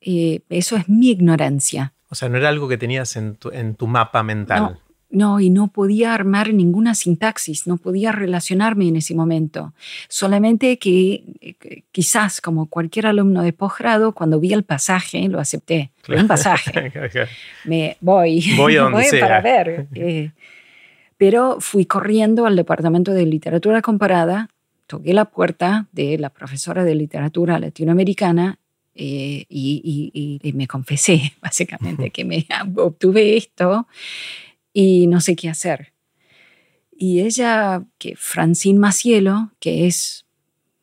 Eh, 0.00 0.40
eso 0.48 0.76
es 0.76 0.88
mi 0.88 1.10
ignorancia. 1.10 1.92
O 2.08 2.14
sea, 2.14 2.28
no 2.28 2.38
era 2.38 2.48
algo 2.48 2.68
que 2.68 2.78
tenías 2.78 3.16
en 3.16 3.36
tu, 3.36 3.86
mapa 3.86 4.22
mental. 4.22 4.78
No, 5.10 5.40
y 5.40 5.50
no 5.50 5.68
podía 5.68 6.14
armar 6.14 6.54
ninguna 6.54 6.94
sintaxis, 6.94 7.66
no 7.66 7.78
podía 7.78 8.12
relacionarme 8.12 8.86
en 8.86 8.96
ese 8.96 9.14
momento. 9.14 9.74
Solamente 10.08 10.78
que 10.78 11.24
eh, 11.40 11.82
quizás, 11.90 12.40
como 12.40 12.66
cualquier 12.66 13.06
alumno 13.06 13.42
de 13.42 13.52
posgrado, 13.52 14.12
cuando 14.12 14.38
vi 14.38 14.52
el 14.52 14.62
pasaje, 14.62 15.28
lo 15.28 15.40
acepté. 15.40 15.90
Un 16.08 16.28
pasaje. 16.28 16.92
Me 17.64 17.96
voy, 18.00 18.54
voy, 18.56 18.76
para 19.20 19.40
ver. 19.40 19.88
Eh, 19.94 20.30
pero 21.16 21.58
fui 21.60 21.86
corriendo 21.86 22.46
al 22.46 22.54
departamento 22.54 23.12
de 23.12 23.26
literatura 23.26 23.82
comparada, 23.82 24.48
toqué 24.90 25.14
la 25.14 25.26
puerta 25.26 25.86
de 25.92 26.18
la 26.18 26.30
profesora 26.30 26.82
de 26.82 26.96
literatura 26.96 27.60
latinoamericana 27.60 28.58
eh, 28.92 29.44
y, 29.48 30.40
y, 30.42 30.52
me 30.52 30.66
confesé, 30.66 31.34
básicamente, 31.40 32.10
que 32.10 32.24
me 32.24 32.44
obtuve 32.76 33.36
esto 33.36 33.86
y 34.72 35.06
no 35.06 35.20
sé 35.20 35.36
qué 35.36 35.48
hacer. 35.48 35.92
Y 36.90 37.20
ella, 37.20 37.84
que 37.98 38.16
Francine 38.16 38.80
Macielo, 38.80 39.52
que 39.60 39.86
es 39.86 40.26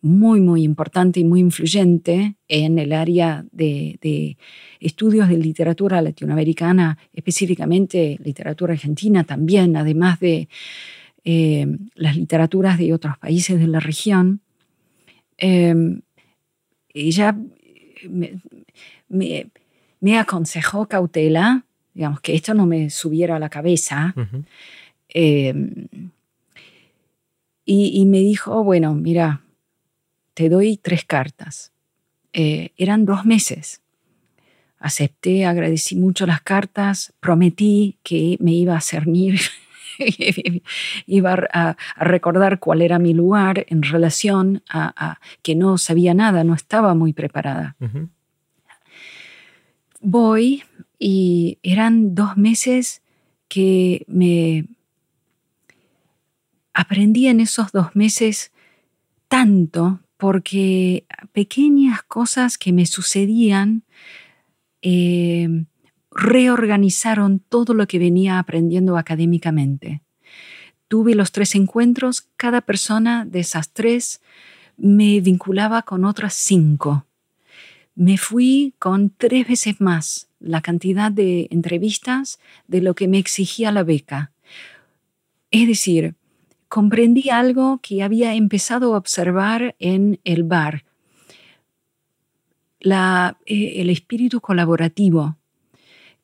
muy, 0.02 0.40
muy 0.40 0.64
importante 0.64 1.20
y 1.20 1.26
muy 1.26 1.42
influyente 1.42 2.38
en 2.48 2.80
el 2.80 2.94
área 2.94 3.46
de, 3.52 4.38
estudios 4.80 5.28
de 5.28 5.38
literatura 5.38 6.02
latinoamericana, 6.02 6.98
específicamente 7.14 8.18
literatura 8.24 8.74
argentina 8.74 9.26
también, 9.26 9.76
además 9.76 10.20
de 10.20 10.48
eh, 11.30 11.68
las 11.96 12.16
literaturas 12.16 12.78
de 12.78 12.94
otros 12.94 13.18
países 13.18 13.60
de 13.60 13.68
la 13.68 13.82
región. 13.82 14.40
Em, 15.38 16.00
ella 16.94 17.38
me, 18.10 18.40
me, 20.00 20.18
aconsejó 20.18 20.88
cautela 20.88 21.66
digamos, 21.94 22.22
que 22.22 22.34
esto 22.34 22.54
no 22.54 22.66
me 22.66 22.90
subiera 22.90 23.36
a 23.36 23.40
la 23.40 23.50
cabeza. 23.50 24.16
Em, 25.10 25.88
y, 27.66 28.06
me 28.06 28.20
dijo, 28.20 28.64
bueno, 28.64 28.96
mira, 28.96 29.42
te 30.34 30.48
doy 30.48 30.78
tres 30.78 31.04
cartas. 31.04 31.74
Eh, 32.32 32.72
eran 32.78 33.04
dos 33.04 33.26
meses. 33.26 33.82
Acepté, 34.80 35.46
agradecí 35.46 35.98
mucho 35.98 36.26
las 36.26 36.42
cartas, 36.42 37.14
prometí 37.20 37.98
que 38.04 38.38
me 38.40 38.54
iba 38.54 38.78
a 38.78 38.82
cernir, 38.82 39.42
iba 41.06 41.48
a, 41.52 41.78
recordar 41.98 42.60
cuál 42.60 42.82
era 42.82 43.00
mi 43.00 43.14
lugar 43.14 43.66
en 43.70 43.84
relación 43.84 44.64
a, 44.70 45.20
que 45.42 45.56
no 45.56 45.78
sabía 45.78 46.14
nada, 46.14 46.44
no 46.44 46.54
estaba 46.54 46.94
muy 46.94 47.14
preparada. 47.14 47.76
Voy, 50.00 50.64
y 51.00 51.60
eran 51.64 52.16
dos 52.16 52.38
meses 52.38 53.02
que 53.48 54.06
me 54.08 54.66
aprendí 56.74 57.28
en 57.28 57.40
esos 57.40 57.72
dos 57.72 57.96
meses 57.96 58.52
tanto 59.28 60.00
porque 60.18 61.06
pequeñas 61.32 62.04
cosas 62.04 62.58
que 62.58 62.74
me 62.74 62.86
sucedían 62.86 63.84
eh, 64.82 65.66
reorganizaron 66.18 67.40
todo 67.40 67.76
lo 67.76 67.88
que 67.88 68.00
venía 68.00 68.40
aprendiendo 68.40 68.98
académicamente. 68.98 70.02
Tuve 70.88 71.14
los 71.14 71.32
tres 71.32 71.54
encuentros, 71.54 72.28
cada 72.38 72.62
persona 72.62 73.24
de 73.24 73.42
esas 73.42 73.70
tres 73.72 74.22
me 74.78 75.22
vinculaba 75.22 75.84
con 75.84 76.06
otras 76.06 76.34
cinco. 76.34 77.06
Me 77.94 78.18
fui 78.18 78.74
con 78.80 79.12
tres 79.12 79.48
veces 79.48 79.80
más 79.80 80.28
la 80.40 80.62
cantidad 80.62 81.12
de 81.12 81.48
entrevistas 81.52 82.40
de 82.68 82.82
lo 82.82 82.96
que 82.96 83.08
me 83.08 83.20
exigía 83.20 83.72
la 83.72 83.84
beca. 83.84 84.32
Es 85.52 85.68
decir, 85.68 86.16
comprendí 86.68 87.30
algo 87.30 87.80
que 87.84 88.02
había 88.02 88.34
empezado 88.34 88.96
a 88.96 88.98
observar 88.98 89.76
en 89.78 90.20
el 90.24 90.44
bar, 90.44 90.84
eh, 92.82 93.82
el 93.82 93.90
espíritu 93.90 94.42
colaborativo, 94.42 95.37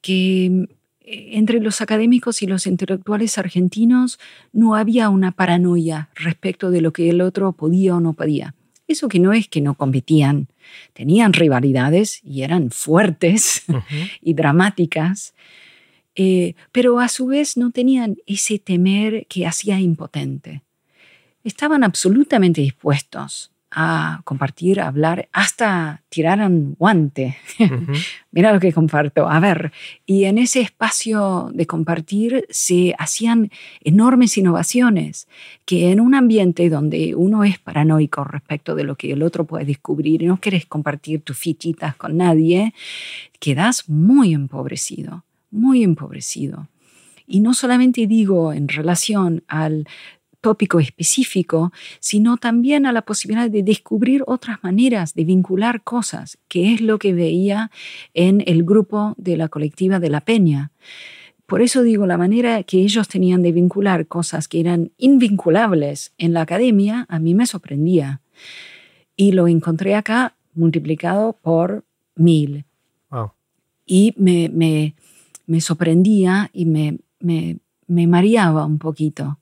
que 0.04 0.68
eh, 1.00 1.30
entre 1.32 1.60
los 1.60 1.82
académicos 1.82 2.44
y 2.44 2.46
los 2.46 2.68
intelectuales 2.68 3.40
argentinos 3.40 4.20
no 4.52 4.76
había 4.76 5.10
una 5.10 5.32
paranoia 5.32 6.10
respecto 6.14 6.70
de 6.70 6.82
lo 6.82 6.94
que 6.94 7.10
el 7.10 7.22
otro 7.22 7.54
podía 7.54 7.96
o 7.96 8.00
no 8.00 8.14
podía. 8.14 8.54
Eso 8.88 9.08
que 9.08 9.18
no 9.18 9.34
es 9.34 9.48
que 9.48 9.62
no 9.62 9.74
competían, 9.74 10.50
tenían 10.92 11.34
rivalidades 11.34 12.22
y 12.24 12.44
eran 12.44 12.70
fuertes 12.70 13.64
y 14.22 14.36
dramáticas. 14.36 15.34
Eh, 16.16 16.54
pero 16.72 17.00
a 17.00 17.08
su 17.08 17.26
vez 17.26 17.58
no 17.58 17.72
tenían 17.72 18.18
ese 18.28 18.60
temer 18.60 19.26
que 19.28 19.48
hacía 19.48 19.80
impotente. 19.80 20.62
Estaban 21.44 21.84
absolutamente 21.84 22.62
dispuestos 22.62 23.53
a 23.76 24.22
compartir, 24.24 24.80
a 24.80 24.88
hablar, 24.88 25.28
hasta 25.34 26.04
tiraran 26.10 26.76
guante. 26.78 27.38
Mira 28.32 28.54
lo 28.54 28.60
que 28.60 28.72
comparto. 28.72 29.28
A 29.28 29.40
ver, 29.40 29.72
y 30.06 30.26
en 30.26 30.38
ese 30.38 30.62
espacio 30.62 31.50
de 31.54 31.66
compartir 31.66 32.46
se 32.50 32.94
hacían 33.00 33.52
enormes 33.84 34.38
innovaciones 34.38 35.28
que 35.66 35.92
en 35.92 36.00
un 36.00 36.14
ambiente 36.14 36.70
donde 36.70 37.16
uno 37.16 37.44
es 37.44 37.58
paranoico 37.58 38.24
respecto 38.24 38.76
de 38.76 38.84
lo 38.84 38.96
que 38.96 39.12
el 39.12 39.24
otro 39.24 39.46
puede 39.46 39.66
descubrir 39.66 40.22
y 40.22 40.28
no 40.28 40.40
quieres 40.40 40.66
compartir 40.66 41.22
tus 41.22 41.38
fichitas 41.38 41.96
con 41.96 42.18
nadie, 42.18 42.74
quedas 43.40 43.90
muy 43.90 44.34
empobrecido, 44.34 45.26
muy 45.50 45.84
empobrecido. 45.84 46.68
Y 47.26 47.40
no 47.40 47.54
solamente 47.54 48.06
digo 48.06 48.54
en 48.54 48.68
relación 48.68 49.44
al 49.48 49.88
tópico 50.44 50.82
específico, 50.82 51.72
sino 52.02 52.36
también 52.36 52.86
a 52.86 52.92
la 52.92 53.04
posibilidad 53.04 53.50
de 53.50 53.64
descubrir 53.64 54.24
otras 54.28 54.62
maneras 54.62 55.14
de 55.14 55.24
vincular 55.24 55.84
cosas, 55.84 56.38
que 56.50 56.74
es 56.74 56.82
lo 56.82 57.00
que 57.00 57.14
veía 57.14 57.72
en 58.14 58.44
el 58.46 58.64
grupo 58.64 59.16
de 59.18 59.38
la 59.38 59.48
colectiva 59.48 60.02
de 60.02 60.10
la 60.10 60.20
Peña. 60.20 60.72
Por 61.46 61.62
eso 61.62 61.82
digo, 61.82 62.06
la 62.08 62.18
manera 62.18 62.62
que 62.64 62.80
ellos 62.80 63.08
tenían 63.08 63.42
de 63.42 63.54
vincular 63.54 64.06
cosas 64.06 64.50
que 64.50 64.60
eran 64.60 64.92
invinculables 64.98 66.14
en 66.18 66.34
la 66.34 66.42
academia, 66.42 67.06
a 67.08 67.20
mí 67.20 67.34
me 67.34 67.46
sorprendía. 67.46 68.20
Y 69.16 69.32
lo 69.32 69.48
encontré 69.48 69.96
acá 69.96 70.36
multiplicado 70.54 71.38
por 71.42 71.86
mil. 72.16 72.66
Y 73.86 74.14
me, 74.18 74.50
me, 74.50 74.96
me, 75.46 75.62
sorprendía 75.62 76.50
y 76.54 76.66
me, 76.66 77.00
me, 77.20 77.60
me 77.88 78.08
mareaba 78.08 78.66
un 78.66 78.78
poquito. 78.78 79.40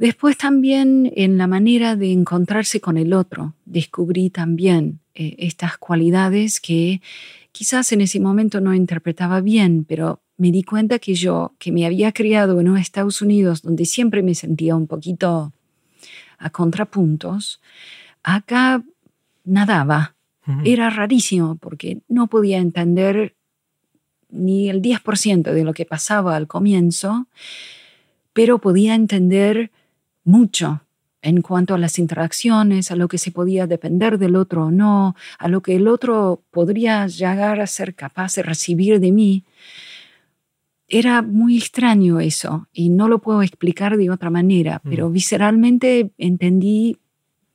Después 0.00 0.38
también 0.38 1.12
en 1.14 1.36
la 1.36 1.46
manera 1.46 1.94
de 1.94 2.10
encontrarse 2.10 2.80
con 2.80 2.96
el 2.96 3.12
otro, 3.12 3.52
descubrí 3.66 4.30
también 4.30 5.00
eh, 5.14 5.36
estas 5.36 5.76
cualidades 5.76 6.58
que 6.58 7.02
quizás 7.52 7.92
en 7.92 8.00
ese 8.00 8.18
momento 8.18 8.62
no 8.62 8.72
interpretaba 8.72 9.42
bien, 9.42 9.84
pero 9.84 10.22
me 10.38 10.52
di 10.52 10.62
cuenta 10.62 10.98
que 10.98 11.12
yo, 11.12 11.52
que 11.58 11.70
me 11.70 11.84
había 11.84 12.12
criado 12.12 12.58
en 12.58 12.68
los 12.68 12.80
Estados 12.80 13.20
Unidos, 13.20 13.60
donde 13.60 13.84
siempre 13.84 14.22
me 14.22 14.34
sentía 14.34 14.74
un 14.74 14.86
poquito 14.86 15.52
a 16.38 16.48
contrapuntos, 16.48 17.60
acá 18.22 18.82
nadaba. 19.44 20.14
Era 20.64 20.88
rarísimo 20.88 21.56
porque 21.56 21.98
no 22.08 22.26
podía 22.26 22.56
entender 22.56 23.34
ni 24.30 24.70
el 24.70 24.80
10% 24.80 25.52
de 25.52 25.62
lo 25.62 25.74
que 25.74 25.84
pasaba 25.84 26.36
al 26.36 26.46
comienzo, 26.46 27.26
pero 28.32 28.58
podía 28.58 28.94
entender 28.94 29.70
mucho 30.24 30.82
en 31.22 31.42
cuanto 31.42 31.74
a 31.74 31.78
las 31.78 31.98
interacciones, 31.98 32.90
a 32.90 32.96
lo 32.96 33.08
que 33.08 33.18
se 33.18 33.30
podía 33.30 33.66
depender 33.66 34.18
del 34.18 34.36
otro 34.36 34.66
o 34.66 34.70
no, 34.70 35.14
a 35.38 35.48
lo 35.48 35.60
que 35.60 35.76
el 35.76 35.88
otro 35.88 36.42
podría 36.50 37.06
llegar 37.06 37.60
a 37.60 37.66
ser 37.66 37.94
capaz 37.94 38.36
de 38.36 38.42
recibir 38.42 39.00
de 39.00 39.12
mí. 39.12 39.44
Era 40.88 41.22
muy 41.22 41.58
extraño 41.58 42.20
eso 42.20 42.68
y 42.72 42.88
no 42.88 43.06
lo 43.06 43.20
puedo 43.20 43.42
explicar 43.42 43.96
de 43.96 44.10
otra 44.10 44.30
manera, 44.30 44.80
mm. 44.82 44.88
pero 44.88 45.10
visceralmente 45.10 46.10
entendí 46.18 46.98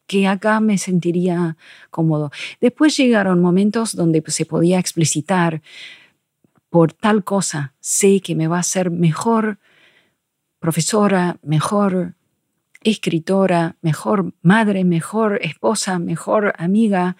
que 0.07 0.27
acá 0.27 0.59
me 0.59 0.77
sentiría 0.77 1.57
cómodo. 1.89 2.31
Después 2.61 2.95
llegaron 2.95 3.41
momentos 3.41 3.95
donde 3.95 4.21
pues, 4.21 4.35
se 4.35 4.45
podía 4.45 4.79
explicitar 4.79 5.61
por 6.69 6.93
tal 6.93 7.23
cosa, 7.23 7.73
sé 7.79 8.19
que 8.21 8.35
me 8.35 8.47
va 8.47 8.59
a 8.59 8.63
ser 8.63 8.91
mejor 8.91 9.59
profesora, 10.59 11.37
mejor 11.41 12.15
escritora, 12.85 13.75
mejor 13.81 14.33
madre, 14.41 14.85
mejor 14.85 15.39
esposa, 15.41 15.99
mejor 15.99 16.53
amiga, 16.57 17.17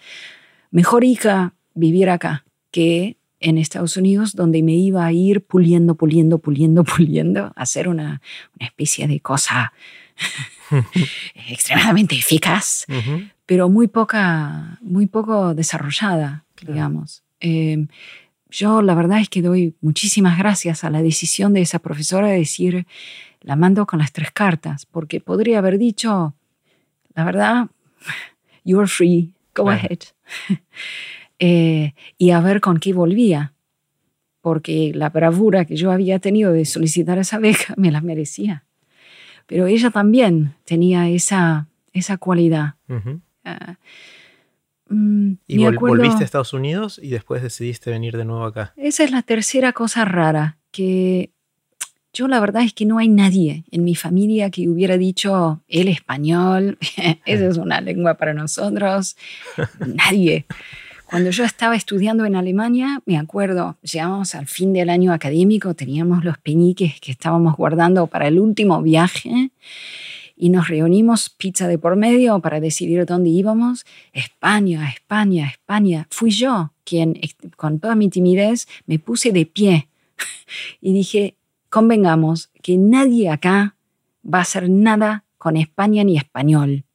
mejor 0.70 1.04
hija 1.04 1.54
vivir 1.74 2.08
acá 2.08 2.44
que 2.70 3.16
en 3.40 3.58
Estados 3.58 3.96
Unidos, 3.96 4.34
donde 4.34 4.62
me 4.62 4.74
iba 4.74 5.04
a 5.04 5.12
ir 5.12 5.44
puliendo, 5.44 5.96
puliendo, 5.96 6.38
puliendo, 6.38 6.84
puliendo, 6.96 7.44
a 7.44 7.52
hacer 7.56 7.88
una, 7.88 8.22
especie 8.58 9.06
de 9.08 9.20
cosa 9.20 9.72
extremadamente 11.48 12.16
eficaz, 12.16 12.86
pero 13.44 13.68
muy 13.68 13.88
poca, 13.88 14.78
muy 14.80 15.06
poco 15.06 15.54
desarrollada, 15.54 16.44
digamos. 16.62 17.22
Em, 17.40 17.88
yo 18.48 18.80
la 18.82 18.94
verdad 18.94 19.20
es 19.20 19.28
que 19.28 19.42
doy 19.42 19.74
muchísimas 19.80 20.38
gracias 20.38 20.84
a 20.84 20.90
la 20.90 21.02
decisión 21.02 21.52
de 21.52 21.60
esa 21.60 21.80
profesora 21.80 22.28
de 22.28 22.38
decir, 22.38 22.86
la 23.46 23.54
mando 23.54 23.86
con 23.86 24.00
las 24.00 24.12
tres 24.12 24.32
cartas, 24.32 24.86
porque 24.86 25.20
podría 25.20 25.58
haber 25.58 25.78
dicho, 25.78 26.34
la 27.14 27.24
verdad, 27.24 27.68
you're 28.64 28.88
free, 28.88 29.32
go 29.54 29.70
ahead. 29.70 29.98
Eh, 31.38 31.92
y 32.16 32.30
a 32.30 32.40
ver 32.40 32.62
con 32.62 32.80
qué 32.80 32.94
volvía, 32.94 33.52
porque 34.40 34.92
la 34.94 35.10
bravura 35.10 35.66
que 35.66 35.76
yo 35.76 35.90
había 35.90 36.18
tenido 36.18 36.50
de 36.50 36.64
solicitar 36.64 37.18
esa 37.18 37.38
beca 37.38 37.74
me 37.76 37.92
la 37.92 38.00
merecía. 38.00 38.64
Pero 39.46 39.66
ella 39.66 39.90
también 39.90 40.54
tenía 40.64 41.10
esa, 41.10 41.68
esa 41.92 42.16
cualidad. 42.16 42.76
Ah, 43.44 43.76
mm, 44.88 45.32
y 45.46 45.66
volviste 45.76 46.22
a 46.22 46.24
Estados 46.24 46.54
Unidos 46.54 46.98
y 47.02 47.10
después 47.10 47.42
decidiste 47.42 47.90
venir 47.90 48.16
de 48.16 48.24
nuevo 48.24 48.46
acá. 48.46 48.72
Esa 48.78 49.04
es 49.04 49.10
la 49.10 49.20
tercera 49.20 49.74
cosa 49.74 50.06
rara, 50.06 50.56
que 50.70 51.32
yo 52.16 52.28
la 52.28 52.40
verdad 52.40 52.62
es 52.62 52.72
que 52.72 52.86
no 52.86 52.96
hay 52.96 53.08
nadie 53.08 53.64
en 53.70 53.84
mi 53.84 53.94
familia 53.94 54.50
que 54.50 54.70
hubiera 54.70 54.96
dicho 54.96 55.60
el 55.68 55.88
español, 55.88 56.78
esa 57.26 57.46
es 57.46 57.58
una 57.58 57.82
lengua 57.82 58.14
para 58.14 58.32
nosotros, 58.32 59.16
nadie. 59.78 60.46
Cuando 61.04 61.30
yo 61.30 61.44
estaba 61.44 61.76
estudiando 61.76 62.24
en 62.24 62.34
Alemania, 62.34 63.02
me 63.04 63.18
acuerdo, 63.18 63.76
llegamos 63.82 64.34
al 64.34 64.46
fin 64.46 64.72
del 64.72 64.88
año 64.88 65.12
académico, 65.12 65.74
teníamos 65.74 66.24
los 66.24 66.38
peñiques 66.38 66.98
que 67.00 67.12
estábamos 67.12 67.54
guardando 67.54 68.06
para 68.06 68.28
el 68.28 68.40
último 68.40 68.80
viaje 68.80 69.50
y 70.36 70.48
nos 70.48 70.68
reunimos 70.68 71.28
pizza 71.28 71.68
de 71.68 71.78
por 71.78 71.96
medio 71.96 72.40
para 72.40 72.60
decidir 72.60 73.04
dónde 73.04 73.28
íbamos. 73.28 73.84
España, 74.14 74.88
España, 74.88 75.48
España. 75.48 76.08
Fui 76.10 76.30
yo 76.30 76.72
quien, 76.82 77.20
con 77.56 77.78
toda 77.78 77.94
mi 77.94 78.08
timidez, 78.08 78.66
me 78.86 78.98
puse 78.98 79.32
de 79.32 79.44
pie 79.44 79.88
y 80.80 80.94
dije, 80.94 81.35
convengamos 81.76 82.48
que 82.62 82.78
nadie 82.78 83.28
acá 83.28 83.76
va 84.24 84.38
a 84.38 84.42
hacer 84.48 84.70
nada 84.70 85.26
con 85.36 85.58
España 85.58 86.04
ni 86.04 86.16
español. 86.16 86.86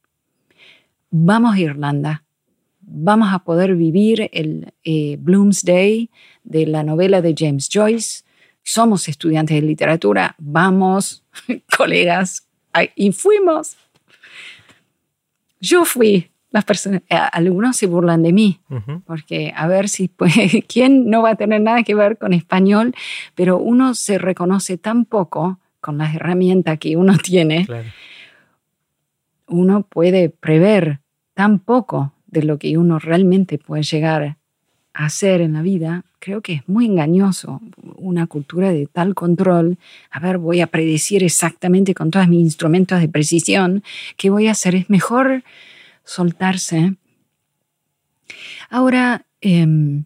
Vamos 1.08 1.54
a 1.54 1.60
Irlanda. 1.60 2.24
Vamos 2.80 3.32
a 3.32 3.44
poder 3.44 3.76
vivir 3.76 4.28
el 4.32 4.74
eh, 4.82 5.18
Bloomsday 5.20 6.10
de 6.42 6.66
la 6.66 6.82
novela 6.82 7.22
de 7.22 7.32
James 7.38 7.68
Joyce. 7.72 8.24
Somos 8.64 9.06
estudiantes 9.06 9.54
de 9.54 9.62
literatura. 9.62 10.34
Vamos, 10.40 11.22
colegas. 11.76 12.48
Y 12.96 13.12
fuimos. 13.12 13.76
Yo 15.60 15.84
fui 15.84 16.31
las 16.52 16.64
personas, 16.64 17.02
eh, 17.08 17.16
algunos 17.32 17.76
se 17.76 17.86
burlan 17.86 18.22
de 18.22 18.32
mí, 18.32 18.60
porque 19.06 19.52
a 19.56 19.66
ver 19.66 19.88
si, 19.88 20.08
pues, 20.08 20.32
¿quién 20.68 21.08
no 21.10 21.22
va 21.22 21.30
a 21.30 21.36
tener 21.36 21.60
nada 21.60 21.82
que 21.82 21.94
ver 21.94 22.18
con 22.18 22.32
español? 22.32 22.94
Pero 23.34 23.58
uno 23.58 23.94
se 23.94 24.18
reconoce 24.18 24.78
tan 24.78 25.04
poco 25.04 25.58
con 25.80 25.98
las 25.98 26.14
herramientas 26.14 26.78
que 26.78 26.96
uno 26.96 27.16
tiene, 27.22 27.66
uno 29.48 29.82
puede 29.82 30.28
prever 30.28 31.00
tan 31.34 31.58
poco 31.58 32.12
de 32.26 32.42
lo 32.42 32.58
que 32.58 32.78
uno 32.78 32.98
realmente 32.98 33.58
puede 33.58 33.82
llegar 33.82 34.36
a 34.94 35.06
hacer 35.06 35.40
en 35.40 35.54
la 35.54 35.62
vida, 35.62 36.04
creo 36.18 36.40
que 36.40 36.52
es 36.54 36.68
muy 36.68 36.86
engañoso 36.86 37.60
una 37.96 38.26
cultura 38.26 38.70
de 38.70 38.86
tal 38.86 39.14
control. 39.14 39.78
A 40.10 40.20
ver, 40.20 40.38
voy 40.38 40.60
a 40.60 40.66
predecir 40.66 41.24
exactamente 41.24 41.94
con 41.94 42.10
todos 42.10 42.28
mis 42.28 42.40
instrumentos 42.40 43.00
de 43.00 43.08
precisión 43.08 43.82
qué 44.16 44.30
voy 44.30 44.48
a 44.48 44.52
hacer. 44.52 44.74
Es 44.74 44.90
mejor 44.90 45.42
soltarse. 46.04 46.96
Ahora, 48.70 49.26
em, 49.40 50.04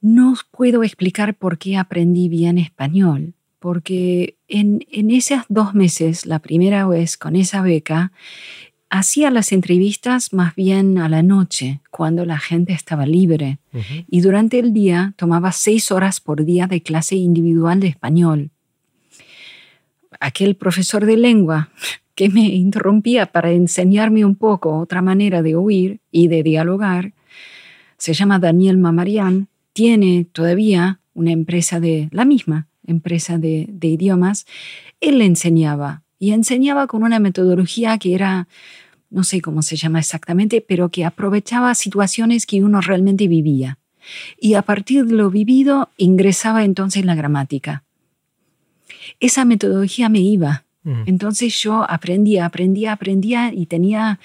no 0.00 0.34
puedo 0.50 0.82
explicar 0.82 1.34
por 1.34 1.58
qué 1.58 1.76
aprendí 1.76 2.28
bien 2.28 2.58
español, 2.58 3.34
porque 3.58 4.36
en, 4.48 4.86
en 4.90 5.10
esos 5.10 5.42
dos 5.48 5.74
meses, 5.74 6.26
la 6.26 6.38
primera 6.38 6.86
vez 6.86 7.16
con 7.16 7.36
esa 7.36 7.60
beca, 7.62 8.12
hacía 8.90 9.30
las 9.30 9.52
entrevistas 9.52 10.32
más 10.32 10.54
bien 10.56 10.98
a 10.98 11.08
la 11.08 11.22
noche, 11.22 11.80
cuando 11.90 12.26
la 12.26 12.38
gente 12.38 12.72
estaba 12.72 13.06
libre, 13.06 13.58
y 14.08 14.20
durante 14.20 14.58
el 14.58 14.72
día 14.72 15.14
tomaba 15.16 15.52
seis 15.52 15.92
horas 15.92 16.20
por 16.20 16.44
día 16.44 16.66
de 16.66 16.82
clase 16.82 17.14
individual 17.14 17.78
de 17.80 17.86
español. 17.86 18.50
Aquel 20.18 20.56
profesor 20.56 21.06
de 21.06 21.16
lengua 21.16 21.70
que 22.20 22.28
me 22.28 22.48
interrumpía 22.48 23.32
para 23.32 23.50
enseñarme 23.50 24.26
un 24.26 24.34
poco 24.34 24.76
otra 24.76 25.00
manera 25.00 25.40
de 25.40 25.56
oír 25.56 26.00
y 26.10 26.28
de 26.28 26.42
dialogar, 26.42 27.14
se 27.96 28.12
llama 28.12 28.38
Daniel 28.38 28.76
Mamarian, 28.76 29.48
tiene 29.72 30.26
todavía 30.30 31.00
una 31.14 31.32
empresa 31.32 31.80
de 31.80 32.10
la 32.12 32.26
misma 32.26 32.68
empresa 32.86 33.38
de, 33.38 33.70
idiomas, 33.80 34.44
él 35.00 35.20
le 35.20 35.24
enseñaba 35.24 36.02
y 36.18 36.32
enseñaba 36.32 36.86
con 36.88 37.04
una 37.04 37.20
metodología 37.20 37.96
que 37.96 38.14
era, 38.14 38.48
no 39.08 39.24
sé 39.24 39.40
cómo 39.40 39.62
se 39.62 39.76
llama 39.76 39.98
exactamente, 39.98 40.60
pero 40.60 40.90
que 40.90 41.06
aprovechaba 41.06 41.74
situaciones 41.74 42.44
que 42.44 42.62
uno 42.62 42.82
realmente 42.82 43.28
vivía. 43.28 43.78
Y 44.38 44.54
a 44.54 44.62
partir 44.62 45.06
de 45.06 45.14
lo 45.14 45.30
vivido 45.30 45.88
ingresaba 45.96 46.64
entonces 46.64 47.00
en 47.00 47.06
la 47.06 47.14
gramática. 47.14 47.84
Esa 49.20 49.46
metodología 49.46 50.10
me 50.10 50.20
iba. 50.20 50.64
Mm. 50.82 51.02
Entonces 51.06 51.54
yo 51.60 51.84
aprendía, 51.88 52.46
aprendía, 52.46 52.92
aprendía 52.92 53.52
y 53.52 53.66
tenía 53.66 54.18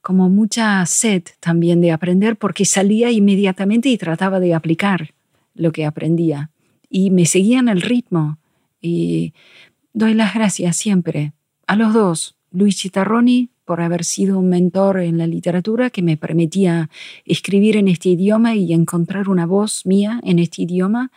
como 0.00 0.28
mucha 0.28 0.84
sed 0.86 1.22
también 1.40 1.80
de 1.80 1.92
aprender 1.92 2.36
porque 2.36 2.64
salía 2.64 3.10
inmediatamente 3.10 3.88
y 3.88 3.98
trataba 3.98 4.40
de 4.40 4.54
aplicar 4.54 5.14
lo 5.54 5.72
que 5.72 5.84
aprendía. 5.84 6.50
Y 6.88 7.10
me 7.10 7.26
seguían 7.26 7.68
el 7.68 7.82
ritmo. 7.82 8.38
Y 8.80 9.32
doy 9.92 10.14
las 10.14 10.34
gracias 10.34 10.76
siempre 10.76 11.32
a 11.66 11.76
los 11.76 11.94
dos, 11.94 12.36
Luis 12.50 12.76
Chitarroni 12.76 13.48
por 13.64 13.80
haber 13.80 14.04
sido 14.04 14.38
un 14.38 14.48
mentor 14.48 14.98
en 15.00 15.18
la 15.18 15.26
literatura 15.26 15.88
que 15.88 16.02
me 16.02 16.16
permitía 16.16 16.90
escribir 17.24 17.76
en 17.76 17.88
este 17.88 18.10
idioma 18.10 18.54
y 18.54 18.72
encontrar 18.72 19.28
una 19.28 19.46
voz 19.46 19.86
mía 19.86 20.20
en 20.24 20.38
este 20.38 20.62
idioma, 20.62 21.10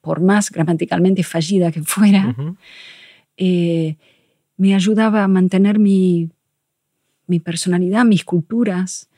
por 0.00 0.20
más 0.20 0.50
gramaticalmente 0.50 1.22
fallida 1.22 1.72
que 1.72 1.82
fuera. 1.82 2.34
Eh, 3.36 3.96
me 4.56 4.74
ayudaba 4.74 5.24
a 5.24 5.28
mantener 5.28 5.78
mi, 5.78 6.30
mi 7.26 7.40
personalidad, 7.40 8.04
mis 8.04 8.24
culturas, 8.24 9.08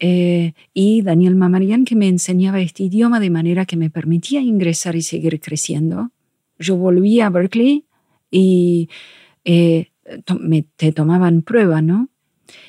eh, 0.00 0.52
y 0.72 1.02
Daniel 1.02 1.34
Mamarian 1.34 1.84
que 1.84 1.96
me 1.96 2.06
enseñaba 2.06 2.60
este 2.60 2.84
idioma 2.84 3.18
de 3.18 3.30
manera 3.30 3.66
que 3.66 3.76
me 3.76 3.90
permitía 3.90 4.40
ingresar 4.40 4.94
y 4.94 5.02
seguir 5.02 5.40
creciendo. 5.40 6.12
Yo 6.58 6.76
volví 6.76 7.20
a 7.20 7.30
Berkeley 7.30 7.84
y 8.30 8.88
eh, 9.44 9.88
me, 10.38 10.62
te 10.76 10.92
tomaban 10.92 11.42
prueba, 11.42 11.82
¿no? 11.82 12.08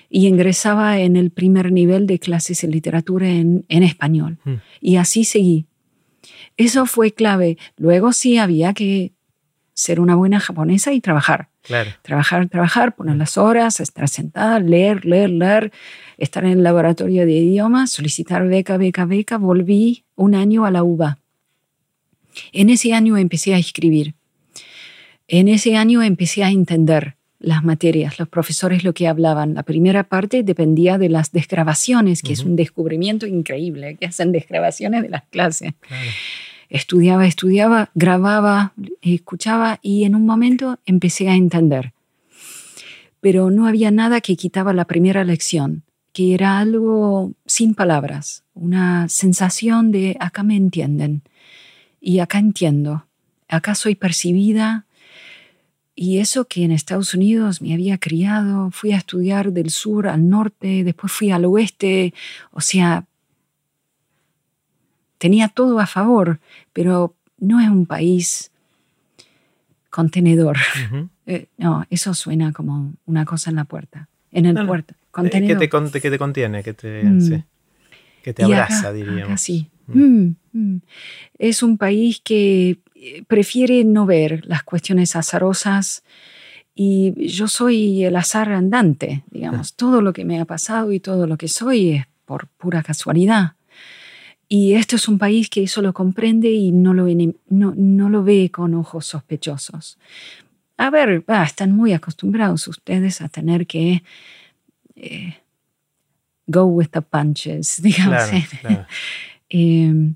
Y 0.10 0.28
ingresaba 0.28 1.00
en 1.00 1.16
el 1.16 1.30
primer 1.30 1.72
nivel 1.72 2.08
de 2.08 2.18
clases 2.18 2.62
de 2.62 2.68
literatura 2.68 3.30
en, 3.30 3.66
en 3.70 3.84
español. 3.84 4.40
Hmm. 4.44 4.56
Y 4.82 4.96
así 4.96 5.24
seguí. 5.24 5.68
Eso 6.58 6.88
fue 6.88 7.12
clave. 7.12 7.58
Luego 7.78 8.12
sí 8.12 8.38
había 8.38 8.74
que 8.74 9.14
ser 9.80 10.00
una 10.00 10.16
buena 10.16 10.40
japonesa 10.40 10.94
y 10.94 11.02
trabajar. 11.02 11.50
Trabajar, 12.02 12.50
trabajar, 12.50 12.96
poner 12.96 13.16
las 13.16 13.38
horas, 13.38 13.80
estar 13.80 14.08
sentada, 14.08 14.60
leer, 14.60 15.06
leer, 15.06 15.30
leer, 15.30 15.72
estar 16.18 16.44
en 16.46 16.52
el 16.52 16.64
laboratorio 16.64 17.26
de 17.26 17.34
idiomas, 17.34 17.92
solicitar 17.92 18.48
beca, 18.48 18.78
beca, 18.78 19.06
beca. 19.06 19.38
Volví 19.38 20.04
un 20.16 20.36
año 20.36 20.66
a 20.66 20.72
la 20.72 20.84
UBA. 20.84 21.20
En 22.52 22.70
ese 22.70 22.94
año 22.94 23.18
empecé 23.18 23.54
a 23.54 23.58
escribir. 23.58 24.16
En 25.28 25.48
ese 25.48 25.78
año 25.78 26.02
empecé 26.02 26.44
a 26.44 26.50
entender 26.50 27.16
las 27.40 27.64
materias, 27.64 28.20
los 28.20 28.28
profesores 28.28 28.84
lo 28.84 28.94
que 28.94 29.08
hablaban. 29.08 29.54
La 29.54 29.64
primera 29.64 30.04
parte 30.04 30.44
dependía 30.44 30.98
de 30.98 31.10
las 31.10 31.32
desgrabaciones, 31.32 32.22
que 32.22 32.34
es 32.34 32.44
un 32.44 32.56
descubrimiento 32.56 33.26
increíble, 33.26 33.96
que 33.96 34.08
hacen 34.08 34.32
desgrabaciones 34.32 35.04
de 35.04 35.10
las 35.10 35.24
clases 35.30 35.74
estudiaba, 36.70 37.26
estudiaba, 37.26 37.90
grababa, 37.96 38.74
escuchaba 39.02 39.80
y 39.82 40.04
en 40.04 40.16
un 40.16 40.26
momento 40.26 40.80
empecé 40.86 41.28
a 41.30 41.36
entender. 41.36 41.94
Pero 43.22 43.52
no 43.52 43.68
había 43.68 43.92
nada 43.92 44.22
que 44.22 44.38
quitaba 44.38 44.74
la 44.74 44.86
primera 44.86 45.24
lección, 45.24 45.84
que 46.14 46.34
era 46.34 46.60
algo 46.60 47.34
sin 47.46 47.76
palabras, 47.76 48.44
una 48.54 49.10
sensación 49.10 49.92
de 49.92 50.16
acá 50.20 50.44
me 50.44 50.56
entienden 50.56 51.24
y 52.00 52.20
acá 52.20 52.40
entiendo, 52.40 53.06
acá 53.48 53.76
soy 53.76 53.96
percibida. 53.96 54.86
Y 55.96 56.20
eso 56.20 56.46
que 56.46 56.64
en 56.64 56.72
Estados 56.72 57.14
Unidos 57.14 57.62
me 57.62 57.74
había 57.74 57.98
criado, 57.98 58.72
fui 58.72 58.94
a 58.94 58.98
estudiar 58.98 59.52
del 59.52 59.70
sur 59.70 60.08
al 60.08 60.30
norte, 60.30 60.86
después 60.86 61.12
fui 61.12 61.32
al 61.32 61.44
oeste, 61.44 62.14
o 62.52 62.62
sea, 62.62 63.06
tenía 65.20 65.50
todo 65.50 65.80
a 65.80 65.86
favor, 65.86 66.40
pero 66.74 67.14
no 67.38 67.60
es 67.60 67.70
un 67.70 67.86
país 67.86 68.52
contenedor. 69.90 70.58
Eh, 71.32 71.46
no, 71.60 71.86
eso 71.92 72.16
suena 72.16 72.52
como 72.54 72.96
una 73.06 73.24
cosa 73.24 73.52
en 73.52 73.58
la 73.58 73.66
puerta. 73.66 74.08
En 74.32 74.48
el 74.48 74.66
puerto. 74.66 74.96
Contenedor. 75.12 75.60
Que 75.60 75.68
te, 75.68 76.02
que 76.02 76.10
te 76.10 76.18
contiene, 76.18 76.64
que 76.64 76.74
te, 76.74 77.04
mm. 77.04 77.44
que 78.24 78.34
te 78.34 78.44
abraza, 78.46 78.92
diríamos. 78.92 79.40
sí. 79.40 79.70
Mm. 79.86 80.30
Mm, 80.54 80.78
es 81.38 81.64
un 81.64 81.78
país 81.78 82.22
que 82.24 82.80
eh, 82.96 83.24
prefiere 83.28 83.84
no 83.84 84.06
ver 84.06 84.44
las 84.46 84.64
cuestiones 84.64 85.16
azarosas 85.16 86.04
y 86.76 87.28
yo 87.28 87.48
soy 87.48 88.04
el 88.06 88.16
azar 88.16 88.52
andante, 88.52 89.24
digamos. 89.30 89.74
Todo 89.76 90.02
lo 90.02 90.14
que 90.14 90.26
me 90.26 90.40
ha 90.40 90.46
pasado 90.46 90.92
y 90.94 91.00
todo 91.00 91.28
lo 91.28 91.38
que 91.38 91.48
soy 91.48 91.92
es 91.92 92.06
por 92.26 92.48
pura 92.48 92.84
casualidad. 92.84 93.54
Y 94.52 94.74
esto 94.74 94.96
es 94.96 95.08
un 95.08 95.20
país 95.20 95.48
que 95.48 95.62
eso 95.62 95.84
lo 95.84 95.94
comprende 95.94 96.50
y 96.50 96.72
no 96.72 96.96
lo, 96.96 97.06
no, 97.50 97.74
no 97.78 98.10
lo 98.10 98.24
ve 98.24 98.50
con 98.52 98.74
ojos 98.74 99.06
sospechosos. 99.06 100.00
A 100.76 100.90
ver, 100.90 101.24
están 101.46 101.76
muy 101.76 101.94
acostumbrados 101.94 102.68
ustedes 102.68 103.22
a 103.22 103.30
tener 103.30 103.68
que 103.68 104.02
eh, 104.96 105.38
go 106.48 106.64
with 106.64 106.88
the 106.88 107.02
punches, 107.02 107.80
digamos. 107.82 108.24
Em, 109.52 110.14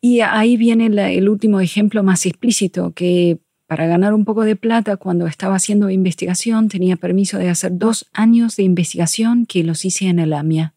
y 0.00 0.20
ahí 0.20 0.56
viene 0.56 0.86
el 0.86 1.28
último 1.28 1.60
ejemplo 1.60 2.02
más 2.02 2.24
explícito, 2.24 2.92
que 2.92 3.38
para 3.66 3.86
ganar 3.86 4.14
un 4.14 4.24
poco 4.24 4.44
de 4.44 4.56
plata, 4.56 4.96
cuando 4.96 5.26
estaba 5.26 5.56
haciendo 5.56 5.90
investigación, 5.90 6.68
tenía 6.68 6.96
permiso 6.96 7.36
de 7.36 7.50
hacer 7.50 7.72
dos 7.76 8.06
años 8.14 8.56
de 8.56 8.62
investigación 8.62 9.44
que 9.44 9.62
los 9.64 9.84
hice 9.84 10.06
en 10.06 10.18
el 10.18 10.32
AMIA. 10.32 10.72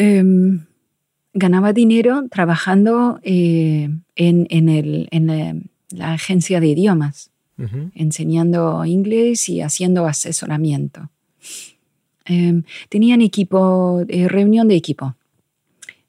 Em, 0.00 0.60
ganaba 1.34 1.72
dinero 1.72 2.28
trabajando 2.30 3.18
eh, 3.24 3.90
en, 4.14 5.26
la, 5.90 6.12
agencia 6.12 6.60
de 6.60 6.68
idiomas, 6.68 7.32
enseñando 7.96 8.84
inglés 8.84 9.48
y 9.48 9.60
haciendo 9.60 10.06
asesoramiento. 10.06 11.10
Em, 12.26 12.62
tenían 12.88 13.22
equipo, 13.22 14.04
eh, 14.06 14.28
reunión 14.28 14.68
de 14.68 14.76
equipo. 14.76 15.16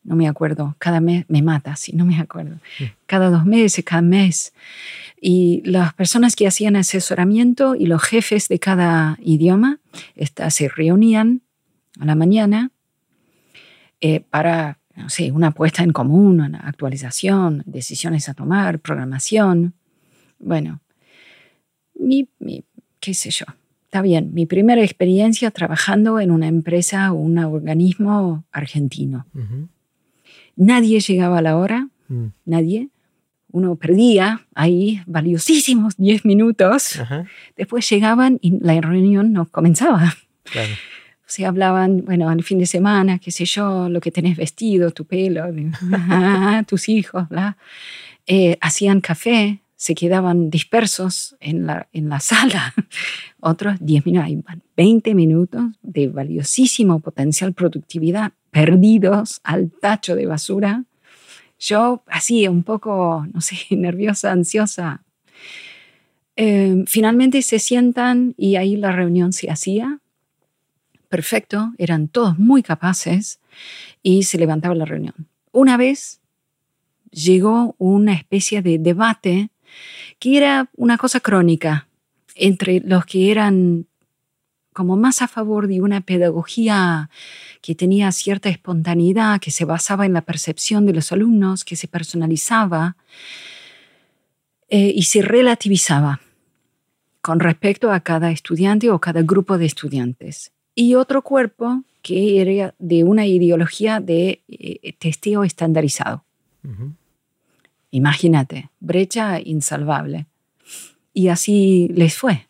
No 0.03 0.15
me 0.15 0.27
acuerdo, 0.27 0.75
cada 0.77 1.01
mes 1.01 1.25
me 1.27 1.41
mata 1.41 1.75
si 1.75 1.93
no 1.93 2.05
me 2.05 2.19
acuerdo. 2.19 2.57
Mm. 2.79 2.83
Cada 3.07 3.31
dos 3.31 3.45
meses, 3.45 3.83
cada 3.83 4.03
mes. 4.03 4.53
Y 5.19 5.63
las 5.65 5.95
personas 5.95 6.35
que 6.35 6.45
hacían 6.45 6.75
asesoramiento 6.75 7.73
y 7.73 7.87
los 7.87 8.03
jefes 8.03 8.49
de 8.49 8.59
cada 8.59 9.17
idioma 9.23 9.79
se 10.49 10.69
reunían 10.69 11.41
a 11.99 12.05
la 12.05 12.13
mañana 12.13 12.71
eh, 14.01 14.21
para, 14.21 14.79
no 14.95 15.09
sé, 15.09 15.31
una 15.31 15.51
puesta 15.51 15.83
en 15.83 15.91
común, 15.91 16.39
una 16.39 16.59
actualización, 16.59 17.63
decisiones 17.65 18.29
a 18.29 18.33
tomar, 18.33 18.79
programación. 18.79 19.73
Bueno, 20.39 20.81
mi, 21.95 22.29
qué 22.99 23.13
sé 23.13 23.29
yo. 23.31 23.45
Está 23.85 24.01
bien, 24.01 24.33
mi 24.33 24.45
primera 24.45 24.83
experiencia 24.83 25.51
trabajando 25.51 26.19
en 26.19 26.31
una 26.31 26.47
empresa 26.47 27.11
o 27.11 27.15
un 27.15 27.39
organismo 27.39 28.45
argentino. 28.51 29.25
Nadie 30.55 30.99
llegaba 30.99 31.39
a 31.39 31.41
la 31.41 31.57
hora, 31.57 31.89
mm. 32.07 32.25
nadie. 32.45 32.89
Uno 33.51 33.75
perdía 33.77 34.45
ahí 34.53 35.01
valiosísimos 35.07 35.97
10 35.97 36.23
minutos. 36.23 37.01
Después 37.57 37.89
llegaban 37.89 38.37
y 38.41 38.59
la 38.59 38.79
reunión 38.79 39.33
no 39.33 39.47
comenzaba. 39.47 40.13
Claro 40.43 40.71
se 41.29 41.45
hablaban, 41.45 42.03
bueno, 42.05 42.27
al 42.27 42.43
fin 42.43 42.57
de 42.57 42.65
semana, 42.65 43.19
qué 43.19 43.29
sé 43.29 43.45
yo, 43.45 43.87
lo 43.87 44.01
que 44.01 44.11
tenés 44.11 44.35
vestido, 44.35 44.89
tu 44.89 45.05
pelo, 45.05 45.45
tus 46.67 46.89
hijos, 46.89 47.27
eh, 48.25 48.57
hacían 48.59 48.99
café, 48.99 49.61
se 49.75 49.93
quedaban 49.93 50.49
dispersos 50.49 51.37
en 51.39 51.67
la, 51.67 51.87
en 51.93 52.09
la 52.09 52.19
sala. 52.19 52.73
Otros 53.39 53.77
10 53.79 54.07
minutos, 54.07 54.55
20 54.75 55.15
minutos 55.15 55.63
de 55.83 56.07
valiosísimo 56.07 56.99
potencial 56.99 57.53
productividad 57.53 58.33
perdidos 58.49 59.39
al 59.43 59.71
tacho 59.71 60.15
de 60.15 60.25
basura. 60.25 60.83
Yo 61.59 62.01
así, 62.07 62.47
un 62.47 62.63
poco, 62.63 63.27
no 63.31 63.39
sé, 63.39 63.55
nerviosa, 63.75 64.31
ansiosa. 64.31 65.03
Eh, 66.35 66.83
finalmente 66.87 67.43
se 67.43 67.59
sientan 67.59 68.33
y 68.35 68.55
ahí 68.55 68.77
la 68.77 68.91
reunión 68.91 69.31
se 69.31 69.51
hacía 69.51 69.99
perfecto, 71.09 71.73
eran 71.77 72.07
todos 72.07 72.39
muy 72.39 72.63
capaces 72.63 73.39
y 74.01 74.23
se 74.23 74.37
levantaba 74.37 74.75
la 74.75 74.85
reunión. 74.85 75.27
Una 75.51 75.75
vez 75.75 76.21
llegó 77.11 77.75
una 77.77 78.13
especie 78.13 78.61
de 78.61 78.77
debate 78.77 79.49
que 80.19 80.37
era 80.37 80.69
una 80.75 80.97
cosa 80.97 81.19
crónica 81.19 81.87
entre 82.35 82.81
los 82.81 83.05
que 83.05 83.31
eran 83.31 83.87
como 84.73 84.95
más 84.95 85.21
a 85.21 85.27
favor 85.27 85.67
de 85.67 85.81
una 85.81 86.01
pedagogía 86.01 87.09
que 87.61 87.75
tenía 87.75 88.11
cierta 88.11 88.49
espontaneidad, 88.49 89.41
que 89.41 89.51
se 89.51 89.65
basaba 89.65 90.05
en 90.05 90.13
la 90.13 90.21
percepción 90.21 90.85
de 90.85 90.93
los 90.93 91.11
alumnos, 91.11 91.65
que 91.65 91.75
se 91.75 91.87
personalizaba 91.87 92.95
eh, 94.69 94.93
y 94.95 95.03
se 95.03 95.21
relativizaba 95.21 96.21
con 97.21 97.39
respecto 97.39 97.91
a 97.91 97.99
cada 97.99 98.31
estudiante 98.31 98.89
o 98.89 98.99
cada 98.99 99.21
grupo 99.23 99.57
de 99.57 99.65
estudiantes. 99.65 100.53
Y 100.81 100.95
otro 100.95 101.23
cuerpo 101.23 101.83
que 102.01 102.39
era 102.39 102.73
de 102.79 103.03
una 103.03 103.25
ideología 103.25 103.99
de 103.99 104.43
eh, 104.47 104.93
testeo 104.97 105.43
estandarizado. 105.43 106.23
Imagínate, 107.91 108.69
brecha 108.79 109.41
insalvable. 109.41 110.27
Y 111.13 111.27
así 111.27 111.89
les 111.93 112.15
fue. 112.15 112.47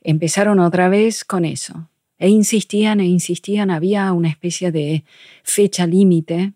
Empezaron 0.00 0.58
otra 0.58 0.88
vez 0.88 1.24
con 1.24 1.44
eso. 1.44 1.88
E 2.18 2.28
insistían 2.30 2.98
e 2.98 3.04
insistían, 3.04 3.70
había 3.70 4.12
una 4.12 4.28
especie 4.28 4.72
de 4.72 5.04
fecha 5.44 5.86
límite 5.86 6.52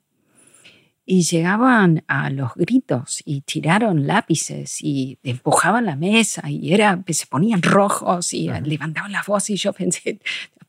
y 1.07 1.23
llegaban 1.23 2.03
a 2.09 2.31
los 2.31 2.53
gritos 2.57 3.23
y 3.25 3.43
tiraron 3.43 4.09
lápices 4.09 4.83
y 4.83 5.19
empujaban 5.23 5.87
la 5.87 5.95
mesa 5.95 6.51
y 6.51 6.75
era, 6.75 7.01
se 7.07 7.27
ponían 7.27 7.63
rojos 7.63 8.33
y 8.33 8.49
levantaban 8.49 9.13
la 9.13 9.23
voz 9.25 9.51
y 9.51 9.57
yo 9.57 9.73
pensé, 9.81 10.19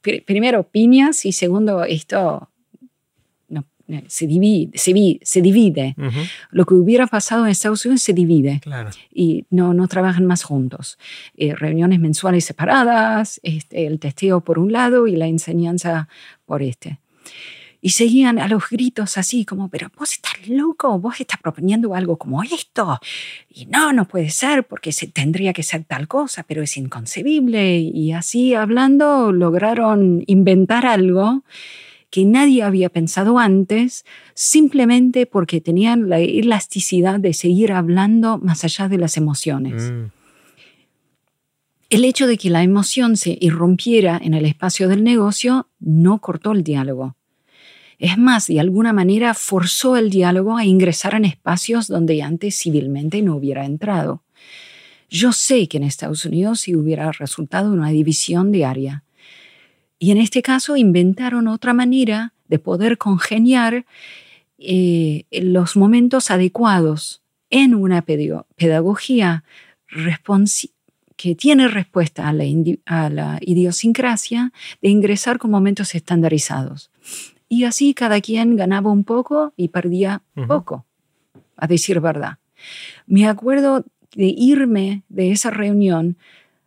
primero 0.02 0.64
piñas 0.64 1.26
y 1.26 1.32
segundo 1.32 1.84
esto 1.84 2.50
se 4.08 4.28
divide, 4.28 4.72
se, 4.78 5.42
divide. 5.42 5.96
Lo 6.52 6.66
que 6.66 6.74
hubiera 6.74 7.08
pasado 7.08 7.46
en 7.46 7.52
Estados 7.52 7.86
Unidos 7.86 8.02
se 8.02 8.14
divide 8.14 8.62
y 9.14 9.46
no, 9.50 9.74
no 9.74 9.88
trabajan 9.88 10.26
más 10.26 10.44
juntos. 10.44 10.98
Eh, 11.36 11.56
reuniones 11.56 12.00
mensuales 12.00 12.46
separadas, 12.46 13.40
este, 13.44 13.88
el 13.88 14.00
testeo 14.00 14.42
por 14.42 14.60
un 14.60 14.72
lado 14.72 15.08
y 15.08 15.16
la 15.16 15.28
enseñanza 15.28 16.08
por 16.46 16.62
este. 16.62 17.01
Y 17.84 17.90
seguían 17.90 18.38
a 18.38 18.48
los 18.48 18.70
gritos 18.70 19.18
así 19.18 19.44
como, 19.44 19.68
pero 19.68 19.90
vos 19.98 20.14
estás 20.14 20.48
loco, 20.48 21.00
vos 21.00 21.20
estás 21.20 21.40
proponiendo 21.42 21.96
algo 21.96 22.16
como 22.18 22.44
esto. 22.44 23.00
Y 23.50 23.66
no, 23.66 23.92
no 23.92 24.08
puede 24.08 24.30
ser 24.30 24.66
porque 24.66 24.92
se, 24.92 25.08
tendría 25.08 25.52
que 25.52 25.64
ser 25.64 25.84
tal 25.86 26.08
cosa, 26.08 26.44
pero 26.44 26.62
es 26.62 26.78
inconcebible. 26.78 27.80
Y 27.80 28.12
así 28.12 28.54
hablando 28.54 29.32
lograron 29.32 30.24
inventar 30.28 30.86
algo 30.86 31.44
que 32.12 32.24
nadie 32.24 32.62
había 32.62 32.90
pensado 32.90 33.40
antes, 33.40 34.06
simplemente 34.36 35.26
porque 35.26 35.60
tenían 35.60 36.08
la 36.08 36.20
elasticidad 36.20 37.20
de 37.20 37.34
seguir 37.34 37.72
hablando 37.72 38.38
más 38.38 38.64
allá 38.64 38.90
de 38.90 38.98
las 38.98 39.18
emociones. 39.18 39.92
Mm. 39.92 40.12
El 41.90 42.06
hecho 42.06 42.28
de 42.28 42.38
que 42.38 42.50
la 42.50 42.64
emoción 42.64 43.18
se 43.18 43.38
irrumpiera 43.42 44.20
en 44.22 44.34
el 44.34 44.46
espacio 44.46 44.88
del 44.88 45.04
negocio 45.04 45.68
no 45.80 46.20
cortó 46.20 46.52
el 46.52 46.64
diálogo 46.64 47.16
es 48.02 48.18
más, 48.18 48.48
de 48.48 48.60
alguna 48.60 48.94
manera 48.94 49.36
forzó 49.36 49.96
el 49.96 50.10
diálogo 50.10 50.58
a 50.58 50.66
ingresar 50.66 51.14
en 51.14 51.24
espacios 51.24 51.88
donde 51.88 52.24
antes 52.24 52.58
civilmente 52.58 53.22
no 53.22 53.36
hubiera 53.36 53.64
entrado. 53.64 54.24
Yo 55.08 55.32
sé 55.32 55.68
que 55.68 55.78
en 55.78 55.84
Estados 55.84 56.26
Unidos 56.26 56.62
sí 56.62 56.76
hubiera 56.76 57.12
resultado 57.12 57.72
una 57.72 57.90
división 57.90 58.52
de 58.52 58.66
área. 58.66 59.04
Y 60.00 60.10
en 60.10 60.18
este 60.18 60.42
caso 60.42 60.78
inventaron 60.78 61.48
otra 61.48 61.76
manera 61.76 62.34
de 62.48 62.58
poder 62.58 62.98
congeniar 62.98 63.86
eh, 64.58 65.26
los 65.30 65.76
momentos 65.76 66.32
adecuados 66.32 67.22
en 67.52 67.76
una 67.76 68.02
pedagogía 68.02 69.44
que 71.18 71.36
tiene 71.36 71.68
respuesta 71.68 72.28
a 72.28 72.34
la, 72.34 72.46
a 72.88 73.10
la 73.12 73.38
idiosincrasia 73.42 74.52
de 74.82 74.90
ingresar 74.90 75.38
con 75.38 75.52
momentos 75.52 75.94
estandarizados. 75.94 76.90
Y 77.52 77.66
así 77.66 77.94
cada 77.94 78.22
quien 78.22 78.56
ganaba 78.56 78.92
un 78.92 79.04
poco 79.04 79.52
y 79.58 79.68
perdía 79.68 80.22
poco, 80.48 80.86
a 81.58 81.68
decir 81.68 82.00
verdad. 82.00 82.38
Me 83.08 83.28
acuerdo 83.28 83.84
de 84.16 84.34
irme 84.38 85.04
de 85.10 85.34
esa 85.34 85.50
reunión 85.50 86.16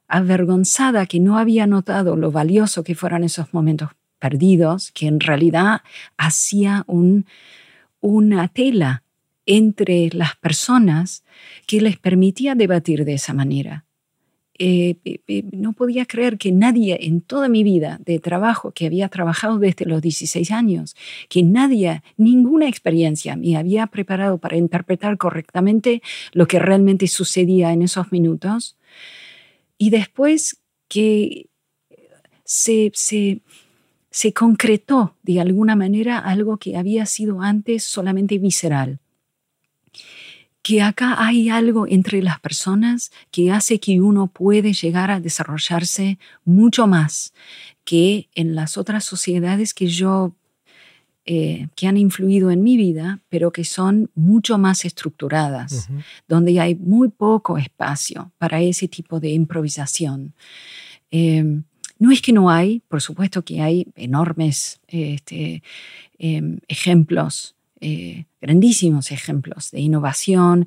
avergonzada 0.08 1.06
que 1.06 1.20
no 1.20 1.38
había 1.38 1.66
notado 1.66 2.16
lo 2.16 2.30
valioso 2.30 2.84
que 2.84 2.94
fueran 2.94 3.24
esos 3.24 3.54
momentos 3.54 3.92
perdidos, 4.18 4.92
que 4.92 5.06
en 5.06 5.20
realidad 5.20 5.80
hacía 6.18 6.84
un, 6.86 7.24
una 8.02 8.48
tela 8.48 9.04
entre 9.46 10.10
las 10.12 10.36
personas 10.36 11.24
que 11.66 11.80
les 11.80 11.96
permitía 11.96 12.54
debatir 12.54 13.06
de 13.06 13.14
esa 13.14 13.32
manera. 13.32 13.86
Eh, 14.56 14.96
no 15.52 15.72
podía 15.72 16.06
creer 16.06 16.38
que 16.38 16.52
nadie 16.52 16.98
en 17.02 17.20
toda 17.20 17.48
mi 17.48 17.64
vida 17.64 17.98
de 18.04 18.20
trabajo, 18.20 18.70
que 18.70 18.86
había 18.86 19.08
trabajado 19.08 19.58
desde 19.58 19.84
los 19.84 20.00
16 20.00 20.50
años, 20.52 20.94
que 21.28 21.42
nadie, 21.42 22.02
ninguna 22.16 22.68
experiencia 22.68 23.34
me 23.34 23.56
había 23.56 23.88
preparado 23.88 24.38
para 24.38 24.56
interpretar 24.56 25.18
correctamente 25.18 26.02
lo 26.32 26.46
que 26.46 26.60
realmente 26.60 27.08
sucedía 27.08 27.72
en 27.72 27.82
esos 27.82 28.12
minutos. 28.12 28.76
Y 29.76 29.90
después 29.90 30.60
que 30.88 31.48
se, 32.44 32.92
se, 32.94 33.40
se 34.10 34.32
concretó 34.32 35.16
de 35.24 35.40
alguna 35.40 35.74
manera 35.74 36.18
algo 36.18 36.58
que 36.58 36.76
había 36.76 37.06
sido 37.06 37.42
antes 37.42 37.82
solamente 37.82 38.38
visceral 38.38 39.00
que 40.64 40.80
acá 40.80 41.22
hay 41.22 41.50
algo 41.50 41.86
entre 41.86 42.22
las 42.22 42.40
personas 42.40 43.12
que 43.30 43.52
hace 43.52 43.78
que 43.78 44.00
uno 44.00 44.28
puede 44.28 44.72
llegar 44.72 45.10
a 45.10 45.20
desarrollarse 45.20 46.18
mucho 46.42 46.86
más 46.86 47.34
que 47.84 48.30
en 48.34 48.54
las 48.54 48.78
otras 48.78 49.04
sociedades 49.04 49.74
que 49.74 49.88
yo 49.88 50.34
eh, 51.26 51.68
que 51.76 51.86
han 51.86 51.98
influido 51.98 52.50
en 52.50 52.62
mi 52.62 52.78
vida, 52.78 53.20
pero 53.28 53.52
que 53.52 53.64
son 53.64 54.10
mucho 54.14 54.56
más 54.56 54.86
estructuradas, 54.86 55.90
donde 56.28 56.58
hay 56.58 56.74
muy 56.76 57.08
poco 57.08 57.58
espacio 57.58 58.32
para 58.38 58.62
ese 58.62 58.88
tipo 58.88 59.20
de 59.20 59.32
improvisación. 59.32 60.32
Em, 61.10 61.64
no 61.98 62.10
es 62.10 62.22
que 62.22 62.32
no 62.32 62.48
hay, 62.48 62.80
por 62.88 63.02
supuesto 63.02 63.42
que 63.44 63.60
hay 63.60 63.86
enormes 63.96 64.80
este, 64.88 65.62
em, 66.18 66.58
ejemplos 66.68 67.54
eh, 67.86 68.24
grandísimos 68.40 69.10
ejemplos 69.10 69.70
de 69.70 69.80
innovación 69.80 70.66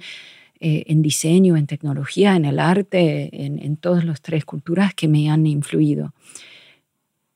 eh, 0.60 0.84
en 0.86 1.02
diseño, 1.02 1.58
en 1.58 1.66
tecnología, 1.66 2.36
en 2.36 2.46
el 2.46 2.60
arte, 2.60 3.32
en, 3.34 3.76
todas 3.78 4.06
las 4.06 4.22
tres 4.22 4.46
culturas 4.46 4.94
que 4.94 5.08
me 5.08 5.28
han 5.32 5.48
influido. 5.48 6.14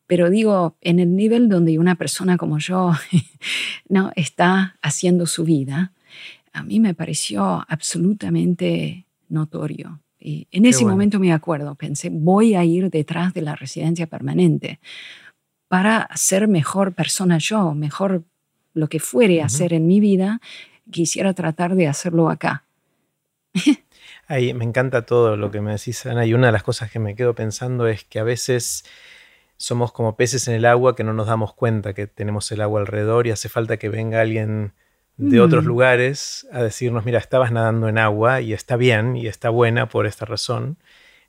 Pero 0.05 0.29
digo, 0.29 0.77
en 0.81 0.99
el 0.99 1.15
nivel 1.15 1.49
donde 1.49 1.79
una 1.79 1.95
persona 1.95 2.37
como 2.37 2.59
yo 2.59 2.91
no 3.89 4.11
está 4.15 4.77
haciendo 4.83 5.25
su 5.25 5.45
vida, 5.45 5.93
a 6.53 6.61
mí 6.61 6.79
me 6.79 6.93
pareció 6.93 7.65
absolutamente 7.67 9.07
notorio. 9.29 9.99
Y 10.19 10.47
en 10.51 10.67
ese 10.67 10.85
momento 10.85 11.19
me 11.19 11.33
acuerdo, 11.33 11.73
pensé, 11.73 12.11
voy 12.11 12.53
a 12.53 12.63
ir 12.63 12.91
detrás 12.91 13.33
de 13.33 13.41
la 13.41 13.55
residencia 13.55 14.05
permanente 14.05 14.79
para 15.67 16.07
ser 16.13 16.47
mejor 16.47 16.93
persona 16.93 17.39
yo, 17.39 17.73
mejor 17.73 18.25
lo 18.73 18.87
que 18.87 18.99
fuere 18.99 19.41
a 19.41 19.45
hacer 19.45 19.73
en 19.73 19.87
mi 19.87 19.99
vida, 19.99 20.41
quisiera 20.89 21.33
tratar 21.33 21.75
de 21.75 21.87
hacerlo 21.87 22.29
acá. 22.29 22.65
Ahí 24.27 24.53
me 24.53 24.63
encanta 24.63 25.05
todo 25.05 25.35
lo 25.35 25.51
que 25.51 25.61
me 25.61 25.71
decís, 25.71 26.05
Ana, 26.05 26.25
y 26.25 26.33
una 26.33 26.47
de 26.47 26.53
las 26.53 26.63
cosas 26.63 26.89
que 26.89 26.99
me 26.99 27.15
quedo 27.15 27.35
pensando 27.35 27.87
es 27.87 28.03
que 28.05 28.19
a 28.19 28.23
veces 28.23 28.85
somos 29.57 29.91
como 29.91 30.15
peces 30.15 30.47
en 30.47 30.55
el 30.55 30.65
agua 30.65 30.95
que 30.95 31.03
no 31.03 31.13
nos 31.13 31.27
damos 31.27 31.53
cuenta 31.53 31.93
que 31.93 32.07
tenemos 32.07 32.51
el 32.51 32.61
agua 32.61 32.81
alrededor 32.81 33.27
y 33.27 33.31
hace 33.31 33.49
falta 33.49 33.77
que 33.77 33.89
venga 33.89 34.21
alguien 34.21 34.73
de 35.17 35.39
otros 35.39 35.63
mm. 35.63 35.67
lugares 35.67 36.47
a 36.51 36.63
decirnos, 36.63 37.05
mira, 37.05 37.19
estabas 37.19 37.51
nadando 37.51 37.87
en 37.87 37.97
agua 37.97 38.41
y 38.41 38.53
está 38.53 38.75
bien 38.75 39.15
y 39.15 39.27
está 39.27 39.49
buena 39.49 39.87
por 39.87 40.07
esta 40.07 40.25
razón. 40.25 40.77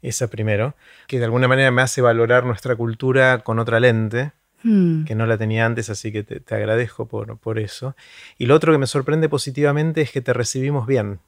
Esa 0.00 0.28
primero, 0.28 0.74
que 1.06 1.18
de 1.18 1.26
alguna 1.26 1.46
manera 1.46 1.70
me 1.70 1.82
hace 1.82 2.00
valorar 2.00 2.44
nuestra 2.44 2.74
cultura 2.74 3.40
con 3.40 3.58
otra 3.58 3.80
lente, 3.80 4.32
Hmm. 4.64 5.04
que 5.04 5.14
no 5.14 5.26
la 5.26 5.36
tenía 5.38 5.66
antes, 5.66 5.90
así 5.90 6.12
que 6.12 6.22
te, 6.22 6.54
agradezco 6.54 7.06
por, 7.06 7.36
por, 7.38 7.58
eso. 7.58 7.96
Y 8.38 8.46
lo 8.46 8.54
otro 8.54 8.72
que 8.72 8.78
me 8.78 8.86
sorprende 8.86 9.28
positivamente 9.28 10.02
es 10.02 10.12
que 10.12 10.20
te 10.20 10.32
recibimos 10.32 10.86
bien. 10.86 11.18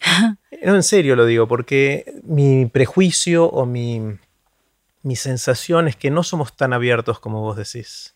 no, 0.64 0.74
en 0.74 0.82
serio 0.82 1.14
lo 1.14 1.26
digo, 1.26 1.46
porque 1.46 2.20
mi 2.24 2.66
prejuicio 2.66 3.46
o 3.46 3.66
mi, 3.66 4.00
mi 5.02 5.16
sensación 5.16 5.88
es 5.88 5.96
que 5.96 6.10
no 6.10 6.22
somos 6.22 6.56
tan 6.56 6.72
abiertos 6.72 7.20
como 7.20 7.42
vos 7.42 7.56
decís. 7.56 8.14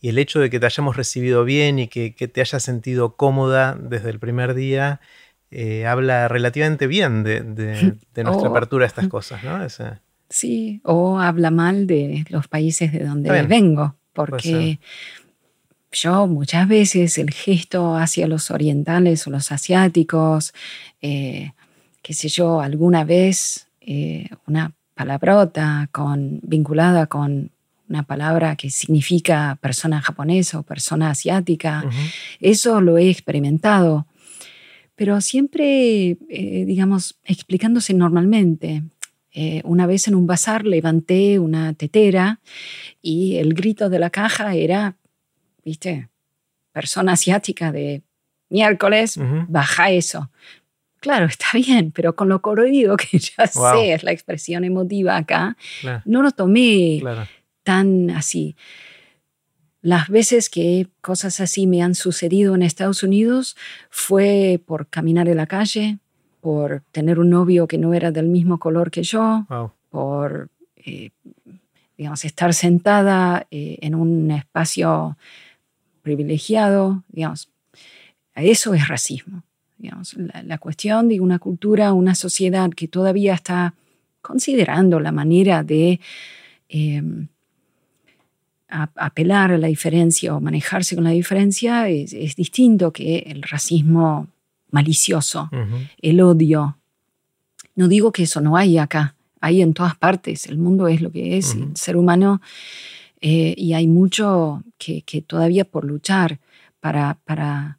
Y 0.00 0.08
el 0.10 0.18
hecho 0.18 0.40
de 0.40 0.50
que 0.50 0.60
te 0.60 0.66
hayamos 0.66 0.96
recibido 0.96 1.44
bien 1.44 1.78
y 1.78 1.88
que, 1.88 2.10
te 2.10 2.40
hayas 2.40 2.62
sentido 2.62 3.16
cómoda 3.16 3.76
desde 3.80 4.10
el 4.10 4.18
primer 4.18 4.54
día, 4.54 5.00
eh, 5.50 5.86
habla 5.86 6.28
relativamente 6.28 6.86
bien 6.86 7.22
de, 7.22 7.42
nuestra 8.22 8.30
oh. 8.30 8.46
apertura 8.46 8.84
a 8.84 8.88
estas 8.88 9.08
cosas, 9.08 9.42
¿no? 9.44 9.64
Sí, 10.28 10.80
o 10.84 11.18
habla 11.18 11.50
mal 11.50 11.86
de 11.86 12.24
los 12.28 12.48
países 12.48 12.92
de 12.92 13.04
donde 13.04 13.30
vengo, 13.42 13.94
porque 14.12 14.78
yo 15.92 16.26
muchas 16.26 16.68
veces 16.68 17.18
el 17.18 17.30
gesto 17.30 17.96
hacia 17.96 18.26
los 18.26 18.50
orientales 18.50 19.26
o 19.26 19.30
los 19.30 19.52
asiáticos, 19.52 20.52
eh, 21.00 21.52
qué 22.02 22.14
sé 22.14 22.28
yo, 22.28 22.60
alguna 22.60 23.04
vez 23.04 23.68
eh, 23.80 24.28
una 24.46 24.72
palabrota 24.94 25.88
con, 25.92 26.40
vinculada 26.42 27.06
con 27.06 27.50
una 27.88 28.02
palabra 28.02 28.56
que 28.56 28.70
significa 28.70 29.58
persona 29.60 30.00
japonesa 30.00 30.58
o 30.58 30.62
persona 30.62 31.10
asiática. 31.10 31.84
Eso 32.40 32.80
lo 32.80 32.98
he 32.98 33.10
experimentado, 33.10 34.06
pero 34.96 35.20
siempre, 35.20 36.16
eh, 36.28 36.64
digamos, 36.66 37.16
explicándose 37.24 37.94
normalmente. 37.94 38.82
Eh, 39.36 39.62
una 39.64 39.86
vez 39.86 40.06
en 40.06 40.14
un 40.14 40.28
bazar 40.28 40.64
levanté 40.64 41.40
una 41.40 41.74
tetera 41.74 42.40
y 43.02 43.36
el 43.38 43.52
grito 43.54 43.90
de 43.90 43.98
la 43.98 44.10
caja 44.10 44.54
era, 44.54 44.96
viste, 45.64 46.08
persona 46.70 47.12
asiática 47.12 47.72
de 47.72 48.02
miércoles, 48.48 49.18
baja 49.48 49.90
eso. 49.90 50.30
Claro, 51.00 51.26
está 51.26 51.46
bien, 51.52 51.90
pero 51.90 52.14
con 52.14 52.28
lo 52.28 52.40
colorido 52.40 52.96
que 52.96 53.18
ya 53.18 53.48
sé, 53.48 53.92
es 53.92 54.04
la 54.04 54.12
expresión 54.12 54.62
emotiva 54.62 55.16
acá, 55.16 55.56
no 56.04 56.22
lo 56.22 56.30
tomé 56.30 57.02
tan 57.64 58.10
así. 58.10 58.54
Las 59.82 60.08
veces 60.08 60.48
que 60.48 60.86
cosas 61.00 61.40
así 61.40 61.66
me 61.66 61.82
han 61.82 61.96
sucedido 61.96 62.54
en 62.54 62.62
Estados 62.62 63.02
Unidos 63.02 63.56
fue 63.90 64.62
por 64.64 64.88
caminar 64.88 65.28
en 65.28 65.36
la 65.36 65.46
calle, 65.46 65.98
por 66.44 66.82
tener 66.92 67.18
un 67.18 67.30
novio 67.30 67.66
que 67.66 67.78
no 67.78 67.94
era 67.94 68.12
del 68.12 68.26
mismo 68.26 68.58
color 68.58 68.90
que 68.90 69.02
yo, 69.02 69.46
por, 69.88 70.50
eh, 70.76 71.08
digamos, 71.96 72.22
estar 72.26 72.52
sentada 72.52 73.46
eh, 73.50 73.78
en 73.80 73.94
un 73.94 74.30
espacio 74.30 75.16
privilegiado, 76.02 77.02
digamos. 77.08 77.48
Eso 78.34 78.74
es 78.74 78.86
racismo. 78.88 79.42
Digamos. 79.78 80.16
La, 80.44 80.58
cuestión 80.58 81.08
de 81.08 81.18
una 81.18 81.38
cultura, 81.38 81.94
una 81.94 82.14
sociedad 82.14 82.68
que 82.68 82.88
todavía 82.88 83.32
está 83.32 83.72
considerando 84.20 85.00
la 85.00 85.12
manera 85.12 85.62
de 85.62 85.98
em, 86.68 87.28
apelar 88.68 89.52
a 89.52 89.58
la 89.58 89.68
diferencia 89.68 90.36
o 90.36 90.42
manejarse 90.42 90.94
con 90.94 91.04
la 91.04 91.10
diferencia 91.10 91.88
es, 91.88 92.12
es 92.12 92.36
distinto 92.36 92.92
que 92.92 93.20
el 93.20 93.42
racismo 93.42 94.28
malicioso, 94.74 95.48
el 96.02 96.20
odio. 96.20 96.76
No 97.76 97.88
digo 97.88 98.12
que 98.12 98.24
eso 98.24 98.40
no 98.40 98.56
hay 98.56 98.76
acá, 98.76 99.14
hay 99.40 99.62
en 99.62 99.72
todas 99.72 99.96
partes, 99.96 100.46
el 100.46 100.58
mundo 100.58 100.88
es 100.88 101.00
lo 101.00 101.10
que 101.10 101.38
es, 101.38 101.54
el 101.54 101.76
ser 101.76 101.96
humano, 101.96 102.40
eh, 103.20 103.54
y 103.56 103.72
hay 103.72 103.86
mucho 103.86 104.62
que, 104.76 105.02
todavía 105.26 105.64
por 105.64 105.84
luchar 105.84 106.40
para, 106.80 107.18
para, 107.24 107.78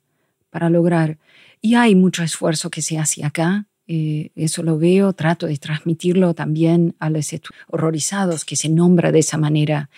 para, 0.49 0.69
lograr. 0.69 1.17
Y 1.61 1.75
hay 1.75 1.95
mucho 1.95 2.23
esfuerzo 2.23 2.69
que 2.69 2.81
se 2.81 2.97
hace 2.97 3.23
acá, 3.23 3.67
eh, 3.87 4.31
eso 4.35 4.63
lo 4.63 4.77
veo, 4.79 5.13
trato 5.13 5.45
de 5.47 5.57
transmitirlo 5.57 6.33
también 6.33 6.95
a 6.99 7.09
los 7.09 7.29
horrorizados 7.67 8.45
que 8.45 8.55
se 8.55 8.69
nombra 8.69 9.11
de 9.11 9.19
esa 9.19 9.37
manera 9.37 9.89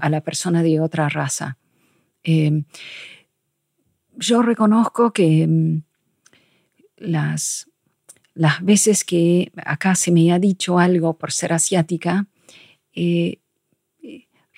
a 0.00 0.08
la 0.08 0.20
persona 0.20 0.62
de 0.62 0.80
otra 0.80 1.08
raza. 1.08 1.56
Eh, 2.24 2.62
yo 4.16 4.42
reconozco 4.42 5.12
que 5.12 5.46
mm, 5.46 5.82
las, 7.02 7.68
las 8.34 8.64
veces 8.64 9.04
que 9.04 9.52
acá 9.64 9.94
se 9.94 10.10
me 10.10 10.32
ha 10.32 10.38
dicho 10.38 10.78
algo 10.78 11.18
por 11.18 11.32
ser 11.32 11.52
asiática, 11.52 12.26
eh, 12.94 13.38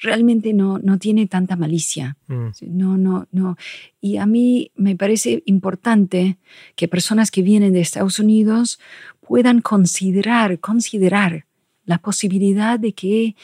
realmente 0.05 0.53
no, 0.53 0.79
no 0.79 0.99
tiene 0.99 1.27
tanta 1.27 1.57
malicia. 1.57 2.17
Mm. 2.29 2.49
No, 2.69 2.97
no, 2.97 3.27
no. 3.33 3.57
Y 4.01 4.19
a 4.19 4.27
mí 4.27 4.71
me 4.77 4.95
parece 4.97 5.43
importante 5.47 6.39
que 6.77 6.89
personas 6.89 7.31
que 7.31 7.43
vienen 7.43 7.73
de 7.73 7.81
Estados 7.81 8.19
Unidos 8.19 8.79
puedan 9.21 9.61
considerar, 9.61 10.61
considerar 10.61 11.47
la 11.85 11.99
posibilidad 11.99 12.79
de 12.79 12.93
que 12.93 13.37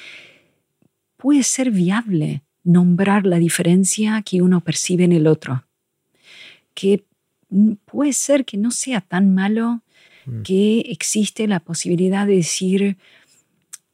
puede 1.17 1.43
ser 1.43 1.71
viable 1.71 2.43
nombrar 2.63 3.27
la 3.27 3.39
diferencia 3.39 4.23
que 4.23 4.43
uno 4.43 4.61
percibe 4.61 5.05
en 5.05 5.13
el 5.13 5.27
otro. 5.27 5.65
Que 6.75 7.05
puede 7.85 8.13
ser 8.13 8.45
que 8.45 8.57
no 8.57 8.71
sea 8.71 9.01
tan 9.01 9.35
malo 9.35 9.83
mm. 10.27 10.43
que 10.43 10.81
existe 10.81 11.47
la 11.47 11.61
posibilidad 11.61 12.27
de 12.27 12.37
decir, 12.37 12.97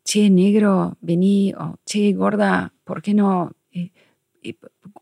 che, 0.04 0.30
negro, 0.30 0.96
vení, 1.00 1.52
o 1.54 1.78
che, 1.84 2.12
gorda, 2.12 2.72
¿por 2.84 3.02
qué 3.02 3.14
no? 3.14 3.52
Eh, 3.72 3.90
eh, 4.42 4.56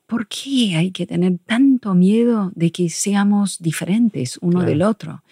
¿Por 0.07 0.27
qué 0.29 0.77
hay 0.77 0.91
que 0.91 1.07
tener 1.07 1.39
tanto 1.47 1.95
miedo 1.95 2.53
de 2.55 2.71
que 2.71 2.89
seamos 2.89 3.59
diferentes 3.59 4.39
uno 4.41 4.63
del 4.63 4.83
otro 4.83 5.23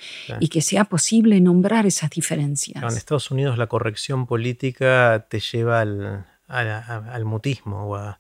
y 0.41 0.49
que 0.49 0.61
sea 0.61 0.85
posible 0.85 1.41
nombrar 1.41 1.87
esas 1.87 2.11
diferencias? 2.11 2.83
en 2.83 2.97
Estados 2.97 3.31
Unidos 3.31 3.59
la 3.59 3.67
corrección 3.67 4.27
política 4.27 5.27
te 5.29 5.41
lleva 5.41 5.81
al, 5.81 6.27
al 6.47 7.25
mutismo 7.25 7.87
o 7.87 7.97
a, 7.97 8.19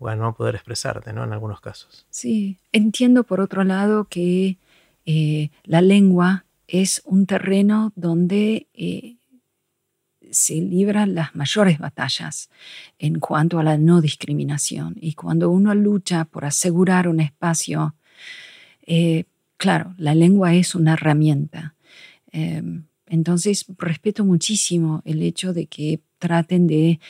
o 0.00 0.16
no 0.16 0.34
poder 0.34 0.54
expresarte, 0.54 1.12
¿no? 1.12 1.22
En 1.22 1.32
algunos 1.32 1.60
casos. 1.60 2.06
Sí, 2.10 2.58
entiendo 2.72 3.22
por 3.22 3.40
otro 3.40 3.64
lado 3.64 4.06
que 4.06 4.56
eh, 5.04 5.50
la 5.64 5.82
lengua 5.82 6.46
es 6.66 7.02
un 7.04 7.26
terreno 7.26 7.92
donde 7.96 8.66
eh, 8.72 9.16
se 10.30 10.54
libran 10.54 11.14
las 11.14 11.34
mayores 11.34 11.78
batallas 11.78 12.48
en 12.98 13.20
cuanto 13.20 13.58
a 13.58 13.62
la 13.62 13.76
no 13.76 14.00
discriminación. 14.00 14.96
Y 15.00 15.12
cuando 15.12 15.50
uno 15.50 15.74
lucha 15.74 16.24
por 16.24 16.46
asegurar 16.46 17.06
un 17.06 17.20
espacio, 17.20 17.94
eh, 18.86 19.24
claro, 19.58 19.94
la 19.98 20.14
lengua 20.14 20.54
es 20.54 20.74
una 20.74 20.94
herramienta. 20.94 21.74
Entonces, 23.06 23.66
respeto 23.76 24.24
muchísimo 24.24 25.02
el 25.04 25.20
hecho 25.22 25.52
de 25.52 25.66
que 25.66 26.00
traten 26.20 26.68
de 26.68 27.00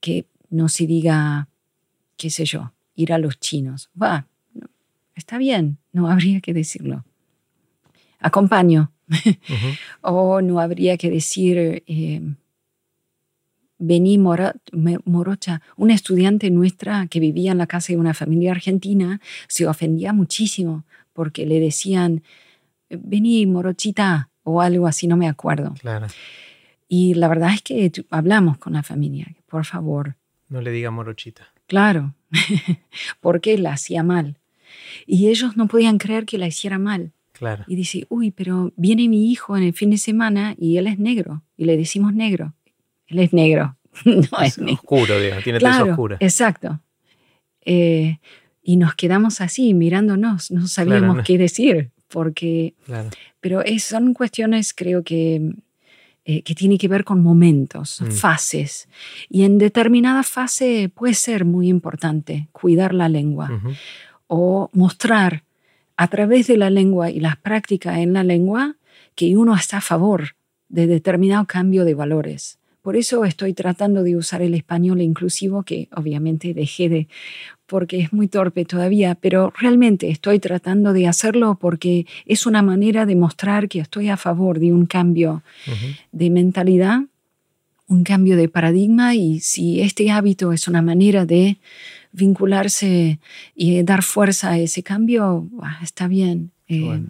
que 0.00 0.26
no 0.50 0.68
se 0.68 0.88
diga 0.88 1.48
qué 2.16 2.30
sé 2.30 2.44
yo, 2.44 2.72
ir 2.94 3.12
a 3.12 3.18
los 3.18 3.38
chinos. 3.38 3.90
Va, 4.00 4.26
está 5.14 5.38
bien, 5.38 5.78
no 5.92 6.08
habría 6.08 6.40
que 6.40 6.54
decirlo. 6.54 7.04
Acompaño. 8.20 8.92
o 10.00 10.40
no 10.40 10.58
habría 10.58 10.96
que 10.96 11.10
decir, 11.10 11.82
eh, 11.86 12.20
vení 13.78 14.18
morocha. 14.18 15.62
Una 15.76 15.94
estudiante 15.94 16.50
nuestra 16.50 17.06
que 17.06 17.20
vivía 17.20 17.52
en 17.52 17.58
la 17.58 17.66
casa 17.66 17.92
de 17.92 17.98
una 17.98 18.14
familia 18.14 18.52
argentina 18.52 19.20
se 19.48 19.66
ofendía 19.66 20.12
muchísimo 20.12 20.84
porque 21.12 21.46
le 21.46 21.60
decían, 21.60 22.22
vení 22.90 23.46
morochita 23.46 24.28
o 24.42 24.60
algo 24.60 24.86
así, 24.86 25.06
no 25.06 25.16
me 25.16 25.28
acuerdo. 25.28 25.74
Claro. 25.80 26.06
Y 26.88 27.14
la 27.14 27.28
verdad 27.28 27.52
es 27.52 27.62
que 27.62 27.90
hablamos 28.10 28.58
con 28.58 28.74
la 28.74 28.82
familia, 28.82 29.34
por 29.46 29.64
favor. 29.64 30.16
No 30.48 30.60
le 30.60 30.70
diga 30.70 30.90
morochita. 30.90 31.48
Claro, 31.66 32.14
porque 33.20 33.58
la 33.58 33.72
hacía 33.72 34.02
mal. 34.02 34.38
Y 35.06 35.28
ellos 35.28 35.56
no 35.56 35.66
podían 35.68 35.98
creer 35.98 36.26
que 36.26 36.38
la 36.38 36.46
hiciera 36.46 36.78
mal. 36.78 37.12
Claro. 37.32 37.64
Y 37.66 37.76
dice, 37.76 38.06
uy, 38.08 38.30
pero 38.30 38.72
viene 38.76 39.08
mi 39.08 39.30
hijo 39.30 39.56
en 39.56 39.62
el 39.62 39.74
fin 39.74 39.90
de 39.90 39.98
semana 39.98 40.54
y 40.58 40.78
él 40.78 40.86
es 40.86 40.98
negro. 40.98 41.42
Y 41.56 41.66
le 41.66 41.76
decimos 41.76 42.14
negro. 42.14 42.54
Él 43.06 43.18
es 43.18 43.32
negro. 43.32 43.76
no 44.04 44.38
es, 44.42 44.58
oscuro, 44.58 45.18
digamos, 45.20 45.44
tiene 45.44 45.58
claro, 45.58 45.90
oscura. 45.90 46.16
Exacto. 46.20 46.80
Eh, 47.64 48.18
y 48.62 48.76
nos 48.76 48.94
quedamos 48.94 49.40
así, 49.40 49.74
mirándonos, 49.74 50.50
no 50.50 50.66
sabíamos 50.66 51.24
qué 51.24 51.38
decir, 51.38 51.90
porque... 52.08 52.74
Pero 53.40 53.62
son 53.78 54.12
cuestiones, 54.12 54.74
creo 54.74 55.04
que 55.04 55.54
eh, 56.28 56.42
que 56.42 56.56
tiene 56.56 56.76
que 56.76 56.88
ver 56.88 57.04
con 57.04 57.22
momentos, 57.22 58.00
mm. 58.00 58.10
fases. 58.10 58.88
Y 59.28 59.44
en 59.44 59.58
determinada 59.58 60.24
fase 60.24 60.90
puede 60.92 61.14
ser 61.14 61.44
muy 61.44 61.68
importante 61.68 62.48
cuidar 62.50 62.94
la 62.94 63.08
lengua 63.08 63.48
o 64.26 64.68
mostrar 64.72 65.44
a 65.96 66.08
través 66.08 66.48
de 66.48 66.56
la 66.56 66.68
lengua 66.68 67.10
y 67.10 67.20
las 67.20 67.36
prácticas 67.36 67.98
en 67.98 68.12
la 68.12 68.24
lengua 68.24 68.74
que 69.14 69.36
uno 69.36 69.54
está 69.54 69.76
a 69.76 69.80
favor 69.80 70.34
de 70.68 70.88
determinado 70.88 71.46
cambio 71.46 71.84
de 71.84 71.94
valores. 71.94 72.58
Por 72.82 72.96
eso 72.96 73.24
estoy 73.24 73.54
tratando 73.54 74.02
de 74.02 74.16
usar 74.16 74.42
el 74.42 74.54
español 74.54 75.02
inclusivo, 75.02 75.62
que 75.62 75.88
obviamente 75.94 76.54
dejé 76.54 76.88
de, 76.88 77.08
porque 77.66 78.00
es 78.00 78.12
muy 78.12 78.28
torpe 78.28 78.64
todavía, 78.64 79.14
pero 79.14 79.52
realmente 79.58 80.10
estoy 80.10 80.38
tratando 80.38 80.92
de 80.92 81.08
hacerlo 81.08 81.58
porque 81.60 82.06
es 82.24 82.46
una 82.46 82.62
manera 82.62 83.06
de 83.06 83.16
mostrar 83.16 83.68
que 83.68 83.80
estoy 83.80 84.08
a 84.08 84.16
favor 84.16 84.58
de 84.58 84.72
un 84.72 84.86
cambio 84.86 85.42
de 86.12 86.30
mentalidad, 86.30 87.00
un 87.88 88.04
cambio 88.04 88.36
de 88.36 88.48
paradigma 88.48 89.14
y 89.14 89.40
si 89.40 89.80
este 89.80 90.10
hábito 90.10 90.52
es 90.52 90.68
una 90.68 90.82
manera 90.82 91.26
de 91.26 91.58
vincularse 92.12 93.18
y 93.54 93.82
dar 93.82 94.02
fuerza 94.02 94.50
a 94.50 94.58
ese 94.58 94.82
cambio, 94.82 95.46
está 95.82 96.08
bien. 96.08 96.50
Eh, 96.68 97.02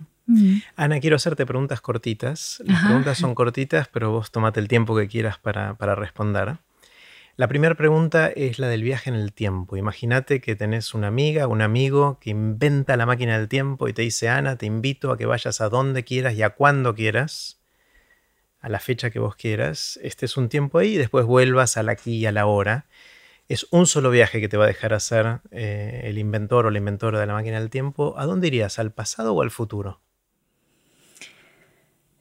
Ana, 0.74 1.00
quiero 1.00 1.16
hacerte 1.16 1.46
preguntas 1.46 1.80
cortitas. 1.80 2.62
Las 2.64 2.84
preguntas 2.84 3.18
son 3.18 3.34
cortitas, 3.34 3.88
pero 3.88 4.10
vos 4.10 4.30
tomate 4.30 4.58
el 4.60 4.68
tiempo 4.68 4.96
que 4.96 5.06
quieras 5.06 5.38
para, 5.38 5.74
responder. 5.94 6.56
La 7.38 7.48
primera 7.48 7.74
pregunta 7.74 8.28
es 8.28 8.58
la 8.58 8.66
del 8.66 8.82
viaje 8.82 9.10
en 9.10 9.16
el 9.16 9.34
tiempo. 9.34 9.76
Imagínate 9.76 10.40
que 10.40 10.56
tenés 10.56 10.94
una 10.94 11.08
amiga, 11.08 11.48
un 11.48 11.60
amigo 11.60 12.18
que 12.18 12.30
inventa 12.30 12.96
la 12.96 13.04
máquina 13.04 13.38
del 13.38 13.46
tiempo 13.46 13.88
y 13.88 13.92
te 13.92 14.00
dice, 14.00 14.30
Ana, 14.30 14.56
te 14.56 14.64
invito 14.64 15.12
a 15.12 15.18
que 15.18 15.26
vayas 15.26 15.60
a 15.60 15.68
donde 15.68 16.02
quieras 16.02 16.32
y 16.34 16.42
a 16.42 16.50
cuando 16.50 16.94
quieras. 16.94 17.60
a 18.60 18.70
la 18.70 18.80
fecha 18.80 19.10
que 19.10 19.18
vos 19.18 19.36
quieras, 19.36 20.00
estés 20.02 20.36
un 20.36 20.48
tiempo 20.48 20.78
ahí 20.78 20.94
y 20.94 20.96
después 20.96 21.26
vuelvas 21.26 21.76
al 21.76 21.90
aquí 21.90 22.16
y 22.16 22.26
a 22.26 22.32
la 22.32 22.46
hora. 22.46 22.86
Es 23.48 23.66
un 23.70 23.86
solo 23.86 24.10
viaje 24.10 24.40
que 24.40 24.48
te 24.48 24.56
va 24.56 24.64
a 24.64 24.68
dejar 24.68 24.94
hacer 24.94 25.40
eh, 25.50 26.02
el 26.04 26.18
inventor 26.18 26.66
o 26.66 26.70
la 26.70 26.78
inventora 26.78 27.20
de 27.20 27.26
la 27.26 27.34
máquina 27.34 27.60
del 27.60 27.70
tiempo. 27.70 28.14
¿A 28.18 28.24
dónde 28.24 28.48
irías? 28.48 28.78
¿Al 28.78 28.92
pasado 28.92 29.34
o 29.34 29.42
al 29.42 29.50
futuro? 29.50 30.00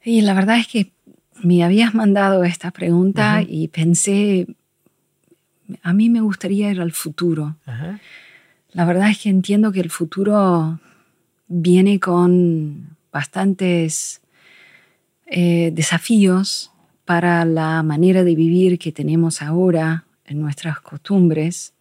Y 0.04 0.20
la 0.20 0.34
verdad 0.34 0.58
es 0.58 0.68
que 0.68 0.92
me 1.42 1.64
habías 1.64 1.94
mandado 1.94 2.44
esta 2.44 2.70
pregunta 2.70 3.42
y 3.44 3.68
pensé, 3.68 4.46
a 5.82 5.92
mí 5.92 6.10
me 6.10 6.20
gustaría 6.20 6.70
ir 6.70 6.80
al 6.80 6.92
futuro. 6.92 7.56
La 8.72 8.84
verdad 8.84 9.10
es 9.10 9.18
que 9.18 9.28
entiendo 9.28 9.72
que 9.72 9.80
el 9.80 9.90
futuro 9.90 10.80
viene 11.48 11.98
con 12.00 12.96
bastantes 13.12 14.20
eh, 15.26 15.70
desafíos 15.72 16.72
para 17.04 17.44
la 17.44 17.82
manera 17.82 18.24
de 18.24 18.34
vivir 18.34 18.78
que 18.78 18.92
tenemos 18.92 19.42
ahora 19.42 20.04
en 20.24 20.40
nuestras 20.40 20.80
costumbres, 20.80 21.72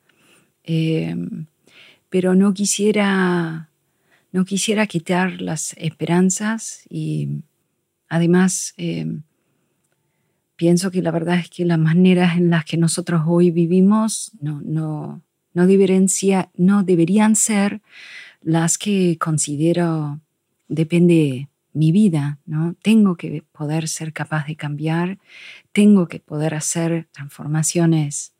em, 0.64 1.48
pero 2.10 2.36
no 2.36 2.54
quisiera, 2.54 3.70
no 4.32 4.46
quisiera 4.46 4.88
quitar 4.88 5.42
las 5.42 5.74
esperanzas 5.78 6.84
y 6.90 7.42
además 8.08 8.74
em, 8.78 9.24
pienso 10.56 10.92
que 10.92 11.02
la 11.02 11.12
verdad 11.12 11.40
es 11.40 11.50
que 11.50 11.66
las 11.66 11.80
maneras 11.80 12.38
en 12.38 12.50
las 12.50 12.66
que 12.66 12.78
nosotros 12.78 13.24
hoy 13.26 13.52
vivimos 13.52 14.32
no, 14.40 14.62
no, 14.64 15.22
no, 15.54 15.68
deberían, 15.68 16.08
no 16.56 16.84
deberían 16.84 17.36
ser 17.36 17.82
las 18.42 18.78
que 18.78 19.18
considero 19.20 20.20
depende 20.68 21.50
mi 21.74 21.92
vida, 21.92 22.40
¿no? 22.46 22.76
Tengo 22.82 23.18
que 23.18 23.44
poder 23.52 23.90
ser 23.90 24.14
capaz 24.14 24.48
de 24.48 24.56
cambiar, 24.56 25.20
tengo 25.74 26.08
que 26.08 26.20
poder 26.20 26.56
hacer 26.56 27.08
transformaciones 27.12 28.34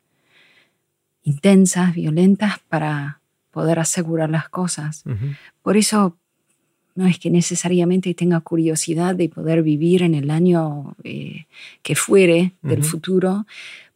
intensas, 1.22 1.94
violentas 1.94 2.60
para 2.68 3.20
poder 3.50 3.78
asegurar 3.78 4.30
las 4.30 4.48
cosas. 4.48 5.04
Por 5.62 5.76
eso 5.76 6.16
no 6.96 7.06
es 7.06 7.18
que 7.18 7.30
necesariamente 7.30 8.12
tenga 8.14 8.40
curiosidad 8.40 9.14
de 9.14 9.28
poder 9.28 9.62
vivir 9.62 10.02
en 10.02 10.14
el 10.14 10.30
año 10.30 10.96
eh, 11.04 11.46
que 11.82 11.94
fuere 11.94 12.52
del 12.62 12.82
futuro, 12.82 13.46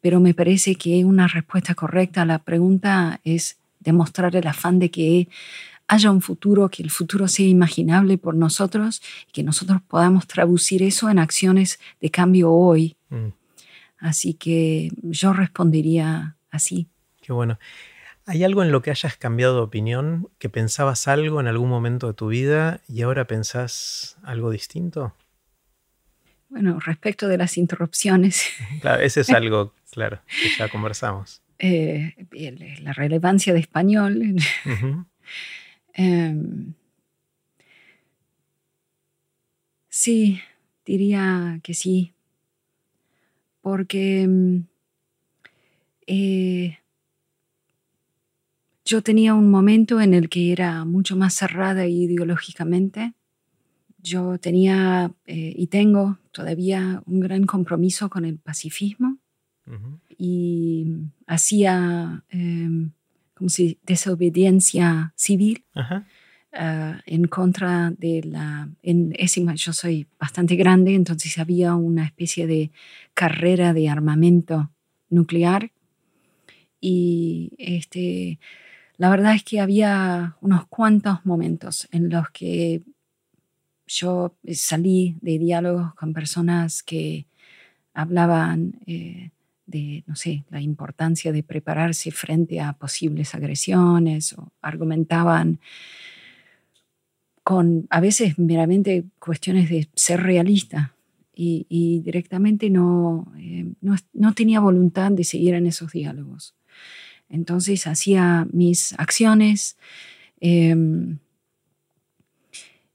pero 0.01 0.20
me 0.20 0.35
parece 0.35 0.77
que 0.77 1.05
una 1.05 1.27
respuesta 1.27 1.74
correcta 1.74 2.22
a 2.22 2.27
la 2.27 2.39
pregunta 2.39 3.20
es 3.24 3.56
demostrar 3.81 4.36
el 4.36 4.47
afán 4.47 4.78
de 4.78 4.90
que 4.90 5.28
haya 5.89 6.10
un 6.10 6.22
futuro, 6.22 6.68
que 6.68 6.82
el 6.82 6.90
futuro 6.90 7.27
sea 7.27 7.47
imaginable 7.47 8.16
por 8.16 8.35
nosotros 8.36 9.02
y 9.28 9.32
que 9.32 9.43
nosotros 9.43 9.81
podamos 9.89 10.27
traducir 10.27 10.82
eso 10.82 11.10
en 11.10 11.18
acciones 11.18 11.81
de 12.01 12.10
cambio 12.10 12.52
hoy. 12.52 12.97
Mm. 13.09 13.32
Así 13.98 14.35
que 14.35 14.93
yo 15.02 15.32
respondería 15.32 16.36
así. 16.51 16.86
Qué 17.20 17.32
bueno. 17.32 17.59
¿Hay 18.31 18.44
algo 18.44 18.62
en 18.62 18.70
lo 18.70 18.81
que 18.81 18.93
hayas 18.93 19.16
cambiado 19.16 19.57
de 19.57 19.62
opinión, 19.62 20.31
que 20.39 20.48
pensabas 20.48 21.09
algo 21.09 21.40
en 21.40 21.48
algún 21.48 21.69
momento 21.69 22.07
de 22.07 22.15
tu 22.15 22.28
vida 22.28 22.81
y 22.86 23.02
ahora 23.02 23.27
pensás 23.27 24.19
algo 24.23 24.52
distinto? 24.52 25.16
Bueno, 26.48 26.78
respecto 26.78 27.27
de 27.27 27.39
las 27.39 27.59
interrupciones. 27.59 28.47
Claro, 28.82 29.02
ese 29.02 29.23
es 29.23 29.31
algo, 29.31 29.74
claro, 29.90 30.20
que 30.28 30.48
ya 30.57 30.69
conversamos. 30.69 31.43
Eh, 31.59 32.15
la 32.82 32.93
relevancia 32.93 33.52
de 33.52 33.59
español. 33.59 34.36
Em, 35.93 36.74
sí, 39.89 40.40
diría 40.86 41.59
que 41.65 41.74
sí, 41.74 42.15
porque 43.61 44.23
em, 44.23 44.66
eh, 46.07 46.80
yo 48.91 49.03
tenía 49.03 49.35
un 49.35 49.49
momento 49.53 50.01
en 50.01 50.15
el 50.15 50.29
que 50.29 50.51
era 50.51 50.85
mucho 50.85 51.15
más 51.15 51.35
cerrada 51.35 51.87
ideológicamente. 51.87 53.12
Yo 54.03 54.37
tenía 54.39 55.12
eh, 55.27 55.55
y 55.57 55.69
tengo 55.69 56.19
todavía 56.33 57.01
un 57.07 57.21
gran 57.21 57.47
compromiso 57.47 58.11
con 58.11 58.25
el 58.25 58.39
pacifismo. 58.39 59.19
Y 60.19 60.89
hacía 61.29 62.25
em, 62.31 62.91
como 63.35 63.49
si 63.49 63.79
desobediencia 63.87 65.12
civil 65.15 65.62
ah, 66.53 67.01
en 67.07 67.29
contra 67.29 67.93
de 67.93 68.25
la... 68.25 68.69
En 68.83 69.15
yo 69.55 69.73
soy 69.73 70.09
bastante 70.19 70.57
grande, 70.57 70.97
entonces 70.97 71.39
había 71.39 71.77
una 71.77 72.05
especie 72.05 72.49
de 72.49 72.73
carrera 73.15 73.73
de 73.73 73.89
armamento 73.89 74.73
nuclear. 75.11 75.71
Y 76.81 77.53
este, 77.59 78.41
la 79.01 79.09
verdad 79.09 79.35
es 79.35 79.43
que 79.43 79.60
había 79.60 80.36
unos 80.43 80.66
cuantos 80.66 81.24
momentos 81.24 81.89
en 81.90 82.10
los 82.10 82.28
que 82.32 82.82
yo 83.86 84.36
salí 84.52 85.16
de 85.22 85.39
diálogos 85.39 85.94
con 85.94 86.12
personas 86.12 86.82
que 86.82 87.24
hablaban 87.94 88.74
eh, 88.86 89.31
de, 89.64 90.05
no 90.06 90.16
sé, 90.16 90.44
la 90.51 90.60
importancia 90.60 91.32
de 91.32 91.43
prepararse 91.43 92.10
frente 92.10 92.60
a 92.60 92.74
posibles 92.74 93.35
agresiones 93.35 94.35
o 94.35 94.52
argumentaban 94.60 95.60
con 97.43 97.86
a 97.89 98.01
veces 98.01 98.39
meramente 98.39 99.06
cuestiones 99.18 99.70
de 99.70 99.89
ser 99.94 100.22
realista 100.22 100.94
y, 101.35 102.02
directamente 102.05 102.68
no, 102.68 103.32
eh, 103.39 103.72
no, 103.81 103.97
no, 104.12 104.35
tenía 104.35 104.60
voluntad 104.60 105.10
de 105.10 105.24
seguir 105.24 105.55
en 105.55 105.66
esos 105.66 105.90
diálogos. 105.90 106.55
Entonces 107.31 107.86
hacía 107.86 108.47
mis 108.52 108.93
acciones 108.98 109.77
em, 110.40 111.19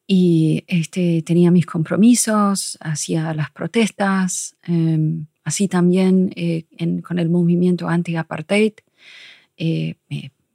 y 0.07 0.63
este, 0.67 1.23
tenía 1.23 1.49
mis 1.49 1.65
compromisos, 1.65 2.77
hacía 2.81 3.33
las 3.33 3.49
protestas. 3.51 4.55
Em, 4.63 5.25
Así 5.45 5.67
también 5.67 6.33
eh, 6.35 6.65
con 7.03 7.19
el 7.19 7.29
movimiento 7.29 7.87
anti-apartheid 7.87 8.73
eh, 9.57 9.95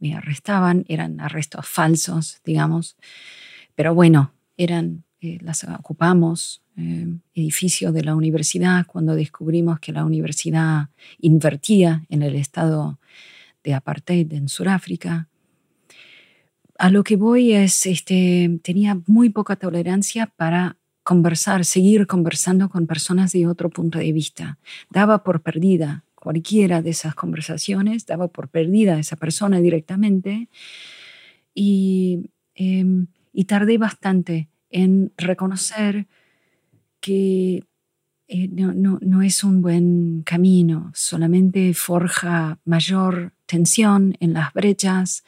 me, 0.01 0.17
arrestaban, 0.17 0.85
eran 0.89 1.21
arrestos 1.21 1.69
falsos, 1.69 2.41
digamos, 2.45 2.97
pero 3.77 3.95
bueno, 3.95 4.33
eran, 4.57 5.05
eh, 5.21 5.39
las 5.41 5.65
ocupamos, 5.65 6.61
edificio 7.35 7.93
de 7.93 8.03
la 8.03 8.15
universidad, 8.15 8.87
cuando 8.87 9.15
descubrimos 9.15 9.81
que 9.81 9.93
la 9.93 10.05
universidad 10.05 10.89
invertía 11.19 12.07
en 12.09 12.23
el 12.23 12.35
estado 12.35 12.99
de 13.65 13.75
apartheid 13.75 14.33
en 14.33 14.49
Sudáfrica. 14.49 15.29
A 16.79 16.91
lo 16.91 17.05
que 17.05 17.17
voy 17.17 17.53
es, 17.53 17.87
este, 17.87 18.61
tenía 18.63 19.01
muy 19.07 19.31
poca 19.31 19.57
tolerancia 19.57 20.27
para 20.27 20.79
conversar, 21.03 21.65
seguir 21.65 22.07
conversando 22.07 22.69
con 22.69 22.87
personas 22.87 23.33
de 23.33 23.47
otro 23.47 23.71
punto 23.71 23.99
de 23.99 24.13
vista. 24.13 24.59
Daba 24.91 25.25
por 25.25 25.43
perdida 25.43 26.05
cualquiera 26.15 26.83
de 26.83 26.91
esas 26.91 27.15
conversaciones, 27.15 28.07
daba 28.07 28.29
por 28.29 28.49
perdida 28.49 28.97
a 28.97 29.01
esa 29.01 29.17
persona 29.17 29.61
directamente 29.61 30.49
y, 31.55 32.31
em, 32.55 33.07
y 33.33 33.45
tardé 33.45 33.79
bastante 33.79 34.49
en 34.71 35.13
reconocer 35.17 36.07
que 37.01 37.65
eh, 38.33 38.49
no, 38.49 38.99
no, 39.03 39.23
es 39.23 39.43
un 39.43 39.61
buen 39.61 40.23
camino, 40.25 40.93
solamente 40.95 41.75
forja 41.75 42.61
mayor 42.65 43.33
tensión 43.47 44.17
en 44.21 44.35
las 44.35 44.53
brechas, 44.53 45.25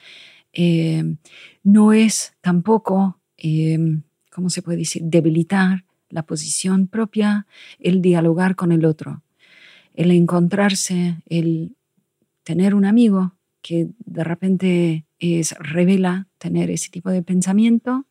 em, 0.52 1.16
no 1.64 1.92
es 1.92 2.34
tampoco 2.40 3.18
em, 3.36 4.02
¿cómo 4.30 4.50
se 4.50 4.62
puede 4.62 4.78
decir?, 4.78 5.02
debilitar 5.04 5.84
la 6.08 6.24
posición 6.24 6.86
propia, 6.88 7.46
el 7.78 8.02
dialogar 8.02 8.56
con 8.56 8.72
el 8.72 8.84
otro, 8.84 9.22
el 9.94 10.10
encontrarse, 10.10 11.16
el 11.26 11.76
tener 12.44 12.74
un 12.74 12.84
amigo 12.84 13.34
que 13.62 13.88
de 14.04 14.24
repente 14.24 15.06
es, 15.18 15.54
revela 15.58 16.28
tener 16.38 16.70
ese 16.70 16.90
tipo 16.90 17.10
de 17.10 17.22
pensamiento, 17.22 18.06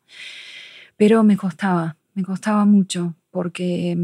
pero 0.98 1.24
me 1.24 1.38
costaba, 1.38 1.98
me 2.14 2.24
costaba 2.24 2.66
mucho 2.66 3.16
porque, 3.32 3.98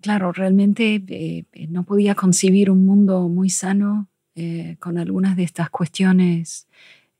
claro, 0.00 0.32
realmente 0.32 1.02
eh, 1.08 1.44
no 1.68 1.84
podía 1.84 2.14
concebir 2.14 2.70
un 2.70 2.86
mundo 2.86 3.28
muy 3.28 3.50
sano 3.50 4.08
eh, 4.40 4.76
con 4.78 4.98
algunas 4.98 5.36
de 5.36 5.42
estas 5.42 5.68
cuestiones 5.68 6.68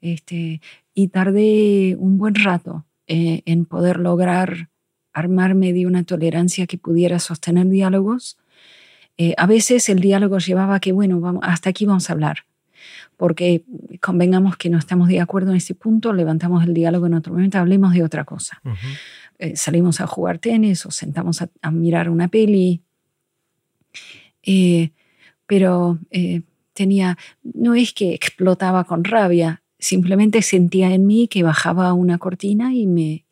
este, 0.01 0.61
y 0.95 1.09
tardé 1.09 1.97
un 1.99 2.17
buen 2.17 2.37
rato 2.37 2.85
eh, 3.09 3.43
en 3.45 3.65
poder 3.65 3.99
lograr 3.99 4.69
armarme 5.13 5.73
de 5.73 5.87
una 5.87 6.05
tolerancia 6.05 6.69
que 6.69 6.79
pudiera 6.79 7.19
sostener 7.19 7.67
diálogos. 7.69 8.39
Eh, 9.17 9.35
a 9.37 9.47
veces 9.47 9.89
el 9.89 9.99
diálogo 9.99 10.39
llevaba 10.39 10.79
que, 10.79 10.93
bueno, 10.93 11.19
vamos, 11.19 11.43
hasta 11.45 11.71
aquí 11.71 11.87
vamos 11.87 12.09
a 12.09 12.13
hablar, 12.13 12.45
porque 13.17 13.65
convengamos 14.01 14.57
que 14.57 14.71
no 14.71 14.79
estamos 14.79 15.09
de 15.09 15.21
acuerdo 15.21 15.51
en 15.51 15.57
este 15.57 15.75
punto, 15.75 16.13
levantamos 16.13 16.63
el 16.65 16.73
diálogo 16.73 17.07
en 17.07 17.15
otro 17.15 17.33
momento, 17.33 17.59
hablemos 17.59 17.95
de 17.95 18.05
otra 18.05 18.25
cosa. 18.25 18.63
Eh, 19.39 19.57
salimos 19.57 20.01
a 20.01 20.07
jugar 20.07 20.39
tenis 20.39 20.85
o 20.87 20.91
sentamos 20.91 21.43
a, 21.43 21.71
mirar 21.71 22.11
una 22.11 22.29
peli, 22.29 22.83
Eh, 24.43 24.93
pero 25.47 25.99
eh, 26.11 26.43
tenía, 26.73 27.19
no 27.43 27.75
es 27.75 27.93
que 27.93 28.15
explotaba 28.15 28.85
con 28.85 29.05
rabia, 29.05 29.63
simplemente 29.79 30.43
sentía 30.43 30.93
en 30.95 31.07
mí 31.07 31.29
que 31.29 31.43
bajaba 31.43 31.93
una 31.93 32.19
cortina 32.19 32.75
y 32.75 32.87
me 32.87 33.25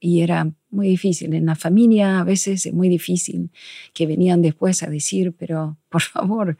y 0.00 0.22
era 0.22 0.50
muy 0.70 0.88
difícil. 0.88 1.34
En 1.34 1.46
la 1.46 1.54
familia 1.54 2.20
a 2.20 2.24
veces 2.24 2.64
es 2.66 2.72
muy 2.72 2.88
difícil 2.88 3.50
que 3.92 4.06
venían 4.06 4.40
después 4.40 4.82
a 4.82 4.88
decir, 4.88 5.34
pero 5.38 5.76
por 5.90 6.02
favor, 6.02 6.56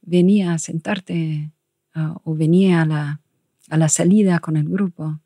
venía 0.00 0.54
a 0.54 0.58
sentarte 0.58 1.50
ah, 1.94 2.20
o 2.22 2.34
venía 2.34 2.82
a 2.82 2.86
la, 2.86 3.20
a 3.68 3.76
la, 3.76 3.88
salida 3.88 4.38
con 4.38 4.56
el 4.56 4.68
grupo. 4.68 5.20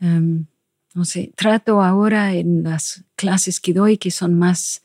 Em, 0.00 0.46
no 0.94 1.04
sé, 1.04 1.32
trato 1.36 1.82
ahora 1.82 2.34
en 2.34 2.62
las 2.62 3.04
clases 3.16 3.60
que 3.60 3.72
doy, 3.72 3.98
que 3.98 4.10
son 4.10 4.38
más 4.38 4.82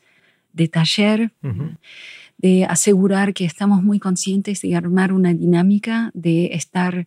de 0.52 0.68
taller, 0.68 1.32
de 2.38 2.64
asegurar 2.64 3.34
que 3.34 3.44
estamos 3.44 3.82
muy 3.82 3.98
conscientes 3.98 4.62
de 4.62 4.74
armar 4.74 5.12
una 5.12 5.34
dinámica 5.34 6.10
de 6.14 6.46
estar 6.54 7.06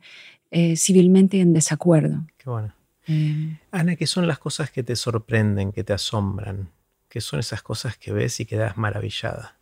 eh, 0.51 0.75
civilmente 0.75 1.39
en 1.39 1.53
desacuerdo. 1.53 2.25
Qué 2.37 2.49
bueno. 2.49 2.73
Eh, 3.07 3.57
Ana, 3.71 3.95
¿qué 3.95 4.07
son 4.07 4.27
las 4.27 4.39
cosas 4.39 4.69
que 4.71 4.83
te 4.83 4.95
sorprenden, 4.95 5.71
que 5.71 5.83
te 5.83 5.93
asombran? 5.93 6.69
¿Qué 7.09 7.21
son 7.21 7.39
esas 7.39 7.61
cosas 7.61 7.97
que 7.97 8.11
ves 8.11 8.39
y 8.39 8.45
quedas 8.45 8.77
maravillada? 8.77 9.57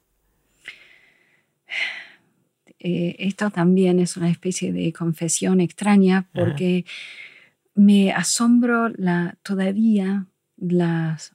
Eh, 2.80 3.16
esto 3.20 3.50
también 3.50 4.00
es 4.00 4.18
una 4.18 4.30
especie 4.30 4.72
de 4.72 4.94
confesión 4.94 5.60
extraña 5.60 6.30
porque 6.34 6.86
me 7.76 8.12
asombro 8.12 8.90
la, 8.90 9.38
todavía 9.44 10.26
las 10.58 11.34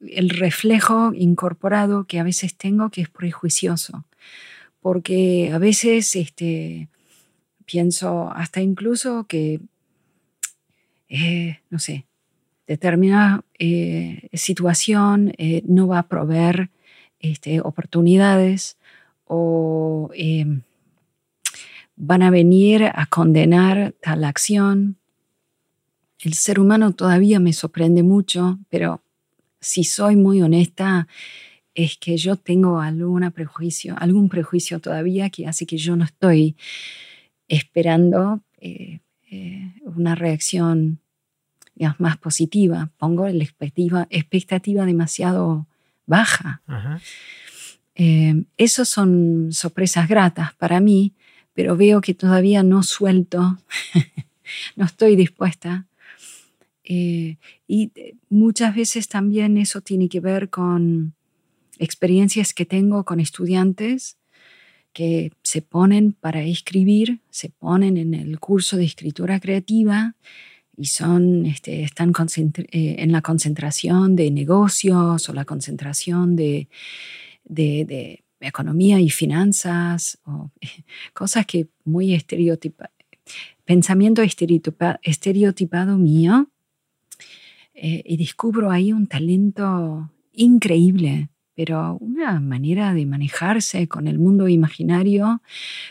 el 0.00 0.28
reflejo 0.30 1.12
incorporado 1.14 2.04
que 2.04 2.20
a 2.20 2.24
veces 2.24 2.56
tengo 2.56 2.90
que 2.90 3.02
es 3.02 3.08
prejuicioso, 3.08 4.04
porque 4.80 5.50
a 5.52 5.58
veces 5.58 6.14
este, 6.16 6.88
pienso 7.64 8.30
hasta 8.30 8.60
incluso 8.60 9.24
que, 9.24 9.60
eh, 11.08 11.60
no 11.70 11.78
sé, 11.78 12.06
determinada 12.66 13.44
eh, 13.58 14.28
situación 14.34 15.32
eh, 15.38 15.62
no 15.66 15.86
va 15.86 16.00
a 16.00 16.08
proveer 16.08 16.70
este, 17.20 17.60
oportunidades 17.60 18.76
o 19.26 20.10
em, 20.14 20.62
van 21.96 22.22
a 22.22 22.30
venir 22.30 22.84
a 22.84 23.06
condenar 23.06 23.94
tal 24.00 24.24
acción. 24.24 24.96
El 26.24 26.32
ser 26.32 26.58
humano 26.58 26.92
todavía 26.92 27.38
me 27.38 27.52
sorprende 27.52 28.02
mucho, 28.02 28.58
pero 28.70 29.02
si 29.60 29.84
soy 29.84 30.16
muy 30.16 30.40
honesta, 30.40 31.06
es 31.74 31.98
que 31.98 32.16
yo 32.16 32.36
tengo 32.36 32.80
alguna 32.80 33.30
prejuicio, 33.30 33.94
algún 33.98 34.30
prejuicio 34.30 34.80
todavía 34.80 35.28
que 35.28 35.46
hace 35.46 35.66
que 35.66 35.76
yo 35.76 35.96
no 35.96 36.04
estoy 36.04 36.56
esperando 37.46 38.40
eh, 38.56 39.00
eh, 39.30 39.74
una 39.82 40.14
reacción 40.14 41.00
más 41.98 42.16
positiva. 42.16 42.90
Pongo 42.96 43.28
la 43.28 43.44
expectativa, 43.44 44.06
expectativa 44.08 44.86
demasiado 44.86 45.66
baja. 46.06 46.62
Eh, 47.96 48.44
esos 48.56 48.88
son 48.88 49.48
sorpresas 49.52 50.08
gratas 50.08 50.54
para 50.54 50.80
mí, 50.80 51.12
pero 51.52 51.76
veo 51.76 52.00
que 52.00 52.14
todavía 52.14 52.62
no 52.62 52.82
suelto, 52.82 53.58
no 54.76 54.86
estoy 54.86 55.16
dispuesta 55.16 55.86
eh, 56.84 57.38
y 57.66 57.90
eh, 57.94 58.14
muchas 58.28 58.76
veces 58.76 59.08
también 59.08 59.56
eso 59.56 59.80
tiene 59.80 60.08
que 60.08 60.20
ver 60.20 60.50
con 60.50 61.14
experiencias 61.78 62.52
que 62.52 62.66
tengo 62.66 63.04
con 63.04 63.20
estudiantes 63.20 64.18
que 64.92 65.32
se 65.42 65.60
ponen 65.60 66.12
para 66.12 66.42
escribir, 66.44 67.20
se 67.28 67.50
ponen 67.50 67.96
en 67.96 68.14
el 68.14 68.38
curso 68.38 68.76
de 68.76 68.84
escritura 68.84 69.40
creativa 69.40 70.14
y 70.76 70.86
son, 70.86 71.46
este, 71.46 71.82
están 71.82 72.12
eh, 72.70 72.96
en 72.98 73.12
la 73.12 73.20
concentración 73.20 74.14
de 74.14 74.30
negocios 74.30 75.28
o 75.28 75.32
la 75.32 75.44
concentración 75.44 76.36
de, 76.36 76.68
de, 77.44 78.20
economía 78.40 79.00
y 79.00 79.08
finanzas, 79.08 80.18
o 80.24 80.50
cosas 81.14 81.46
que 81.46 81.68
muy 81.84 82.14
estereotipadas, 82.14 82.92
pensamiento 83.64 84.22
estereotipado 84.22 85.96
mío, 85.96 86.50
eh, 87.74 88.02
y 88.04 88.16
descubro 88.16 88.70
ahí 88.70 88.92
un 88.92 89.06
talento 89.06 90.10
increíble, 90.32 91.28
pero 91.54 91.96
una 92.00 92.38
manera 92.40 92.94
de 92.94 93.04
manejarse 93.04 93.88
con 93.88 94.06
el 94.06 94.18
mundo 94.18 94.48
imaginario, 94.48 95.42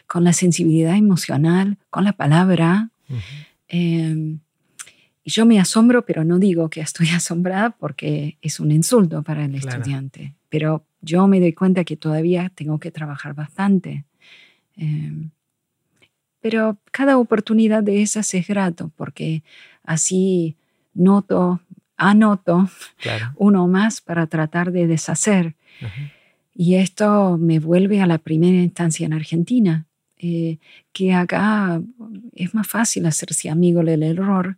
con 0.07 0.23
la 0.23 0.33
sensibilidad 0.33 0.95
emocional, 0.95 1.77
con 1.89 2.05
la 2.05 2.13
palabra. 2.13 2.89
Em, 3.67 4.39
y 5.23 5.31
yo 5.31 5.45
me 5.45 5.59
asombro, 5.59 6.05
pero 6.05 6.23
no 6.23 6.39
digo 6.39 6.69
que 6.69 6.81
estoy 6.81 7.09
asombrada 7.15 7.71
porque 7.71 8.37
es 8.41 8.59
un 8.59 8.71
insulto 8.71 9.23
para 9.23 9.45
el 9.45 9.55
estudiante. 9.55 10.35
Pero 10.49 10.85
yo 11.01 11.27
me 11.27 11.39
doy 11.39 11.53
cuenta 11.53 11.83
que 11.83 11.97
todavía 11.97 12.51
tengo 12.55 12.79
que 12.79 12.91
trabajar 12.91 13.33
bastante. 13.33 14.05
Em, 14.75 15.31
pero 16.39 16.77
cada 16.91 17.17
oportunidad 17.17 17.83
de 17.83 18.01
esas 18.01 18.33
es 18.33 18.47
grato 18.47 18.91
porque 18.97 19.43
así 19.83 20.57
noto 20.93 21.61
anoto 22.09 22.69
uno 23.35 23.67
más 23.67 24.01
para 24.01 24.27
tratar 24.27 24.71
de 24.71 24.87
deshacer. 24.87 25.55
Y 26.55 26.75
esto 26.75 27.37
me 27.37 27.59
vuelve 27.59 28.01
a 28.01 28.07
la 28.07 28.19
primera 28.19 28.61
instancia 28.61 29.05
en 29.05 29.13
Argentina, 29.13 29.85
eh, 30.17 30.59
que 30.91 31.13
acá 31.13 31.81
es 32.33 32.53
más 32.53 32.67
fácil 32.67 33.05
hacerse 33.05 33.49
amigo 33.49 33.83
del 33.83 34.03
error 34.03 34.57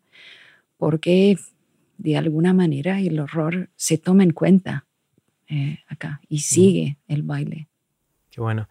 porque 0.77 1.37
de 1.97 2.17
alguna 2.17 2.53
manera 2.53 2.99
el 2.99 3.19
horror 3.19 3.69
se 3.75 3.97
toma 3.97 4.23
en 4.23 4.31
cuenta 4.31 4.85
eh, 5.47 5.79
acá 5.87 6.21
y 6.27 6.39
sigue 6.39 6.97
el 7.07 7.23
baile. 7.23 7.67
Qué 8.29 8.41
bueno. 8.41 8.67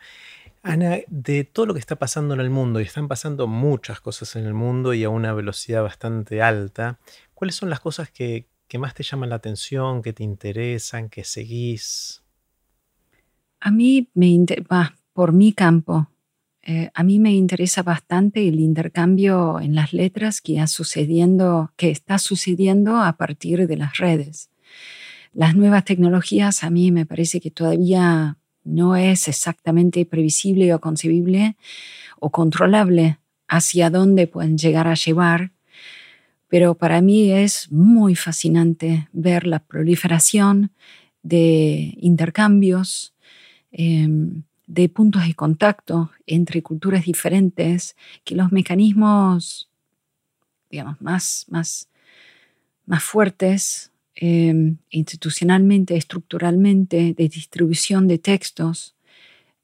Ana, 0.62 0.98
de 1.08 1.44
todo 1.44 1.66
lo 1.66 1.74
que 1.74 1.80
está 1.80 1.96
pasando 1.96 2.32
en 2.34 2.40
el 2.40 2.48
mundo, 2.48 2.80
y 2.80 2.84
están 2.84 3.06
pasando 3.06 3.46
muchas 3.46 4.00
cosas 4.00 4.34
en 4.36 4.46
el 4.46 4.54
mundo 4.54 4.94
y 4.94 5.04
a 5.04 5.10
una 5.10 5.34
velocidad 5.34 5.82
bastante 5.82 6.40
alta, 6.40 6.98
¿cuáles 7.34 7.54
son 7.54 7.68
las 7.68 7.80
cosas 7.80 8.10
que, 8.10 8.46
¿Qué 8.74 8.78
más 8.78 8.92
te 8.92 9.04
llaman 9.04 9.28
la 9.28 9.36
atención, 9.36 10.02
que 10.02 10.12
te 10.12 10.24
interesan, 10.24 11.08
que 11.08 11.22
seguís? 11.22 12.24
A 13.60 13.70
mí 13.70 14.10
me 14.14 14.26
interesa, 14.26 14.96
por 15.12 15.32
mi 15.32 15.52
campo, 15.52 16.08
eh, 16.60 16.90
a 16.92 17.04
mí 17.04 17.20
me 17.20 17.30
interesa 17.30 17.84
bastante 17.84 18.48
el 18.48 18.58
intercambio 18.58 19.60
en 19.60 19.76
las 19.76 19.92
letras 19.92 20.40
que, 20.40 20.66
sucediendo, 20.66 21.70
que 21.76 21.92
está 21.92 22.18
sucediendo 22.18 22.96
a 22.96 23.12
partir 23.12 23.68
de 23.68 23.76
las 23.76 23.96
redes. 23.96 24.50
Las 25.32 25.54
nuevas 25.54 25.84
tecnologías 25.84 26.64
a 26.64 26.70
mí 26.70 26.90
me 26.90 27.06
parece 27.06 27.40
que 27.40 27.52
todavía 27.52 28.38
no 28.64 28.96
es 28.96 29.28
exactamente 29.28 30.04
previsible 30.04 30.74
o 30.74 30.80
concebible 30.80 31.56
o 32.18 32.30
controlable 32.30 33.20
hacia 33.46 33.88
dónde 33.88 34.26
pueden 34.26 34.58
llegar 34.58 34.88
a 34.88 34.94
llevar 34.94 35.53
pero 36.48 36.74
para 36.74 37.00
mí 37.00 37.30
es 37.32 37.70
muy 37.72 38.14
fascinante 38.14 39.08
ver 39.12 39.46
la 39.46 39.60
proliferación 39.60 40.70
de 41.22 41.94
intercambios, 42.00 43.14
em, 43.72 44.42
de 44.66 44.88
puntos 44.88 45.26
de 45.26 45.34
contacto 45.34 46.10
entre 46.26 46.62
culturas 46.62 47.04
diferentes, 47.04 47.96
que 48.24 48.34
los 48.34 48.52
mecanismos, 48.52 49.70
digamos, 50.70 51.00
más, 51.00 51.46
más, 51.48 51.88
más 52.86 53.02
fuertes 53.02 53.90
em, 54.14 54.76
institucionalmente, 54.90 55.96
estructuralmente, 55.96 57.14
de 57.14 57.28
distribución 57.28 58.06
de 58.06 58.18
textos, 58.18 58.94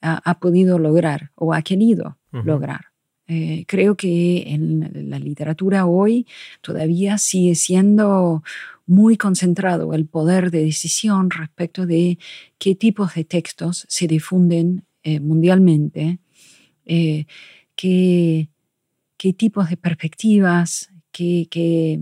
ha, 0.00 0.38
podido 0.40 0.78
lograr 0.78 1.30
o 1.34 1.52
ha 1.54 1.62
querido 1.62 2.16
lograr. 2.32 2.89
Eh, 3.32 3.64
creo 3.68 3.96
que 3.96 4.42
en 4.48 5.08
la 5.08 5.20
literatura 5.20 5.86
hoy 5.86 6.26
todavía 6.62 7.16
sigue 7.16 7.54
siendo 7.54 8.42
muy 8.86 9.16
concentrado 9.16 9.94
el 9.94 10.06
poder 10.06 10.50
de 10.50 10.64
decisión 10.64 11.30
respecto 11.30 11.86
de 11.86 12.18
qué 12.58 12.74
tipos 12.74 13.14
de 13.14 13.22
textos 13.22 13.86
se 13.88 14.08
difunden 14.08 14.84
eh, 15.04 15.20
mundialmente, 15.20 16.18
eh, 16.86 17.26
qué, 17.76 18.48
tipos 19.36 19.70
de 19.70 19.76
perspectivas, 19.76 20.90
qué, 21.12 21.46
qué, 21.48 22.00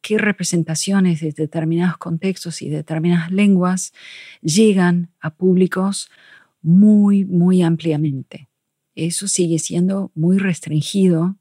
qué 0.00 0.18
representaciones 0.18 1.20
de 1.20 1.32
determinados 1.32 1.98
contextos 1.98 2.62
y 2.62 2.68
determinadas 2.68 3.32
lenguas 3.32 3.92
llegan 4.40 5.10
a 5.18 5.34
públicos 5.34 6.08
muy, 6.62 7.24
muy 7.24 7.62
ampliamente 7.62 8.51
eso 8.94 9.28
sigue 9.28 9.58
siendo 9.58 10.10
muy 10.14 10.38
restringido. 10.38 11.36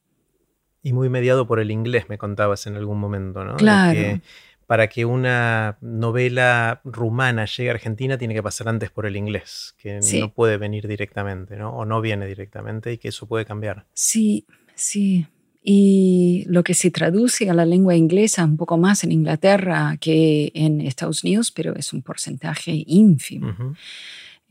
Y 0.84 0.94
muy 0.94 1.10
mediado 1.10 1.48
por 1.48 1.60
el 1.60 1.72
inglés, 1.72 2.06
me 2.10 2.18
contabas 2.18 2.66
en 2.68 2.76
algún 2.76 3.00
momento, 3.00 3.44
¿no? 3.46 3.56
Claro. 3.58 4.20
para 4.66 4.88
que 4.88 5.04
una 5.04 5.78
novela 5.82 6.80
rumana 6.86 7.44
llegue 7.46 7.70
a 7.70 7.74
Argentina 7.74 8.18
tiene 8.18 8.34
que 8.34 8.42
pasar 8.42 8.70
antes 8.70 8.90
por 8.90 9.06
el 9.06 9.18
inglés, 9.18 9.76
que 9.78 10.00
no 10.00 10.34
puede 10.34 10.56
venir 10.58 10.88
directamente, 10.88 11.58
¿no? 11.58 11.76
O 11.76 11.84
no 11.84 12.00
viene 12.00 12.26
directamente 12.26 12.94
y 12.94 12.98
que 12.98 13.10
eso 13.10 13.28
puede 13.28 13.44
cambiar. 13.44 13.86
Sí, 13.94 14.46
sí. 14.74 15.28
Y 15.64 16.46
lo 16.48 16.64
que 16.64 16.74
se 16.74 16.90
traduce 16.90 17.50
a 17.50 17.54
la 17.54 17.66
lengua 17.66 17.96
inglesa 17.96 18.44
un 18.46 18.58
poco 18.58 18.78
más 18.78 19.04
en 19.04 19.12
Inglaterra 19.12 19.98
que 20.00 20.52
en 20.56 20.82
Estados 20.82 21.24
Unidos, 21.24 21.52
pero 21.52 21.76
es 21.76 21.94
un 21.94 22.02
porcentaje 22.02 22.84
ínfimo. 22.88 23.76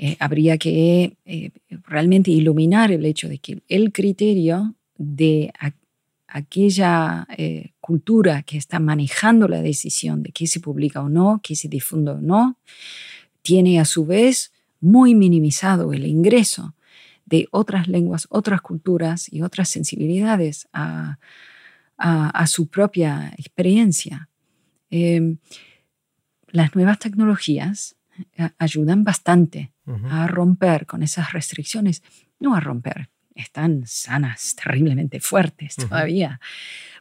Eh, 0.02 0.16
habría 0.18 0.56
que 0.56 1.18
eh, 1.26 1.50
realmente 1.84 2.30
iluminar 2.30 2.90
el 2.90 3.04
hecho 3.04 3.28
de 3.28 3.36
que 3.36 3.60
el 3.68 3.92
criterio 3.92 4.74
de 4.96 5.52
aquella 6.26 7.26
eh, 7.36 7.72
cultura 7.82 8.42
que 8.42 8.56
está 8.56 8.80
manejando 8.80 9.46
la 9.46 9.60
decisión 9.60 10.22
de 10.22 10.32
qué 10.32 10.46
se 10.46 10.58
publica 10.58 11.02
o 11.02 11.10
no, 11.10 11.42
qué 11.42 11.54
se 11.54 11.68
difunde 11.68 12.12
o 12.12 12.18
no, 12.22 12.56
tiene 13.42 13.78
a 13.78 13.84
su 13.84 14.06
vez 14.06 14.52
muy 14.80 15.14
minimizado 15.14 15.92
el 15.92 16.06
ingreso 16.06 16.74
de 17.26 17.46
otras 17.50 17.86
lenguas, 17.86 18.26
otras 18.30 18.62
culturas 18.62 19.30
y 19.30 19.42
otras 19.42 19.68
sensibilidades 19.68 20.66
a, 20.72 21.18
su 22.46 22.68
propia 22.68 23.34
experiencia. 23.36 24.30
Em, 24.88 25.36
las 26.52 26.74
nuevas 26.74 26.98
tecnologías 26.98 27.96
ayudan 28.58 29.04
bastante 29.04 29.72
a 30.08 30.26
romper 30.28 30.86
con 30.86 31.02
esas 31.02 31.32
restricciones, 31.32 32.02
no 32.38 32.54
a 32.54 32.60
romper, 32.60 33.10
están 33.34 33.82
sanas, 33.86 34.54
terriblemente 34.54 35.20
fuertes 35.20 35.76
todavía, 35.76 36.40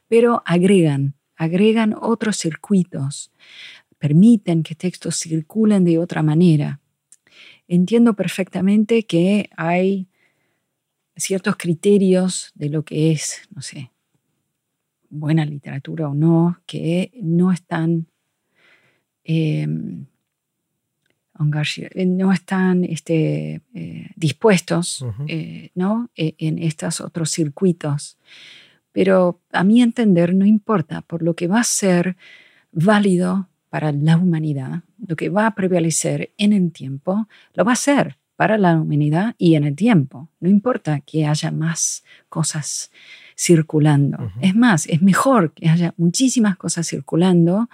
pero 0.07 0.41
agregan, 0.45 1.15
agregan 1.35 1.95
otros 1.99 2.37
circuitos, 2.37 3.31
permiten 3.97 4.63
que 4.63 4.75
textos 4.75 5.19
circulen 5.19 5.83
de 5.85 5.99
otra 5.99 6.23
manera. 6.23 6.79
Entiendo 7.67 8.15
perfectamente 8.15 9.03
que 9.03 9.49
hay 9.55 10.07
ciertos 11.15 11.55
criterios 11.57 12.51
de 12.55 12.69
lo 12.69 12.83
que 12.83 13.11
es, 13.11 13.41
no 13.53 13.61
sé, 13.61 13.91
buena 15.09 15.45
literatura 15.45 16.09
o 16.09 16.13
no, 16.13 16.61
que 16.65 17.11
no 17.21 17.51
están 17.51 18.07
em, 19.23 20.01
eh, 20.01 20.05
no 21.39 22.33
están 22.33 22.83
este, 22.83 23.61
eh, 23.73 24.09
dispuestos 24.15 25.05
eh, 25.27 25.71
¿no? 25.75 26.09
E, 26.15 26.35
en 26.37 26.59
estos 26.59 27.01
otros 27.01 27.31
circuitos. 27.31 28.17
Pero 28.91 29.39
a 29.51 29.63
mi 29.63 29.81
entender 29.81 30.35
no 30.35 30.45
importa, 30.45 31.01
por 31.01 31.21
lo 31.21 31.35
que 31.35 31.47
va 31.47 31.61
a 31.61 31.63
ser 31.63 32.17
válido 32.71 33.47
para 33.69 33.91
la 33.91 34.17
humanidad, 34.17 34.83
lo 35.05 35.15
que 35.15 35.29
va 35.29 35.45
a 35.45 35.55
prevalecer 35.55 36.31
en 36.37 36.53
el 36.53 36.71
tiempo, 36.71 37.27
lo 37.53 37.63
va 37.63 37.73
a 37.73 37.77
ser 37.77 38.17
para 38.35 38.57
la 38.57 38.79
humanidad 38.79 39.35
y 39.37 39.55
en 39.55 39.65
el 39.65 39.75
tiempo. 39.75 40.29
No 40.39 40.49
importa 40.49 41.01
que 41.01 41.25
haya 41.25 41.51
más 41.51 42.03
cosas 42.29 42.89
circulando. 43.37 44.31
Es 44.41 44.55
más, 44.55 44.85
es 44.87 45.01
mejor 45.01 45.53
que 45.53 45.69
haya 45.69 45.93
muchísimas 45.97 46.57
cosas 46.57 46.87
circulando 46.87 47.69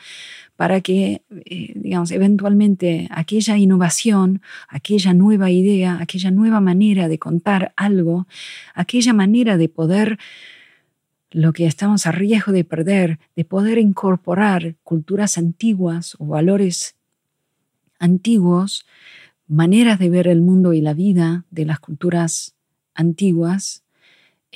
para 0.55 0.81
que, 0.81 1.23
eh, 1.45 1.73
digamos, 1.75 2.11
eventualmente 2.11 3.07
aquella 3.11 3.57
innovación, 3.57 4.41
aquella 4.67 5.13
nueva 5.13 5.51
idea, 5.51 5.97
aquella 5.99 6.31
nueva 6.31 6.61
manera 6.61 7.07
de 7.07 7.19
contar 7.19 7.73
algo, 7.75 8.27
aquella 8.73 9.13
manera 9.13 9.57
de 9.57 9.69
poder, 9.69 10.17
lo 11.31 11.51
que 11.51 11.65
estamos 11.65 12.05
a 12.05 12.11
riesgo 12.11 12.51
de 12.51 12.63
perder, 12.63 13.19
de 13.35 13.43
poder 13.43 13.77
incorporar 13.77 14.75
culturas 14.83 15.37
antiguas 15.37 16.15
o 16.19 16.27
valores 16.27 16.95
antiguos, 17.99 18.85
maneras 19.47 19.99
de 19.99 20.09
ver 20.09 20.27
el 20.27 20.41
mundo 20.41 20.73
y 20.73 20.81
la 20.81 20.93
vida 20.93 21.45
de 21.51 21.65
las 21.65 21.79
culturas 21.79 22.55
antiguas, 22.93 23.84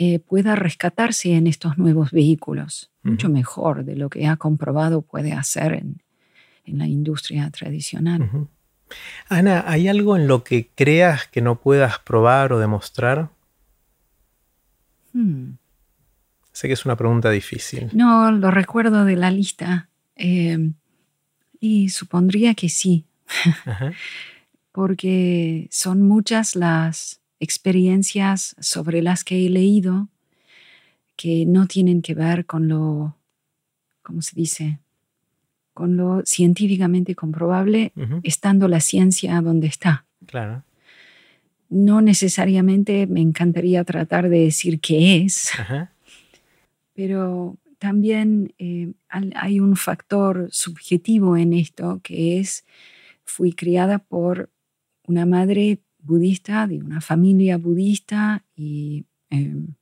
eh, 0.01 0.19
pueda 0.19 0.55
rescatarse 0.55 1.33
en 1.33 1.45
estos 1.45 1.77
nuevos 1.77 2.11
vehículos, 2.11 2.89
mucho 3.03 3.27
mejor 3.27 3.83
de 3.83 3.97
lo 3.97 4.09
que 4.09 4.27
ha 4.27 4.37
comprobado 4.37 5.01
puede 5.01 5.33
hacer 5.33 5.73
en, 5.73 6.01
la 6.67 6.87
industria 6.87 7.49
tradicional. 7.49 8.47
Ana, 9.27 9.65
¿hay 9.67 9.89
algo 9.89 10.15
en 10.15 10.25
lo 10.25 10.45
que 10.45 10.69
creas 10.73 11.27
que 11.27 11.41
no 11.41 11.59
puedas 11.59 11.99
probar 11.99 12.53
o 12.53 12.59
demostrar? 12.59 13.29
Hmm. 15.11 15.55
Sé 16.53 16.67
que 16.67 16.75
es 16.75 16.85
una 16.85 16.95
pregunta 16.95 17.29
difícil. 17.29 17.89
No, 17.91 18.31
lo 18.31 18.51
recuerdo 18.51 19.03
de 19.03 19.17
la 19.17 19.31
lista. 19.31 19.89
Em, 20.15 20.75
y 21.59 21.89
supondría 21.89 22.53
que 22.53 22.69
sí. 22.69 23.05
Porque 24.71 25.67
son 25.71 26.03
muchas 26.03 26.55
las 26.55 27.19
experiencias 27.39 28.55
sobre 28.59 29.01
las 29.01 29.23
que 29.23 29.45
he 29.45 29.49
leído 29.49 30.07
que 31.15 31.45
no 31.45 31.67
tienen 31.67 32.01
que 32.01 32.13
ver 32.13 32.45
con 32.45 32.69
lo, 32.69 33.17
¿cómo 34.01 34.21
se 34.21 34.35
dice? 34.35 34.79
Con 35.73 35.97
lo 35.97 36.25
científicamente 36.25 37.13
comprobable, 37.13 37.91
estando 38.23 38.67
la 38.69 38.79
ciencia 38.79 39.41
donde 39.41 39.67
está. 39.67 40.05
Claro. 40.25 40.63
No 41.69 42.01
necesariamente 42.01 43.05
me 43.05 43.19
encantaría 43.19 43.83
tratar 43.83 44.29
de 44.29 44.45
decir 44.45 44.79
qué 44.79 45.17
es, 45.17 45.51
pero 46.93 47.57
también 47.79 48.53
eh, 48.57 48.91
hay 49.09 49.59
un 49.59 49.75
factor 49.75 50.47
subjetivo 50.51 51.35
en 51.35 51.53
esto 51.53 51.99
que 52.01 52.39
es, 52.39 52.65
fui 53.25 53.51
criada 53.51 53.99
por 53.99 54.49
una 55.03 55.25
madre 55.25 55.79
budista, 56.01 56.67
de 56.67 56.79
una 56.79 57.01
familia 57.01 57.57
budista 57.57 58.43
y 58.55 59.05
em, 59.29 59.75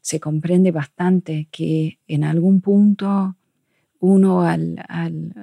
se 0.00 0.18
comprende 0.20 0.72
bastante 0.72 1.48
que 1.50 1.98
en 2.08 2.24
algún 2.24 2.60
punto 2.60 3.36
uno 4.00 4.42
al, 4.42 4.78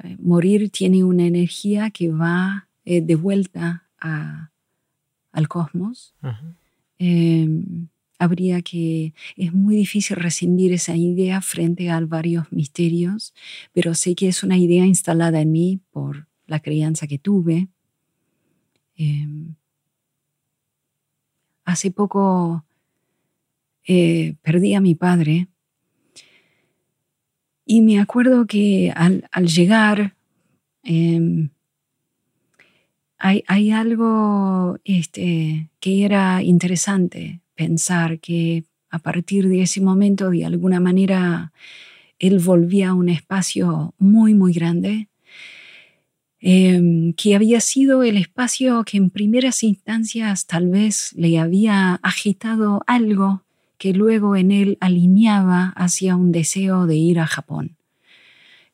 eh, 0.04 0.18
morir 0.20 0.70
tiene 0.70 1.04
una 1.04 1.26
energía 1.26 1.92
que 1.92 2.12
va 2.12 2.68
eh, 2.84 3.02
de 3.02 3.16
vuelta 3.16 3.86
al 4.00 5.48
cosmos. 5.48 6.14
Em, 6.98 7.88
habría 8.18 8.62
que, 8.62 9.14
es 9.38 9.54
muy 9.54 9.78
difícil 9.78 10.18
rescindir 10.18 10.74
esa 10.74 10.96
idea 10.96 11.42
frente 11.42 11.90
a 11.90 12.00
varios 12.02 12.52
misterios, 12.52 13.34
pero 13.72 13.94
sé 13.94 14.14
que 14.16 14.28
es 14.28 14.44
una 14.44 14.58
idea 14.58 14.86
instalada 14.86 15.40
en 15.40 15.52
mí 15.54 15.80
por 15.92 16.28
la 16.46 16.60
crianza 16.60 17.08
que 17.08 17.18
tuve. 17.18 17.70
Em, 18.96 19.56
hace 21.70 21.92
poco 21.92 22.66
eh, 23.88 24.36
perdí 24.42 24.74
a 24.76 24.82
mi 24.82 24.96
padre. 24.96 25.48
Y 27.66 27.82
me 27.82 28.00
acuerdo 28.00 28.48
que 28.48 28.92
al, 28.96 29.28
llegar 29.46 30.16
em, 30.84 31.50
hay, 33.18 33.72
algo 33.72 34.80
este, 34.84 35.70
que 35.80 36.06
era 36.06 36.42
interesante 36.42 37.42
pensar 37.54 38.20
que 38.20 38.64
a 38.90 39.00
partir 39.00 39.48
de 39.48 39.62
ese 39.62 39.82
momento 39.82 40.30
de 40.32 40.46
alguna 40.46 40.80
manera 40.80 41.52
él 42.18 42.40
volvía 42.40 42.90
a 42.90 42.94
un 42.96 43.10
espacio 43.10 43.94
muy 44.00 44.34
muy 44.34 44.52
grande 44.54 45.09
Em, 46.42 47.12
que 47.14 47.36
había 47.36 47.60
sido 47.60 48.02
el 48.04 48.16
espacio 48.16 48.86
que 48.86 48.96
en 48.96 49.10
primeras 49.10 49.62
instancias 49.62 50.48
tal 50.48 50.70
vez 50.70 51.12
le 51.18 51.38
había 51.38 51.96
agitado 51.96 52.82
algo 52.88 53.44
que 53.78 53.94
luego 53.94 54.38
en 54.38 54.52
él 54.52 54.78
alineaba 54.80 55.74
hacia 55.76 56.16
un 56.16 56.32
deseo 56.32 56.86
de 56.86 56.96
ir 56.96 57.20
a 57.20 57.28
Japón. 57.28 57.76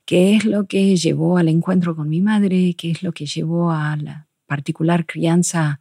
¿Qué 0.05 0.35
es 0.35 0.45
lo 0.45 0.67
que 0.67 0.95
llevó 0.95 1.39
al 1.39 1.47
encuentro 1.47 1.95
con 1.95 2.07
mi 2.07 2.21
madre? 2.21 2.75
¿Qué 2.77 2.91
es 2.91 3.01
lo 3.01 3.11
que 3.13 3.25
llevó 3.25 3.71
a 3.71 3.95
la 3.97 4.27
particular 4.45 5.07
crianza 5.07 5.79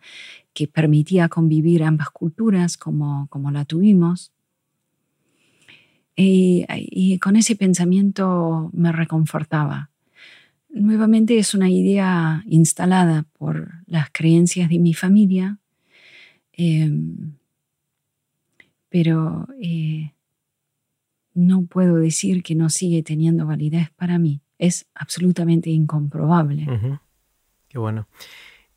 que 0.55 0.67
permitía 0.67 1.29
convivir 1.29 1.83
ambas 1.83 2.09
culturas 2.11 2.79
como, 2.79 3.27
como 3.29 3.51
la 3.51 3.65
tuvimos? 3.67 4.31
y 6.17 7.19
con 7.19 7.35
ese 7.35 7.57
pensamiento 7.57 8.71
me 8.73 8.93
reconfortaba 8.93 9.91
nuevamente 10.75 11.39
es 11.39 11.55
una 11.55 11.71
idea 11.71 12.43
instalada 12.47 13.25
por 13.39 13.71
las 13.87 14.11
creencias 14.13 14.69
de 14.69 14.79
mi 14.79 14.93
familia, 14.95 15.59
em, 16.53 17.35
pero 18.89 19.47
eh, 19.61 20.13
no 21.35 21.65
puedo 21.67 21.97
decir 21.97 22.43
que 22.43 22.55
no 22.55 22.71
sigue 22.71 23.03
teniendo 23.03 23.47
validez 23.47 23.91
para 23.97 24.19
mí. 24.19 24.41
Es 24.59 24.87
absolutamente 24.95 25.71
incomprobable. 25.71 26.67
Qué 27.69 27.79
bueno. 27.79 28.07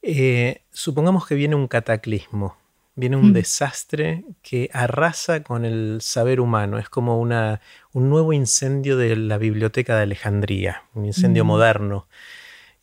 Eh, 0.01 0.61
supongamos 0.71 1.27
que 1.27 1.35
viene 1.35 1.55
un 1.55 1.67
cataclismo, 1.67 2.55
viene 2.95 3.15
un 3.15 3.29
Mm. 3.29 3.33
desastre 3.33 4.25
que 4.41 4.69
arrasa 4.73 5.43
con 5.43 5.65
el 5.65 5.99
saber 6.01 6.39
humano. 6.39 6.79
Es 6.79 6.89
como 6.89 7.19
una, 7.19 7.61
un 7.97 8.11
nuevo 8.11 8.31
incendio 8.31 8.95
de 8.95 9.15
la 9.15 9.39
biblioteca 9.39 9.95
de 9.95 10.03
Alejandría, 10.03 10.83
un 10.93 11.05
incendio 11.05 11.43
Mm. 11.43 11.47
moderno. 11.47 12.07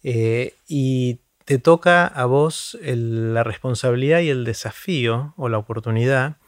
Eh, 0.02 0.54
y 0.66 1.20
te 1.44 1.58
toca 1.58 2.04
a 2.04 2.24
vos 2.24 2.76
el- 2.82 3.32
la 3.32 3.44
responsabilidad 3.44 4.18
y 4.22 4.30
el 4.30 4.44
desafío 4.44 5.32
o 5.36 5.48
la 5.48 5.58
oportunidad 5.58 6.38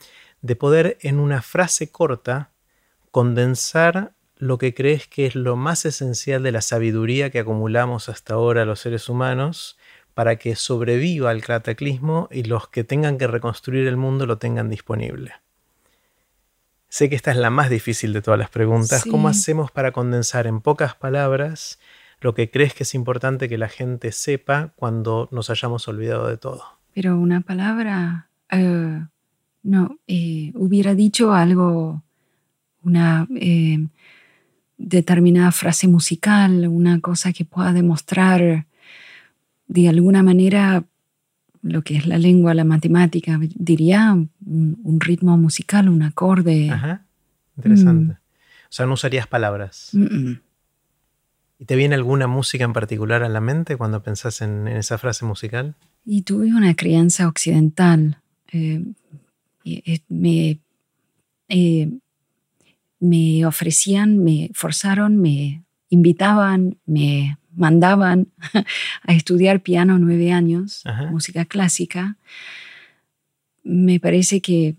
de 0.42 0.56
poder 0.56 0.98
en 1.02 1.20
una 1.20 1.42
frase 1.42 1.92
corta 1.92 2.50
condensar 3.12 4.14
lo 4.36 4.58
que 4.58 4.74
crees 4.74 5.06
que 5.06 5.26
es 5.26 5.36
lo 5.36 5.54
más 5.54 5.84
esencial 5.84 6.42
de 6.42 6.50
la 6.50 6.60
sabiduría 6.60 7.30
que 7.30 7.38
acumulamos 7.38 8.08
hasta 8.08 8.34
ahora 8.34 8.64
los 8.64 8.80
seres 8.80 9.08
humanos 9.08 9.78
para 10.12 10.36
que 10.36 10.56
sobreviva 10.56 11.30
el 11.30 11.44
cataclismo 11.44 12.28
y 12.32 12.42
los 12.42 12.66
que 12.66 12.82
tengan 12.82 13.16
que 13.16 13.28
reconstruir 13.28 13.86
el 13.86 13.96
mundo 13.96 14.26
lo 14.26 14.38
tengan 14.38 14.68
disponible. 14.68 15.34
Sé 16.96 17.10
que 17.10 17.14
esta 17.14 17.30
es 17.30 17.36
la 17.36 17.50
más 17.50 17.68
difícil 17.68 18.14
de 18.14 18.22
todas 18.22 18.40
las 18.40 18.48
preguntas. 18.48 19.04
¿Cómo 19.04 19.28
hacemos 19.28 19.70
para 19.70 19.92
condensar 19.92 20.46
en 20.46 20.62
pocas 20.62 20.94
palabras 20.94 21.78
lo 22.22 22.32
que 22.32 22.50
crees 22.50 22.72
que 22.72 22.84
es 22.84 22.94
importante 22.94 23.50
que 23.50 23.58
la 23.58 23.68
gente 23.68 24.12
sepa 24.12 24.72
cuando 24.76 25.28
nos 25.30 25.50
hayamos 25.50 25.86
olvidado 25.88 26.26
de 26.26 26.38
todo? 26.38 26.64
Pero 26.94 27.20
una 27.20 27.42
palabra, 27.42 28.30
eh, 28.50 29.04
no, 29.62 29.98
eh, 30.06 30.52
hubiera 30.54 30.94
dicho 30.94 31.34
algo, 31.34 32.02
una 32.82 33.28
eh, 33.38 33.86
determinada 34.78 35.52
frase 35.52 35.88
musical, 35.88 36.66
una 36.66 36.98
cosa 37.02 37.30
que 37.34 37.44
pueda 37.44 37.74
demostrar 37.74 38.66
de 39.66 39.88
alguna 39.90 40.22
manera 40.22 40.82
lo 41.66 41.82
que 41.82 41.96
es 41.96 42.06
la 42.06 42.18
lengua, 42.18 42.54
la 42.54 42.64
matemática, 42.64 43.38
diría 43.54 44.12
un, 44.12 44.30
un 44.82 45.00
ritmo 45.00 45.36
musical, 45.36 45.88
un 45.88 46.02
acorde. 46.02 46.70
Ajá. 46.70 47.04
Interesante. 47.56 48.14
O 48.14 48.72
sea, 48.76 48.86
no 48.86 48.94
usarías 48.94 49.26
palabras. 49.26 49.90
Mm, 49.92 50.04
mm. 50.30 50.40
¿Y 51.58 51.64
te 51.64 51.76
viene 51.76 51.94
alguna 51.94 52.26
música 52.26 52.64
en 52.64 52.72
particular 52.72 53.22
a 53.22 53.28
la 53.28 53.40
mente 53.40 53.76
cuando 53.76 54.02
pensás 54.02 54.42
en, 54.42 54.68
en 54.68 54.76
esa 54.76 54.98
frase 54.98 55.24
musical? 55.24 55.74
Y 56.04 56.22
tuve 56.22 56.48
una 56.54 56.74
crianza 56.74 57.28
occidental. 57.28 58.18
eh, 58.52 58.82
eh, 59.64 60.00
me, 60.08 60.58
eh, 61.48 61.90
me 63.00 63.46
ofrecían, 63.46 64.18
me 64.18 64.50
forzaron, 64.54 65.16
me 65.16 65.62
invitaban, 65.88 66.76
me 66.86 67.38
mandaban 67.56 68.28
a 69.02 69.12
estudiar 69.12 69.60
piano 69.60 69.98
nueve 69.98 70.32
años, 70.32 70.82
Ajá. 70.84 71.10
música 71.10 71.44
clásica. 71.44 72.16
Me 73.64 73.98
parece 73.98 74.40
que 74.40 74.76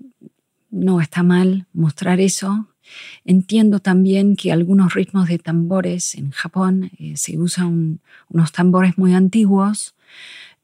no 0.69 1.01
está 1.01 1.23
mal 1.23 1.65
mostrar 1.73 2.19
eso. 2.19 2.67
Entiendo 3.25 3.79
también 3.79 4.37
que 4.37 4.51
algunos 4.51 4.93
ritmos 4.93 5.27
de 5.27 5.39
tambores 5.39 6.15
en 6.15 6.31
Japón 6.31 6.91
eh, 6.97 7.17
se 7.17 7.37
usan 7.37 7.99
unos 8.29 8.53
tambores 8.53 8.97
muy 8.97 9.13
antiguos 9.13 9.93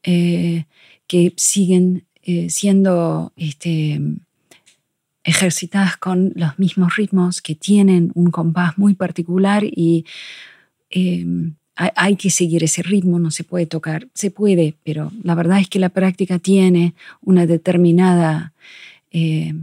eh, 0.02 0.64
que 1.06 1.34
siguen 1.36 2.06
eh, 2.22 2.48
siendo 2.48 3.32
este, 3.36 4.00
ejercitadas 5.24 5.96
con 5.96 6.32
los 6.36 6.58
mismos 6.58 6.96
ritmos 6.96 7.40
que 7.40 7.54
tienen 7.54 8.12
un 8.14 8.30
compás 8.30 8.78
muy 8.78 8.94
particular 8.94 9.64
y 9.64 10.04
eh, 10.90 11.26
hay, 11.76 12.16
que 12.16 12.30
seguir 12.30 12.62
ese 12.62 12.82
ritmo, 12.82 13.18
no 13.18 13.30
se 13.30 13.44
puede 13.44 13.66
tocar, 13.66 14.08
se 14.14 14.30
puede, 14.30 14.76
pero 14.84 15.10
la 15.22 15.34
verdad 15.34 15.58
es 15.60 15.68
que 15.68 15.78
la 15.80 15.88
práctica 15.88 16.38
tiene 16.38 16.94
una 17.20 17.46
determinada 17.46 18.52
eh, 19.10 19.54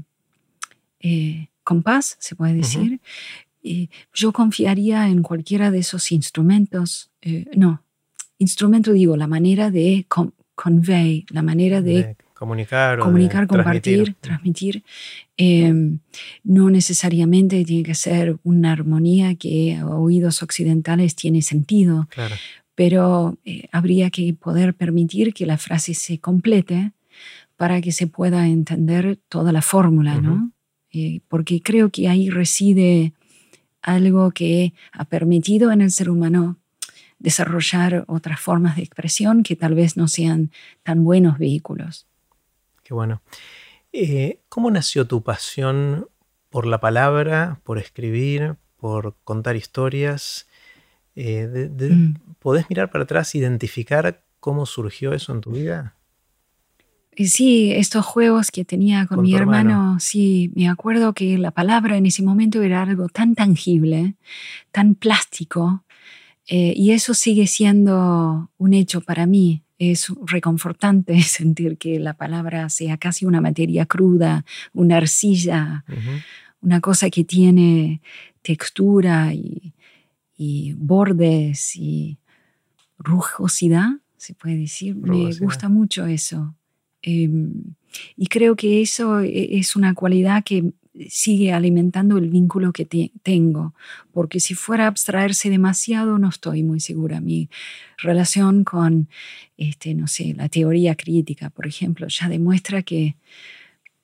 eh, 0.99 1.47
compás, 1.63 2.17
se 2.19 2.35
puede 2.35 2.55
decir. 2.55 2.99
Yo 4.13 4.31
confiaría 4.33 5.07
en 5.07 5.21
cualquiera 5.21 5.71
de 5.71 5.79
esos 5.79 6.11
instrumentos, 6.11 7.11
eh, 7.21 7.45
no, 7.55 7.81
instrumento 8.39 8.91
digo, 8.91 9.15
la 9.15 9.27
manera 9.27 9.71
de 9.71 10.05
con- 10.07 10.33
convey, 10.55 11.25
la 11.29 11.41
manera 11.43 11.81
de 11.81 12.03
De 12.03 12.15
comunicar 12.99 13.47
compartir, 13.47 14.15
transmitir. 14.19 14.81
transmitir. 14.81 14.83
Eh, 15.37 15.73
no 16.43 16.69
necesariamente 16.69 17.63
tiene 17.65 17.83
que 17.83 17.95
ser 17.95 18.37
una 18.43 18.71
armonía 18.71 19.35
que 19.35 19.75
a 19.77 19.85
oídos 19.87 20.41
occidentales 20.43 21.15
tiene 21.15 21.41
sentido, 21.41 22.07
Claro. 22.09 22.35
pero 22.75 23.37
eh, 23.45 23.67
habría 23.71 24.09
que 24.09 24.33
poder 24.33 24.73
permitir 24.73 25.33
que 25.33 25.45
la 25.45 25.57
frase 25.57 25.93
se 25.93 26.19
complete 26.19 26.91
para 27.57 27.79
que 27.81 27.91
se 27.91 28.07
pueda 28.07 28.47
entender 28.47 29.19
toda 29.29 29.51
la 29.51 29.61
fórmula, 29.61 30.19
¿no? 30.19 30.51
Eh, 30.91 31.21
porque 31.27 31.61
creo 31.61 31.89
que 31.89 32.09
ahí 32.09 32.29
reside 32.29 33.13
algo 33.81 34.31
que 34.31 34.73
ha 34.91 35.05
permitido 35.05 35.71
en 35.71 35.81
el 35.81 35.91
ser 35.91 36.09
humano 36.09 36.57
desarrollar 37.19 38.03
otras 38.07 38.39
formas 38.39 38.75
de 38.75 38.81
expresión 38.83 39.43
que 39.43 39.55
tal 39.55 39.75
vez 39.75 39.95
no 39.95 40.07
sean 40.07 40.49
tan 40.83 41.03
buenos 41.03 41.37
vehículos. 41.37 42.07
Qué 42.91 42.95
bueno. 42.95 43.21
Eh, 43.93 44.41
¿Cómo 44.49 44.69
nació 44.69 45.07
tu 45.07 45.23
pasión 45.23 46.09
por 46.49 46.65
la 46.67 46.81
palabra, 46.81 47.61
por 47.63 47.77
escribir, 47.77 48.57
por 48.75 49.15
contar 49.23 49.55
historias? 49.55 50.45
Eh, 51.15 51.47
de- 51.47 51.69
de- 51.69 51.95
Mm. 51.95 52.15
¿Podés 52.39 52.69
mirar 52.69 52.91
para 52.91 53.05
atrás 53.05 53.33
e 53.33 53.37
identificar 53.37 54.25
cómo 54.41 54.65
surgió 54.65 55.13
eso 55.13 55.31
en 55.31 55.39
tu 55.39 55.51
vida? 55.51 55.95
Sí, 57.15 57.71
estos 57.71 58.05
juegos 58.05 58.51
que 58.51 58.65
tenía 58.65 59.05
con, 59.07 59.19
Con 59.19 59.23
mi 59.23 59.35
hermano, 59.35 59.97
sí, 60.01 60.51
me 60.53 60.67
acuerdo 60.67 61.13
que 61.13 61.37
la 61.37 61.51
palabra 61.51 61.95
en 61.95 62.05
ese 62.07 62.23
momento 62.23 62.61
era 62.61 62.81
algo 62.81 63.07
tan 63.07 63.35
tangible, 63.35 64.15
tan 64.73 64.95
plástico, 64.95 65.85
eh, 66.45 66.73
y 66.75 66.91
eso 66.91 67.13
sigue 67.13 67.47
siendo 67.47 68.49
un 68.57 68.73
hecho 68.73 68.99
para 68.99 69.25
mí. 69.27 69.63
Es 69.83 70.13
reconfortante 70.27 71.19
sentir 71.23 71.77
que 71.77 71.99
la 71.99 72.13
palabra 72.13 72.69
sea 72.69 72.97
casi 72.97 73.25
una 73.25 73.41
materia 73.41 73.87
cruda, 73.87 74.45
una 74.73 74.97
arcilla, 74.97 75.83
una 76.61 76.79
cosa 76.81 77.09
que 77.09 77.23
tiene 77.23 77.99
textura 78.43 79.33
y, 79.33 79.73
y 80.37 80.73
bordes 80.73 81.75
y 81.75 82.19
rugosidad, 82.99 83.89
se 84.17 84.35
puede 84.35 84.57
decir. 84.57 84.95
Me 84.95 85.31
gusta 85.45 85.67
mucho 85.69 86.05
eso. 86.05 86.55
Eh, 87.01 87.27
y 88.15 88.27
creo 88.27 88.55
que 88.55 88.81
eso 88.83 89.21
e- 89.21 89.57
es 89.57 89.75
una 89.75 89.95
cualidad 89.95 90.43
que 90.43 90.73
sigue 91.09 91.51
alimentando 91.53 92.17
el 92.17 92.29
vínculo 92.29 92.71
que 92.73 92.85
te- 92.85 93.11
tengo, 93.23 93.73
porque 94.11 94.39
si 94.39 94.53
fuera 94.55 94.85
a 94.85 94.87
abstraerse 94.87 95.49
demasiado, 95.49 96.17
no 96.17 96.29
estoy 96.29 96.63
muy 96.63 96.79
segura. 96.79 97.21
Mi 97.21 97.49
relación 97.97 98.63
con, 98.63 99.07
este, 99.57 99.93
no 99.93 100.07
sé, 100.07 100.33
la 100.33 100.49
teoría 100.49 100.95
crítica, 100.95 101.49
por 101.49 101.67
ejemplo, 101.67 102.07
ya 102.07 102.29
demuestra 102.29 102.81
que 102.83 103.15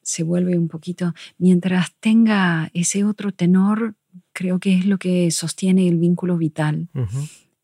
se 0.01 0.23
vuelve 0.23 0.57
un 0.57 0.67
poquito, 0.69 1.13
mientras 1.37 1.93
tenga 1.99 2.69
ese 2.73 3.03
otro 3.03 3.31
tenor, 3.33 3.95
creo 4.31 4.59
que 4.59 4.73
es 4.77 4.85
lo 4.85 4.97
que 4.97 5.29
sostiene 5.31 5.87
el 5.87 5.97
vínculo 5.97 6.37
vital. 6.37 6.87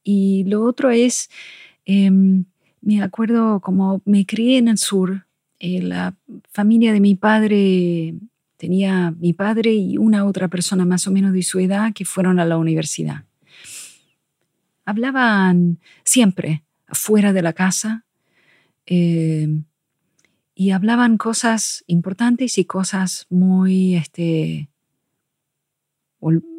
Y 0.04 0.44
lo 0.46 0.64
otro 0.64 0.90
es, 0.90 1.30
em, 1.86 2.44
me 2.82 3.02
acuerdo 3.02 3.62
como 3.62 4.02
me 4.06 4.26
crié 4.26 4.58
en 4.58 4.68
el 4.68 4.78
sur, 4.78 5.26
eh, 5.60 5.82
la 5.82 6.14
familia 6.52 6.92
de 6.92 7.00
mi 7.00 7.16
padre 7.16 8.16
tenía 8.64 9.14
mi 9.20 9.34
padre 9.34 9.74
y 9.74 9.98
una 9.98 10.24
otra 10.24 10.48
persona 10.48 10.86
más 10.86 11.06
o 11.06 11.12
menos 11.12 11.34
de 11.34 11.44
su 11.44 11.60
edad 11.60 11.92
que 11.94 12.06
fueron 12.06 12.40
a 12.40 12.46
la 12.46 12.56
universidad. 12.56 13.26
Hablaban 14.86 15.80
siempre 16.06 16.64
afuera 16.88 17.34
de 17.34 17.42
la 17.42 17.52
casa 17.52 18.06
em, 18.86 19.66
y 20.56 20.72
hablaban 20.72 21.18
cosas 21.18 21.84
importantes 21.88 22.58
y 22.58 22.64
cosas 22.64 23.28
muy, 23.30 23.96
este, 23.96 24.70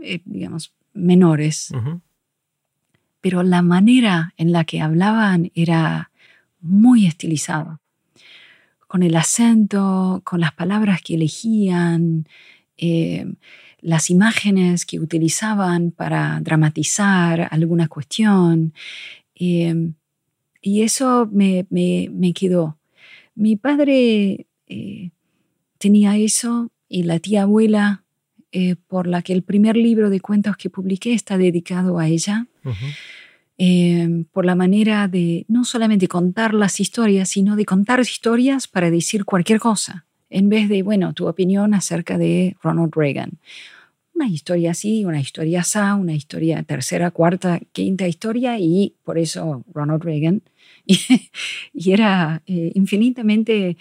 eh, 0.02 0.20
digamos, 0.26 0.74
menores. 0.92 1.72
Pero 3.22 3.42
la 3.42 3.62
manera 3.62 4.34
en 4.36 4.52
la 4.52 4.64
que 4.64 4.82
hablaban 4.82 5.50
era 5.54 6.10
muy 6.60 7.06
estilizada, 7.06 7.80
con 8.94 9.02
el 9.02 9.16
acento, 9.16 10.20
con 10.22 10.38
las 10.40 10.52
palabras 10.52 11.02
que 11.02 11.16
elegían, 11.16 12.28
eh, 12.76 13.26
las 13.80 14.08
imágenes 14.08 14.86
que 14.86 15.00
utilizaban 15.00 15.90
para 15.90 16.38
dramatizar 16.40 17.48
alguna 17.50 17.88
cuestión. 17.88 18.72
eh, 19.34 19.90
y 20.62 20.82
eso 20.82 21.28
me, 21.32 21.66
me- 21.70 22.32
quedó. 22.32 22.78
Mi 23.34 23.56
padre 23.56 24.46
eh, 24.68 25.10
tenía 25.78 26.16
eso 26.16 26.70
y 26.88 27.02
la 27.02 27.18
tía 27.18 27.42
abuela, 27.42 28.04
eh, 28.52 28.76
por 28.76 29.08
la 29.08 29.22
que 29.22 29.32
el 29.32 29.42
primer 29.42 29.76
libro 29.76 30.08
de 30.08 30.20
cuentos 30.20 30.56
que 30.56 30.70
publiqué 30.70 31.14
está 31.14 31.36
dedicado 31.36 31.98
a 31.98 32.06
ella 32.06 32.46
Ujú. 32.64 32.86
Eh, 33.58 34.24
por 34.32 34.44
la 34.44 34.54
manera 34.54 35.06
de 35.08 35.44
no 35.48 35.64
solamente 35.64 36.08
contar 36.08 36.54
las 36.54 36.80
historias, 36.80 37.28
sino 37.28 37.56
de 37.56 37.64
contar 37.64 38.00
historias 38.00 38.66
para 38.66 38.90
decir 38.90 39.24
cualquier 39.24 39.60
cosa. 39.60 40.06
en 40.30 40.48
vez 40.48 40.68
de, 40.68 40.82
bueno, 40.82 41.12
tu 41.12 41.28
opinión 41.28 41.74
acerca 41.74 42.18
de 42.18 42.56
Ronald 42.60 42.92
Reagan. 42.96 43.38
Una 44.14 44.28
historia 44.28 44.72
así, 44.72 45.04
una 45.04 45.20
historia 45.20 45.60
así, 45.60 45.78
una 45.78 46.14
historia 46.14 46.62
tercera, 46.64 47.12
cuarta, 47.12 47.60
quinta 47.70 48.08
historia 48.08 48.58
y 48.58 48.94
por 49.04 49.18
eso 49.18 49.64
Ronald 49.72 50.02
Reagan. 50.02 50.42
Y, 51.72 51.92
era 51.92 52.42
eh, 52.46 52.72
infinitamente 52.74 53.76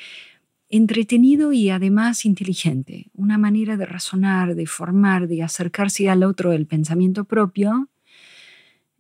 entretenido 0.70 1.54
y 1.54 1.70
además 1.70 2.26
inteligente. 2.26 3.12
Una 3.14 3.38
manera 3.38 3.78
de 3.78 3.86
razonar, 3.86 4.56
de 4.56 4.66
formar, 4.66 5.28
de 5.28 5.44
acercarse 5.44 6.10
al 6.10 6.24
otro 6.24 6.52
el 6.52 6.66
pensamiento 6.66 7.26
propio. 7.26 7.90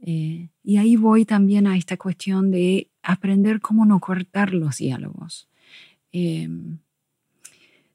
Eh, 0.05 0.49
y 0.63 0.77
ahí 0.77 0.97
voy 0.97 1.23
también 1.23 1.65
a 1.65 1.77
esta 1.77 1.95
cuestión 1.95 2.51
de 2.51 2.89
aprender 3.01 3.61
cómo 3.61 3.85
no 3.85 3.99
cortar 4.01 4.53
los 4.53 4.77
diálogos. 4.77 5.47
Em, 6.11 6.79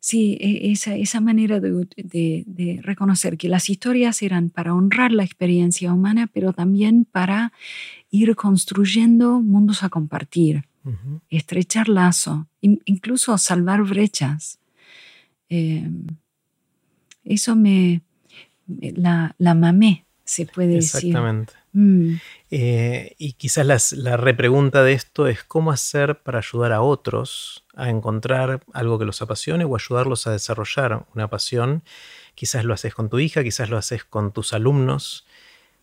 sí, 0.00 0.38
e, 0.40 0.72
esa, 0.72 0.96
esa 0.96 1.20
manera 1.20 1.60
de, 1.60 2.80
reconocer 2.82 3.36
que 3.36 3.48
las 3.48 3.68
historias 3.68 4.22
eran 4.22 4.48
para 4.48 4.74
honrar 4.74 5.12
la 5.12 5.22
experiencia 5.22 5.92
humana, 5.92 6.30
pero 6.32 6.54
también 6.54 7.04
para 7.04 7.52
ir 8.10 8.34
construyendo 8.36 9.42
mundos 9.42 9.82
a 9.82 9.90
compartir, 9.90 10.64
estrechar 11.28 11.90
lazo, 11.90 12.46
incluso 12.62 13.36
salvar 13.36 13.82
brechas. 13.82 14.58
Em, 15.50 16.06
eso 17.22 17.54
me, 17.54 18.00
la, 18.66 19.34
la 19.36 19.54
mamé, 19.54 20.06
se 20.24 20.46
puede 20.46 20.76
decir. 20.76 21.10
Exactamente. 21.10 21.57
Mm. 21.72 22.14
Eh, 22.50 23.14
y 23.18 23.34
quizás 23.34 23.92
la 23.92 24.16
repregunta 24.16 24.82
de 24.82 24.92
esto 24.92 25.26
es 25.26 25.44
cómo 25.44 25.70
hacer 25.70 26.20
para 26.22 26.38
ayudar 26.38 26.72
a 26.72 26.82
otros 26.82 27.64
a 27.74 27.90
encontrar 27.90 28.60
algo 28.72 28.98
que 28.98 29.04
los 29.04 29.22
apasione 29.22 29.64
o 29.64 29.76
ayudarlos 29.76 30.26
a 30.26 30.32
desarrollar 30.32 31.06
una 31.14 31.28
pasión. 31.28 31.82
Quizás 32.34 32.64
lo 32.64 32.74
haces 32.74 32.94
con 32.94 33.08
tu 33.08 33.18
hija, 33.18 33.42
quizás 33.42 33.70
lo 33.70 33.76
haces 33.76 34.04
con 34.04 34.32
tus 34.32 34.52
alumnos. 34.52 35.26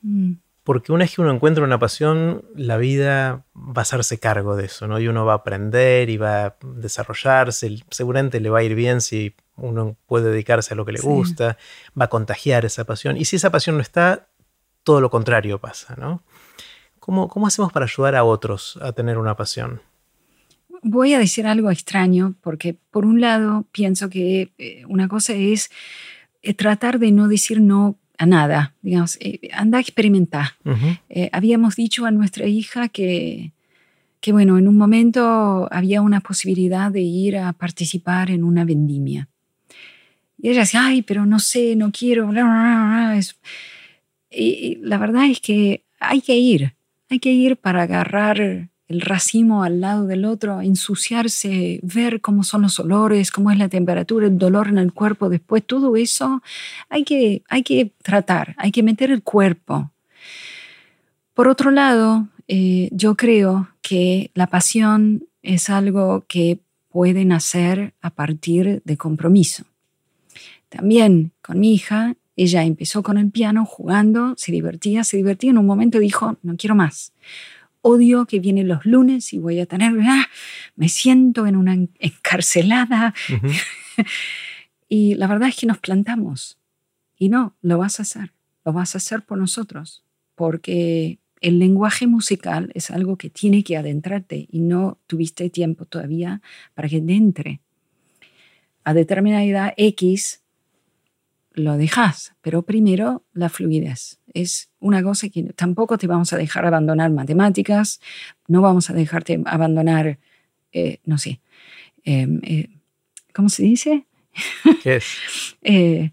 Mm. 0.01 0.33
Porque 0.65 0.91
una 0.91 1.03
vez 1.03 1.13
que 1.13 1.21
uno 1.21 1.31
encuentra 1.31 1.63
una 1.63 1.77
pasión, 1.77 2.43
la 2.55 2.77
vida 2.77 3.45
va 3.55 3.77
a 3.77 3.81
hacerse 3.81 4.19
cargo 4.19 4.55
de 4.55 4.65
eso, 4.65 4.87
¿no? 4.87 4.99
Y 4.99 5.07
uno 5.07 5.23
va 5.23 5.33
a 5.33 5.35
aprender 5.35 6.09
y 6.09 6.17
va 6.17 6.45
a 6.45 6.55
desarrollarse. 6.63 7.77
Seguramente 7.91 8.39
le 8.39 8.49
va 8.49 8.59
a 8.59 8.63
ir 8.63 8.73
bien 8.73 8.99
si 8.99 9.35
uno 9.57 9.95
puede 10.07 10.31
dedicarse 10.31 10.73
a 10.73 10.77
lo 10.77 10.83
que 10.83 10.93
le 10.93 11.01
gusta, 11.01 11.59
va 11.99 12.05
a 12.05 12.09
contagiar 12.09 12.65
esa 12.65 12.83
pasión. 12.83 13.15
Y 13.15 13.25
si 13.25 13.35
esa 13.35 13.51
pasión 13.51 13.75
no 13.75 13.83
está, 13.83 14.27
todo 14.85 15.01
lo 15.01 15.09
contrario 15.09 15.59
pasa, 15.59 15.95
¿no? 15.97 16.23
¿Cómo, 16.99 17.29
hacemos 17.45 17.71
para 17.71 17.85
ayudar 17.85 18.15
a 18.15 18.23
otros 18.23 18.79
a 18.81 18.93
tener 18.93 19.17
una 19.17 19.35
pasión? 19.35 19.81
Voy 20.81 21.13
a 21.13 21.19
decir 21.19 21.45
algo 21.45 21.69
extraño 21.69 22.35
porque 22.41 22.77
por 22.91 23.05
un 23.05 23.19
lado 23.19 23.65
pienso 23.71 24.09
que 24.09 24.53
eh, 24.57 24.83
una 24.87 25.07
cosa 25.07 25.33
es 25.33 25.69
eh, 26.41 26.53
tratar 26.53 26.97
de 26.99 27.11
no 27.11 27.27
decir 27.27 27.61
no 27.61 27.97
a 28.17 28.25
nada, 28.25 28.73
digamos, 28.81 29.17
eh, 29.19 29.49
anda 29.53 29.77
a 29.77 29.81
experimentar. 29.81 30.51
habíamos 31.31 31.75
dicho 31.75 32.05
a 32.05 32.11
nuestra 32.11 32.45
hija 32.47 32.87
que, 32.87 33.51
que, 34.21 34.31
bueno, 34.31 34.57
en 34.57 34.67
un 34.67 34.77
momento 34.77 35.67
había 35.71 36.01
una 36.01 36.21
posibilidad 36.21 36.91
de 36.91 37.01
ir 37.01 37.37
a 37.37 37.53
participar 37.53 38.31
en 38.31 38.43
una 38.43 38.63
vendimia. 38.65 39.27
Y 40.37 40.49
ella 40.49 40.61
decía, 40.61 40.85
ay, 40.85 41.01
pero 41.01 41.25
no 41.25 41.39
sé, 41.39 41.75
no 41.75 41.91
quiero, 41.91 42.31
y 44.35 44.79
la 44.81 44.97
verdad 44.97 45.25
es 45.25 45.39
que 45.39 45.85
hay 45.99 46.21
que 46.21 46.35
ir, 46.37 46.75
hay 47.09 47.19
que 47.19 47.31
ir 47.31 47.57
para 47.57 47.83
agarrar 47.83 48.69
el 48.87 49.01
racimo 49.01 49.63
al 49.63 49.81
lado 49.81 50.05
del 50.05 50.25
otro, 50.25 50.61
ensuciarse, 50.61 51.79
ver 51.81 52.21
cómo 52.21 52.43
son 52.43 52.61
los 52.63 52.79
olores, 52.79 53.31
cómo 53.31 53.51
es 53.51 53.57
la 53.57 53.69
temperatura, 53.69 54.27
el 54.27 54.37
dolor 54.37 54.67
en 54.67 54.77
el 54.77 54.93
cuerpo 54.93 55.29
después, 55.29 55.65
todo 55.65 55.95
eso 55.95 56.43
hay 56.89 57.03
que, 57.03 57.43
hay 57.49 57.63
que 57.63 57.91
tratar, 58.03 58.55
hay 58.57 58.71
que 58.71 58.83
meter 58.83 59.09
el 59.11 59.23
cuerpo. 59.23 59.91
Por 61.33 61.47
otro 61.47 61.71
lado, 61.71 62.27
eh, 62.47 62.89
yo 62.91 63.15
creo 63.15 63.69
que 63.81 64.31
la 64.35 64.47
pasión 64.47 65.27
es 65.41 65.69
algo 65.69 66.25
que 66.27 66.59
puede 66.89 67.25
nacer 67.25 67.93
a 68.01 68.11
partir 68.11 68.81
de 68.85 68.97
compromiso. 68.97 69.65
También 70.69 71.31
con 71.41 71.59
mi 71.59 71.73
hija 71.73 72.15
ella 72.35 72.63
empezó 72.63 73.01
con 73.01 73.17
el 73.17 73.31
piano 73.31 73.65
jugando, 73.65 74.33
se 74.37 74.51
divertía, 74.51 75.03
se 75.03 75.17
divertía. 75.17 75.51
En 75.51 75.57
un 75.57 75.65
momento 75.65 75.99
dijo, 75.99 76.37
no 76.43 76.57
quiero 76.57 76.75
más. 76.75 77.13
Odio 77.81 78.25
que 78.25 78.39
vienen 78.39 78.67
los 78.67 78.85
lunes 78.85 79.31
y 79.31 79.37
voy 79.37 79.59
a 79.59 79.65
tener, 79.65 79.93
ah, 80.01 80.25
me 80.75 80.89
siento 80.89 81.47
en 81.47 81.55
una 81.55 81.73
encarcelada. 81.99 83.13
y 84.89 85.15
la 85.15 85.27
verdad 85.27 85.49
es 85.49 85.55
que 85.55 85.67
nos 85.67 85.77
plantamos. 85.77 86.57
Y 87.17 87.29
no, 87.29 87.55
lo 87.61 87.77
vas 87.77 87.99
a 87.99 88.03
hacer. 88.03 88.33
Lo 88.65 88.73
vas 88.73 88.95
a 88.95 88.97
hacer 88.97 89.21
por 89.21 89.37
nosotros. 89.37 90.03
Porque 90.33 91.19
el 91.39 91.59
lenguaje 91.59 92.07
musical 92.07 92.71
es 92.73 92.91
algo 92.91 93.17
que 93.17 93.29
tiene 93.29 93.63
que 93.63 93.77
adentrarte 93.77 94.47
y 94.51 94.59
no 94.59 94.99
tuviste 95.07 95.49
tiempo 95.49 95.85
todavía 95.85 96.41
para 96.73 96.89
que 96.89 96.97
entre. 96.97 97.61
A 98.83 98.93
determinada 98.93 99.43
edad 99.43 99.73
X 99.77 100.41
lo 101.55 101.77
dejas, 101.77 102.33
pero 102.41 102.61
primero 102.63 103.23
la 103.33 103.49
fluidez. 103.49 104.19
Es 104.33 104.69
una 104.79 105.01
cosa 105.01 105.29
que 105.29 105.43
tampoco 105.43 105.97
te 105.97 106.07
vamos 106.07 106.33
a 106.33 106.37
dejar 106.37 106.65
abandonar 106.65 107.11
matemáticas, 107.11 108.01
no 108.47 108.61
vamos 108.61 108.89
a 108.89 108.93
dejarte 108.93 109.41
abandonar, 109.45 110.19
eh, 110.71 110.99
no 111.05 111.17
sé, 111.17 111.39
em, 112.03 112.39
eh, 112.43 112.69
¿cómo 113.33 113.49
se 113.49 113.63
dice? 113.63 114.05
¿Qué 114.83 114.97
es? 114.97 115.05
Eh, 115.67 116.11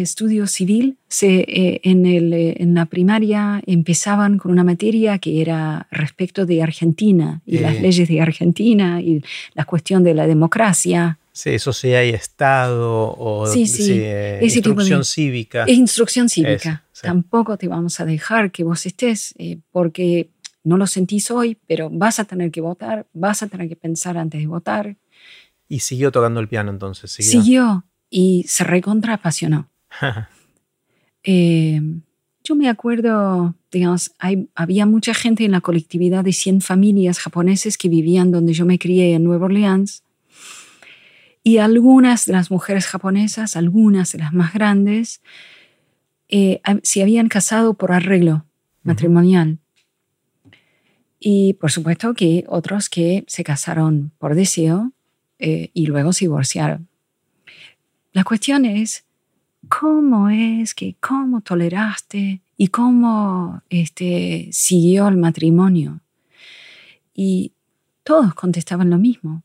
estudio 0.00 0.46
civil. 0.46 0.96
Se, 1.08 1.44
en, 1.82 2.06
el, 2.06 2.32
en, 2.32 2.74
la 2.74 2.86
primaria 2.86 3.60
empezaban 3.66 4.38
con 4.38 4.50
una 4.50 4.64
materia 4.64 5.18
que 5.18 5.42
era 5.42 5.86
respecto 5.90 6.46
de 6.46 6.62
Argentina 6.62 7.42
y 7.44 7.58
las 7.58 7.78
leyes 7.82 8.08
de 8.08 8.22
Argentina 8.22 9.02
y 9.02 9.22
la 9.52 9.66
cuestión 9.66 10.02
de 10.02 10.14
la 10.14 10.26
democracia. 10.26 11.18
Sí, 11.32 11.58
sociedad 11.58 12.02
y 12.02 12.10
Estado 12.10 13.14
o 13.16 13.46
sí, 13.46 13.64
eh, 13.88 14.38
instrucción 14.42 15.02
cívica. 15.02 15.64
Es 15.64 15.78
instrucción 15.78 16.28
cívica. 16.28 16.84
Tampoco 17.00 17.56
te 17.56 17.68
vamos 17.68 17.98
a 18.00 18.04
dejar 18.04 18.52
que 18.52 18.64
vos 18.64 18.84
estés, 18.84 19.34
eh, 19.38 19.58
porque 19.70 20.28
no 20.62 20.76
lo 20.76 20.86
sentís 20.86 21.30
hoy, 21.30 21.58
pero 21.66 21.88
vas 21.90 22.18
a 22.20 22.24
tener 22.24 22.50
que 22.50 22.60
votar, 22.60 23.06
vas 23.14 23.42
a 23.42 23.48
tener 23.48 23.68
que 23.68 23.76
pensar 23.76 24.18
antes 24.18 24.40
de 24.40 24.46
votar. 24.46 24.96
Y 25.68 25.80
siguió 25.80 26.12
tocando 26.12 26.38
el 26.38 26.48
piano 26.48 26.70
entonces. 26.70 27.10
Siguió, 27.10 27.86
y 28.10 28.44
se 28.46 28.64
recontra 28.64 29.14
apasionó. 29.14 29.70
Eh, 31.24 31.80
yo 32.42 32.56
me 32.56 32.68
acuerdo, 32.68 33.54
digamos, 33.70 34.10
había 34.56 34.86
mucha 34.86 35.14
gente 35.14 35.44
en 35.44 35.52
la 35.52 35.60
colectividad 35.60 36.24
de 36.24 36.32
100 36.32 36.62
familias 36.62 37.20
japoneses 37.20 37.78
que 37.78 37.88
vivían 37.88 38.32
donde 38.32 38.54
yo 38.54 38.66
me 38.66 38.76
crié 38.76 39.14
en 39.14 39.22
Nueva 39.22 39.44
Orleans 39.44 40.02
y 41.42 41.58
algunas 41.58 42.26
de 42.26 42.32
las 42.32 42.50
mujeres 42.50 42.86
japonesas, 42.86 43.56
algunas 43.56 44.12
de 44.12 44.18
las 44.18 44.32
más 44.32 44.52
grandes, 44.52 45.20
eh, 46.28 46.60
se 46.82 47.02
habían 47.02 47.28
casado 47.28 47.74
por 47.74 47.92
arreglo 47.92 48.46
matrimonial. 48.82 49.58
Y 51.18 51.54
por 51.54 51.70
supuesto 51.70 52.14
que 52.14 52.44
otros 52.48 52.88
que 52.88 53.24
se 53.26 53.44
casaron 53.44 54.12
por 54.18 54.34
deseo 54.34 54.92
eh, 55.38 55.70
y 55.72 55.86
luego 55.86 56.12
se 56.12 56.24
divorciaron. 56.24 56.88
La 58.12 58.24
cuestión 58.24 58.64
es, 58.64 59.04
¿cómo 59.68 60.28
es 60.28 60.74
que, 60.74 60.96
cómo 61.00 61.40
toleraste 61.40 62.40
y 62.56 62.68
cómo 62.68 63.62
este, 63.68 64.48
siguió 64.52 65.08
el 65.08 65.16
matrimonio? 65.16 66.00
Y 67.14 67.52
todos 68.04 68.34
contestaban 68.34 68.90
lo 68.90 68.98
mismo 68.98 69.42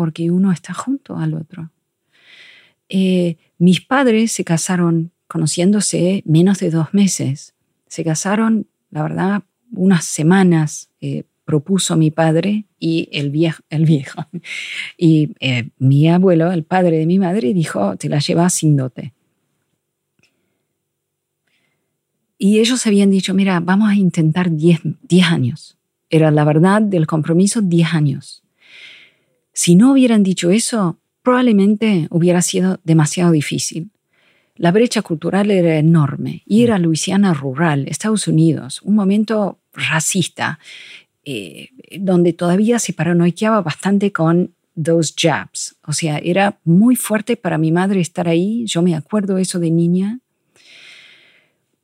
porque 0.00 0.30
uno 0.30 0.50
está 0.50 0.72
junto 0.72 1.18
al 1.18 1.34
otro. 1.34 1.70
Eh, 2.88 3.36
mis 3.58 3.82
padres 3.82 4.32
se 4.32 4.44
casaron 4.44 5.10
conociéndose 5.28 6.22
menos 6.24 6.58
de 6.58 6.70
dos 6.70 6.94
meses. 6.94 7.52
Se 7.86 8.02
casaron, 8.02 8.66
la 8.90 9.02
verdad, 9.02 9.42
unas 9.72 10.06
semanas 10.06 10.88
eh, 11.02 11.24
propuso 11.44 11.98
mi 11.98 12.10
padre 12.10 12.64
y 12.78 13.10
el 13.12 13.28
viejo, 13.28 13.62
el 13.68 13.84
viejo. 13.84 14.24
Y 14.96 15.34
eh, 15.40 15.68
mi 15.76 16.08
abuelo, 16.08 16.50
el 16.50 16.64
padre 16.64 16.96
de 16.96 17.04
mi 17.04 17.18
madre, 17.18 17.52
dijo, 17.52 17.98
te 17.98 18.08
la 18.08 18.20
llevas 18.20 18.54
sin 18.54 18.78
dote. 18.78 19.12
Y 22.38 22.58
ellos 22.60 22.86
habían 22.86 23.10
dicho, 23.10 23.34
mira, 23.34 23.60
vamos 23.60 23.90
a 23.90 23.96
intentar 23.96 24.50
10 24.50 24.80
años. 25.30 25.76
Era 26.08 26.30
la 26.30 26.44
verdad 26.44 26.80
del 26.80 27.06
compromiso 27.06 27.60
10 27.60 27.92
años. 27.92 28.42
Si 29.52 29.74
no 29.74 29.92
hubieran 29.92 30.22
dicho 30.22 30.50
eso, 30.50 30.98
probablemente 31.22 32.06
hubiera 32.10 32.42
sido 32.42 32.80
demasiado 32.84 33.32
difícil. 33.32 33.90
La 34.56 34.72
brecha 34.72 35.02
cultural 35.02 35.50
era 35.50 35.78
enorme 35.78 36.42
y 36.44 36.62
era 36.64 36.78
Luisiana 36.78 37.32
rural, 37.32 37.86
Estados 37.88 38.28
Unidos, 38.28 38.82
un 38.82 38.94
momento 38.94 39.58
racista, 39.72 40.58
eh, 41.24 41.70
donde 41.98 42.32
todavía 42.32 42.78
se 42.78 42.92
paranoiqueaba 42.92 43.62
bastante 43.62 44.12
con 44.12 44.54
those 44.82 45.12
jabs. 45.16 45.76
O 45.86 45.92
sea, 45.92 46.18
era 46.18 46.58
muy 46.64 46.96
fuerte 46.96 47.36
para 47.36 47.58
mi 47.58 47.72
madre 47.72 48.00
estar 48.00 48.28
ahí. 48.28 48.64
Yo 48.66 48.82
me 48.82 48.94
acuerdo 48.94 49.38
eso 49.38 49.58
de 49.58 49.70
niña. 49.70 50.20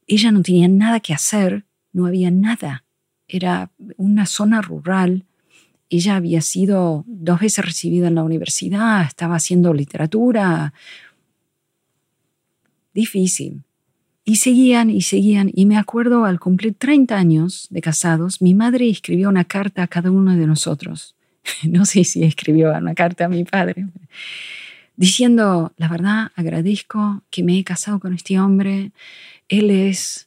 Ella 0.06 0.30
no 0.30 0.43
tenía 0.43 0.68
nada 0.68 1.01
que 1.01 1.14
hacer, 1.14 1.64
no 1.93 2.06
había 2.06 2.30
nada. 2.30 2.84
Era 3.28 3.70
una 3.97 4.26
zona 4.26 4.62
rural. 4.62 5.24
Ella 5.89 6.17
había 6.17 6.41
sido 6.41 7.05
dos 7.07 7.41
veces 7.41 7.65
recibida 7.65 8.09
en 8.09 8.17
la 8.17 8.25
universidad, 8.25 9.03
estaba 9.03 9.37
haciendo 9.37 9.73
literatura. 9.73 10.73
Difícil. 12.93 13.63
Y 14.25 14.37
seguían 14.37 14.91
y 14.91 15.03
seguían. 15.03 15.51
Y 15.55 15.67
me 15.67 15.77
acuerdo 15.77 16.25
al 16.25 16.41
cumplir 16.41 16.75
30 16.75 17.17
años 17.17 17.69
de 17.71 17.81
casados, 17.81 18.43
mi 18.43 18.55
madre 18.55 18.89
escribió 18.89 19.29
una 19.29 19.45
carta 19.45 19.85
a 19.85 19.87
cada 19.87 20.11
uno 20.11 20.37
de 20.37 20.47
nosotros. 20.47 21.15
No 21.63 21.85
sé 21.85 22.03
si 22.03 22.25
escribió 22.25 22.73
una 22.77 22.95
carta 22.95 23.27
a 23.27 23.29
mi 23.29 23.45
padre, 23.45 23.87
diciendo, 24.97 25.73
la 25.77 25.89
verdad, 25.89 26.33
agradezco 26.35 27.23
que 27.31 27.45
me 27.45 27.59
he 27.59 27.65
casado 27.65 28.01
con 28.01 28.15
este 28.15 28.41
hombre. 28.41 28.91
Él 29.49 29.71
es 29.71 30.27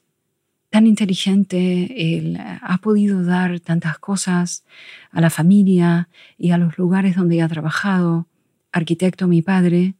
tan 0.69 0.87
inteligente, 0.87 2.17
él 2.17 2.37
ha 2.39 2.77
podido 2.77 3.23
dar 3.23 3.59
tantas 3.59 3.97
cosas 3.99 4.63
a 5.11 5.21
la 5.21 5.29
familia 5.29 6.09
y 6.37 6.51
a 6.51 6.57
los 6.57 6.77
lugares 6.77 7.15
donde 7.15 7.41
ha 7.41 7.47
trabajado. 7.47 8.27
Arquitecto, 8.71 9.27
mi 9.27 9.41
padre 9.41 9.95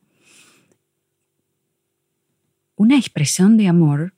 una 2.79 2.95
expresión 2.95 3.57
de 3.57 3.67
amor 3.67 4.13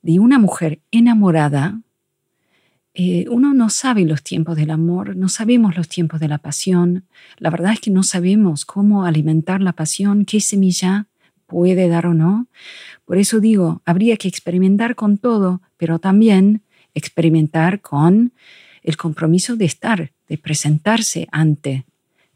de 0.00 0.18
una 0.18 0.38
mujer 0.38 0.80
enamorada. 0.90 1.82
Eh, 2.94 3.26
uno 3.28 3.52
no 3.52 3.68
sabe 3.68 4.06
los 4.06 4.22
tiempos 4.22 4.56
del 4.56 4.70
amor, 4.70 5.14
no 5.14 5.28
sabemos 5.28 5.76
los 5.76 5.86
tiempos 5.86 6.18
de 6.18 6.28
la 6.28 6.38
pasión. 6.38 7.04
La 7.36 7.50
verdad 7.50 7.74
es 7.74 7.80
que 7.80 7.90
no 7.90 8.02
sabemos 8.02 8.64
cómo 8.64 9.04
alimentar 9.04 9.60
la 9.60 9.74
pasión, 9.74 10.24
qué 10.24 10.40
semilla 10.40 11.06
puede 11.46 11.88
dar 11.88 12.06
o 12.06 12.14
no. 12.14 12.46
Por 13.04 13.18
eso 13.18 13.40
digo, 13.40 13.82
habría 13.84 14.16
que 14.16 14.28
experimentar 14.28 14.94
con 14.94 15.18
todo, 15.18 15.60
pero 15.76 15.98
también 15.98 16.62
experimentar 16.94 17.80
con 17.80 18.32
el 18.82 18.96
compromiso 18.96 19.56
de 19.56 19.64
estar, 19.64 20.12
de 20.28 20.38
presentarse 20.38 21.28
ante 21.32 21.84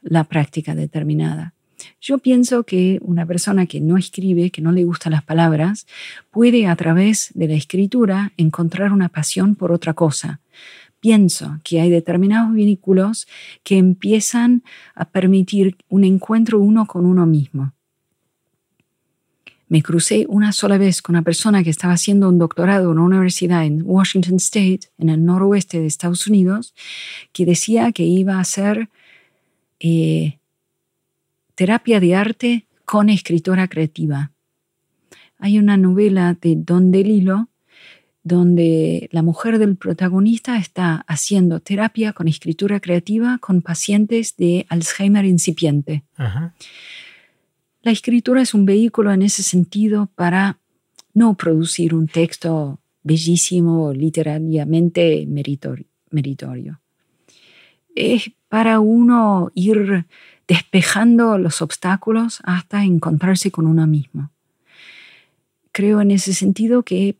la 0.02 0.24
práctica 0.24 0.74
determinada. 0.74 1.54
Yo 2.00 2.18
pienso 2.18 2.64
que 2.64 2.98
una 3.02 3.26
persona 3.26 3.66
que 3.66 3.80
no 3.80 3.96
escribe, 3.96 4.50
que 4.50 4.62
no 4.62 4.72
le 4.72 4.84
gustan 4.84 5.12
las 5.12 5.22
palabras, 5.22 5.86
puede 6.30 6.66
a 6.66 6.76
través 6.76 7.30
de 7.34 7.48
la 7.48 7.54
escritura 7.54 8.32
encontrar 8.36 8.92
una 8.92 9.08
pasión 9.08 9.54
por 9.54 9.72
otra 9.72 9.94
cosa. 9.94 10.40
Pienso 11.00 11.58
que 11.64 11.80
hay 11.80 11.88
determinados 11.88 12.52
vínculos 12.52 13.26
que 13.62 13.78
empiezan 13.78 14.62
a 14.94 15.06
permitir 15.06 15.76
un 15.88 16.04
encuentro 16.04 16.58
uno 16.58 16.86
con 16.86 17.06
uno 17.06 17.24
mismo. 17.24 17.72
Me 19.70 19.84
crucé 19.84 20.26
una 20.28 20.50
sola 20.50 20.78
vez 20.78 21.00
con 21.00 21.14
una 21.14 21.22
persona 21.22 21.62
que 21.62 21.70
estaba 21.70 21.92
haciendo 21.92 22.28
un 22.28 22.38
doctorado 22.38 22.90
en 22.90 22.98
una 22.98 23.18
universidad 23.18 23.64
en 23.64 23.82
Washington 23.84 24.34
State, 24.38 24.80
en 24.98 25.10
el 25.10 25.24
noroeste 25.24 25.78
de 25.78 25.86
Estados 25.86 26.26
Unidos, 26.26 26.74
que 27.32 27.46
decía 27.46 27.92
que 27.92 28.02
iba 28.02 28.34
a 28.34 28.40
hacer 28.40 28.88
eh, 29.78 30.40
terapia 31.54 32.00
de 32.00 32.16
arte 32.16 32.66
con 32.84 33.08
escritora 33.10 33.68
creativa. 33.68 34.32
Hay 35.38 35.56
una 35.60 35.76
novela 35.76 36.36
de 36.40 36.56
Don 36.56 36.90
DeLillo 36.90 37.46
donde 38.24 39.08
la 39.12 39.22
mujer 39.22 39.60
del 39.60 39.76
protagonista 39.76 40.58
está 40.58 41.04
haciendo 41.06 41.60
terapia 41.60 42.12
con 42.12 42.26
escritura 42.26 42.80
creativa 42.80 43.38
con 43.38 43.62
pacientes 43.62 44.36
de 44.36 44.66
Alzheimer 44.68 45.24
incipiente. 45.24 46.02
La 47.82 47.92
escritura 47.92 48.42
es 48.42 48.52
un 48.52 48.66
vehículo 48.66 49.10
en 49.10 49.22
ese 49.22 49.42
sentido 49.42 50.10
para 50.14 50.58
no 51.14 51.34
producir 51.34 51.94
un 51.94 52.08
texto 52.08 52.78
bellísimo, 53.02 53.94
literariamente 53.94 55.26
meritorio. 55.26 56.80
Es 57.94 58.30
para 58.48 58.80
uno 58.80 59.50
ir 59.54 60.04
despejando 60.46 61.38
los 61.38 61.62
obstáculos 61.62 62.40
hasta 62.44 62.84
encontrarse 62.84 63.50
con 63.50 63.66
uno 63.66 63.86
mismo. 63.86 64.30
Creo 65.72 66.02
en 66.02 66.10
ese 66.10 66.34
sentido 66.34 66.82
que, 66.82 67.16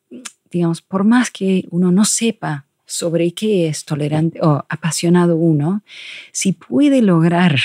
digamos, 0.51 0.83
por 0.83 1.05
más 1.05 1.31
que 1.31 1.67
uno 1.71 1.91
no 1.91 2.05
sepa 2.05 2.67
sobre 2.85 3.33
qué 3.33 3.69
es 3.69 3.87
tolerante 3.87 4.41
o 4.43 4.67
apasionado 4.69 5.37
uno, 5.37 5.83
si 6.33 6.53
puede 6.53 7.01
lograr 7.01 7.59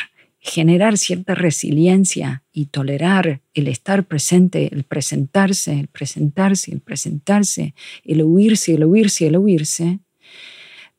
generar 0.46 1.00
cierta 1.00 1.34
resiliencia 1.34 2.44
y 2.54 2.68
tolerar 2.68 3.42
el 3.56 3.68
estar 3.68 4.06
presente, 4.06 4.70
el 4.72 4.84
presentarse, 4.84 5.80
el 5.80 5.88
presentarse, 5.88 6.72
el 6.72 6.82
presentarse, 6.82 7.74
el 8.04 8.22
huirse, 8.22 8.76
el 8.76 8.86
huirse, 8.86 9.26
el 9.26 9.38
huirse, 9.38 10.00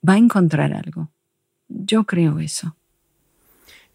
va 0.07 0.15
a 0.15 0.19
encontrar 0.19 0.73
algo. 0.73 1.13
Yo 1.69 2.03
creo 2.05 2.41
eso. 2.41 2.77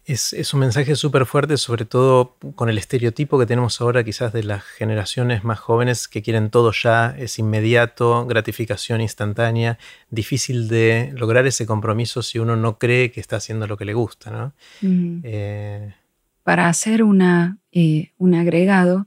Es, 0.04 0.52
un 0.52 0.60
mensaje 0.60 0.96
súper 0.96 1.26
fuerte, 1.26 1.56
sobre 1.56 1.84
todo 1.84 2.36
con 2.56 2.68
el 2.68 2.76
estereotipo 2.76 3.38
que 3.38 3.46
tenemos 3.46 3.80
ahora 3.80 4.02
quizás 4.02 4.32
de 4.32 4.42
las 4.42 4.64
generaciones 4.64 5.44
más 5.44 5.60
jóvenes 5.60 6.08
que 6.08 6.22
quieren 6.22 6.50
todo 6.50 6.72
ya, 6.72 7.14
es 7.16 7.38
inmediato, 7.38 8.26
gratificación 8.26 9.00
instantánea, 9.00 9.78
difícil 10.10 10.66
de 10.66 11.12
lograr 11.14 11.46
ese 11.46 11.66
compromiso 11.66 12.22
si 12.22 12.40
uno 12.40 12.56
no 12.56 12.78
cree 12.78 13.12
que 13.12 13.20
está 13.20 13.36
haciendo 13.36 13.68
lo 13.68 13.76
que 13.76 13.84
le 13.84 13.94
gusta. 13.94 14.52
Eh, 14.82 15.94
Para 16.42 16.68
hacer 16.68 17.04
una, 17.04 17.58
eh, 17.70 18.10
un 18.18 18.34
agregado, 18.34 19.06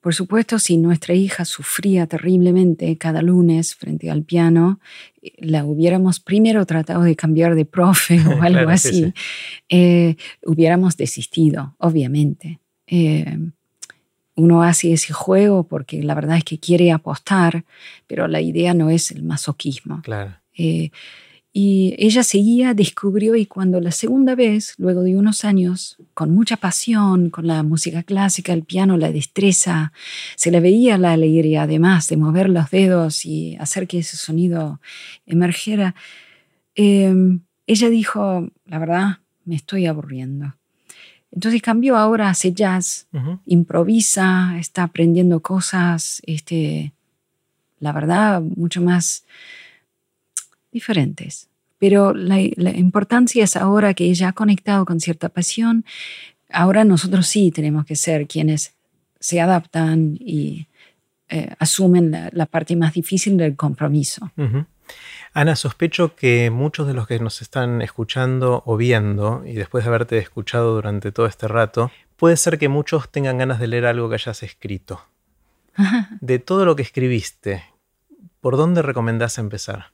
por 0.00 0.14
supuesto, 0.14 0.60
si 0.60 0.76
nuestra 0.76 1.14
hija 1.14 1.44
sufría 1.44 2.06
terriblemente 2.06 2.96
cada 2.96 3.20
lunes 3.20 3.74
frente 3.74 4.10
al 4.10 4.22
piano, 4.22 4.78
la 5.38 5.64
hubiéramos 5.64 6.20
primero 6.20 6.64
tratado 6.66 7.02
de 7.02 7.16
cambiar 7.16 7.54
de 7.54 7.64
profe 7.64 8.20
o 8.26 8.42
algo 8.42 8.70
así, 8.70 9.12
eh, 9.68 10.16
hubiéramos 10.44 10.96
desistido, 10.96 11.74
obviamente. 11.78 12.60
Eh, 12.86 13.38
uno 14.34 14.62
hace 14.62 14.92
ese 14.92 15.12
juego 15.12 15.64
porque 15.64 16.02
la 16.02 16.14
verdad 16.14 16.36
es 16.36 16.44
que 16.44 16.58
quiere 16.58 16.92
apostar, 16.92 17.64
pero 18.06 18.28
la 18.28 18.40
idea 18.40 18.72
no 18.72 18.88
es 18.88 19.10
el 19.10 19.22
masoquismo. 19.24 20.00
Claro. 20.02 20.36
Y 21.52 21.94
ella 21.98 22.22
seguía, 22.22 22.74
descubrió 22.74 23.34
y 23.34 23.46
cuando 23.46 23.80
la 23.80 23.90
segunda 23.90 24.34
vez, 24.34 24.74
luego 24.76 25.02
de 25.02 25.16
unos 25.16 25.44
años, 25.44 25.96
con 26.14 26.30
mucha 26.34 26.56
pasión, 26.56 27.30
con 27.30 27.46
la 27.46 27.62
música 27.62 28.02
clásica, 28.02 28.52
el 28.52 28.64
piano, 28.64 28.96
la 28.96 29.10
destreza, 29.10 29.92
se 30.36 30.50
le 30.50 30.60
veía 30.60 30.98
la 30.98 31.12
alegría 31.12 31.62
además 31.62 32.08
de 32.08 32.16
mover 32.16 32.50
los 32.50 32.70
dedos 32.70 33.24
y 33.24 33.56
hacer 33.56 33.88
que 33.88 34.00
ese 34.00 34.16
sonido 34.16 34.80
emergiera, 35.26 35.94
em, 36.74 37.40
ella 37.66 37.88
dijo, 37.88 38.50
la 38.66 38.78
verdad, 38.78 39.18
me 39.44 39.56
estoy 39.56 39.86
aburriendo. 39.86 40.54
Entonces 41.30 41.60
cambió 41.60 41.96
ahora, 41.96 42.30
hace 42.30 42.52
jazz, 42.52 43.06
improvisa, 43.46 44.56
está 44.58 44.84
aprendiendo 44.84 45.40
cosas, 45.40 46.22
este, 46.24 46.92
la 47.80 47.92
verdad, 47.92 48.40
mucho 48.40 48.80
más 48.80 49.24
diferentes. 50.72 51.48
Pero 51.78 52.12
la, 52.12 52.40
importancia 52.40 53.44
es 53.44 53.56
ahora 53.56 53.94
que 53.94 54.04
ella 54.04 54.28
ha 54.28 54.32
conectado 54.32 54.84
con 54.84 55.00
cierta 55.00 55.28
pasión, 55.28 55.84
ahora 56.50 56.84
nosotros 56.84 57.26
sí 57.26 57.50
tenemos 57.52 57.86
que 57.86 57.94
ser 57.94 58.26
quienes 58.26 58.74
se 59.20 59.40
adaptan 59.40 60.16
y 60.20 60.66
eh, 61.28 61.54
asumen 61.58 62.30
la, 62.32 62.46
parte 62.46 62.74
más 62.74 62.94
difícil 62.94 63.36
del 63.36 63.54
compromiso. 63.54 64.30
Ana, 65.34 65.56
sospecho 65.56 66.16
que 66.16 66.50
muchos 66.50 66.86
de 66.86 66.94
los 66.94 67.06
que 67.06 67.20
nos 67.20 67.42
están 67.42 67.82
escuchando 67.82 68.62
o 68.66 68.76
viendo, 68.76 69.44
y 69.46 69.52
después 69.52 69.84
de 69.84 69.88
haberte 69.88 70.18
escuchado 70.18 70.74
durante 70.74 71.12
todo 71.12 71.26
este 71.26 71.46
rato, 71.46 71.92
puede 72.16 72.36
ser 72.36 72.58
que 72.58 72.68
muchos 72.68 73.10
tengan 73.10 73.38
ganas 73.38 73.60
de 73.60 73.68
leer 73.68 73.86
algo 73.86 74.08
que 74.08 74.16
hayas 74.16 74.42
escrito. 74.42 75.00
De 76.20 76.40
todo 76.40 76.64
lo 76.64 76.74
que 76.74 76.82
escribiste, 76.82 77.62
¿por 78.40 78.56
dónde 78.56 78.82
recomendás 78.82 79.38
empezar? 79.38 79.92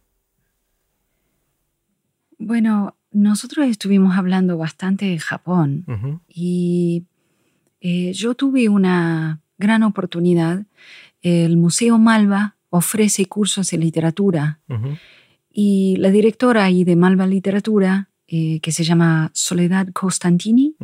Bueno, 2.38 2.96
nosotros 3.10 3.66
estuvimos 3.66 4.16
hablando 4.16 4.58
bastante 4.58 5.06
de 5.06 5.18
Japón 5.18 5.84
y 6.28 7.04
eh, 7.80 8.12
yo 8.12 8.34
tuve 8.34 8.68
una 8.68 9.40
gran 9.58 9.82
oportunidad. 9.82 10.64
El 11.22 11.56
Museo 11.56 11.98
Malva 11.98 12.56
ofrece 12.70 13.26
cursos 13.26 13.70
de 13.70 13.78
literatura 13.78 14.60
y 15.50 15.96
la 15.98 16.10
directora 16.10 16.64
ahí 16.64 16.82
de 16.82 16.96
Malva 16.96 17.26
Literatura, 17.26 18.10
eh, 18.26 18.58
que 18.60 18.72
se 18.72 18.82
llama 18.82 19.30
Soledad 19.32 19.88
Costantini, 19.92 20.74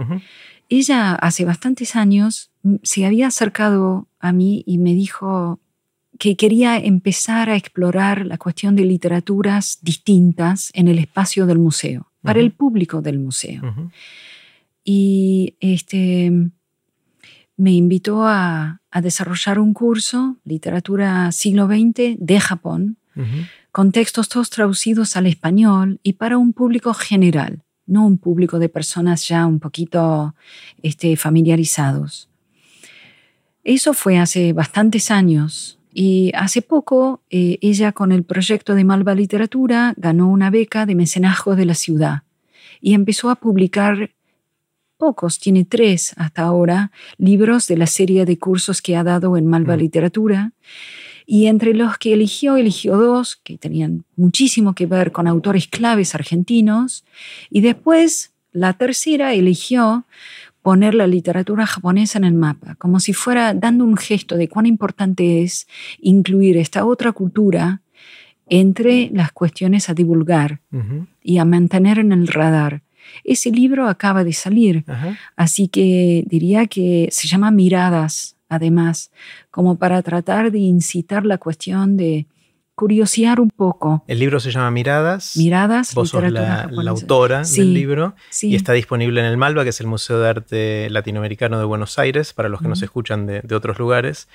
ella 0.68 1.16
hace 1.16 1.44
bastantes 1.44 1.96
años 1.96 2.52
se 2.84 3.04
había 3.04 3.26
acercado 3.26 4.06
a 4.20 4.32
mí 4.32 4.62
y 4.66 4.78
me 4.78 4.94
dijo, 4.94 5.58
que 6.20 6.36
quería 6.36 6.76
empezar 6.76 7.48
a 7.48 7.56
explorar 7.56 8.26
la 8.26 8.36
cuestión 8.36 8.76
de 8.76 8.84
literaturas 8.84 9.78
distintas 9.80 10.70
en 10.74 10.86
el 10.86 10.98
espacio 10.98 11.46
del 11.46 11.58
museo, 11.58 12.12
para 12.20 12.40
el 12.40 12.52
público 12.52 13.00
del 13.00 13.18
museo. 13.18 13.62
y 14.84 15.56
este, 15.60 16.30
me 17.56 17.72
invitó 17.72 18.26
a, 18.26 18.82
desarrollar 19.02 19.58
un 19.58 19.72
curso, 19.72 20.36
literatura 20.44 21.32
siglo 21.32 21.66
XX 21.66 22.18
de 22.18 22.38
Japón, 22.38 22.98
con 23.72 23.90
textos 23.90 24.28
todos 24.28 24.50
traducidos 24.50 25.16
al 25.16 25.26
español 25.26 26.00
y 26.02 26.14
para 26.14 26.36
un 26.36 26.52
público 26.52 26.92
general, 26.92 27.62
no 27.86 28.04
un 28.04 28.18
público 28.18 28.58
de 28.58 28.68
personas 28.68 29.26
ya 29.26 29.46
un 29.46 29.58
poquito 29.58 30.34
este, 30.82 31.16
familiarizados. 31.16 32.28
Eso 33.64 33.94
fue 33.94 34.18
hace 34.18 34.52
bastantes 34.52 35.10
años 35.10 35.79
y 35.92 36.32
hace 36.34 36.62
poco 36.62 37.22
eh, 37.30 37.58
ella 37.60 37.92
con 37.92 38.12
el 38.12 38.24
proyecto 38.24 38.74
de 38.74 38.84
Malva 38.84 39.14
Literatura 39.14 39.94
ganó 39.96 40.28
una 40.28 40.50
beca 40.50 40.86
de 40.86 40.94
mecenazgo 40.94 41.56
de 41.56 41.64
la 41.64 41.74
ciudad 41.74 42.22
y 42.80 42.94
empezó 42.94 43.30
a 43.30 43.36
publicar 43.36 44.10
pocos, 45.00 45.40
tiene 45.40 45.64
tres 45.64 46.12
hasta 46.16 46.42
ahora, 46.42 46.92
libros 47.16 47.66
de 47.66 47.76
la 47.76 47.86
serie 47.86 48.24
de 48.24 48.38
cursos 48.38 48.80
que 48.82 48.96
ha 48.96 49.02
dado 49.02 49.36
en 49.36 49.46
Malva 49.46 49.76
mm. 49.76 49.80
Literatura. 49.80 50.52
Y 51.26 51.46
entre 51.46 51.74
los 51.74 51.96
que 51.96 52.12
eligió, 52.12 52.56
eligió 52.56 52.96
dos 52.96 53.36
que 53.36 53.56
tenían 53.56 54.04
muchísimo 54.16 54.74
que 54.74 54.86
ver 54.86 55.10
con 55.10 55.26
autores 55.26 55.68
claves 55.68 56.14
argentinos. 56.14 57.04
Y 57.50 57.60
después, 57.60 58.32
la 58.52 58.72
tercera, 58.74 59.32
eligió 59.32 60.04
poner 60.62 60.94
la 60.94 61.06
literatura 61.06 61.66
japonesa 61.66 62.18
en 62.18 62.24
el 62.24 62.34
mapa, 62.34 62.74
como 62.76 63.00
si 63.00 63.12
fuera 63.12 63.54
dando 63.54 63.84
un 63.84 63.96
gesto 63.96 64.36
de 64.36 64.48
cuán 64.48 64.66
importante 64.66 65.42
es 65.42 65.66
incluir 66.00 66.56
esta 66.56 66.84
otra 66.84 67.12
cultura 67.12 67.80
entre 68.46 69.10
las 69.12 69.32
cuestiones 69.32 69.88
a 69.88 69.94
divulgar 69.94 70.60
y 71.22 71.38
a 71.38 71.44
mantener 71.44 71.98
en 71.98 72.12
el 72.12 72.26
radar. 72.26 72.82
Ese 73.24 73.50
libro 73.50 73.88
acaba 73.88 74.24
de 74.24 74.32
salir, 74.32 74.84
así 75.36 75.68
que 75.68 76.24
diría 76.26 76.66
que 76.66 77.08
se 77.10 77.28
llama 77.28 77.50
Miradas, 77.50 78.36
además, 78.48 79.10
como 79.50 79.76
para 79.76 80.02
tratar 80.02 80.50
de 80.50 80.58
incitar 80.58 81.24
la 81.24 81.38
cuestión 81.38 81.96
de 81.96 82.26
curiosear 82.80 83.40
un 83.40 83.50
poco. 83.50 84.02
El 84.06 84.20
libro 84.20 84.40
se 84.40 84.50
llama 84.50 84.70
Miradas. 84.70 85.36
Miradas, 85.36 85.94
Vos 85.94 86.08
sos 86.08 86.32
la, 86.32 86.62
autora 86.88 87.42
del 87.42 87.74
libro 87.74 88.14
y 88.40 88.54
está 88.54 88.72
disponible 88.72 89.20
en 89.20 89.26
el 89.26 89.36
Malva, 89.36 89.64
que 89.64 89.68
es 89.68 89.80
el 89.82 89.86
Museo 89.86 90.18
de 90.18 90.28
Arte 90.30 90.88
Latinoamericano 90.88 91.58
de 91.58 91.66
Buenos 91.66 91.98
Aires, 91.98 92.32
para 92.32 92.48
los 92.48 92.62
que 92.62 92.68
nos 92.68 92.80
escuchan 92.80 93.26
de, 93.26 93.54
otros 93.54 93.78
lugares. 93.78 94.28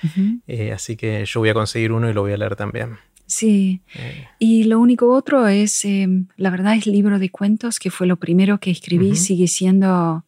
Eh, 0.46 0.70
así 0.70 0.94
que 0.94 1.24
yo 1.26 1.40
voy 1.40 1.48
a 1.48 1.54
conseguir 1.54 1.90
uno 1.90 2.08
y 2.08 2.12
lo 2.12 2.22
voy 2.22 2.34
a 2.34 2.36
leer 2.36 2.54
también. 2.54 2.98
Sí. 3.26 3.80
Eh. 3.96 4.28
Y 4.38 4.64
lo 4.64 4.78
único 4.78 5.12
otro 5.12 5.48
es, 5.48 5.84
em, 5.84 6.28
la 6.36 6.50
verdad, 6.50 6.76
es 6.76 6.86
el 6.86 6.92
libro 6.92 7.18
de 7.18 7.30
cuentos, 7.30 7.80
que 7.80 7.90
fue 7.90 8.06
lo 8.06 8.16
primero 8.16 8.58
que 8.58 8.70
escribí, 8.70 9.16
sigue 9.16 9.48
siendo 9.48 10.24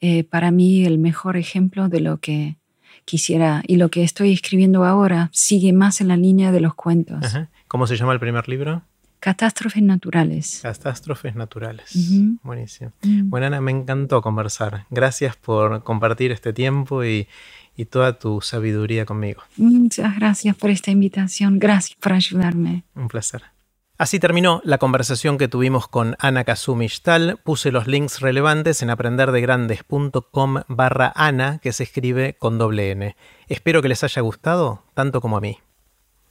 eh, 0.00 0.24
para 0.24 0.50
mí 0.50 0.86
el 0.86 0.96
mejor 0.96 1.36
ejemplo 1.36 1.90
de 1.90 2.00
lo 2.00 2.16
que 2.16 2.56
quisiera. 3.04 3.62
Y 3.66 3.76
lo 3.76 3.88
que 3.90 4.02
estoy 4.02 4.32
escribiendo 4.32 4.84
ahora 4.84 5.30
sigue 5.32 5.72
más 5.72 6.00
en 6.00 6.08
la 6.08 6.16
línea 6.16 6.52
de 6.52 6.60
los 6.60 6.74
cuentos. 6.74 7.24
¿Cómo 7.68 7.86
se 7.86 7.96
llama 7.96 8.12
el 8.12 8.20
primer 8.20 8.48
libro? 8.48 8.82
Catástrofes 9.20 9.82
naturales. 9.82 10.60
Catástrofes 10.62 11.36
naturales. 11.36 11.92
Buenísimo. 12.42 12.92
Mm. 13.02 13.30
Bueno, 13.30 13.46
Ana, 13.46 13.60
me 13.60 13.70
encantó 13.70 14.20
conversar. 14.20 14.86
Gracias 14.90 15.36
por 15.36 15.84
compartir 15.84 16.32
este 16.32 16.52
tiempo 16.52 17.04
y, 17.04 17.28
y 17.76 17.84
toda 17.84 18.18
tu 18.18 18.40
sabiduría 18.40 19.06
conmigo. 19.06 19.42
Muchas 19.56 20.16
gracias 20.16 20.56
por 20.56 20.70
esta 20.70 20.90
invitación. 20.90 21.60
Gracias 21.60 21.96
por 22.00 22.12
ayudarme. 22.12 22.82
Un 22.96 23.06
placer. 23.06 23.42
Así 24.02 24.18
terminó 24.18 24.60
la 24.64 24.78
conversación 24.78 25.38
que 25.38 25.46
tuvimos 25.46 25.86
con 25.86 26.16
Ana 26.18 26.42
Kazumi 26.42 26.88
Puse 27.44 27.70
los 27.70 27.86
links 27.86 28.18
relevantes 28.18 28.82
en 28.82 28.90
aprenderdegrandes.com 28.90 30.62
barra 30.66 31.12
Ana, 31.14 31.60
que 31.62 31.72
se 31.72 31.84
escribe 31.84 32.34
con 32.34 32.58
doble 32.58 32.90
N. 32.90 33.14
Espero 33.46 33.80
que 33.80 33.88
les 33.88 34.02
haya 34.02 34.20
gustado, 34.20 34.82
tanto 34.94 35.20
como 35.20 35.36
a 35.36 35.40
mí. 35.40 35.60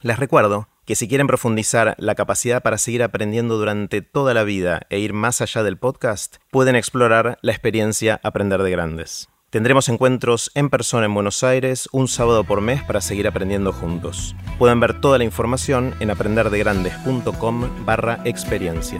Les 0.02 0.18
recuerdo 0.18 0.68
que 0.84 0.96
si 0.96 1.08
quieren 1.08 1.26
profundizar 1.26 1.94
la 1.96 2.14
capacidad 2.14 2.62
para 2.62 2.76
seguir 2.76 3.02
aprendiendo 3.02 3.56
durante 3.56 4.02
toda 4.02 4.34
la 4.34 4.44
vida 4.44 4.82
e 4.90 4.98
ir 4.98 5.14
más 5.14 5.40
allá 5.40 5.62
del 5.62 5.78
podcast, 5.78 6.36
pueden 6.50 6.76
explorar 6.76 7.38
la 7.40 7.52
experiencia 7.52 8.20
Aprender 8.22 8.62
de 8.62 8.70
Grandes. 8.70 9.31
Tendremos 9.52 9.90
encuentros 9.90 10.50
en 10.54 10.70
persona 10.70 11.04
en 11.04 11.12
Buenos 11.12 11.44
Aires 11.44 11.86
un 11.92 12.08
sábado 12.08 12.42
por 12.42 12.62
mes 12.62 12.82
para 12.84 13.02
seguir 13.02 13.28
aprendiendo 13.28 13.70
juntos. 13.70 14.34
Pueden 14.58 14.80
ver 14.80 14.98
toda 14.98 15.18
la 15.18 15.24
información 15.24 15.94
en 16.00 16.10
aprenderdegrandes.com 16.10 17.84
barra 17.84 18.18
experiencia. 18.24 18.98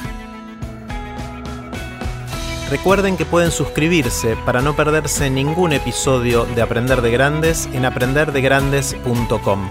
Recuerden 2.68 3.16
que 3.16 3.24
pueden 3.24 3.50
suscribirse 3.50 4.36
para 4.44 4.60
no 4.60 4.76
perderse 4.76 5.30
ningún 5.30 5.72
episodio 5.72 6.44
de 6.44 6.60
Aprender 6.60 7.00
de 7.00 7.12
Grandes 7.12 7.66
en 7.72 7.86
aprenderdegrandes.com. 7.86 9.70